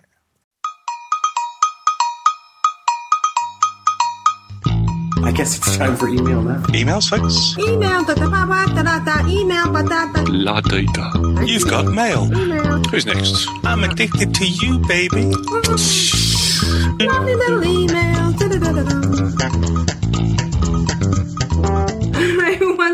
I 5.24 5.32
guess 5.32 5.56
it's 5.58 5.76
time 5.76 5.96
for 5.96 6.08
email 6.08 6.40
now. 6.42 6.62
Emails, 6.68 7.08
folks. 7.10 7.56
Email, 7.58 8.04
da 8.04 8.14
da 8.14 8.28
ba 8.30 8.46
ba 8.46 8.64
da 8.74 8.82
da 8.82 8.98
da, 9.04 9.26
email, 9.28 9.70
ba 9.72 9.82
da 9.82 10.06
da. 10.12 10.22
La 10.28 10.60
data. 10.60 11.10
You've 11.44 11.68
got 11.68 11.86
mail. 11.86 12.26
Email. 12.36 12.78
Who's 12.90 13.06
next? 13.06 13.48
I'm 13.64 13.82
addicted 13.82 14.34
to 14.34 14.46
you, 14.46 14.78
baby. 14.86 15.24
Mm-hmm. 15.32 16.98
Lovely 17.06 17.34
little 17.34 17.64
email. 17.64 18.32
Da 18.32 18.48
da 18.48 18.58
da 18.58 18.72
da 18.72 18.82
da. 18.84 20.05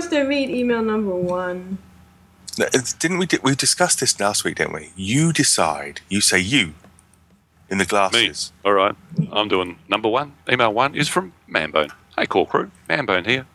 Who 0.02 0.08
wants 0.08 0.16
to 0.16 0.28
read 0.28 0.50
email 0.50 0.82
number 0.82 1.14
one? 1.14 1.78
Didn't 2.98 3.18
we? 3.18 3.26
di- 3.26 3.38
We 3.40 3.54
discussed 3.54 4.00
this 4.00 4.18
last 4.18 4.42
week, 4.42 4.56
didn't 4.56 4.72
we? 4.74 4.90
You 4.96 5.32
decide. 5.32 6.00
You 6.08 6.20
say 6.20 6.40
you 6.40 6.74
in 7.70 7.78
the 7.78 7.84
Me. 7.84 7.88
glasses. 7.88 8.52
All 8.64 8.72
right. 8.72 8.96
I'm 9.30 9.46
doing 9.46 9.78
number 9.88 10.08
one. 10.08 10.32
Email 10.50 10.72
one 10.74 10.96
is 10.96 11.08
from 11.08 11.32
Manbone. 11.48 11.92
Hey, 12.18 12.26
call 12.26 12.46
crew. 12.46 12.72
Manbone 12.90 13.26
here. 13.26 13.46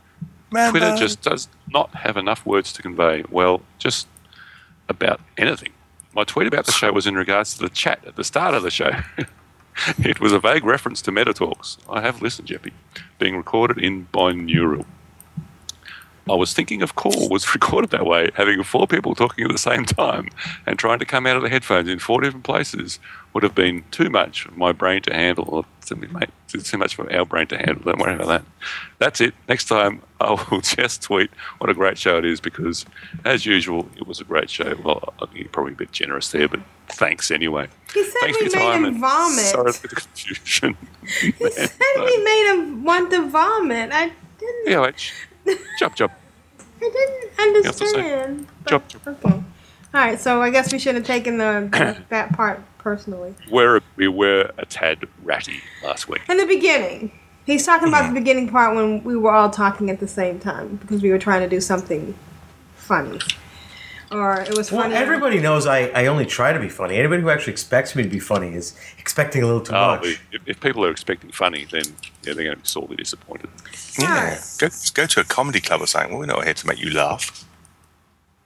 Man, 0.49 0.72
Twitter 0.72 0.95
just 0.95 1.22
does 1.22 1.49
not 1.68 1.94
have 1.95 2.15
enough 2.15 2.45
words 2.45 2.72
to 2.74 2.82
convey, 2.82 3.26
well, 3.30 3.61
just 3.78 4.07
about 4.88 5.19
anything. 5.38 5.74
My 6.15 6.24
tweet 6.24 6.48
about 6.48 6.65
the 6.65 6.72
show 6.72 6.94
was 6.94 7.06
in 7.06 7.15
regards 7.15 7.56
to 7.56 7.64
the 7.64 7.69
chat 7.69 7.99
at 8.07 8.15
the 8.15 8.24
start 8.24 8.53
of 8.53 8.64
the 8.64 8.72
show. 8.72 8.91
it 9.99 10.22
was 10.22 10.32
a 10.32 10.40
vague 10.40 10.64
reference 10.64 11.02
to 11.02 11.11
Metatalks. 11.11 11.78
I 11.90 11.99
have 11.99 12.22
listened, 12.22 12.48
Jeppy, 12.48 12.72
being 13.19 13.36
recorded 13.36 13.78
in 13.80 14.07
binaural. 14.14 14.86
I 16.30 16.36
was 16.36 16.54
thinking 16.54 16.82
of 16.82 16.95
call 16.95 17.30
was 17.30 17.54
recorded 17.54 17.91
that 17.91 18.06
way, 18.06 18.30
having 18.34 18.62
four 18.64 18.88
people 18.88 19.16
talking 19.16 19.45
at 19.45 19.52
the 19.52 19.58
same 19.58 19.86
time 19.86 20.30
and 20.66 20.78
trying 20.78 20.99
to 20.99 21.06
come 21.06 21.26
out 21.26 21.38
of 21.38 21.44
the 21.44 21.49
headphones 21.49 21.90
in 21.90 21.99
four 21.99 22.22
different 22.22 22.45
places 22.45 22.99
would 23.34 23.44
have 23.44 23.56
been 23.56 23.84
too 23.91 24.10
much 24.10 24.44
for 24.44 24.52
my 24.54 24.72
brain 24.72 25.02
to 25.04 25.14
handle. 25.14 25.45
Or 25.48 25.66
too, 25.86 25.95
mate, 25.95 26.30
it's 26.54 26.70
too 26.70 26.78
much 26.78 26.95
for 26.95 27.12
our 27.14 27.26
brain 27.26 27.48
to 27.48 27.58
handle. 27.58 27.84
Don't 27.84 27.99
worry 27.99 28.16
about 28.16 28.28
that. 28.28 28.44
That's 28.99 29.22
it. 29.22 29.34
Next 29.48 29.66
time, 29.66 30.02
I 30.20 30.32
will 30.32 30.62
just 30.62 31.04
tweet 31.04 31.30
what 31.60 31.70
a 31.70 31.74
great 31.74 31.98
show 31.98 32.18
it 32.18 32.26
is 32.26 32.40
because, 32.40 32.86
as 33.26 33.45
usual, 33.45 33.88
it 33.95 34.08
was 34.08 34.20
a 34.20 34.24
great 34.24 34.49
show. 34.49 34.76
Well, 34.84 35.14
you're 35.34 35.48
probably 35.49 35.74
a 35.74 35.76
bit 35.76 35.91
generous 35.91 36.32
there, 36.32 36.48
but 36.48 36.62
thanks 36.90 37.30
anyway. 37.30 37.68
He 37.94 38.04
said 38.04 38.14
Thanks 38.22 38.40
we 38.40 38.49
made 38.60 38.88
him 38.88 38.99
vomit. 38.99 39.45
Sorry 39.45 39.72
for 39.72 39.88
the 39.88 39.95
confusion. 39.95 40.78
He 41.22 41.32
said 41.32 41.72
we 41.95 42.24
made 42.24 42.52
him 42.52 42.84
want 42.84 43.12
to 43.12 43.30
vomit. 43.30 43.91
I 43.94 44.12
didn't. 44.40 44.68
Yeah. 44.68 44.91
Chop, 45.78 45.95
chop. 45.95 46.11
I 46.82 47.30
didn't 47.38 47.65
have 47.65 47.76
to 47.76 47.88
say, 47.88 47.98
understand. 47.98 48.48
Chop, 48.68 48.88
chop. 48.88 49.07
Okay. 49.07 49.30
All 49.34 49.44
right. 49.94 50.19
So 50.19 50.41
I 50.41 50.49
guess 50.49 50.72
we 50.72 50.80
should 50.80 50.95
have 50.95 51.06
taken 51.06 51.38
the 51.38 51.98
that 52.10 52.34
part 52.34 52.61
personally. 52.78 53.36
We're, 53.49 53.82
we 53.95 54.07
were 54.07 54.52
a 54.57 54.65
tad 54.65 55.07
ratty 55.24 55.61
last 55.84 56.07
week. 56.07 56.22
In 56.30 56.38
the 56.38 56.45
beginning, 56.45 57.11
he's 57.45 57.65
talking 57.65 57.88
about 57.88 58.03
the 58.03 58.11
mm. 58.11 58.22
beginning 58.22 58.49
part 58.49 58.76
when 58.76 59.03
we 59.03 59.18
were 59.18 59.32
all 59.32 59.49
talking 59.49 59.90
at 59.90 59.99
the 59.99 60.07
same 60.07 60.40
time 60.40 60.76
because 60.78 61.02
we 61.02 61.10
were 61.10 61.19
trying 61.19 61.41
to 61.41 61.49
do 61.49 61.60
something 61.60 62.15
funny, 62.76 63.19
or 64.12 64.42
it 64.42 64.58
was 64.58 64.72
Well, 64.72 64.84
funny. 64.84 64.96
everybody 64.96 65.40
knows 65.40 65.66
I, 65.68 65.88
I 65.90 66.06
only 66.08 66.26
try 66.26 66.54
to 66.54 66.60
be 66.60 66.70
funny. 66.70 66.98
Anybody 66.98 67.22
who 67.22 67.30
actually 67.30 67.54
expects 67.54 67.96
me 67.96 68.04
to 68.04 68.10
be 68.10 68.20
funny 68.20 68.54
is 68.54 68.78
expecting 68.98 69.44
a 69.44 69.46
little 69.46 69.62
too 69.62 69.74
Oh, 69.76 69.96
much. 69.98 70.06
if, 70.32 70.42
if 70.46 70.60
people 70.60 70.86
are 70.86 70.92
expecting 70.92 71.32
funny, 71.32 71.66
then 71.72 71.84
yeah, 72.24 72.34
they're 72.34 72.44
going 72.44 72.56
to 72.56 72.62
be 72.62 72.68
sorely 72.68 72.96
disappointed. 72.96 73.50
Yeah. 74.00 74.08
Alright. 74.10 74.56
Go, 74.60 74.68
go 74.94 75.06
to 75.06 75.20
a 75.20 75.24
comedy 75.24 75.60
club 75.60 75.82
or 75.82 75.88
something. 75.88 76.12
Well, 76.12 76.20
we're 76.20 76.26
not 76.28 76.44
here 76.46 76.54
to 76.54 76.68
make 76.68 76.80
you 76.80 76.92
laugh. 76.92 77.46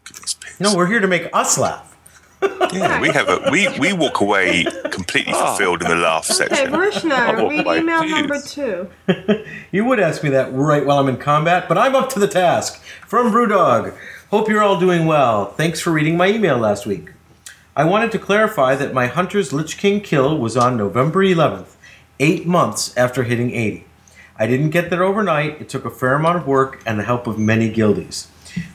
Goodness 0.06 0.36
sakes. 0.42 0.60
No, 0.60 0.76
we're 0.76 0.88
here 0.88 1.00
to 1.00 1.08
make 1.08 1.30
us 1.34 1.58
laugh. 1.58 1.91
Yeah, 2.74 3.02
we 3.02 3.10
have 3.10 3.28
a 3.30 3.50
we 3.52 3.68
we 3.80 3.94
walk 3.94 4.22
away 4.22 4.64
completely 4.92 5.34
Oh. 5.36 5.46
fulfilled 5.48 5.82
in 5.84 5.90
the 5.90 5.96
laugh 5.96 6.26
Okay, 6.30 6.48
section. 6.48 6.72
Vrishna, 6.72 7.50
read 7.50 7.66
my 7.66 7.78
email 7.78 8.02
geez. 8.02 8.12
number 8.12 8.42
two. 8.42 8.90
You 9.72 9.86
would 9.86 10.00
ask 10.00 10.24
me 10.24 10.30
that 10.32 10.54
right 10.54 10.86
while 10.86 11.00
I'm 11.00 11.08
in 11.10 11.18
combat, 11.18 11.68
but 11.70 11.78
I'm 11.78 11.96
up 11.96 12.10
to 12.12 12.20
the 12.20 12.28
task. 12.28 12.82
From 13.08 13.32
Brewdog. 13.32 13.96
Hope 14.30 14.48
you're 14.50 14.62
all 14.64 14.80
doing 14.80 15.06
well. 15.06 15.46
Thanks 15.54 15.80
for 15.82 15.92
reading 15.92 16.16
my 16.18 16.28
email 16.28 16.58
last 16.58 16.86
week. 16.86 17.12
I 17.76 17.84
wanted 17.86 18.12
to 18.14 18.20
clarify 18.20 18.76
that 18.76 18.94
my 18.94 19.08
Hunter's 19.08 19.54
Lich 19.54 19.78
King 19.78 20.02
kill 20.02 20.38
was 20.38 20.56
on 20.58 20.76
November 20.78 21.24
11th, 21.24 21.76
eight 22.20 22.46
months 22.48 22.96
after 22.98 23.24
hitting 23.24 23.54
80. 23.54 23.86
I 24.38 24.48
didn't 24.48 24.72
get 24.72 24.90
there 24.90 25.04
overnight. 25.04 25.62
It 25.62 25.70
took 25.70 25.86
a 25.86 25.90
fair 25.90 26.16
amount 26.16 26.38
of 26.38 26.48
work 26.48 26.82
and 26.86 26.98
the 27.00 27.04
help 27.04 27.28
of 27.28 27.38
many 27.38 27.70
guildies. 27.70 28.28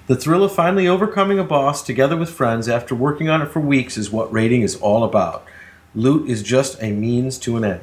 The 0.07 0.17
thrill 0.17 0.45
of 0.45 0.55
finally 0.55 0.87
overcoming 0.87 1.39
a 1.39 1.45
boss 1.45 1.83
together 1.83 2.17
with 2.17 2.31
friends 2.31 2.69
after 2.69 2.95
working 2.95 3.29
on 3.29 3.43
it 3.43 3.51
for 3.51 3.61
weeks 3.61 3.97
is 3.97 4.11
what 4.11 4.33
raiding 4.33 4.63
is 4.63 4.77
all 4.77 5.05
about. 5.05 5.45
Loot 5.95 6.29
is 6.29 6.43
just 6.43 6.83
a 6.83 6.93
means 6.93 7.39
to 7.39 7.57
an 7.57 7.65
end. 7.65 7.81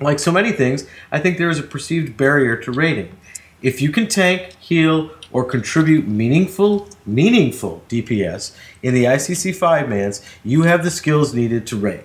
Like 0.00 0.18
so 0.18 0.30
many 0.30 0.52
things, 0.52 0.86
I 1.10 1.18
think 1.18 1.38
there 1.38 1.48
is 1.48 1.58
a 1.58 1.62
perceived 1.62 2.16
barrier 2.16 2.56
to 2.58 2.72
raiding. 2.72 3.16
If 3.62 3.80
you 3.80 3.90
can 3.90 4.06
tank, 4.06 4.54
heal, 4.60 5.10
or 5.32 5.44
contribute 5.44 6.06
meaningful, 6.06 6.88
meaningful 7.04 7.82
DPS 7.88 8.54
in 8.82 8.94
the 8.94 9.04
ICC 9.04 9.56
5 9.56 9.88
mans, 9.88 10.22
you 10.44 10.62
have 10.62 10.84
the 10.84 10.90
skills 10.90 11.34
needed 11.34 11.66
to 11.68 11.76
raid. 11.76 12.04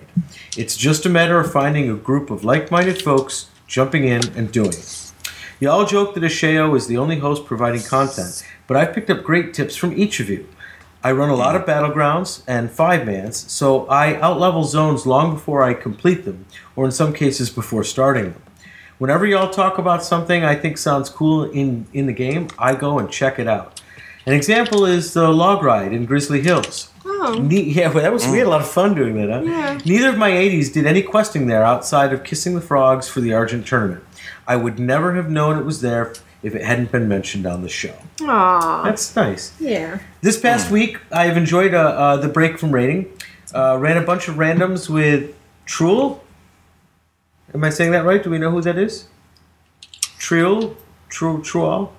It's 0.56 0.76
just 0.76 1.06
a 1.06 1.10
matter 1.10 1.38
of 1.38 1.52
finding 1.52 1.90
a 1.90 1.94
group 1.94 2.30
of 2.30 2.44
like 2.44 2.70
minded 2.70 3.00
folks, 3.02 3.50
jumping 3.66 4.04
in, 4.04 4.26
and 4.36 4.50
doing 4.50 4.70
it. 4.70 5.12
Y'all 5.60 5.86
joke 5.86 6.14
that 6.14 6.24
Ashayo 6.24 6.76
is 6.76 6.86
the 6.88 6.96
only 6.96 7.18
host 7.18 7.44
providing 7.44 7.82
content, 7.82 8.44
but 8.66 8.76
I've 8.76 8.94
picked 8.94 9.10
up 9.10 9.22
great 9.22 9.54
tips 9.54 9.76
from 9.76 9.92
each 9.96 10.20
of 10.20 10.28
you. 10.28 10.46
I 11.04 11.10
run 11.12 11.30
a 11.30 11.34
lot 11.34 11.56
of 11.56 11.62
battlegrounds 11.66 12.42
and 12.46 12.70
five 12.70 13.04
mans, 13.04 13.50
so 13.50 13.88
I 13.90 14.14
outlevel 14.14 14.64
zones 14.64 15.04
long 15.04 15.34
before 15.34 15.62
I 15.62 15.74
complete 15.74 16.24
them, 16.24 16.46
or 16.76 16.84
in 16.84 16.92
some 16.92 17.12
cases 17.12 17.50
before 17.50 17.82
starting 17.82 18.24
them. 18.32 18.42
Whenever 18.98 19.26
y'all 19.26 19.50
talk 19.50 19.78
about 19.78 20.04
something 20.04 20.44
I 20.44 20.54
think 20.54 20.78
sounds 20.78 21.10
cool 21.10 21.44
in, 21.44 21.86
in 21.92 22.06
the 22.06 22.12
game, 22.12 22.46
I 22.56 22.76
go 22.76 23.00
and 23.00 23.10
check 23.10 23.40
it 23.40 23.48
out. 23.48 23.80
An 24.26 24.32
example 24.32 24.86
is 24.86 25.12
the 25.12 25.28
log 25.28 25.64
ride 25.64 25.92
in 25.92 26.04
Grizzly 26.06 26.40
Hills. 26.40 26.90
Oh, 27.04 27.34
Ne- 27.42 27.64
yeah, 27.64 27.88
well, 27.92 28.04
that 28.04 28.12
was 28.12 28.26
we 28.28 28.38
had 28.38 28.46
a 28.46 28.50
lot 28.50 28.60
of 28.60 28.68
fun 28.70 28.94
doing 28.94 29.16
that. 29.16 29.28
Huh? 29.28 29.42
Yeah. 29.42 29.80
Neither 29.84 30.10
of 30.10 30.18
my 30.18 30.30
80s 30.30 30.72
did 30.72 30.86
any 30.86 31.02
questing 31.02 31.48
there 31.48 31.64
outside 31.64 32.12
of 32.12 32.22
kissing 32.22 32.54
the 32.54 32.60
frogs 32.60 33.08
for 33.08 33.20
the 33.20 33.32
Argent 33.32 33.66
tournament. 33.66 34.04
I 34.46 34.54
would 34.54 34.78
never 34.78 35.14
have 35.14 35.28
known 35.28 35.58
it 35.58 35.64
was 35.64 35.80
there 35.80 36.14
if 36.42 36.54
it 36.54 36.62
hadn't 36.62 36.90
been 36.90 37.08
mentioned 37.08 37.46
on 37.46 37.62
the 37.62 37.68
show. 37.68 37.94
aw, 38.22 38.82
That's 38.84 39.14
nice. 39.14 39.52
yeah. 39.60 39.98
This 40.20 40.40
past 40.40 40.70
week, 40.70 40.98
I've 41.10 41.36
enjoyed 41.36 41.74
uh, 41.74 41.78
uh, 41.78 42.16
the 42.16 42.28
break 42.28 42.58
from 42.58 42.72
rating. 42.72 43.12
Uh, 43.54 43.76
ran 43.78 43.96
a 43.96 44.02
bunch 44.02 44.28
of 44.28 44.36
randoms 44.36 44.88
with 44.88 45.36
Truel. 45.66 46.20
Am 47.54 47.62
I 47.62 47.70
saying 47.70 47.92
that 47.92 48.04
right? 48.04 48.22
Do 48.22 48.30
we 48.30 48.38
know 48.38 48.50
who 48.50 48.62
that 48.62 48.78
is? 48.78 49.08
Truel? 50.18 50.76
Tru 51.08 51.42
Truel? 51.42 51.90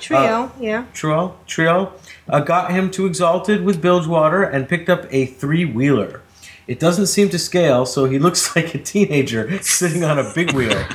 Trio, 0.00 0.50
yeah. 0.58 0.86
Truel? 0.92 1.34
Truel? 1.46 1.92
Uh, 2.28 2.40
got 2.40 2.72
him 2.72 2.90
to 2.90 3.06
Exalted 3.06 3.64
with 3.64 3.80
Bilgewater 3.80 4.42
and 4.42 4.68
picked 4.68 4.88
up 4.88 5.06
a 5.10 5.26
three 5.26 5.64
wheeler. 5.64 6.22
It 6.70 6.78
doesn't 6.78 7.06
seem 7.06 7.30
to 7.30 7.38
scale, 7.40 7.84
so 7.84 8.04
he 8.04 8.20
looks 8.20 8.54
like 8.56 8.76
a 8.76 8.78
teenager 8.78 9.60
sitting 9.60 10.04
on 10.04 10.20
a 10.20 10.32
big 10.32 10.52
wheel. 10.52 10.70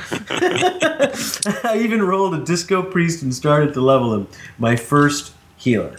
I 1.62 1.78
even 1.84 2.02
rolled 2.02 2.32
a 2.32 2.42
disco 2.42 2.82
priest 2.82 3.22
and 3.22 3.34
started 3.34 3.74
to 3.74 3.82
level 3.82 4.14
him. 4.14 4.26
My 4.56 4.74
first 4.74 5.34
healer. 5.58 5.98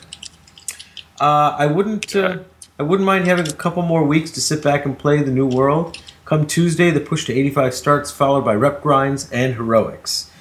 Uh, 1.22 1.56
I 1.60 1.68
wouldn't. 1.68 2.16
Uh, 2.16 2.40
I 2.80 2.84
wouldn't 2.84 3.06
mind 3.06 3.28
having 3.28 3.48
a 3.48 3.54
couple 3.54 3.84
more 3.84 4.04
weeks 4.04 4.32
to 4.32 4.42
sit 4.42 4.64
back 4.64 4.84
and 4.84 4.98
play 4.98 5.22
the 5.22 5.30
new 5.30 5.46
world. 5.46 6.02
Come 6.26 6.48
Tuesday, 6.48 6.90
the 6.90 7.00
push 7.00 7.26
to 7.26 7.34
85 7.34 7.76
starts, 7.76 8.10
followed 8.10 8.46
by 8.46 8.56
rep 8.56 8.82
grinds 8.82 9.32
and 9.32 9.54
heroics. 9.54 10.32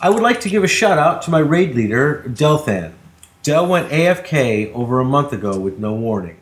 I 0.00 0.08
would 0.08 0.22
like 0.22 0.40
to 0.40 0.48
give 0.48 0.64
a 0.64 0.68
shout 0.68 0.96
out 0.98 1.20
to 1.22 1.30
my 1.30 1.40
raid 1.40 1.74
leader, 1.74 2.24
Delthan. 2.26 2.94
Del 3.42 3.66
went 3.66 3.90
AFK 3.90 4.72
over 4.72 4.98
a 4.98 5.04
month 5.04 5.34
ago 5.34 5.58
with 5.58 5.78
no 5.78 5.92
warning. 5.92 6.38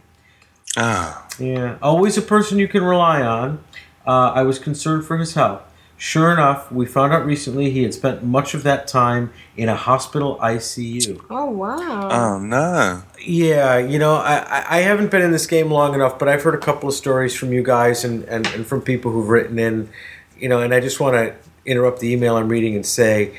Ah, 0.77 1.27
Yeah, 1.41 1.79
always 1.83 2.17
a 2.19 2.23
person 2.23 2.59
you 2.59 2.69
can 2.69 2.83
rely 2.85 3.23
on. 3.23 3.63
Uh, 4.07 4.33
I 4.35 4.43
was 4.43 4.59
concerned 4.59 5.05
for 5.05 5.17
his 5.19 5.35
health. 5.35 5.63
Sure 5.97 6.33
enough, 6.33 6.73
we 6.73 6.87
found 6.87 7.13
out 7.13 7.27
recently 7.27 7.71
he 7.71 7.83
had 7.83 7.93
spent 7.93 8.25
much 8.25 8.55
of 8.55 8.63
that 8.63 8.87
time 8.89 9.31
in 9.55 9.69
a 9.69 9.75
hospital 9.77 10.39
ICU. 10.41 11.23
Oh 11.29 11.51
wow. 11.51 12.09
oh 12.11 12.39
no. 12.39 13.03
Yeah, 13.23 13.77
you 13.77 13.99
know, 13.99 14.15
I, 14.15 14.37
I- 14.39 14.79
I 14.79 14.81
haven't 14.81 15.11
been 15.11 15.21
in 15.21 15.31
this 15.31 15.47
game 15.47 15.71
long 15.71 15.93
enough, 15.95 16.19
but 16.19 16.27
I've 16.29 16.43
heard 16.43 16.55
a 16.55 16.59
couple 16.59 16.89
of 16.89 16.95
stories 16.95 17.35
from 17.35 17.53
you 17.53 17.63
guys 17.63 18.03
and, 18.05 18.25
and, 18.25 18.47
and 18.49 18.67
from 18.67 18.81
people 18.81 19.13
who've 19.13 19.29
written 19.29 19.59
in, 19.59 19.91
you 20.39 20.49
know, 20.49 20.61
and 20.63 20.73
I 20.73 20.81
just 20.81 21.01
want 21.01 21.17
to 21.17 21.35
interrupt 21.67 22.01
the 22.01 22.11
email 22.11 22.37
I'm 22.37 22.49
reading 22.49 22.75
and 22.75 22.87
say, 22.87 23.37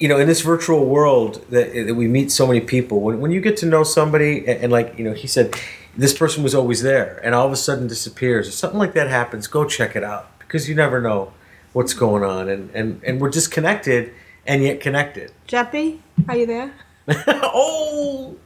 you 0.00 0.08
know, 0.08 0.18
in 0.18 0.26
this 0.26 0.40
virtual 0.40 0.86
world 0.86 1.44
that, 1.50 1.74
that 1.86 1.94
we 1.94 2.08
meet 2.08 2.32
so 2.32 2.46
many 2.46 2.60
people, 2.60 3.00
when, 3.00 3.20
when 3.20 3.30
you 3.30 3.42
get 3.42 3.58
to 3.58 3.66
know 3.66 3.82
somebody, 3.84 4.38
and, 4.38 4.62
and 4.64 4.72
like, 4.72 4.98
you 4.98 5.04
know, 5.04 5.12
he 5.12 5.26
said, 5.26 5.54
this 5.96 6.16
person 6.16 6.42
was 6.42 6.54
always 6.54 6.82
there 6.82 7.20
and 7.22 7.34
all 7.34 7.46
of 7.46 7.52
a 7.52 7.56
sudden 7.56 7.86
disappears, 7.86 8.48
if 8.48 8.54
something 8.54 8.78
like 8.78 8.94
that 8.94 9.08
happens, 9.08 9.46
go 9.46 9.64
check 9.64 9.94
it 9.96 10.04
out 10.04 10.38
because 10.38 10.68
you 10.68 10.74
never 10.74 11.00
know 11.00 11.32
what's 11.72 11.94
going 11.94 12.22
on. 12.22 12.48
And, 12.48 12.70
and, 12.74 13.00
and 13.04 13.20
we're 13.20 13.30
disconnected 13.30 14.12
and 14.46 14.62
yet 14.62 14.80
connected. 14.80 15.32
Jeppy, 15.48 16.00
are 16.28 16.36
you 16.36 16.46
there? 16.46 16.72
oh! 17.08 18.36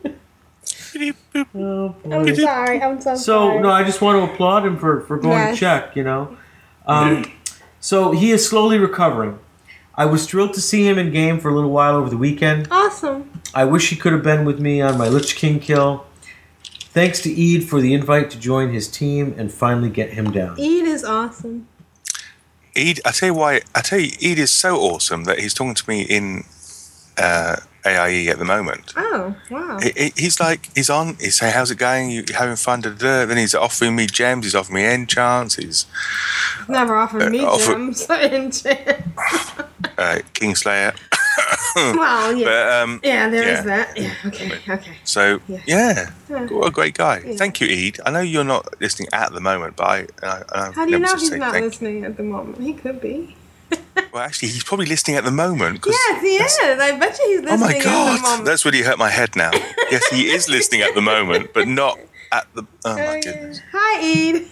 Oh. 1.54 1.94
I'm 2.10 2.34
sorry. 2.34 2.82
I'm 2.82 3.00
so, 3.00 3.04
sorry. 3.04 3.18
So 3.18 3.22
sorry. 3.22 3.60
no, 3.60 3.70
I 3.70 3.84
just 3.84 4.00
want 4.00 4.18
to 4.18 4.32
applaud 4.32 4.66
him 4.66 4.76
for, 4.78 5.02
for 5.02 5.18
going 5.18 5.38
Yes. 5.38 5.54
to 5.54 5.60
check. 5.60 5.96
You 5.96 6.04
know, 6.04 6.36
um, 6.86 7.30
so 7.80 8.12
he 8.12 8.30
is 8.32 8.48
slowly 8.48 8.78
recovering. 8.78 9.38
I 9.94 10.06
was 10.06 10.26
thrilled 10.26 10.54
to 10.54 10.60
see 10.60 10.86
him 10.86 10.98
in 10.98 11.10
game 11.10 11.40
for 11.40 11.50
a 11.50 11.54
little 11.54 11.70
while 11.70 11.94
over 11.94 12.08
the 12.08 12.16
weekend. 12.16 12.68
Awesome. 12.70 13.30
I 13.54 13.64
wish 13.64 13.90
he 13.90 13.96
could 13.96 14.12
have 14.12 14.22
been 14.22 14.44
with 14.44 14.60
me 14.60 14.80
on 14.80 14.96
my 14.96 15.08
Lich 15.08 15.34
King 15.36 15.58
kill. 15.60 16.06
Thanks 16.98 17.20
to 17.20 17.30
Eid 17.30 17.62
for 17.62 17.80
the 17.80 17.94
invite 17.94 18.28
to 18.30 18.40
join 18.40 18.72
his 18.72 18.88
team 18.88 19.32
and 19.38 19.52
finally 19.52 19.88
get 19.88 20.10
him 20.14 20.32
down. 20.32 20.54
Eid 20.54 20.84
is 20.84 21.04
awesome. 21.04 21.68
Ed, 22.74 22.98
I 23.06 23.12
tell 23.12 23.28
you 23.28 23.34
why. 23.34 23.60
I 23.72 23.82
tell 23.82 24.00
you, 24.00 24.10
Ed 24.20 24.40
is 24.40 24.50
so 24.50 24.74
awesome 24.78 25.22
that 25.22 25.38
he's 25.38 25.54
talking 25.54 25.76
to 25.76 25.88
me 25.88 26.02
in 26.02 26.42
uh, 27.16 27.58
AIE 27.86 28.28
at 28.28 28.38
the 28.38 28.44
moment. 28.44 28.92
Oh 28.96 29.34
wow. 29.50 29.78
He- 29.80 29.92
he- 29.96 30.12
He's 30.16 30.40
like, 30.40 30.68
he's 30.74 30.90
on. 30.90 31.16
He's 31.20 31.36
saying, 31.38 31.54
"How's 31.54 31.70
it 31.70 31.78
going? 31.78 32.10
You 32.10 32.24
you 32.28 32.34
having 32.34 32.56
fun?" 32.56 32.80
Da, 32.80 32.90
da, 32.90 32.96
da. 32.96 33.26
Then 33.26 33.36
he's 33.38 33.54
offering 33.54 33.94
me 33.96 34.06
gems. 34.06 34.44
He's 34.44 34.54
offering 34.54 34.76
me 34.76 34.84
enchants. 34.92 35.56
He's 35.56 35.86
Never 36.68 36.96
offered 36.96 37.30
me 37.30 37.40
Uh, 37.40 37.46
offer- 37.50 37.72
gems 37.72 38.08
in 38.10 38.50
chance. 38.50 38.62
uh, 39.96 40.18
Kingslayer. 40.34 40.94
Well, 41.76 42.34
yeah. 42.36 42.44
But, 42.48 42.72
um, 42.82 43.00
yeah, 43.04 43.28
there 43.30 43.42
is 43.48 43.58
yeah. 43.58 43.62
that. 43.62 43.96
Yeah. 43.96 44.12
Okay. 44.26 44.52
Okay. 44.68 44.96
So 45.04 45.40
Yeah. 45.48 45.60
yeah, 45.66 46.10
what 46.50 46.66
a 46.66 46.70
great 46.70 46.94
guy. 46.94 47.20
Thank 47.36 47.60
you, 47.60 47.68
Ed. 47.70 48.00
I 48.04 48.10
know 48.10 48.20
you're 48.20 48.44
not 48.44 48.66
listening 48.80 49.08
at 49.12 49.32
the 49.32 49.40
moment, 49.40 49.76
but 49.76 49.84
I, 49.86 50.06
I, 50.22 50.42
I 50.52 50.70
How 50.72 50.84
do 50.84 50.90
you 50.90 50.98
know 50.98 51.14
he's 51.16 51.30
not 51.30 51.54
listening 51.54 52.04
at 52.04 52.16
the 52.16 52.22
moment? 52.24 52.60
He 52.60 52.72
could 52.74 53.00
be. 53.00 53.36
Well, 54.12 54.22
actually, 54.22 54.48
he's 54.48 54.64
probably 54.64 54.86
listening 54.86 55.16
at 55.16 55.24
the 55.24 55.30
moment. 55.30 55.80
'cause- 55.82 55.94
Yes, 56.08 56.22
he 56.22 56.36
is. 56.36 56.58
I 56.80 56.92
bet 56.98 57.18
you 57.18 57.26
he's 57.28 57.40
listening. 57.42 57.48
Oh 57.48 57.52
listening 57.52 57.60
my 57.60 57.66
at 57.76 57.78
the 57.78 57.84
god, 57.84 58.22
moment. 58.22 58.44
that's 58.46 58.64
really 58.64 58.82
hurt 58.82 58.98
my 58.98 59.10
head 59.10 59.36
now. 59.36 59.50
yes, 59.90 60.06
he 60.08 60.30
is 60.30 60.48
listening 60.48 60.82
at 60.82 60.94
the 60.94 61.00
moment, 61.02 61.52
but 61.52 61.66
not 61.68 61.98
at 62.32 62.46
the. 62.54 62.62
Oh 62.84 62.94
my 62.96 63.20
goodness. 63.20 63.60
Hi, 63.72 64.00
Ed. 64.02 64.46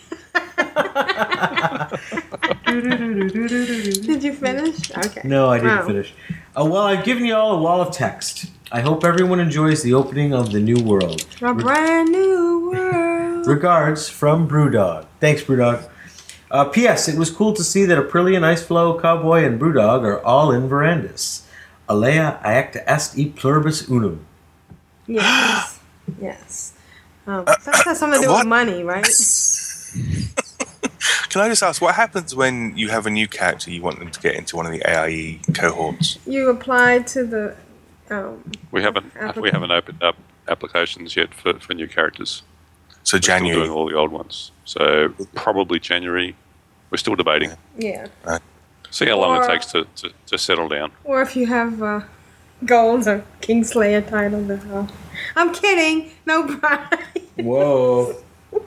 Did 2.66 4.22
you 4.22 4.32
finish? 4.32 4.90
Okay. 4.96 5.20
No, 5.24 5.50
I 5.50 5.58
didn't 5.58 5.76
Wow. 5.78 5.86
finish. 5.86 6.14
Uh, 6.58 6.64
well, 6.64 6.82
I've 6.82 7.04
given 7.04 7.24
you 7.26 7.34
all 7.34 7.52
a 7.58 7.60
wall 7.60 7.80
of 7.80 7.92
text. 7.94 8.46
I 8.72 8.80
hope 8.80 9.04
everyone 9.04 9.40
enjoys 9.40 9.82
the 9.82 9.94
opening 9.94 10.32
of 10.34 10.52
the 10.52 10.60
new 10.60 10.82
world. 10.82 11.24
A 11.42 11.54
brand 11.54 12.10
new 12.10 12.70
world. 12.72 13.46
Regards 13.46 14.08
from 14.08 14.48
Brewdog. 14.48 15.06
Thanks, 15.20 15.42
Brewdog. 15.42 15.88
Uh, 16.56 16.64
P.S. 16.64 17.06
It 17.06 17.18
was 17.18 17.30
cool 17.30 17.52
to 17.52 17.62
see 17.62 17.84
that 17.84 17.98
Aprillian 17.98 18.40
Iceflow, 18.40 18.98
Cowboy, 18.98 19.44
and 19.44 19.60
Brewdog 19.60 20.04
are 20.04 20.24
all 20.24 20.50
in 20.50 20.70
Verandis. 20.70 21.42
Alea 21.86 22.40
acta 22.42 22.82
est 22.90 23.18
e 23.18 23.28
pluribus 23.28 23.86
unum. 23.90 24.24
Yes. 25.06 25.78
yes. 26.18 26.72
Um, 27.26 27.44
that 27.44 27.82
has 27.84 27.98
something 27.98 28.22
to 28.22 28.26
do 28.26 28.32
what? 28.32 28.38
with 28.38 28.48
money, 28.48 28.82
right? 28.82 29.04
Can 31.28 31.42
I 31.42 31.48
just 31.50 31.62
ask, 31.62 31.82
what 31.82 31.94
happens 31.94 32.34
when 32.34 32.74
you 32.74 32.88
have 32.88 33.04
a 33.04 33.10
new 33.10 33.28
character 33.28 33.70
you 33.70 33.82
want 33.82 33.98
them 33.98 34.10
to 34.10 34.18
get 34.18 34.34
into 34.34 34.56
one 34.56 34.64
of 34.64 34.72
the 34.72 34.82
AIE 34.90 35.40
cohorts? 35.52 36.16
You 36.26 36.48
apply 36.48 37.00
to 37.00 37.26
the. 37.26 37.54
Um, 38.08 38.50
We 38.72 38.82
haven't 38.82 39.12
we 39.36 39.50
haven't 39.50 39.72
opened 39.72 40.02
up 40.02 40.16
applications 40.48 41.16
yet 41.16 41.34
for, 41.34 41.60
for 41.60 41.74
new 41.74 41.86
characters. 41.86 42.42
So 43.02 43.16
We're 43.16 43.20
still 43.20 43.20
January. 43.20 43.58
doing 43.58 43.70
all 43.70 43.86
the 43.90 43.94
old 43.94 44.10
ones. 44.10 44.52
So 44.64 45.12
probably 45.34 45.78
January. 45.78 46.34
We're 46.90 46.98
still 46.98 47.16
debating. 47.16 47.52
yeah. 47.76 48.06
See 48.90 49.06
how 49.06 49.18
long 49.18 49.36
Or- 49.38 49.42
it 49.44 49.48
takes 49.48 49.66
to, 49.72 49.86
to, 49.96 50.10
to 50.26 50.38
settle 50.38 50.68
down. 50.68 50.92
Or 51.04 51.20
if 51.20 51.34
you 51.36 51.46
have 51.46 51.82
uh, 51.82 52.00
gold 52.64 53.06
or 53.08 53.24
Kingslayer 53.42 54.08
title. 54.08 54.46
to 54.46 54.56
have. 54.56 54.92
I'm 55.34 55.52
kidding. 55.52 56.10
No 56.24 56.46
pride. 56.46 56.98
Whoa. 57.36 58.14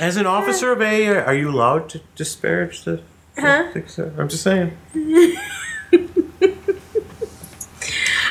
As 0.00 0.16
an 0.16 0.26
officer 0.26 0.72
of 0.72 0.80
A, 0.82 1.06
are 1.08 1.34
you 1.34 1.50
allowed 1.50 1.88
to 1.90 2.00
disparage 2.16 2.82
the. 2.84 3.00
Huh? 3.38 3.72
I'm 4.18 4.28
just 4.28 4.42
saying. 4.42 4.76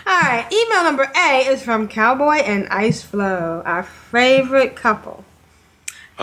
All 0.06 0.20
right. 0.22 0.46
Email 0.52 0.84
number 0.84 1.10
A 1.16 1.46
is 1.48 1.64
from 1.64 1.88
Cowboy 1.88 2.38
and 2.44 2.68
Ice 2.70 3.02
Flow, 3.02 3.62
our 3.66 3.84
favorite 3.84 4.76
couple. 4.76 5.24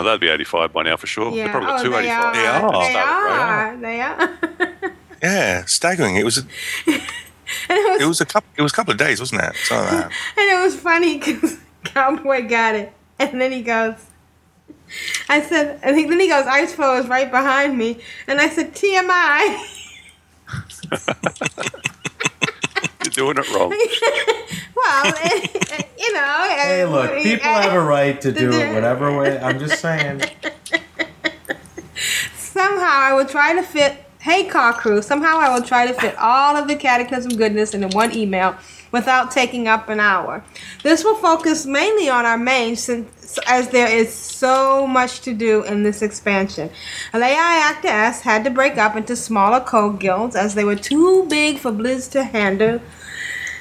Oh, 0.01 0.03
that'd 0.03 0.19
be 0.19 0.29
85 0.29 0.73
by 0.73 0.81
now 0.81 0.97
for 0.97 1.05
sure. 1.05 1.31
Yeah. 1.31 1.43
They've 1.43 1.51
probably 1.51 1.67
got 1.67 1.79
oh, 1.79 1.83
two 1.83 1.89
they 1.91 1.99
85. 1.99 2.23
are. 2.25 2.33
They 2.33 2.47
are. 2.47 2.71
They 2.71 2.91
Started, 2.91 3.29
right? 3.29 3.39
are. 3.51 3.77
They 3.77 4.01
are. 4.01 4.91
Yeah, 5.23 5.65
staggering. 5.65 6.15
It 6.15 6.25
was 6.25 6.39
a, 6.39 6.41
it 6.87 7.03
was 7.69 8.01
it 8.01 8.07
was 8.07 8.21
a 8.21 8.25
couple. 8.25 8.49
It 8.57 8.63
was 8.63 8.71
a 8.71 8.75
couple 8.75 8.91
of 8.91 8.97
days, 8.97 9.19
wasn't 9.19 9.43
it? 9.43 9.55
Something 9.55 9.99
like 9.99 10.09
that. 10.09 10.11
And 10.37 10.49
it 10.49 10.63
was 10.63 10.75
funny 10.75 11.19
because 11.19 11.59
Cowboy 11.83 12.47
got 12.47 12.73
it. 12.73 12.91
And 13.19 13.39
then 13.39 13.51
he 13.51 13.61
goes, 13.61 13.93
I 15.29 15.43
said, 15.43 15.79
and 15.83 15.95
think 15.95 16.09
then 16.09 16.19
he 16.19 16.27
goes, 16.27 16.47
Ice 16.47 16.73
Flow 16.73 16.97
is 16.97 17.07
right 17.07 17.29
behind 17.29 17.77
me. 17.77 17.99
And 18.25 18.41
I 18.41 18.49
said, 18.49 18.73
TMI. 18.73 19.59
You're 23.21 23.33
doing 23.35 23.45
it 23.45 23.53
wrong. 23.53 23.69
well, 24.75 25.05
eh, 25.23 25.47
eh, 25.71 25.83
you 25.99 26.13
know. 26.13 26.47
Eh, 26.49 26.55
hey, 26.55 26.85
look, 26.85 27.21
people 27.21 27.49
have 27.49 27.73
a 27.73 27.79
right 27.79 28.19
to 28.19 28.31
do 28.31 28.51
it 28.51 28.73
whatever 28.73 29.15
way. 29.15 29.37
I'm 29.43 29.59
just 29.59 29.79
saying. 29.79 30.23
Somehow 32.35 32.89
I 32.89 33.13
will 33.13 33.27
try 33.27 33.53
to 33.53 33.61
fit, 33.61 34.03
hey, 34.21 34.45
car 34.47 34.73
crew, 34.73 35.03
somehow 35.03 35.37
I 35.37 35.53
will 35.53 35.63
try 35.63 35.85
to 35.85 35.93
fit 35.93 36.17
all 36.17 36.55
of 36.55 36.67
the 36.67 36.75
Cataclysm 36.75 37.37
goodness 37.37 37.75
into 37.75 37.89
one 37.89 38.11
email 38.15 38.55
without 38.91 39.29
taking 39.29 39.67
up 39.67 39.87
an 39.89 39.99
hour. 39.99 40.43
This 40.81 41.03
will 41.03 41.15
focus 41.15 41.67
mainly 41.67 42.09
on 42.09 42.25
our 42.25 42.39
main 42.39 42.75
since 42.75 43.37
as 43.47 43.69
there 43.69 43.87
is 43.87 44.11
so 44.13 44.87
much 44.87 45.21
to 45.21 45.33
do 45.33 45.63
in 45.63 45.83
this 45.83 46.01
expansion. 46.01 46.69
Alea 47.13 47.35
Iacta 47.35 47.85
Est 47.85 48.23
had 48.23 48.43
to 48.43 48.49
break 48.49 48.77
up 48.77 48.95
into 48.95 49.15
smaller 49.15 49.59
code 49.59 49.99
guilds 49.99 50.35
as 50.35 50.55
they 50.55 50.63
were 50.63 50.75
too 50.75 51.25
big 51.29 51.59
for 51.59 51.71
Blizz 51.71 52.11
to 52.11 52.23
handle. 52.23 52.81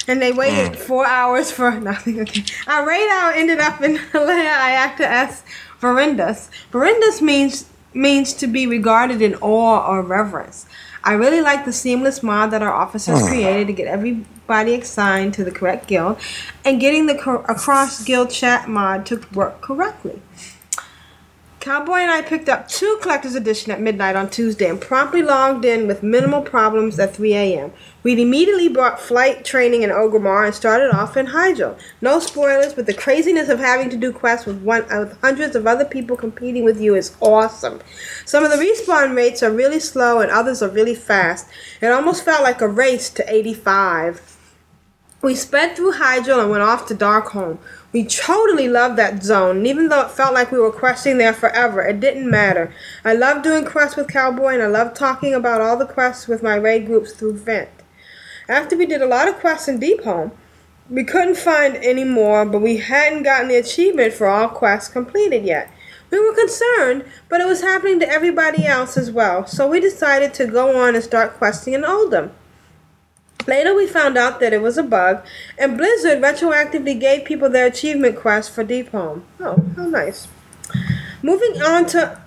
And 0.09 0.21
they 0.21 0.33
waited 0.33 0.73
mm. 0.73 0.77
four 0.77 1.07
hours 1.07 1.51
for 1.51 1.79
nothing. 1.81 2.21
Okay. 2.21 2.45
Our 2.67 2.87
raid 2.87 3.09
hour 3.11 3.33
ended 3.33 3.61
up 3.61 3.81
in 3.81 3.97
Alea 4.15 4.51
Iacta 4.51 5.01
Est 5.01 5.45
Verindus. 5.81 6.49
Verindus 6.73 7.21
means 7.21 7.67
means 7.93 8.33
to 8.35 8.47
be 8.47 8.67
regarded 8.67 9.21
in 9.21 9.35
awe 9.37 9.87
or 9.91 10.03
reverence. 10.03 10.67
I 11.03 11.15
really 11.15 11.41
like 11.41 11.65
the 11.65 11.73
seamless 11.73 12.23
mod 12.23 12.51
that 12.51 12.63
our 12.63 12.73
officers 12.73 13.23
mm. 13.23 13.29
created 13.29 13.67
to 13.69 13.73
get 13.73 13.89
everybody 13.89 14.75
assigned 14.75 15.35
to 15.35 15.45
the 15.45 15.51
correct 15.51 15.87
guild, 15.87 16.19
and 16.65 16.81
getting 16.81 17.07
the 17.07 17.17
cor- 17.17 17.45
across 17.49 18.05
guild 18.05 18.31
chat 18.31 18.69
mod 18.69 19.07
to 19.07 19.23
work 19.33 19.61
correctly. 19.61 20.21
Cowboy 21.61 21.97
and 21.97 22.11
I 22.11 22.23
picked 22.23 22.49
up 22.49 22.69
two 22.69 22.99
collector's 23.03 23.35
edition 23.35 23.71
at 23.71 23.83
midnight 23.83 24.17
on 24.17 24.31
Tuesday 24.31 24.67
and 24.71 24.81
promptly 24.81 25.21
logged 25.21 25.67
in 25.67 25.87
with 25.87 26.03
minimal 26.03 26.41
problems 26.41 26.99
at 26.99 27.15
3 27.15 27.35
a.m. 27.35 27.73
We'd 28.03 28.19
immediately 28.19 28.69
brought 28.69 28.99
flight 28.99 29.45
training 29.45 29.83
in 29.83 29.91
Orgrimmar 29.91 30.47
and 30.47 30.55
started 30.55 30.91
off 30.91 31.19
in 31.19 31.27
Hyjal. 31.27 31.79
No 32.01 32.19
spoilers, 32.19 32.73
but 32.73 32.87
the 32.87 32.95
craziness 32.95 33.51
of 33.51 33.59
having 33.59 33.91
to 33.91 33.99
do 33.99 34.11
quests 34.11 34.47
with 34.47 34.63
one 34.63 34.87
with 34.89 35.21
hundreds 35.21 35.55
of 35.55 35.67
other 35.67 35.85
people 35.85 36.17
competing 36.17 36.65
with 36.65 36.81
you 36.81 36.95
is 36.95 37.15
awesome. 37.21 37.83
Some 38.25 38.43
of 38.43 38.51
the 38.51 38.57
respawn 38.57 39.15
rates 39.15 39.43
are 39.43 39.53
really 39.53 39.81
slow 39.81 40.21
and 40.21 40.31
others 40.31 40.63
are 40.63 40.71
really 40.71 40.95
fast. 40.95 41.47
It 41.83 41.89
almost 41.89 42.25
felt 42.25 42.43
like 42.43 42.63
a 42.63 42.69
race 42.69 43.11
to 43.11 43.31
85. 43.31 44.39
We 45.21 45.35
sped 45.35 45.77
through 45.77 45.93
Hyjal 45.93 46.41
and 46.41 46.51
went 46.51 46.63
off 46.63 46.87
to 46.87 46.95
Darkholm. 46.95 47.59
We 47.93 48.05
totally 48.05 48.69
loved 48.69 48.97
that 48.99 49.25
zone, 49.25 49.67
even 49.67 49.89
though 49.89 50.03
it 50.03 50.13
felt 50.13 50.33
like 50.33 50.53
we 50.53 50.61
were 50.61 50.71
questing 50.71 51.19
there 51.19 51.33
forever, 51.33 51.83
it 51.83 51.99
didn't 51.99 52.31
matter. 52.31 52.73
I 53.05 53.15
love 53.15 53.43
doing 53.43 53.65
quests 53.65 53.97
with 53.97 54.07
Cowboy, 54.07 54.55
and 54.55 54.63
I 54.63 54.69
love 54.69 54.95
talking 54.95 55.35
about 55.35 55.61
all 55.61 55.77
the 55.77 55.87
quests 55.87 56.29
with 56.29 56.41
my 56.41 56.55
raid 56.55 56.87
groups 56.87 57.13
through 57.13 57.39
Vent. 57.39 57.69
After 58.49 58.77
we 58.77 58.87
did 58.87 59.03
a 59.03 59.07
lot 59.07 59.27
of 59.27 59.41
quests 59.41 59.67
in 59.67 59.81
Deepholm, 59.81 60.31
we 60.89 61.03
couldn't 61.03 61.37
find 61.37 61.77
any 61.77 62.05
more, 62.05 62.45
but 62.45 62.61
we 62.61 62.77
hadn't 62.77 63.25
gotten 63.25 63.49
the 63.49 63.57
achievement 63.57 64.13
for 64.13 64.29
all 64.29 64.49
quests 64.49 64.93
completed 64.93 65.45
yet. 65.45 65.69
We 66.13 66.21
were 66.21 66.35
concerned, 66.35 67.05
but 67.29 67.41
it 67.41 67.47
was 67.47 67.63
happening 67.63 67.99
to 68.01 68.09
everybody 68.09 68.67
else 68.67 68.97
as 68.97 69.11
well, 69.11 69.47
so 69.47 69.69
we 69.69 69.81
decided 69.81 70.33
to 70.35 70.47
go 70.47 70.81
on 70.81 70.95
and 70.95 71.03
start 71.03 71.35
questing 71.35 71.75
in 71.75 71.83
Uldum. 71.83 72.31
Later, 73.51 73.75
we 73.75 73.89
found 73.89 74.17
out 74.17 74.39
that 74.39 74.53
it 74.53 74.63
was 74.63 74.79
a 74.79 74.83
bug, 74.85 75.25
and 75.59 75.77
Blizzard 75.77 76.23
retroactively 76.23 77.01
gave 77.01 77.25
people 77.25 77.51
their 77.51 77.67
achievement 77.67 78.15
quest 78.15 78.53
for 78.53 78.65
Deepholm. 78.65 79.23
Oh, 79.41 79.65
how 79.75 79.87
nice. 79.87 80.29
Moving 81.21 81.61
on 81.61 81.87
to 81.87 82.21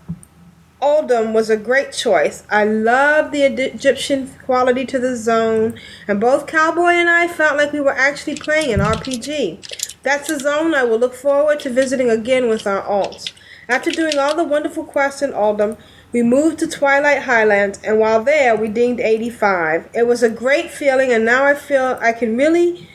Uldum 0.82 1.32
was 1.32 1.50
a 1.50 1.56
great 1.56 1.94
choice. 1.94 2.44
I 2.50 2.66
love 2.66 3.32
the 3.32 3.44
Egyptian 3.44 4.32
quality 4.44 4.86
to 4.86 5.00
the 5.00 5.16
zone, 5.16 5.80
and 6.10 6.20
both 6.20 6.46
Cowboy 6.46 6.92
and 6.92 7.10
I 7.10 7.30
felt 7.30 7.56
like 7.56 7.72
we 7.72 7.80
were 7.80 7.98
actually 7.98 8.36
playing 8.36 8.74
an 8.74 8.82
RPG. 8.82 10.02
That's 10.04 10.30
a 10.30 10.38
zone 10.38 10.76
I 10.76 10.84
will 10.84 11.00
look 11.00 11.14
forward 11.14 11.62
to 11.62 11.70
visiting 11.70 12.10
again 12.10 12.50
with 12.50 12.68
our 12.68 12.82
alts. 12.82 13.32
After 13.70 13.92
doing 13.92 14.18
all 14.20 14.36
the 14.36 14.44
wonderful 14.44 14.84
quests 14.84 15.22
in 15.22 15.32
Uldum, 15.32 15.78
we 16.14 16.22
moved 16.22 16.60
to 16.60 16.68
Twilight 16.68 17.24
Highlands, 17.24 17.80
and 17.84 18.00
while 18.00 18.24
there, 18.24 18.56
we 18.56 18.68
dinged 18.68 19.02
85. 19.02 19.90
It 19.96 20.06
was 20.06 20.22
a 20.22 20.30
great 20.30 20.70
feeling, 20.70 21.12
and 21.12 21.26
now 21.26 21.44
I 21.44 21.56
feel 21.56 21.98
I 22.00 22.14
can 22.14 22.38
really 22.38 22.88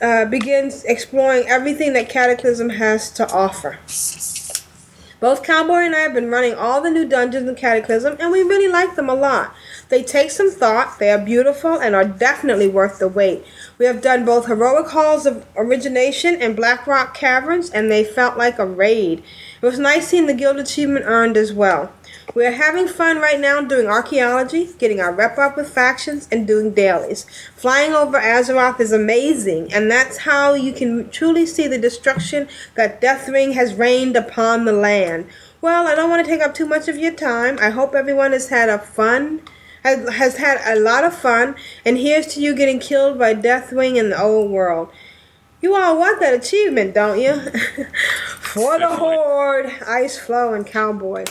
uh, 0.00 0.24
begin 0.26 0.70
exploring 0.84 1.44
everything 1.48 1.92
that 1.94 2.08
Cataclysm 2.08 2.70
has 2.70 3.10
to 3.10 3.28
offer. 3.32 3.78
Both 5.20 5.42
Cowboy 5.42 5.78
and 5.78 5.96
I 5.96 6.00
have 6.00 6.14
been 6.14 6.30
running 6.30 6.54
all 6.54 6.80
the 6.80 6.90
new 6.90 7.04
dungeons 7.04 7.48
in 7.48 7.56
Cataclysm, 7.56 8.16
and 8.20 8.30
we 8.30 8.44
really 8.44 8.68
like 8.68 8.94
them 8.94 9.08
a 9.08 9.14
lot. 9.14 9.52
They 9.88 10.04
take 10.04 10.30
some 10.30 10.52
thought, 10.52 11.00
they 11.00 11.10
are 11.10 11.18
beautiful, 11.18 11.80
and 11.80 11.96
are 11.96 12.04
definitely 12.04 12.68
worth 12.68 13.00
the 13.00 13.08
wait. 13.08 13.44
We 13.78 13.86
have 13.86 14.00
done 14.00 14.24
both 14.24 14.46
Heroic 14.46 14.86
Halls 14.90 15.26
of 15.26 15.44
Origination 15.56 16.36
and 16.40 16.54
Blackrock 16.54 17.14
Caverns, 17.14 17.70
and 17.70 17.90
they 17.90 18.04
felt 18.04 18.38
like 18.38 18.60
a 18.60 18.66
raid. 18.66 19.24
It 19.60 19.66
was 19.66 19.78
nice 19.78 20.06
seeing 20.06 20.26
the 20.26 20.34
guild 20.34 20.58
achievement 20.58 21.04
earned 21.06 21.36
as 21.36 21.52
well. 21.52 21.92
We 22.32 22.46
are 22.46 22.52
having 22.52 22.86
fun 22.86 23.18
right 23.18 23.40
now 23.40 23.60
doing 23.60 23.88
archaeology, 23.88 24.68
getting 24.78 25.00
our 25.00 25.12
rep 25.12 25.36
up 25.36 25.56
with 25.56 25.68
factions, 25.68 26.28
and 26.30 26.46
doing 26.46 26.74
dailies. 26.74 27.26
Flying 27.56 27.92
over 27.92 28.20
Azeroth 28.20 28.78
is 28.78 28.92
amazing, 28.92 29.72
and 29.72 29.90
that's 29.90 30.18
how 30.18 30.54
you 30.54 30.72
can 30.72 31.10
truly 31.10 31.44
see 31.44 31.66
the 31.66 31.78
destruction 31.78 32.46
that 32.76 33.00
Deathwing 33.00 33.54
has 33.54 33.74
rained 33.74 34.14
upon 34.14 34.64
the 34.64 34.72
land. 34.72 35.26
Well, 35.60 35.88
I 35.88 35.96
don't 35.96 36.10
want 36.10 36.24
to 36.24 36.30
take 36.30 36.40
up 36.40 36.54
too 36.54 36.66
much 36.66 36.86
of 36.86 36.96
your 36.96 37.12
time. 37.12 37.58
I 37.60 37.70
hope 37.70 37.94
everyone 37.94 38.30
has 38.30 38.50
had 38.50 38.68
a 38.68 38.78
fun, 38.78 39.42
has, 39.82 40.08
has 40.14 40.36
had 40.36 40.60
a 40.64 40.78
lot 40.78 41.02
of 41.02 41.16
fun, 41.16 41.56
and 41.84 41.98
here's 41.98 42.28
to 42.34 42.40
you 42.40 42.54
getting 42.54 42.78
killed 42.78 43.18
by 43.18 43.34
Deathwing 43.34 43.96
in 43.96 44.10
the 44.10 44.22
old 44.22 44.52
world. 44.52 44.92
You 45.60 45.74
all 45.74 45.98
want 45.98 46.20
that 46.20 46.34
achievement, 46.34 46.94
don't 46.94 47.20
you? 47.20 47.34
For 48.40 48.78
the 48.78 48.88
Horde, 48.88 49.66
Ice 49.86 50.16
Flow, 50.18 50.54
and 50.54 50.66
Cowboy. 50.66 51.24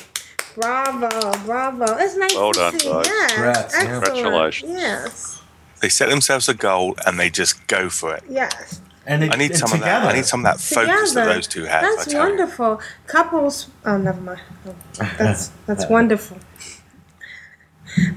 Bravo, 0.56 1.32
bravo. 1.46 1.86
It's 1.98 2.16
nice 2.18 2.34
Well 2.36 2.52
to 2.54 2.60
done, 2.60 2.80
see. 2.80 2.90
guys. 2.92 3.06
Yes, 3.08 3.32
Congrats, 3.34 3.74
yeah. 3.76 3.80
excellent. 3.82 4.06
Congratulations. 4.06 4.72
Yes, 4.74 5.42
They 5.82 5.90
set 5.90 6.10
themselves 6.10 6.50
a 6.50 6.54
goal 6.54 6.96
and 7.06 7.20
they 7.20 7.30
just 7.30 7.66
go 7.68 7.90
for 7.90 8.16
it. 8.16 8.24
yes. 8.30 8.82
And 9.10 9.24
it, 9.24 9.34
I 9.34 9.38
need 9.38 9.52
and 9.52 9.60
some 9.60 9.72
of 9.72 9.80
that. 9.80 10.04
I 10.06 10.12
need 10.14 10.26
some 10.26 10.42
of 10.42 10.44
that 10.46 10.60
focus 10.60 11.14
that 11.14 11.22
Together. 11.22 11.34
those 11.36 11.48
two 11.48 11.64
have. 11.64 11.82
That's 11.84 12.08
I 12.10 12.12
tell 12.12 12.24
you. 12.24 12.30
wonderful. 12.30 12.82
Couples. 13.06 13.68
Oh, 13.86 13.98
never 13.98 14.20
mind. 14.20 14.42
Oh, 14.68 14.76
That's 15.18 15.48
that's 15.66 15.88
wonderful. 15.88 16.38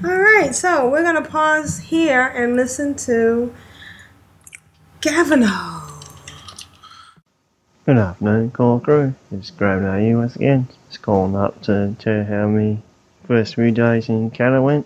All 0.03 0.17
right, 0.17 0.53
so 0.53 0.89
we're 0.89 1.03
gonna 1.03 1.21
pause 1.23 1.79
here 1.79 2.21
and 2.27 2.57
listen 2.57 2.93
to 2.95 3.55
Gavino. 4.99 5.90
Good 7.83 7.97
afternoon, 7.97 8.51
call 8.51 8.79
crew. 8.79 9.15
It's 9.31 9.49
Graham 9.49 9.99
here 9.99 10.15
once 10.15 10.35
again. 10.35 10.67
Just 10.87 11.01
calling 11.01 11.35
up 11.35 11.63
to 11.63 11.95
tell 11.97 12.17
you 12.17 12.23
how 12.25 12.47
my 12.47 12.77
first 13.25 13.55
few 13.55 13.71
days 13.71 14.07
in 14.07 14.29
Canada 14.29 14.61
went. 14.61 14.85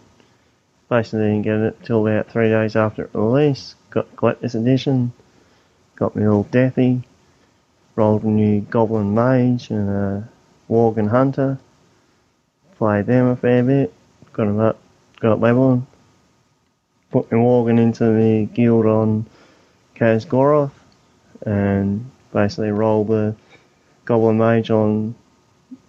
Basically 0.87 1.19
didn't 1.19 1.41
get 1.41 1.57
it 1.57 1.83
till 1.83 2.07
about 2.07 2.31
three 2.31 2.47
days 2.47 2.77
after 2.77 3.03
it 3.03 3.09
released. 3.11 3.75
Got 3.89 4.15
collector's 4.15 4.55
edition. 4.55 5.11
Got 5.97 6.15
me 6.15 6.25
all 6.25 6.45
deathy. 6.45 7.03
Rolled 7.97 8.23
a 8.23 8.27
new 8.27 8.61
Goblin 8.61 9.13
Mage 9.13 9.71
and 9.71 9.89
a 9.89 10.29
Worgen 10.69 11.09
Hunter. 11.09 11.59
Played 12.77 13.07
them 13.07 13.27
a 13.27 13.35
fair 13.35 13.61
bit. 13.61 13.93
Got 14.31 14.45
them 14.45 14.59
up, 14.61 14.79
got 15.19 15.33
up 15.33 15.41
leveling. 15.41 15.85
Put 17.11 17.29
my 17.29 17.39
Worgen 17.39 17.77
into 17.77 18.05
the 18.05 18.45
guild 18.45 18.85
on 18.85 19.25
Khaz'goroth 19.97 20.71
and 21.45 22.09
basically 22.35 22.69
roll 22.69 23.05
the 23.05 23.33
Goblin 24.03 24.37
Mage 24.37 24.69
on 24.69 25.15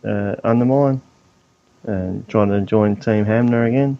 uh, 0.05 0.37
Undermine 0.45 1.03
and 1.83 2.27
trying 2.29 2.51
to 2.51 2.61
join 2.63 2.97
Team 2.97 3.25
Hamner 3.25 3.65
again. 3.65 3.99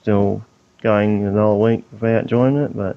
Still 0.00 0.42
going 0.82 1.24
another 1.24 1.54
week 1.54 1.84
without 1.92 2.26
joining 2.26 2.62
it, 2.64 2.76
but 2.76 2.96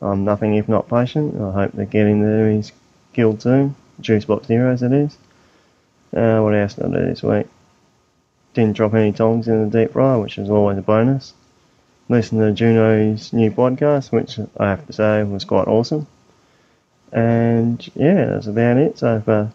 I'm 0.00 0.24
nothing 0.24 0.54
if 0.54 0.68
not 0.68 0.88
patient. 0.88 1.40
I 1.40 1.52
hope 1.52 1.72
to 1.72 1.84
get 1.84 2.06
into 2.06 2.26
his 2.26 2.72
guild 3.12 3.42
soon. 3.42 3.74
Juicebox 4.00 4.46
Heroes, 4.46 4.82
it 4.82 4.92
is. 4.92 5.18
Uh, 6.14 6.40
what 6.40 6.54
else 6.54 6.74
did 6.74 6.86
I 6.86 6.88
do 6.88 7.06
this 7.06 7.22
week? 7.22 7.46
Didn't 8.54 8.76
drop 8.76 8.94
any 8.94 9.12
tongs 9.12 9.48
in 9.48 9.68
the 9.68 9.78
deep 9.78 9.92
fryer, 9.92 10.20
which 10.20 10.38
is 10.38 10.50
always 10.50 10.78
a 10.78 10.82
bonus. 10.82 11.34
Listened 12.08 12.40
to 12.40 12.52
Juno's 12.52 13.32
new 13.32 13.50
podcast, 13.50 14.12
which 14.12 14.38
I 14.58 14.70
have 14.70 14.86
to 14.86 14.92
say 14.92 15.22
was 15.24 15.44
quite 15.44 15.68
awesome. 15.68 16.06
And 17.12 17.90
yeah, 17.94 18.26
that's 18.26 18.46
about 18.46 18.78
it 18.78 18.98
so 18.98 19.20
far. 19.20 19.52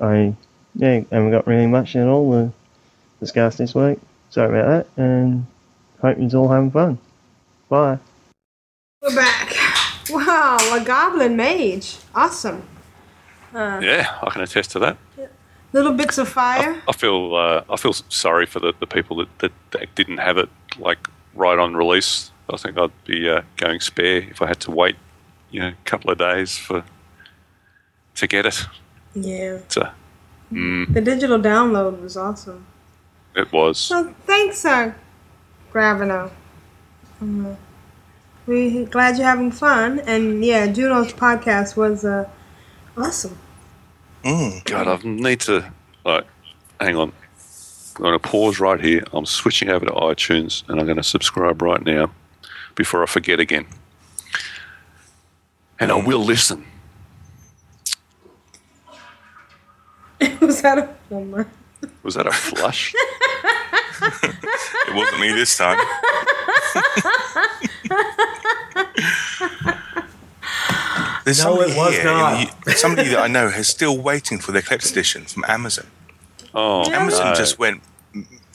I 0.00 0.34
yeah, 0.74 1.00
haven't 1.12 1.30
got 1.30 1.46
really 1.46 1.66
much 1.66 1.94
at 1.96 2.06
all 2.06 2.32
to 2.32 2.52
discuss 3.20 3.56
this 3.56 3.74
week. 3.74 3.98
Sorry 4.30 4.58
about 4.58 4.86
that, 4.96 5.02
and 5.02 5.46
hope 6.00 6.16
you're 6.18 6.40
all 6.40 6.48
having 6.48 6.70
fun. 6.70 6.98
Bye. 7.68 7.98
We're 9.02 9.14
back. 9.14 9.54
Wow, 10.10 10.56
a 10.72 10.82
Goblin 10.84 11.36
Mage. 11.36 11.96
Awesome. 12.14 12.62
Uh, 13.54 13.80
Yeah, 13.82 14.18
I 14.22 14.30
can 14.30 14.42
attest 14.42 14.70
to 14.72 14.78
that. 14.80 14.96
Little 15.72 15.92
bits 15.92 16.18
of 16.18 16.28
fire. 16.28 16.82
I 16.88 16.92
feel 16.92 17.34
uh, 17.34 17.62
I 17.70 17.76
feel 17.76 17.92
sorry 17.92 18.46
for 18.46 18.58
the, 18.58 18.72
the 18.80 18.86
people 18.86 19.16
that, 19.18 19.38
that, 19.38 19.52
that 19.70 19.94
didn't 19.94 20.18
have 20.18 20.36
it 20.36 20.48
like 20.78 21.06
right 21.34 21.58
on 21.58 21.76
release. 21.76 22.32
I 22.52 22.56
think 22.56 22.76
I'd 22.76 23.04
be 23.04 23.28
uh, 23.28 23.42
going 23.56 23.78
spare 23.78 24.18
if 24.18 24.42
I 24.42 24.46
had 24.48 24.58
to 24.60 24.72
wait, 24.72 24.96
you 25.50 25.60
know, 25.60 25.68
a 25.68 25.74
couple 25.84 26.10
of 26.10 26.18
days 26.18 26.56
for 26.58 26.84
to 28.16 28.26
get 28.26 28.46
it. 28.46 28.66
Yeah. 29.14 29.58
So, 29.68 29.88
mm, 30.52 30.92
The 30.92 31.00
digital 31.00 31.38
download 31.38 32.00
was 32.00 32.16
awesome. 32.16 32.66
it 33.34 33.50
was. 33.52 33.78
So 33.78 34.14
thanks, 34.26 34.64
uh, 34.64 34.92
Gravino. 35.72 36.30
Um, 37.20 37.56
we 38.46 38.84
glad 38.84 39.16
you're 39.16 39.26
having 39.26 39.52
fun, 39.52 40.00
and 40.00 40.44
yeah, 40.44 40.66
Juno's 40.66 41.12
podcast 41.12 41.76
was 41.76 42.04
uh, 42.04 42.28
awesome. 42.96 43.38
Mm. 44.24 44.64
God, 44.64 44.88
I 44.88 44.98
need 45.04 45.40
to. 45.40 45.72
Like, 46.04 46.26
hang 46.80 46.96
on. 46.96 47.12
I'm 47.96 48.02
going 48.02 48.18
to 48.18 48.28
pause 48.28 48.58
right 48.60 48.80
here. 48.80 49.02
I'm 49.12 49.26
switching 49.26 49.68
over 49.68 49.84
to 49.84 49.92
iTunes 49.92 50.66
and 50.68 50.80
I'm 50.80 50.86
going 50.86 50.96
to 50.96 51.02
subscribe 51.02 51.60
right 51.60 51.84
now 51.84 52.10
before 52.74 53.02
I 53.02 53.06
forget 53.06 53.40
again. 53.40 53.66
And 55.80 55.90
I 55.90 55.96
will 55.96 56.20
listen. 56.24 56.64
was 60.40 60.60
that 60.62 60.78
a. 60.78 60.88
Was 62.02 62.14
that 62.14 62.26
a 62.26 62.32
flush? 62.32 62.94
It 64.88 64.94
wasn't 64.96 65.20
me 65.20 65.30
this 65.32 65.56
time. 65.56 65.78
There's 71.24 71.38
No, 71.38 71.44
somebody 71.56 71.72
it 71.72 71.76
was 71.76 71.94
here, 71.94 72.04
not. 72.04 72.40
in 72.40 72.48
the- 72.64 72.72
somebody 72.72 73.08
that 73.10 73.18
I 73.18 73.26
know 73.28 73.46
is 73.48 73.68
still 73.68 73.96
waiting 73.98 74.38
for 74.38 74.52
their 74.52 74.62
collector's 74.62 74.90
edition 74.90 75.24
from 75.26 75.44
Amazon. 75.46 75.86
Oh, 76.54 76.90
Amazon 76.90 77.26
no. 77.28 77.34
just 77.34 77.58
went. 77.58 77.82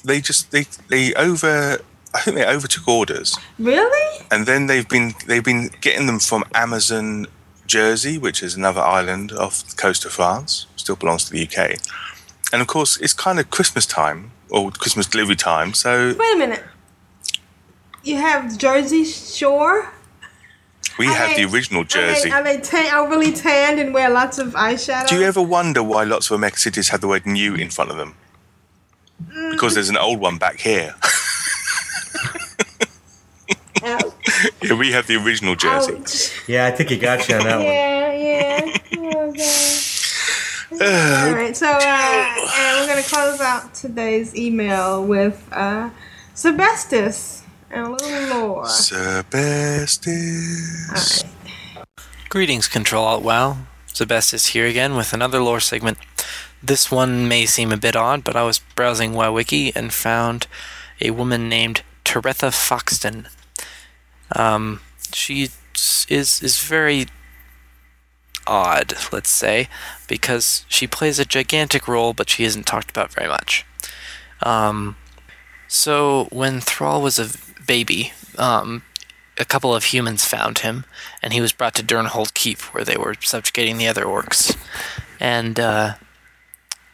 They 0.03 0.19
just 0.19 0.51
they 0.51 0.65
they 0.89 1.13
over. 1.13 1.79
I 2.15 2.21
think 2.21 2.37
they 2.37 2.45
overtook 2.45 2.87
orders, 2.87 3.37
Really? 3.59 4.25
and 4.31 4.45
then 4.45 4.67
they've 4.67 4.87
been 4.87 5.13
they've 5.27 5.43
been 5.43 5.69
getting 5.81 6.07
them 6.07 6.19
from 6.19 6.43
Amazon 6.53 7.27
Jersey, 7.67 8.17
which 8.17 8.41
is 8.41 8.55
another 8.55 8.81
island 8.81 9.31
off 9.33 9.63
the 9.67 9.75
coast 9.75 10.05
of 10.05 10.11
France, 10.13 10.65
still 10.77 10.95
belongs 10.95 11.25
to 11.25 11.31
the 11.31 11.43
UK. 11.47 11.77
And 12.53 12.61
of 12.61 12.67
course, 12.67 12.97
it's 12.97 13.13
kind 13.13 13.39
of 13.39 13.49
Christmas 13.49 13.85
time 13.85 14.31
or 14.49 14.71
Christmas 14.71 15.07
delivery 15.07 15.35
time, 15.35 15.73
so 15.73 16.15
Wait 16.17 16.33
a 16.35 16.37
minute. 16.37 16.63
You 18.03 18.17
have 18.17 18.57
Jersey 18.57 19.03
Shore. 19.03 19.91
We 20.99 21.07
Are 21.07 21.13
have 21.13 21.35
the 21.35 21.43
original 21.51 21.83
jersey. 21.83 22.31
are 22.31 22.43
they 22.43 22.61
tan, 22.61 22.93
are 22.93 23.09
really 23.09 23.33
tanned 23.33 23.79
and 23.79 23.93
wear 23.93 24.09
lots 24.09 24.37
of 24.37 24.53
eyeshadow? 24.53 25.07
Do 25.09 25.15
you 25.15 25.23
ever 25.23 25.41
wonder 25.41 25.83
why 25.83 26.03
lots 26.03 26.29
of 26.31 26.35
American 26.35 26.59
cities 26.59 26.87
have 26.89 27.01
the 27.01 27.07
word 27.07 27.25
new 27.25 27.55
in 27.55 27.69
front 27.69 27.91
of 27.91 27.97
them? 27.97 28.15
Mm. 29.27 29.51
Because 29.51 29.73
there's 29.73 29.89
an 29.89 29.97
old 29.97 30.19
one 30.19 30.37
back 30.37 30.59
here. 30.61 30.95
Ouch. 33.85 34.13
yeah, 34.61 34.73
we 34.73 34.91
have 34.91 35.07
the 35.07 35.15
original 35.15 35.55
jersey. 35.55 35.95
Ouch. 35.95 36.47
Yeah, 36.47 36.65
I 36.65 36.71
think 36.71 36.89
he 36.89 36.97
got 36.97 37.27
you 37.29 37.35
on 37.35 37.43
that 37.43 37.57
one. 37.57 37.65
Yeah, 37.65 38.13
yeah. 38.13 38.77
Oh, 38.97 39.31
God. 39.31 41.27
All 41.29 41.35
right, 41.35 41.55
so 41.55 41.67
uh, 41.67 41.77
and 41.79 42.79
we're 42.79 42.87
gonna 42.87 43.03
close 43.03 43.39
out 43.39 43.73
today's 43.73 44.35
email 44.35 45.05
with 45.05 45.47
uh, 45.51 45.89
Sebestus 46.33 47.43
and 47.69 47.87
a 47.87 47.89
little 47.91 48.39
lore. 48.39 48.65
Sebestus. 48.65 50.13
Greetings, 52.29 52.67
Control 52.67 53.05
Alt 53.05 53.23
WoW. 53.23 53.57
Sebestus 53.87 54.47
here 54.49 54.65
again 54.65 54.95
with 54.97 55.13
another 55.13 55.39
lore 55.39 55.61
segment. 55.61 55.97
This 56.61 56.91
one 56.91 57.27
may 57.27 57.45
seem 57.45 57.71
a 57.71 57.77
bit 57.77 57.95
odd, 57.95 58.23
but 58.23 58.35
I 58.35 58.43
was 58.43 58.59
browsing 58.75 59.13
WoWWiki 59.13 59.73
and 59.75 59.93
found 59.93 60.47
a 60.99 61.11
woman 61.11 61.47
named 61.47 61.83
Teretha 62.03 62.49
Foxton. 62.51 63.27
Um, 64.31 64.81
she 65.13 65.49
is 66.09 66.39
is 66.41 66.59
very 66.59 67.07
odd, 68.47 68.93
let's 69.11 69.29
say, 69.29 69.67
because 70.07 70.65
she 70.67 70.87
plays 70.87 71.19
a 71.19 71.25
gigantic 71.25 71.87
role, 71.87 72.13
but 72.13 72.29
she 72.29 72.43
isn't 72.43 72.65
talked 72.65 72.89
about 72.89 73.11
very 73.11 73.27
much. 73.27 73.65
Um, 74.43 74.95
so 75.67 76.27
when 76.31 76.61
Thrall 76.61 77.01
was 77.01 77.19
a 77.19 77.29
baby, 77.65 78.13
um, 78.37 78.83
a 79.37 79.45
couple 79.45 79.73
of 79.73 79.85
humans 79.85 80.25
found 80.25 80.59
him, 80.59 80.85
and 81.21 81.33
he 81.33 81.41
was 81.41 81.51
brought 81.51 81.75
to 81.75 81.83
Durnholde 81.83 82.33
Keep, 82.33 82.59
where 82.73 82.85
they 82.85 82.97
were 82.97 83.15
subjugating 83.19 83.77
the 83.77 83.87
other 83.87 84.05
orcs, 84.05 84.55
and 85.19 85.59
uh, 85.59 85.95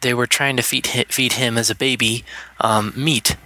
they 0.00 0.14
were 0.14 0.26
trying 0.26 0.56
to 0.56 0.62
feed 0.62 0.86
feed 0.86 1.34
him 1.34 1.56
as 1.56 1.70
a 1.70 1.74
baby 1.74 2.24
um, 2.60 2.92
meat. 2.96 3.36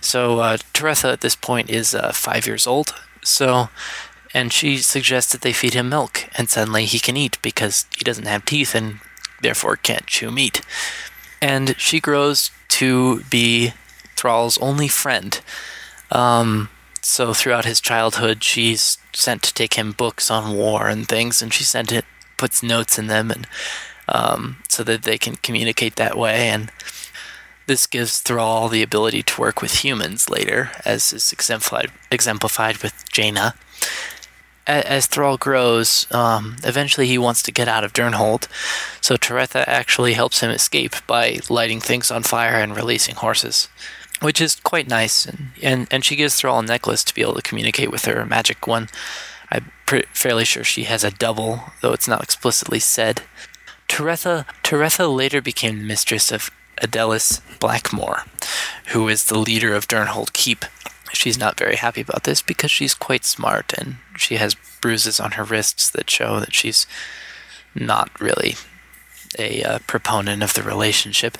So 0.00 0.40
uh, 0.40 0.58
at 0.74 1.20
this 1.20 1.36
point 1.36 1.70
is 1.70 1.94
uh, 1.94 2.12
five 2.12 2.46
years 2.46 2.66
old. 2.66 2.94
So, 3.26 3.68
and 4.32 4.52
she 4.52 4.78
suggests 4.78 5.32
that 5.32 5.40
they 5.40 5.52
feed 5.52 5.74
him 5.74 5.88
milk, 5.88 6.28
and 6.36 6.48
suddenly 6.48 6.84
he 6.84 6.98
can 6.98 7.16
eat 7.16 7.40
because 7.42 7.86
he 7.96 8.04
doesn't 8.04 8.26
have 8.26 8.44
teeth 8.44 8.74
and 8.74 9.00
therefore 9.40 9.76
can't 9.76 10.06
chew 10.06 10.30
meat. 10.30 10.62
And 11.42 11.78
she 11.78 12.00
grows 12.00 12.50
to 12.68 13.22
be 13.24 13.72
Thrall's 14.16 14.58
only 14.58 14.88
friend. 14.88 15.40
Um, 16.10 16.68
so 17.02 17.34
throughout 17.34 17.64
his 17.64 17.80
childhood, 17.80 18.42
she's 18.42 18.98
sent 19.12 19.42
to 19.42 19.54
take 19.54 19.74
him 19.74 19.92
books 19.92 20.30
on 20.30 20.56
war 20.56 20.88
and 20.88 21.08
things, 21.08 21.42
and 21.42 21.52
she 21.52 21.64
sent 21.64 21.92
it, 21.92 22.04
puts 22.36 22.62
notes 22.62 22.98
in 22.98 23.06
them, 23.06 23.30
and 23.30 23.46
um, 24.08 24.58
so 24.68 24.82
that 24.84 25.02
they 25.02 25.18
can 25.18 25.36
communicate 25.36 25.96
that 25.96 26.16
way. 26.16 26.48
And 26.48 26.70
this 27.66 27.86
gives 27.86 28.20
Thrall 28.20 28.68
the 28.68 28.82
ability 28.82 29.22
to 29.22 29.40
work 29.40 29.60
with 29.62 29.84
humans 29.84 30.30
later, 30.30 30.70
as 30.84 31.12
is 31.12 31.32
exemplified, 31.32 31.90
exemplified 32.10 32.78
with 32.78 33.04
Jaina. 33.10 33.54
As 34.66 35.06
Thrall 35.06 35.36
grows, 35.36 36.06
um, 36.10 36.56
eventually 36.64 37.06
he 37.06 37.18
wants 37.18 37.40
to 37.44 37.52
get 37.52 37.68
out 37.68 37.84
of 37.84 37.92
Durnholde, 37.92 38.48
so 39.00 39.16
Taretha 39.16 39.64
actually 39.68 40.14
helps 40.14 40.40
him 40.40 40.50
escape 40.50 40.96
by 41.06 41.38
lighting 41.48 41.80
things 41.80 42.10
on 42.10 42.24
fire 42.24 42.56
and 42.56 42.74
releasing 42.74 43.14
horses 43.14 43.68
which 44.20 44.40
is 44.40 44.56
quite 44.56 44.88
nice. 44.88 45.26
And, 45.26 45.50
and, 45.62 45.88
and 45.90 46.04
she 46.04 46.16
gives 46.16 46.36
Thrall 46.36 46.60
a 46.60 46.62
necklace 46.62 47.04
to 47.04 47.14
be 47.14 47.22
able 47.22 47.34
to 47.34 47.42
communicate 47.42 47.90
with 47.90 48.04
her 48.06 48.24
magic 48.24 48.66
one. 48.66 48.88
I'm 49.50 49.70
fairly 49.86 50.44
sure 50.44 50.64
she 50.64 50.84
has 50.84 51.04
a 51.04 51.10
double, 51.10 51.64
though 51.80 51.92
it's 51.92 52.08
not 52.08 52.22
explicitly 52.22 52.80
said. 52.80 53.22
Taretha, 53.88 54.46
Taretha 54.62 55.14
later 55.14 55.40
became 55.40 55.78
the 55.78 55.84
mistress 55.84 56.32
of 56.32 56.50
Aedelas 56.80 57.40
Blackmoore, 57.58 58.26
who 58.88 59.08
is 59.08 59.24
the 59.24 59.38
leader 59.38 59.74
of 59.74 59.88
Durnholde 59.88 60.32
Keep. 60.32 60.64
She's 61.12 61.38
not 61.38 61.58
very 61.58 61.76
happy 61.76 62.02
about 62.02 62.24
this 62.24 62.42
because 62.42 62.70
she's 62.70 62.94
quite 62.94 63.24
smart 63.24 63.72
and 63.72 63.96
she 64.16 64.36
has 64.36 64.56
bruises 64.80 65.18
on 65.18 65.32
her 65.32 65.44
wrists 65.44 65.90
that 65.90 66.10
show 66.10 66.40
that 66.40 66.54
she's 66.54 66.86
not 67.74 68.10
really 68.20 68.56
a 69.38 69.62
uh, 69.62 69.78
proponent 69.86 70.42
of 70.42 70.54
the 70.54 70.62
relationship. 70.62 71.38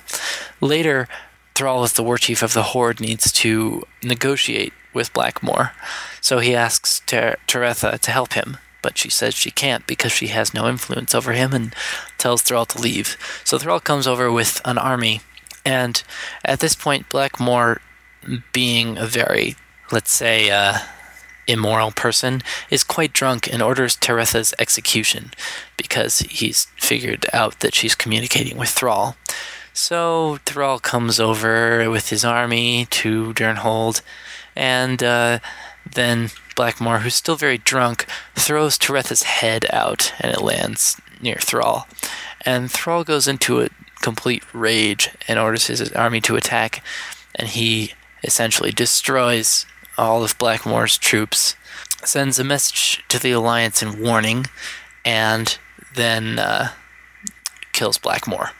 Later, 0.61 1.07
Thrall, 1.55 1.83
as 1.83 1.93
the 1.93 2.03
war 2.03 2.17
chief 2.17 2.43
of 2.43 2.53
the 2.53 2.63
Horde, 2.63 2.99
needs 2.99 3.31
to 3.31 3.83
negotiate 4.03 4.73
with 4.93 5.13
Blackmoore. 5.13 5.71
So 6.21 6.39
he 6.39 6.55
asks 6.55 7.01
Ter- 7.05 7.37
Taretha 7.47 7.97
to 7.99 8.11
help 8.11 8.33
him, 8.33 8.57
but 8.81 8.97
she 8.97 9.09
says 9.09 9.33
she 9.33 9.51
can't 9.51 9.87
because 9.87 10.11
she 10.11 10.27
has 10.27 10.53
no 10.53 10.67
influence 10.69 11.15
over 11.15 11.33
him 11.33 11.53
and 11.53 11.73
tells 12.17 12.41
Thrall 12.41 12.65
to 12.65 12.79
leave. 12.79 13.17
So 13.43 13.57
Thrall 13.57 13.79
comes 13.79 14.05
over 14.05 14.31
with 14.31 14.61
an 14.65 14.77
army, 14.77 15.21
and 15.67 16.01
at 16.45 16.61
this 16.61 16.75
point, 16.75 17.09
Blackmoore, 17.09 17.79
being 18.53 18.97
a 18.97 19.05
very, 19.05 19.57
let's 19.91 20.11
say, 20.11 20.49
uh, 20.49 20.77
immoral 21.45 21.91
person, 21.91 22.41
is 22.69 22.85
quite 22.85 23.11
drunk 23.11 23.51
and 23.51 23.61
orders 23.61 23.97
Taretha's 23.97 24.53
execution 24.59 25.31
because 25.75 26.19
he's 26.19 26.67
figured 26.77 27.25
out 27.33 27.59
that 27.59 27.75
she's 27.75 27.95
communicating 27.95 28.57
with 28.57 28.69
Thrall. 28.69 29.17
So 29.73 30.39
Thrall 30.45 30.79
comes 30.79 31.19
over 31.19 31.89
with 31.91 32.11
his 32.11 32.23
army 32.23 32.85
to 33.01 33.33
Durnholde, 33.33 34.01
and 34.55 35.03
uh, 35.03 35.39
then 35.85 36.29
Blackmoore, 36.55 37.01
who's 37.01 37.15
still 37.15 37.35
very 37.35 37.57
drunk, 37.57 38.05
throws 38.35 38.77
Taretha's 38.77 39.23
head 39.23 39.65
out, 39.73 40.13
and 40.21 40.31
it 40.31 40.41
lands 40.41 40.95
near 41.21 41.35
Thrall. 41.35 41.89
And 42.45 42.71
Thrall 42.71 43.03
goes 43.03 43.27
into 43.27 43.61
a 43.61 43.67
complete 44.07 44.43
rage 44.53 45.09
and 45.27 45.37
orders 45.37 45.67
his 45.67 45.91
army 45.91 46.21
to 46.21 46.37
attack, 46.37 46.81
and 47.35 47.49
he 47.49 47.91
essentially 48.23 48.71
destroys 48.71 49.65
all 49.97 50.23
of 50.23 50.37
Blackmoore's 50.37 50.97
troops, 50.97 51.57
sends 52.05 52.39
a 52.39 52.43
message 52.45 53.03
to 53.09 53.19
the 53.19 53.33
Alliance 53.33 53.83
in 53.83 54.01
warning, 54.01 54.45
and 55.03 55.57
then 55.93 56.39
uh, 56.39 56.69
kills 57.73 57.97
Blackmoore. 57.97 58.51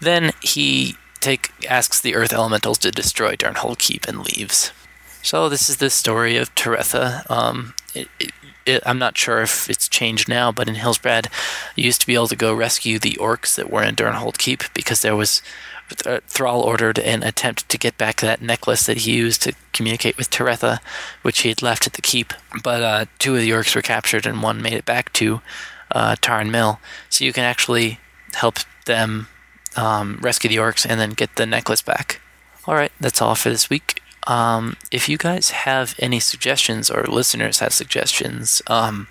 Then 0.00 0.30
he 0.40 0.94
take 1.18 1.50
asks 1.68 2.00
the 2.00 2.14
Earth 2.14 2.32
Elementals 2.32 2.78
to 2.78 2.92
destroy 2.92 3.34
Darnhold 3.34 3.78
Keep 3.78 4.06
and 4.06 4.24
leaves. 4.24 4.70
So 5.22 5.48
this 5.48 5.68
is 5.68 5.78
the 5.78 5.90
story 5.90 6.36
of 6.36 6.54
Taretha. 6.54 7.28
Um, 7.28 7.74
it, 7.96 8.06
it, 8.20 8.30
it, 8.66 8.82
I'm 8.86 8.98
not 8.98 9.16
sure 9.16 9.42
if 9.42 9.68
it's 9.68 9.88
changed 9.88 10.28
now, 10.28 10.52
but 10.52 10.68
in 10.68 10.74
Hillsbrad, 10.74 11.26
you 11.76 11.84
used 11.84 12.00
to 12.00 12.06
be 12.06 12.14
able 12.14 12.28
to 12.28 12.36
go 12.36 12.54
rescue 12.54 12.98
the 12.98 13.18
orcs 13.20 13.54
that 13.56 13.70
were 13.70 13.82
in 13.82 13.94
Durnholde 13.94 14.38
Keep 14.38 14.64
because 14.74 15.02
there 15.02 15.16
was 15.16 15.42
uh, 16.06 16.20
Thrall 16.26 16.62
ordered 16.62 16.98
an 16.98 17.22
attempt 17.22 17.68
to 17.68 17.78
get 17.78 17.98
back 17.98 18.20
that 18.20 18.40
necklace 18.40 18.86
that 18.86 18.98
he 18.98 19.16
used 19.16 19.42
to 19.42 19.52
communicate 19.72 20.16
with 20.16 20.30
Taretha, 20.30 20.78
which 21.22 21.40
he 21.40 21.50
had 21.50 21.62
left 21.62 21.86
at 21.86 21.92
the 21.92 22.02
keep. 22.02 22.32
But 22.62 22.82
uh, 22.82 23.04
two 23.18 23.34
of 23.34 23.42
the 23.42 23.50
orcs 23.50 23.74
were 23.74 23.82
captured, 23.82 24.26
and 24.26 24.42
one 24.42 24.62
made 24.62 24.72
it 24.72 24.86
back 24.86 25.12
to 25.14 25.40
uh, 25.90 26.16
Tarren 26.16 26.50
Mill. 26.50 26.80
So 27.10 27.24
you 27.24 27.32
can 27.32 27.44
actually 27.44 28.00
help 28.32 28.58
them 28.86 29.28
um, 29.76 30.18
rescue 30.20 30.48
the 30.48 30.56
orcs 30.56 30.86
and 30.88 31.00
then 31.00 31.10
get 31.10 31.36
the 31.36 31.46
necklace 31.46 31.82
back. 31.82 32.20
All 32.66 32.74
right, 32.74 32.92
that's 32.98 33.20
all 33.20 33.34
for 33.34 33.50
this 33.50 33.68
week. 33.68 34.00
Um, 34.26 34.76
if 34.90 35.08
you 35.08 35.18
guys 35.18 35.50
have 35.50 35.94
any 35.98 36.20
suggestions 36.20 36.90
or 36.90 37.04
listeners 37.04 37.58
have 37.58 37.72
suggestions, 37.72 38.62
um, 38.66 39.08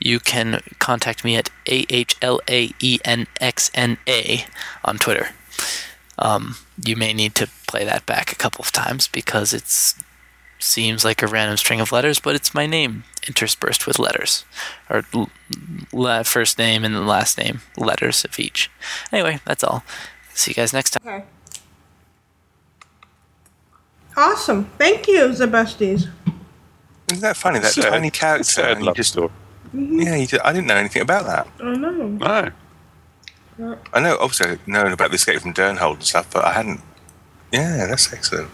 you 0.00 0.18
can 0.20 0.62
contact 0.78 1.24
me 1.24 1.36
at 1.36 1.50
A 1.68 1.86
H 1.90 2.16
L 2.22 2.40
A 2.48 2.70
E 2.80 2.98
N 3.04 3.26
X 3.40 3.70
N 3.74 3.98
A 4.08 4.44
on 4.84 4.98
Twitter. 4.98 5.28
Um, 6.18 6.56
you 6.84 6.96
may 6.96 7.12
need 7.12 7.34
to 7.36 7.48
play 7.66 7.84
that 7.84 8.06
back 8.06 8.32
a 8.32 8.36
couple 8.36 8.62
of 8.62 8.72
times 8.72 9.08
because 9.08 9.52
it 9.52 9.94
seems 10.58 11.04
like 11.04 11.22
a 11.22 11.26
random 11.26 11.56
string 11.56 11.80
of 11.80 11.92
letters, 11.92 12.18
but 12.18 12.34
it's 12.34 12.54
my 12.54 12.66
name 12.66 13.04
interspersed 13.26 13.86
with 13.86 13.98
letters, 13.98 14.44
or 14.88 15.02
first 16.24 16.58
name 16.58 16.84
and 16.84 17.06
last 17.06 17.36
name 17.38 17.60
letters 17.76 18.24
of 18.24 18.38
each. 18.38 18.70
Anyway, 19.12 19.40
that's 19.44 19.64
all. 19.64 19.84
See 20.32 20.52
you 20.52 20.54
guys 20.54 20.72
next 20.72 20.90
time. 20.90 21.06
Okay. 21.06 21.24
Awesome. 24.16 24.64
Thank 24.78 25.06
you, 25.08 25.28
Zebestes. 25.28 26.08
Isn't 27.10 27.20
that 27.22 27.36
funny? 27.36 27.58
That 27.60 27.72
Sad- 27.72 27.90
tiny 27.90 28.10
character. 28.10 28.44
sad 28.44 28.70
and 28.72 28.80
you 28.80 28.86
love 28.86 28.96
just, 28.96 29.12
story. 29.12 29.30
Yeah, 29.72 30.16
you 30.16 30.26
just, 30.26 30.44
I 30.44 30.52
didn't 30.52 30.66
know 30.66 30.76
anything 30.76 31.02
about 31.02 31.26
that. 31.26 31.46
I 31.60 31.74
know. 31.76 31.90
No. 33.58 33.76
I 33.92 34.00
know, 34.00 34.16
obviously, 34.20 34.52
I've 34.52 34.68
known 34.68 34.92
about 34.92 35.10
the 35.10 35.14
escape 35.16 35.40
from 35.40 35.54
Durnholde 35.54 35.94
and 35.94 36.04
stuff, 36.04 36.30
but 36.32 36.44
I 36.44 36.52
hadn't. 36.52 36.80
Yeah, 37.52 37.86
that's 37.86 38.12
excellent. 38.12 38.50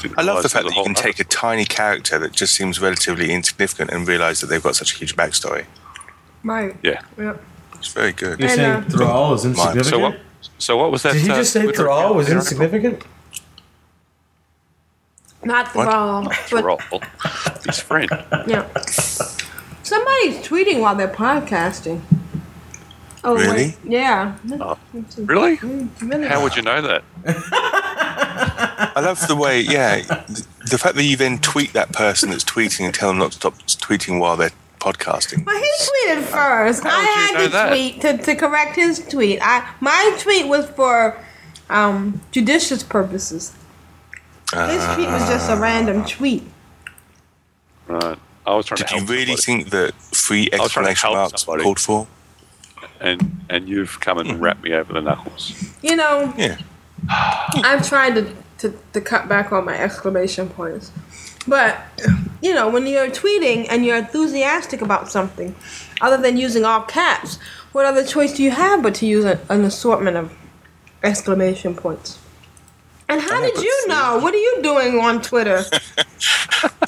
Didn't 0.00 0.18
I 0.18 0.22
love 0.22 0.42
the 0.42 0.48
fact 0.48 0.64
there 0.64 0.70
that 0.70 0.76
you 0.76 0.84
can 0.84 0.94
take 0.94 1.18
a 1.18 1.24
tiny 1.24 1.64
character 1.64 2.18
that 2.20 2.32
just 2.32 2.54
seems 2.54 2.80
relatively 2.80 3.32
insignificant 3.32 3.90
and 3.90 4.06
realize 4.06 4.40
that 4.40 4.46
they've 4.46 4.62
got 4.62 4.76
such 4.76 4.94
a 4.94 4.98
huge 4.98 5.16
backstory. 5.16 5.66
Right. 6.44 6.76
Yeah. 6.82 7.00
Yep. 7.18 7.42
It's 7.74 7.88
very 7.92 8.12
good. 8.12 8.38
You're 8.38 8.48
And, 8.48 8.56
saying 8.56 8.70
uh, 8.72 8.88
Thrall 8.88 9.34
is 9.34 9.44
insignificant? 9.44 9.86
So 9.86 9.98
what? 9.98 10.18
So 10.58 10.76
what 10.76 10.92
was 10.92 11.02
that? 11.02 11.14
Did 11.14 11.22
he 11.22 11.30
uh, 11.30 11.36
just 11.36 11.52
say 11.52 11.62
Twitter 11.62 11.82
Thrall 11.82 12.14
was 12.14 12.28
there? 12.28 12.36
insignificant? 12.36 13.02
Not 15.46 15.72
the 15.72 15.78
What? 15.78 15.86
ball. 15.88 16.22
But, 16.24 16.34
Thrall. 16.80 16.80
His 17.64 17.78
friend. 17.80 18.08
yeah. 18.46 18.66
Somebody's 19.82 20.38
tweeting 20.46 20.80
while 20.80 20.94
they're 20.96 21.08
podcasting. 21.08 22.00
Oh, 23.24 23.34
Really? 23.34 23.56
wait. 23.56 23.76
Yeah. 23.84 24.36
Oh, 24.60 24.78
really? 25.16 25.58
really? 26.00 26.26
How 26.26 26.42
would 26.42 26.54
you 26.56 26.62
know 26.62 26.80
that? 26.82 27.02
I 27.26 29.00
love 29.00 29.26
the 29.26 29.36
way, 29.36 29.60
yeah, 29.60 30.00
the, 30.02 30.46
the 30.70 30.78
fact 30.78 30.94
that 30.96 31.02
you 31.04 31.16
then 31.16 31.38
tweet 31.38 31.72
that 31.72 31.92
person 31.92 32.30
that's 32.30 32.44
tweeting 32.44 32.84
and 32.84 32.94
tell 32.94 33.08
them 33.08 33.18
not 33.18 33.32
to 33.32 33.36
stop 33.36 33.54
tweeting 33.66 34.20
while 34.20 34.36
they're 34.36 34.50
podcasting. 34.80 35.44
Well, 35.44 35.56
he 35.56 35.64
tweeted 35.64 36.22
first. 36.22 36.82
How 36.84 36.90
I 36.90 36.98
would 37.00 37.06
you 37.08 37.14
had 37.14 37.34
know 37.34 37.44
to 37.46 37.52
that? 37.52 37.68
tweet 37.70 38.00
to, 38.02 38.18
to 38.18 38.34
correct 38.36 38.76
his 38.76 39.00
tweet. 39.08 39.38
I 39.42 39.68
my 39.80 40.16
tweet 40.20 40.46
was 40.48 40.66
for 40.70 41.18
um, 41.70 42.20
judicious 42.30 42.82
purposes. 42.82 43.52
His 44.52 44.84
tweet 44.94 45.08
was 45.08 45.28
just 45.28 45.50
a 45.50 45.56
random 45.56 46.04
tweet. 46.04 46.44
Right. 47.88 48.18
I 48.46 48.54
was 48.54 48.66
trying 48.66 48.78
Did 48.78 48.88
to 48.88 48.94
you 48.94 48.98
help 49.00 49.10
really 49.10 49.36
somebody. 49.36 49.42
think 49.42 49.70
that 49.70 49.94
three 49.94 50.48
I 50.52 50.62
was 50.62 50.72
trying 50.72 50.86
to 50.86 50.90
exclamation 50.92 51.18
marks 51.18 51.42
somebody. 51.42 51.62
called 51.64 51.80
for? 51.80 52.06
And 53.00 53.44
and 53.50 53.68
you've 53.68 54.00
come 54.00 54.18
and 54.18 54.28
mm-hmm. 54.28 54.40
wrapped 54.40 54.62
me 54.62 54.72
over 54.72 54.92
the 54.92 55.00
knuckles. 55.00 55.74
You 55.82 55.96
know, 55.96 56.32
Yeah. 56.36 56.58
I've 57.08 57.86
tried 57.86 58.14
to, 58.14 58.34
to, 58.58 58.78
to 58.92 59.00
cut 59.00 59.28
back 59.28 59.52
on 59.52 59.64
my 59.64 59.78
exclamation 59.78 60.48
points. 60.48 60.90
But, 61.46 61.78
you 62.42 62.54
know, 62.54 62.68
when 62.68 62.86
you're 62.86 63.08
tweeting 63.08 63.66
and 63.70 63.84
you're 63.84 63.96
enthusiastic 63.98 64.80
about 64.80 65.10
something, 65.10 65.54
other 66.00 66.20
than 66.20 66.36
using 66.36 66.64
all 66.64 66.82
caps, 66.82 67.38
what 67.72 67.86
other 67.86 68.04
choice 68.04 68.32
do 68.32 68.42
you 68.42 68.50
have 68.50 68.82
but 68.82 68.94
to 68.96 69.06
use 69.06 69.24
a, 69.24 69.38
an 69.48 69.64
assortment 69.64 70.16
of 70.16 70.32
exclamation 71.02 71.74
points? 71.76 72.18
And 73.08 73.20
how 73.20 73.40
did 73.40 73.56
you 73.62 73.88
know? 73.88 74.18
What 74.20 74.34
are 74.34 74.38
you 74.38 74.58
doing 74.62 74.98
on 75.00 75.22
Twitter? 75.22 75.62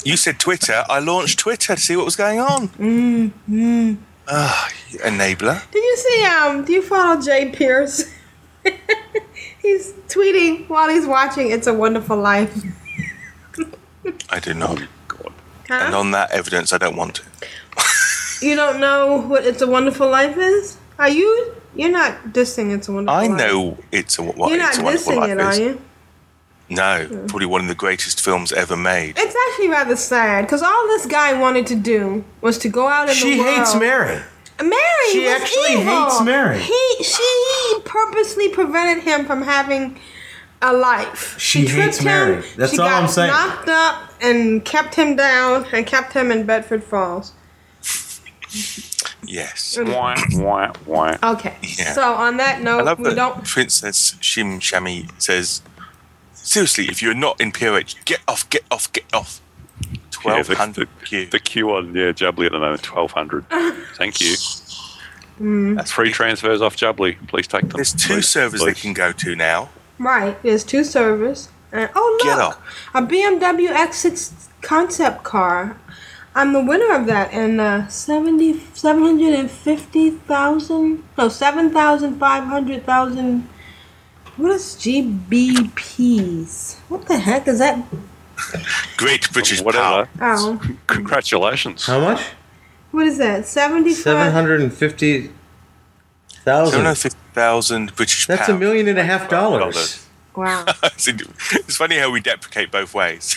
You 0.05 0.15
said 0.17 0.39
Twitter. 0.39 0.83
I 0.89 0.99
launched 0.99 1.39
Twitter 1.39 1.75
to 1.75 1.81
see 1.81 1.95
what 1.95 2.05
was 2.05 2.15
going 2.15 2.39
on. 2.39 2.69
mm, 2.69 3.31
mm. 3.49 3.97
Ah, 4.27 4.69
you 4.89 4.99
enabler. 4.99 5.61
Did 5.71 5.83
you 5.83 5.97
see, 5.97 6.25
um, 6.25 6.63
do 6.65 6.71
you 6.73 6.81
follow 6.81 7.21
Jay 7.21 7.51
Pierce? 7.51 8.05
he's 9.61 9.91
tweeting 10.07 10.67
while 10.69 10.89
he's 10.89 11.05
watching 11.05 11.51
It's 11.51 11.67
a 11.67 11.73
Wonderful 11.73 12.17
Life. 12.17 12.53
I 14.29 14.39
do 14.39 14.53
not. 14.53 14.79
Huh? 15.67 15.73
And 15.85 15.93
on 15.95 16.11
that 16.11 16.31
evidence, 16.31 16.71
I 16.73 16.77
don't 16.77 16.95
want 16.95 17.15
to. 17.15 17.23
You 18.41 18.55
don't 18.55 18.79
know 18.79 19.17
what 19.27 19.45
It's 19.45 19.61
a 19.61 19.67
Wonderful 19.67 20.09
Life 20.09 20.37
is? 20.37 20.77
Are 20.97 21.09
you? 21.09 21.53
You're 21.75 21.91
not 21.91 22.29
dissing 22.33 22.73
It's 22.73 22.87
a 22.87 22.93
Wonderful 22.93 23.15
life? 23.19 23.29
I 23.29 23.33
Life. 23.33 23.37
know 23.37 23.77
it's 23.91 24.17
a 24.17 24.23
what 24.23 24.49
You're 24.49 24.59
it's 24.65 24.77
not 24.77 24.79
a 24.79 24.83
wonderful 24.83 25.13
dissing 25.13 25.17
life 25.19 25.29
it, 25.31 25.39
are 25.41 25.59
you? 25.59 25.81
No, 26.69 27.07
probably 27.27 27.47
one 27.47 27.61
of 27.61 27.67
the 27.67 27.75
greatest 27.75 28.21
films 28.21 28.51
ever 28.51 28.77
made. 28.77 29.15
It's 29.17 29.35
actually 29.49 29.69
rather 29.69 29.95
sad 29.95 30.45
because 30.45 30.61
all 30.61 30.87
this 30.87 31.05
guy 31.05 31.33
wanted 31.39 31.65
to 31.67 31.75
do 31.75 32.23
was 32.41 32.57
to 32.59 32.69
go 32.69 32.87
out 32.87 33.09
in 33.09 33.15
She 33.15 33.37
the 33.37 33.39
world. 33.39 33.49
She 33.49 33.55
hates 33.59 33.75
Mary. 33.75 34.21
Mary 34.61 35.11
She 35.11 35.19
was 35.25 35.41
actually 35.41 35.81
evil. 35.81 36.03
hates 36.03 36.21
Mary. 36.21 36.59
He 36.59 37.03
she 37.03 37.79
purposely 37.85 38.49
prevented 38.49 39.03
him 39.03 39.25
from 39.25 39.41
having 39.41 39.99
a 40.61 40.73
life. 40.73 41.39
She 41.39 41.65
tricked 41.65 41.95
hates 41.95 42.03
Mary. 42.03 42.35
him. 42.35 42.43
That's 42.57 42.73
she 42.73 42.79
all 42.79 42.87
got 42.89 43.03
I'm 43.03 43.09
saying. 43.09 43.31
Knocked 43.31 43.69
up 43.69 44.11
and 44.21 44.63
kept 44.65 44.93
him 44.95 45.15
down 45.15 45.65
and 45.71 45.87
kept 45.87 46.13
him 46.13 46.29
in 46.31 46.45
Bedford 46.45 46.83
Falls. 46.83 47.31
Yes. 49.23 49.77
Mm. 49.79 49.95
Wah, 49.95 50.43
wah, 50.43 50.73
wah. 51.21 51.33
Okay. 51.33 51.55
Yeah. 51.61 51.93
So 51.93 52.13
on 52.13 52.37
that 52.37 52.57
I 52.57 52.61
note, 52.61 52.85
love 52.85 52.99
we 52.99 53.05
that 53.09 53.15
don't. 53.15 53.45
Princess 53.45 54.15
Shim 54.15 54.59
Shami 54.59 55.09
says, 55.21 55.61
seriously, 56.49 56.87
if 56.89 57.01
you're 57.01 57.13
not 57.13 57.39
in 57.39 57.51
POH, 57.51 57.93
get 58.05 58.19
off, 58.27 58.49
get 58.49 58.63
off, 58.71 58.91
get 58.93 59.05
off. 59.13 59.39
Yeah, 60.25 60.41
the- 60.43 60.55
1200 60.55 60.89
the, 61.09 61.25
the 61.25 61.39
queue 61.39 61.71
on 61.73 61.95
yeah 61.95 62.11
Jubbly 62.11 62.47
at 62.47 62.51
the 62.51 62.59
moment 62.59 62.83
twelve 62.83 63.11
hundred. 63.13 63.45
Thank 63.95 64.19
you. 64.19 64.35
Mm, 65.39 65.77
That's 65.77 65.91
free 65.91 66.11
transfers 66.11 66.61
off 66.61 66.75
Jubbly. 66.75 67.15
Please 67.29 67.47
take 67.47 67.61
them. 67.61 67.69
There's 67.77 67.93
two 67.93 68.15
Please, 68.15 68.27
servers 68.27 68.61
they 68.65 68.73
can 68.73 68.91
go 68.93 69.13
to 69.13 69.33
now. 69.35 69.69
right. 69.97 70.37
There's 70.43 70.65
two 70.65 70.83
servers. 70.83 71.47
And, 71.71 71.89
oh 71.95 72.19
Get 72.23 72.37
look, 72.37 72.59
a 72.93 73.01
BMW 73.07 73.69
X6 73.73 74.47
concept 74.61 75.23
car. 75.23 75.77
I'm 76.35 76.51
the 76.53 76.61
winner 76.63 76.93
of 76.93 77.05
that, 77.07 77.31
and 77.33 77.59
uh, 77.61 77.87
70, 77.87 78.59
750,000, 78.73 81.03
no, 81.17 81.27
7,500,000. 81.27 83.43
What 84.39 84.51
is 84.51 84.75
GBPs? 84.77 86.29
What 86.87 87.05
the 87.07 87.19
heck 87.19 87.45
is 87.49 87.59
that? 87.59 87.83
Great 88.95 89.29
British 89.33 89.61
Whatever. 89.61 90.07
Oh, 90.21 90.61
Congratulations. 90.87 91.85
How 91.85 91.99
much? 91.99 92.21
what 92.91 93.05
is 93.05 93.17
that? 93.17 93.45
75? 93.45 94.01
Seven 94.01 94.31
hundred 94.31 94.61
and 94.61 94.73
fifty 94.73 95.29
thousand. 96.45 96.71
750,000 96.95 97.95
British 97.97 98.27
pounds. 98.27 98.39
That's 98.39 98.49
a 98.49 98.57
million 98.57 98.87
and 98.87 98.97
a 98.97 99.03
half 99.03 99.27
dollars. 99.29 100.07
Wow. 100.37 100.63
it's 100.83 101.75
funny 101.75 101.97
how 101.97 102.09
we 102.09 102.21
deprecate 102.21 102.71
both 102.71 102.93
ways. 102.93 103.35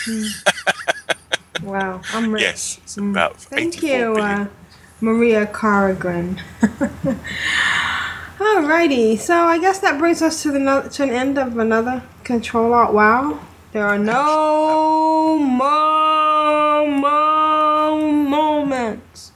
Wow. 1.64 2.00
I'm 2.12 2.32
rich. 2.32 2.42
yes, 2.42 2.78
it's 2.84 2.96
about 2.96 3.38
Thank 3.38 3.82
84 3.82 3.88
you, 3.98 4.14
uh, 4.22 4.46
Maria 5.00 5.46
Carrigan. 5.46 6.40
Alrighty, 8.42 9.18
so 9.20 9.34
I 9.46 9.58
guess 9.58 9.78
that 9.78 9.98
brings 10.00 10.20
us 10.20 10.42
to 10.42 10.50
the 10.50 10.58
no- 10.58 10.82
to 10.88 11.02
an 11.04 11.10
end 11.10 11.38
of 11.38 11.56
another 11.58 12.02
Control 12.24 12.74
Alt 12.74 12.92
Wow. 12.92 13.38
There 13.72 13.86
are 13.86 13.98
no 13.98 15.38
more, 15.38 16.88
more 16.88 18.12
moments. 18.12 19.30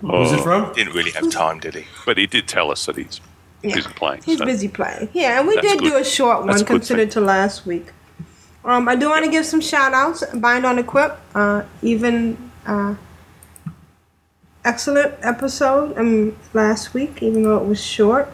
Who's 0.00 0.32
it 0.32 0.40
from? 0.40 0.72
Didn't 0.72 0.94
really 0.94 1.10
have 1.10 1.30
time, 1.30 1.60
did 1.60 1.74
he? 1.74 1.84
But 2.06 2.16
he 2.16 2.26
did 2.26 2.48
tell 2.48 2.70
us 2.70 2.86
that 2.86 2.96
he's 2.96 3.20
Yeah. 3.62 3.74
busy 3.74 3.90
playing. 3.90 4.22
He's 4.24 4.38
so- 4.38 4.46
busy 4.46 4.68
playing. 4.68 5.10
Yeah, 5.12 5.38
and 5.38 5.46
we 5.46 5.54
That's 5.56 5.68
did 5.74 5.80
do 5.80 5.96
a 5.96 6.02
short 6.04 6.46
one 6.46 6.58
a 6.58 6.64
considered 6.64 7.10
to 7.12 7.20
last 7.20 7.66
week. 7.66 7.88
Um, 8.64 8.88
I 8.88 8.96
do 8.96 9.10
want 9.10 9.24
to 9.26 9.30
give 9.30 9.44
some 9.44 9.60
shout 9.60 9.92
outs. 9.92 10.24
Bind 10.34 10.64
on 10.64 10.78
Equip, 10.78 11.20
uh, 11.34 11.62
even 11.82 12.38
uh, 12.66 12.94
excellent 14.64 15.14
episode 15.22 15.96
um, 15.98 16.36
last 16.52 16.94
week, 16.94 17.22
even 17.22 17.42
though 17.42 17.58
it 17.58 17.66
was 17.66 17.82
short. 17.82 18.28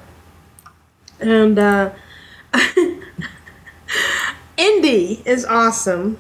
And 1.21 1.59
uh, 1.59 1.91
Indy 4.57 5.23
is 5.25 5.45
awesome, 5.45 6.19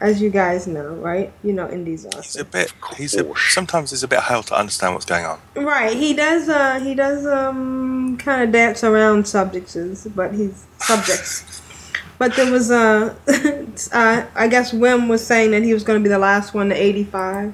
as 0.00 0.20
you 0.20 0.30
guys 0.30 0.66
know, 0.66 0.94
right? 0.94 1.32
You 1.42 1.52
know 1.52 1.70
Indy's 1.70 2.06
awesome. 2.06 2.22
He's 2.22 2.36
a 2.36 2.44
bit. 2.44 2.74
He's 2.96 3.14
a, 3.14 3.32
sometimes 3.36 3.92
it's 3.92 4.02
a 4.02 4.08
bit 4.08 4.20
hard 4.20 4.46
to 4.46 4.56
understand 4.56 4.94
what's 4.94 5.06
going 5.06 5.24
on. 5.24 5.40
Right, 5.54 5.96
he 5.96 6.14
does. 6.14 6.48
Uh, 6.48 6.80
he 6.80 6.94
does 6.94 7.26
um 7.26 8.16
kind 8.18 8.42
of 8.42 8.52
dance 8.52 8.82
around 8.82 9.28
subjects, 9.28 9.76
but 10.14 10.34
he's 10.34 10.66
subjects. 10.78 11.60
But 12.16 12.36
there 12.36 12.50
was 12.50 12.70
uh, 12.70 13.14
uh, 13.92 14.26
I 14.34 14.48
guess 14.48 14.72
Wim 14.72 15.08
was 15.08 15.26
saying 15.26 15.50
that 15.50 15.64
he 15.64 15.74
was 15.74 15.82
going 15.82 15.98
to 15.98 16.02
be 16.02 16.08
the 16.08 16.18
last 16.18 16.54
one 16.54 16.68
to 16.68 16.74
eighty 16.74 17.02
five, 17.02 17.52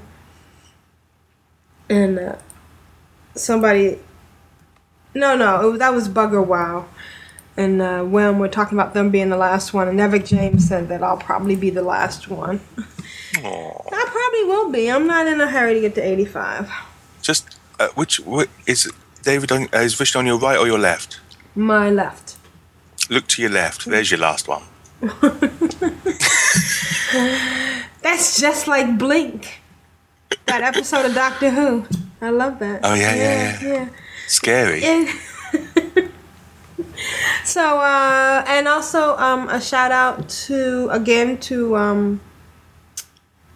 and 1.90 2.18
uh, 2.18 2.36
somebody. 3.34 3.98
No, 5.14 5.36
no, 5.36 5.70
was, 5.70 5.78
that 5.80 5.92
was 5.92 6.08
Bugger 6.08 6.46
Wow, 6.46 6.86
and 7.56 7.82
uh, 7.82 8.00
Wim 8.00 8.38
were 8.38 8.48
talking 8.48 8.78
about 8.78 8.94
them 8.94 9.10
being 9.10 9.28
the 9.28 9.36
last 9.36 9.74
one, 9.74 9.88
and 9.88 9.98
Evic 9.98 10.24
James 10.24 10.66
said 10.66 10.88
that 10.88 11.02
I'll 11.02 11.16
probably 11.18 11.56
be 11.56 11.68
the 11.68 11.82
last 11.82 12.28
one. 12.28 12.60
Aw. 13.42 13.82
I 13.92 14.04
probably 14.06 14.44
will 14.44 14.70
be. 14.70 14.90
I'm 14.90 15.06
not 15.06 15.26
in 15.26 15.40
a 15.40 15.48
hurry 15.48 15.74
to 15.74 15.80
get 15.80 15.94
to 15.96 16.00
eighty 16.02 16.24
five. 16.24 16.70
Just 17.20 17.58
uh, 17.80 17.88
which 17.96 18.20
wh- 18.26 18.46
is 18.66 18.90
David? 19.22 19.50
On, 19.52 19.68
uh, 19.74 19.78
is 19.78 19.94
Vishnu 19.94 20.20
on 20.20 20.26
your 20.26 20.38
right 20.38 20.56
or 20.58 20.66
your 20.66 20.78
left? 20.78 21.20
My 21.56 21.90
left. 21.90 22.36
Look 23.08 23.26
to 23.28 23.42
your 23.42 23.50
left. 23.50 23.86
There's 23.86 24.10
your 24.10 24.20
last 24.20 24.46
one. 24.46 24.62
That's 28.02 28.40
just 28.40 28.68
like 28.68 28.96
Blink. 28.96 29.59
That 30.50 30.62
episode 30.62 31.06
of 31.06 31.14
Doctor 31.14 31.50
Who. 31.50 31.86
I 32.20 32.30
love 32.30 32.58
that. 32.58 32.80
Oh, 32.82 32.94
yeah, 32.94 33.14
yeah, 33.14 33.60
yeah. 33.62 33.88
Scary. 34.26 34.82
yeah. 34.82 35.12
so, 37.44 37.78
uh, 37.78 38.44
and 38.48 38.66
also 38.66 39.16
um, 39.18 39.48
a 39.48 39.60
shout 39.60 39.92
out 39.92 40.28
to, 40.28 40.88
again, 40.90 41.38
to 41.42 41.76
um, 41.76 42.20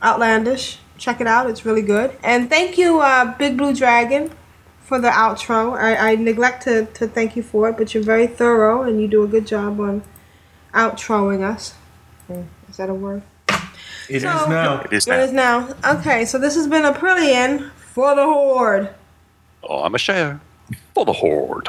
Outlandish. 0.05 0.79
Check 0.97 1.21
it 1.21 1.27
out, 1.27 1.51
it's 1.51 1.66
really 1.66 1.83
good. 1.83 2.16
And 2.23 2.49
thank 2.49 2.79
you, 2.79 3.01
uh, 3.01 3.37
Big 3.39 3.57
Blue 3.57 3.75
Dragon, 3.75 4.31
for 4.79 5.01
the 5.01 5.09
outro. 5.09 5.77
I, 5.77 6.12
I 6.12 6.15
neglect 6.15 6.62
to, 6.62 6.87
to 6.87 7.09
thank 7.09 7.35
you 7.35 7.43
for 7.43 7.71
it, 7.71 7.77
but 7.77 7.93
you're 7.93 8.05
very 8.05 8.29
thorough 8.29 8.83
and 8.83 9.03
you 9.03 9.09
do 9.09 9.25
a 9.25 9.27
good 9.27 9.49
job 9.49 9.81
on 9.81 10.05
outroing 10.73 11.43
us. 11.43 11.75
Is 12.69 12.77
that 12.77 12.89
a 12.89 12.95
word? 12.95 13.25
It 14.09 14.16
is 14.16 14.22
So- 14.22 14.47
now. 14.48 14.81
It 14.81 14.93
is 14.93 15.06
now. 15.06 15.14
is 15.20 15.32
now. 15.32 15.74
Okay, 15.85 16.24
so 16.24 16.39
this 16.39 16.55
has 16.55 16.66
been 16.66 16.82
Aprillian 16.82 17.70
for 17.93 18.14
the 18.14 18.24
Horde. 18.24 18.90
Oh, 19.62 19.82
I'm 19.85 19.93
Ashayo 19.94 20.40
for 20.94 21.05
the 21.05 21.12
horde. 21.14 21.68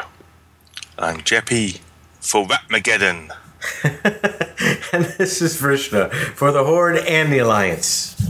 I'm 0.98 1.18
Jeppy 1.20 1.80
for 2.20 2.46
Rapmageddon. 2.46 3.30
and 4.94 5.06
this 5.18 5.42
is 5.42 5.60
Vrishna 5.60 6.12
for 6.36 6.52
the 6.52 6.64
Horde 6.64 6.98
and 6.98 7.32
the 7.32 7.40
Alliance. 7.40 8.30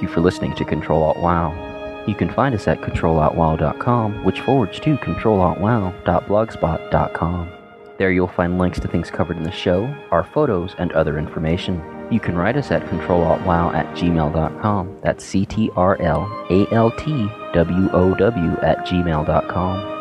You 0.00 0.08
for 0.08 0.20
listening 0.20 0.54
to 0.56 0.64
Control 0.64 1.02
Alt 1.02 1.18
Wow. 1.18 2.04
You 2.06 2.14
can 2.14 2.32
find 2.32 2.54
us 2.54 2.66
at 2.66 2.80
controlaltwow.com, 2.80 4.24
which 4.24 4.40
forwards 4.40 4.80
to 4.80 4.96
controlaltwow.blogspot.com. 4.96 7.52
There 7.98 8.10
you'll 8.10 8.28
find 8.28 8.58
links 8.58 8.80
to 8.80 8.88
things 8.88 9.10
covered 9.10 9.36
in 9.36 9.42
the 9.42 9.52
show, 9.52 9.84
our 10.10 10.24
photos, 10.24 10.74
and 10.78 10.90
other 10.92 11.18
information. 11.18 11.82
You 12.10 12.18
can 12.18 12.34
write 12.34 12.56
us 12.56 12.70
at 12.70 12.86
controlaltwow 12.86 13.74
at 13.74 13.94
gmail.com. 13.94 15.00
That's 15.02 15.22
C 15.22 15.44
T 15.44 15.70
R 15.76 16.00
L 16.00 16.26
A 16.50 16.66
L 16.72 16.90
T 16.92 17.28
W 17.52 17.90
O 17.92 18.14
W 18.14 18.50
at 18.62 18.86
gmail.com. 18.86 20.00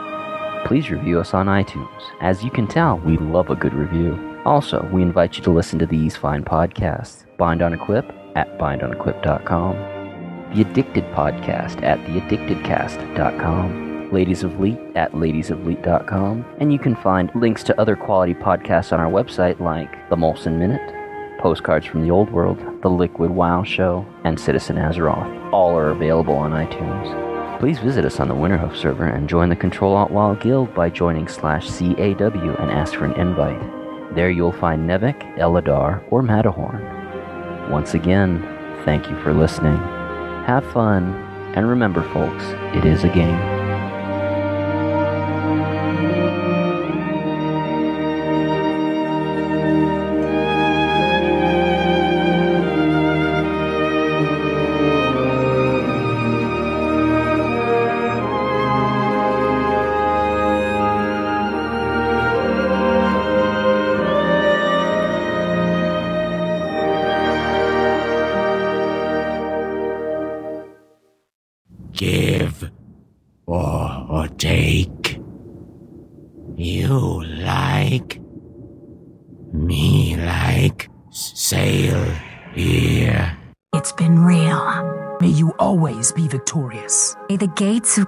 Please 0.66 0.90
review 0.90 1.20
us 1.20 1.34
on 1.34 1.48
iTunes. 1.48 2.02
As 2.22 2.42
you 2.44 2.52
can 2.52 2.68
tell, 2.68 3.00
we 3.00 3.18
love 3.18 3.50
a 3.50 3.56
good 3.56 3.74
review. 3.74 4.18
Also, 4.46 4.88
we 4.94 5.02
invite 5.02 5.36
you 5.38 5.44
to 5.44 5.52
listen 5.52 5.78
to 5.80 5.86
these 5.86 6.16
fine 6.16 6.44
podcasts 6.44 7.26
Bind 7.38 7.62
on 7.62 7.74
Equip 7.74 8.14
at 8.36 8.58
bindonequip.com, 8.58 9.76
The 10.54 10.62
Addicted 10.62 11.04
Podcast 11.14 11.84
at 11.84 12.00
theaddictedcast.com, 12.00 14.12
Ladies 14.12 14.44
of 14.44 14.60
Leet 14.60 14.80
at 14.96 15.12
ladiesofleet.com, 15.14 16.46
and 16.60 16.74
you 16.74 16.80
can 16.80 16.96
find 16.96 17.30
links 17.36 17.64
to 17.64 17.80
other 17.80 17.96
quality 17.96 18.34
podcasts 18.34 18.92
on 18.92 19.00
our 19.00 19.12
website 19.12 19.60
like 19.60 20.10
The 20.10 20.16
Molson 20.16 20.58
Minute, 20.58 20.96
Postcards 21.40 21.86
from 21.86 22.02
the 22.02 22.10
Old 22.12 22.32
World, 22.32 22.58
The 22.82 22.90
Liquid 22.90 23.30
Wow 23.32 23.64
Show, 23.64 24.04
and 24.24 24.40
Citizen 24.40 24.78
Azeroth. 24.78 25.54
All 25.54 25.78
are 25.78 25.92
available 25.92 26.34
on 26.34 26.52
iTunes. 26.52 27.60
Please 27.60 27.78
visit 27.80 28.04
us 28.06 28.20
on 28.20 28.28
the 28.30 28.34
Winterhoof 28.36 28.76
server 28.76 29.06
and 29.06 29.30
join 29.30 29.50
the 29.50 29.56
Control 29.56 29.96
Alt 29.96 30.10
Wild 30.12 30.42
Guild 30.42 30.74
by 30.74 30.90
joining 30.90 31.28
slash 31.28 31.68
CAW 31.68 32.56
and 32.58 32.72
ask 32.72 32.96
for 32.96 33.06
an 33.06 33.14
invite. 33.14 33.62
There 34.16 34.32
you'll 34.32 34.52
find 34.54 34.90
Nevik, 34.90 35.38
Eladar, 35.38 36.02
or 36.10 36.24
Matterhorn. 36.24 36.99
Once 37.70 37.94
again, 37.94 38.42
thank 38.84 39.10
you 39.10 39.20
for 39.22 39.34
listening. 39.34 39.78
Have 40.46 40.66
fun, 40.72 41.14
and 41.56 41.70
remember, 41.70 42.02
folks, 42.14 42.44
it 42.76 42.84
is 42.86 43.04
a 43.04 43.10
game. 43.10 43.59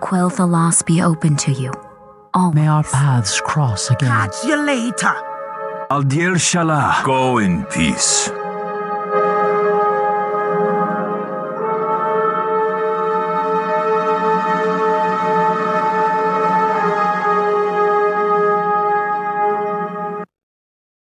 Gates 0.02 0.14
of 0.14 0.38
Quel'Thalas 0.40 0.86
be 0.86 1.02
open 1.02 1.36
to 1.38 1.52
you. 1.52 1.72
Always. 2.34 2.56
May 2.56 2.68
our 2.68 2.84
paths 2.84 3.42
cross 3.42 3.92
again. 3.92 4.10
Catch 4.10 4.44
you 4.46 4.56
later. 4.56 5.16
Aldir 5.92 6.38
Shalah. 6.38 7.04
Go 7.04 7.40
in 7.40 7.66
peace. 7.66 8.32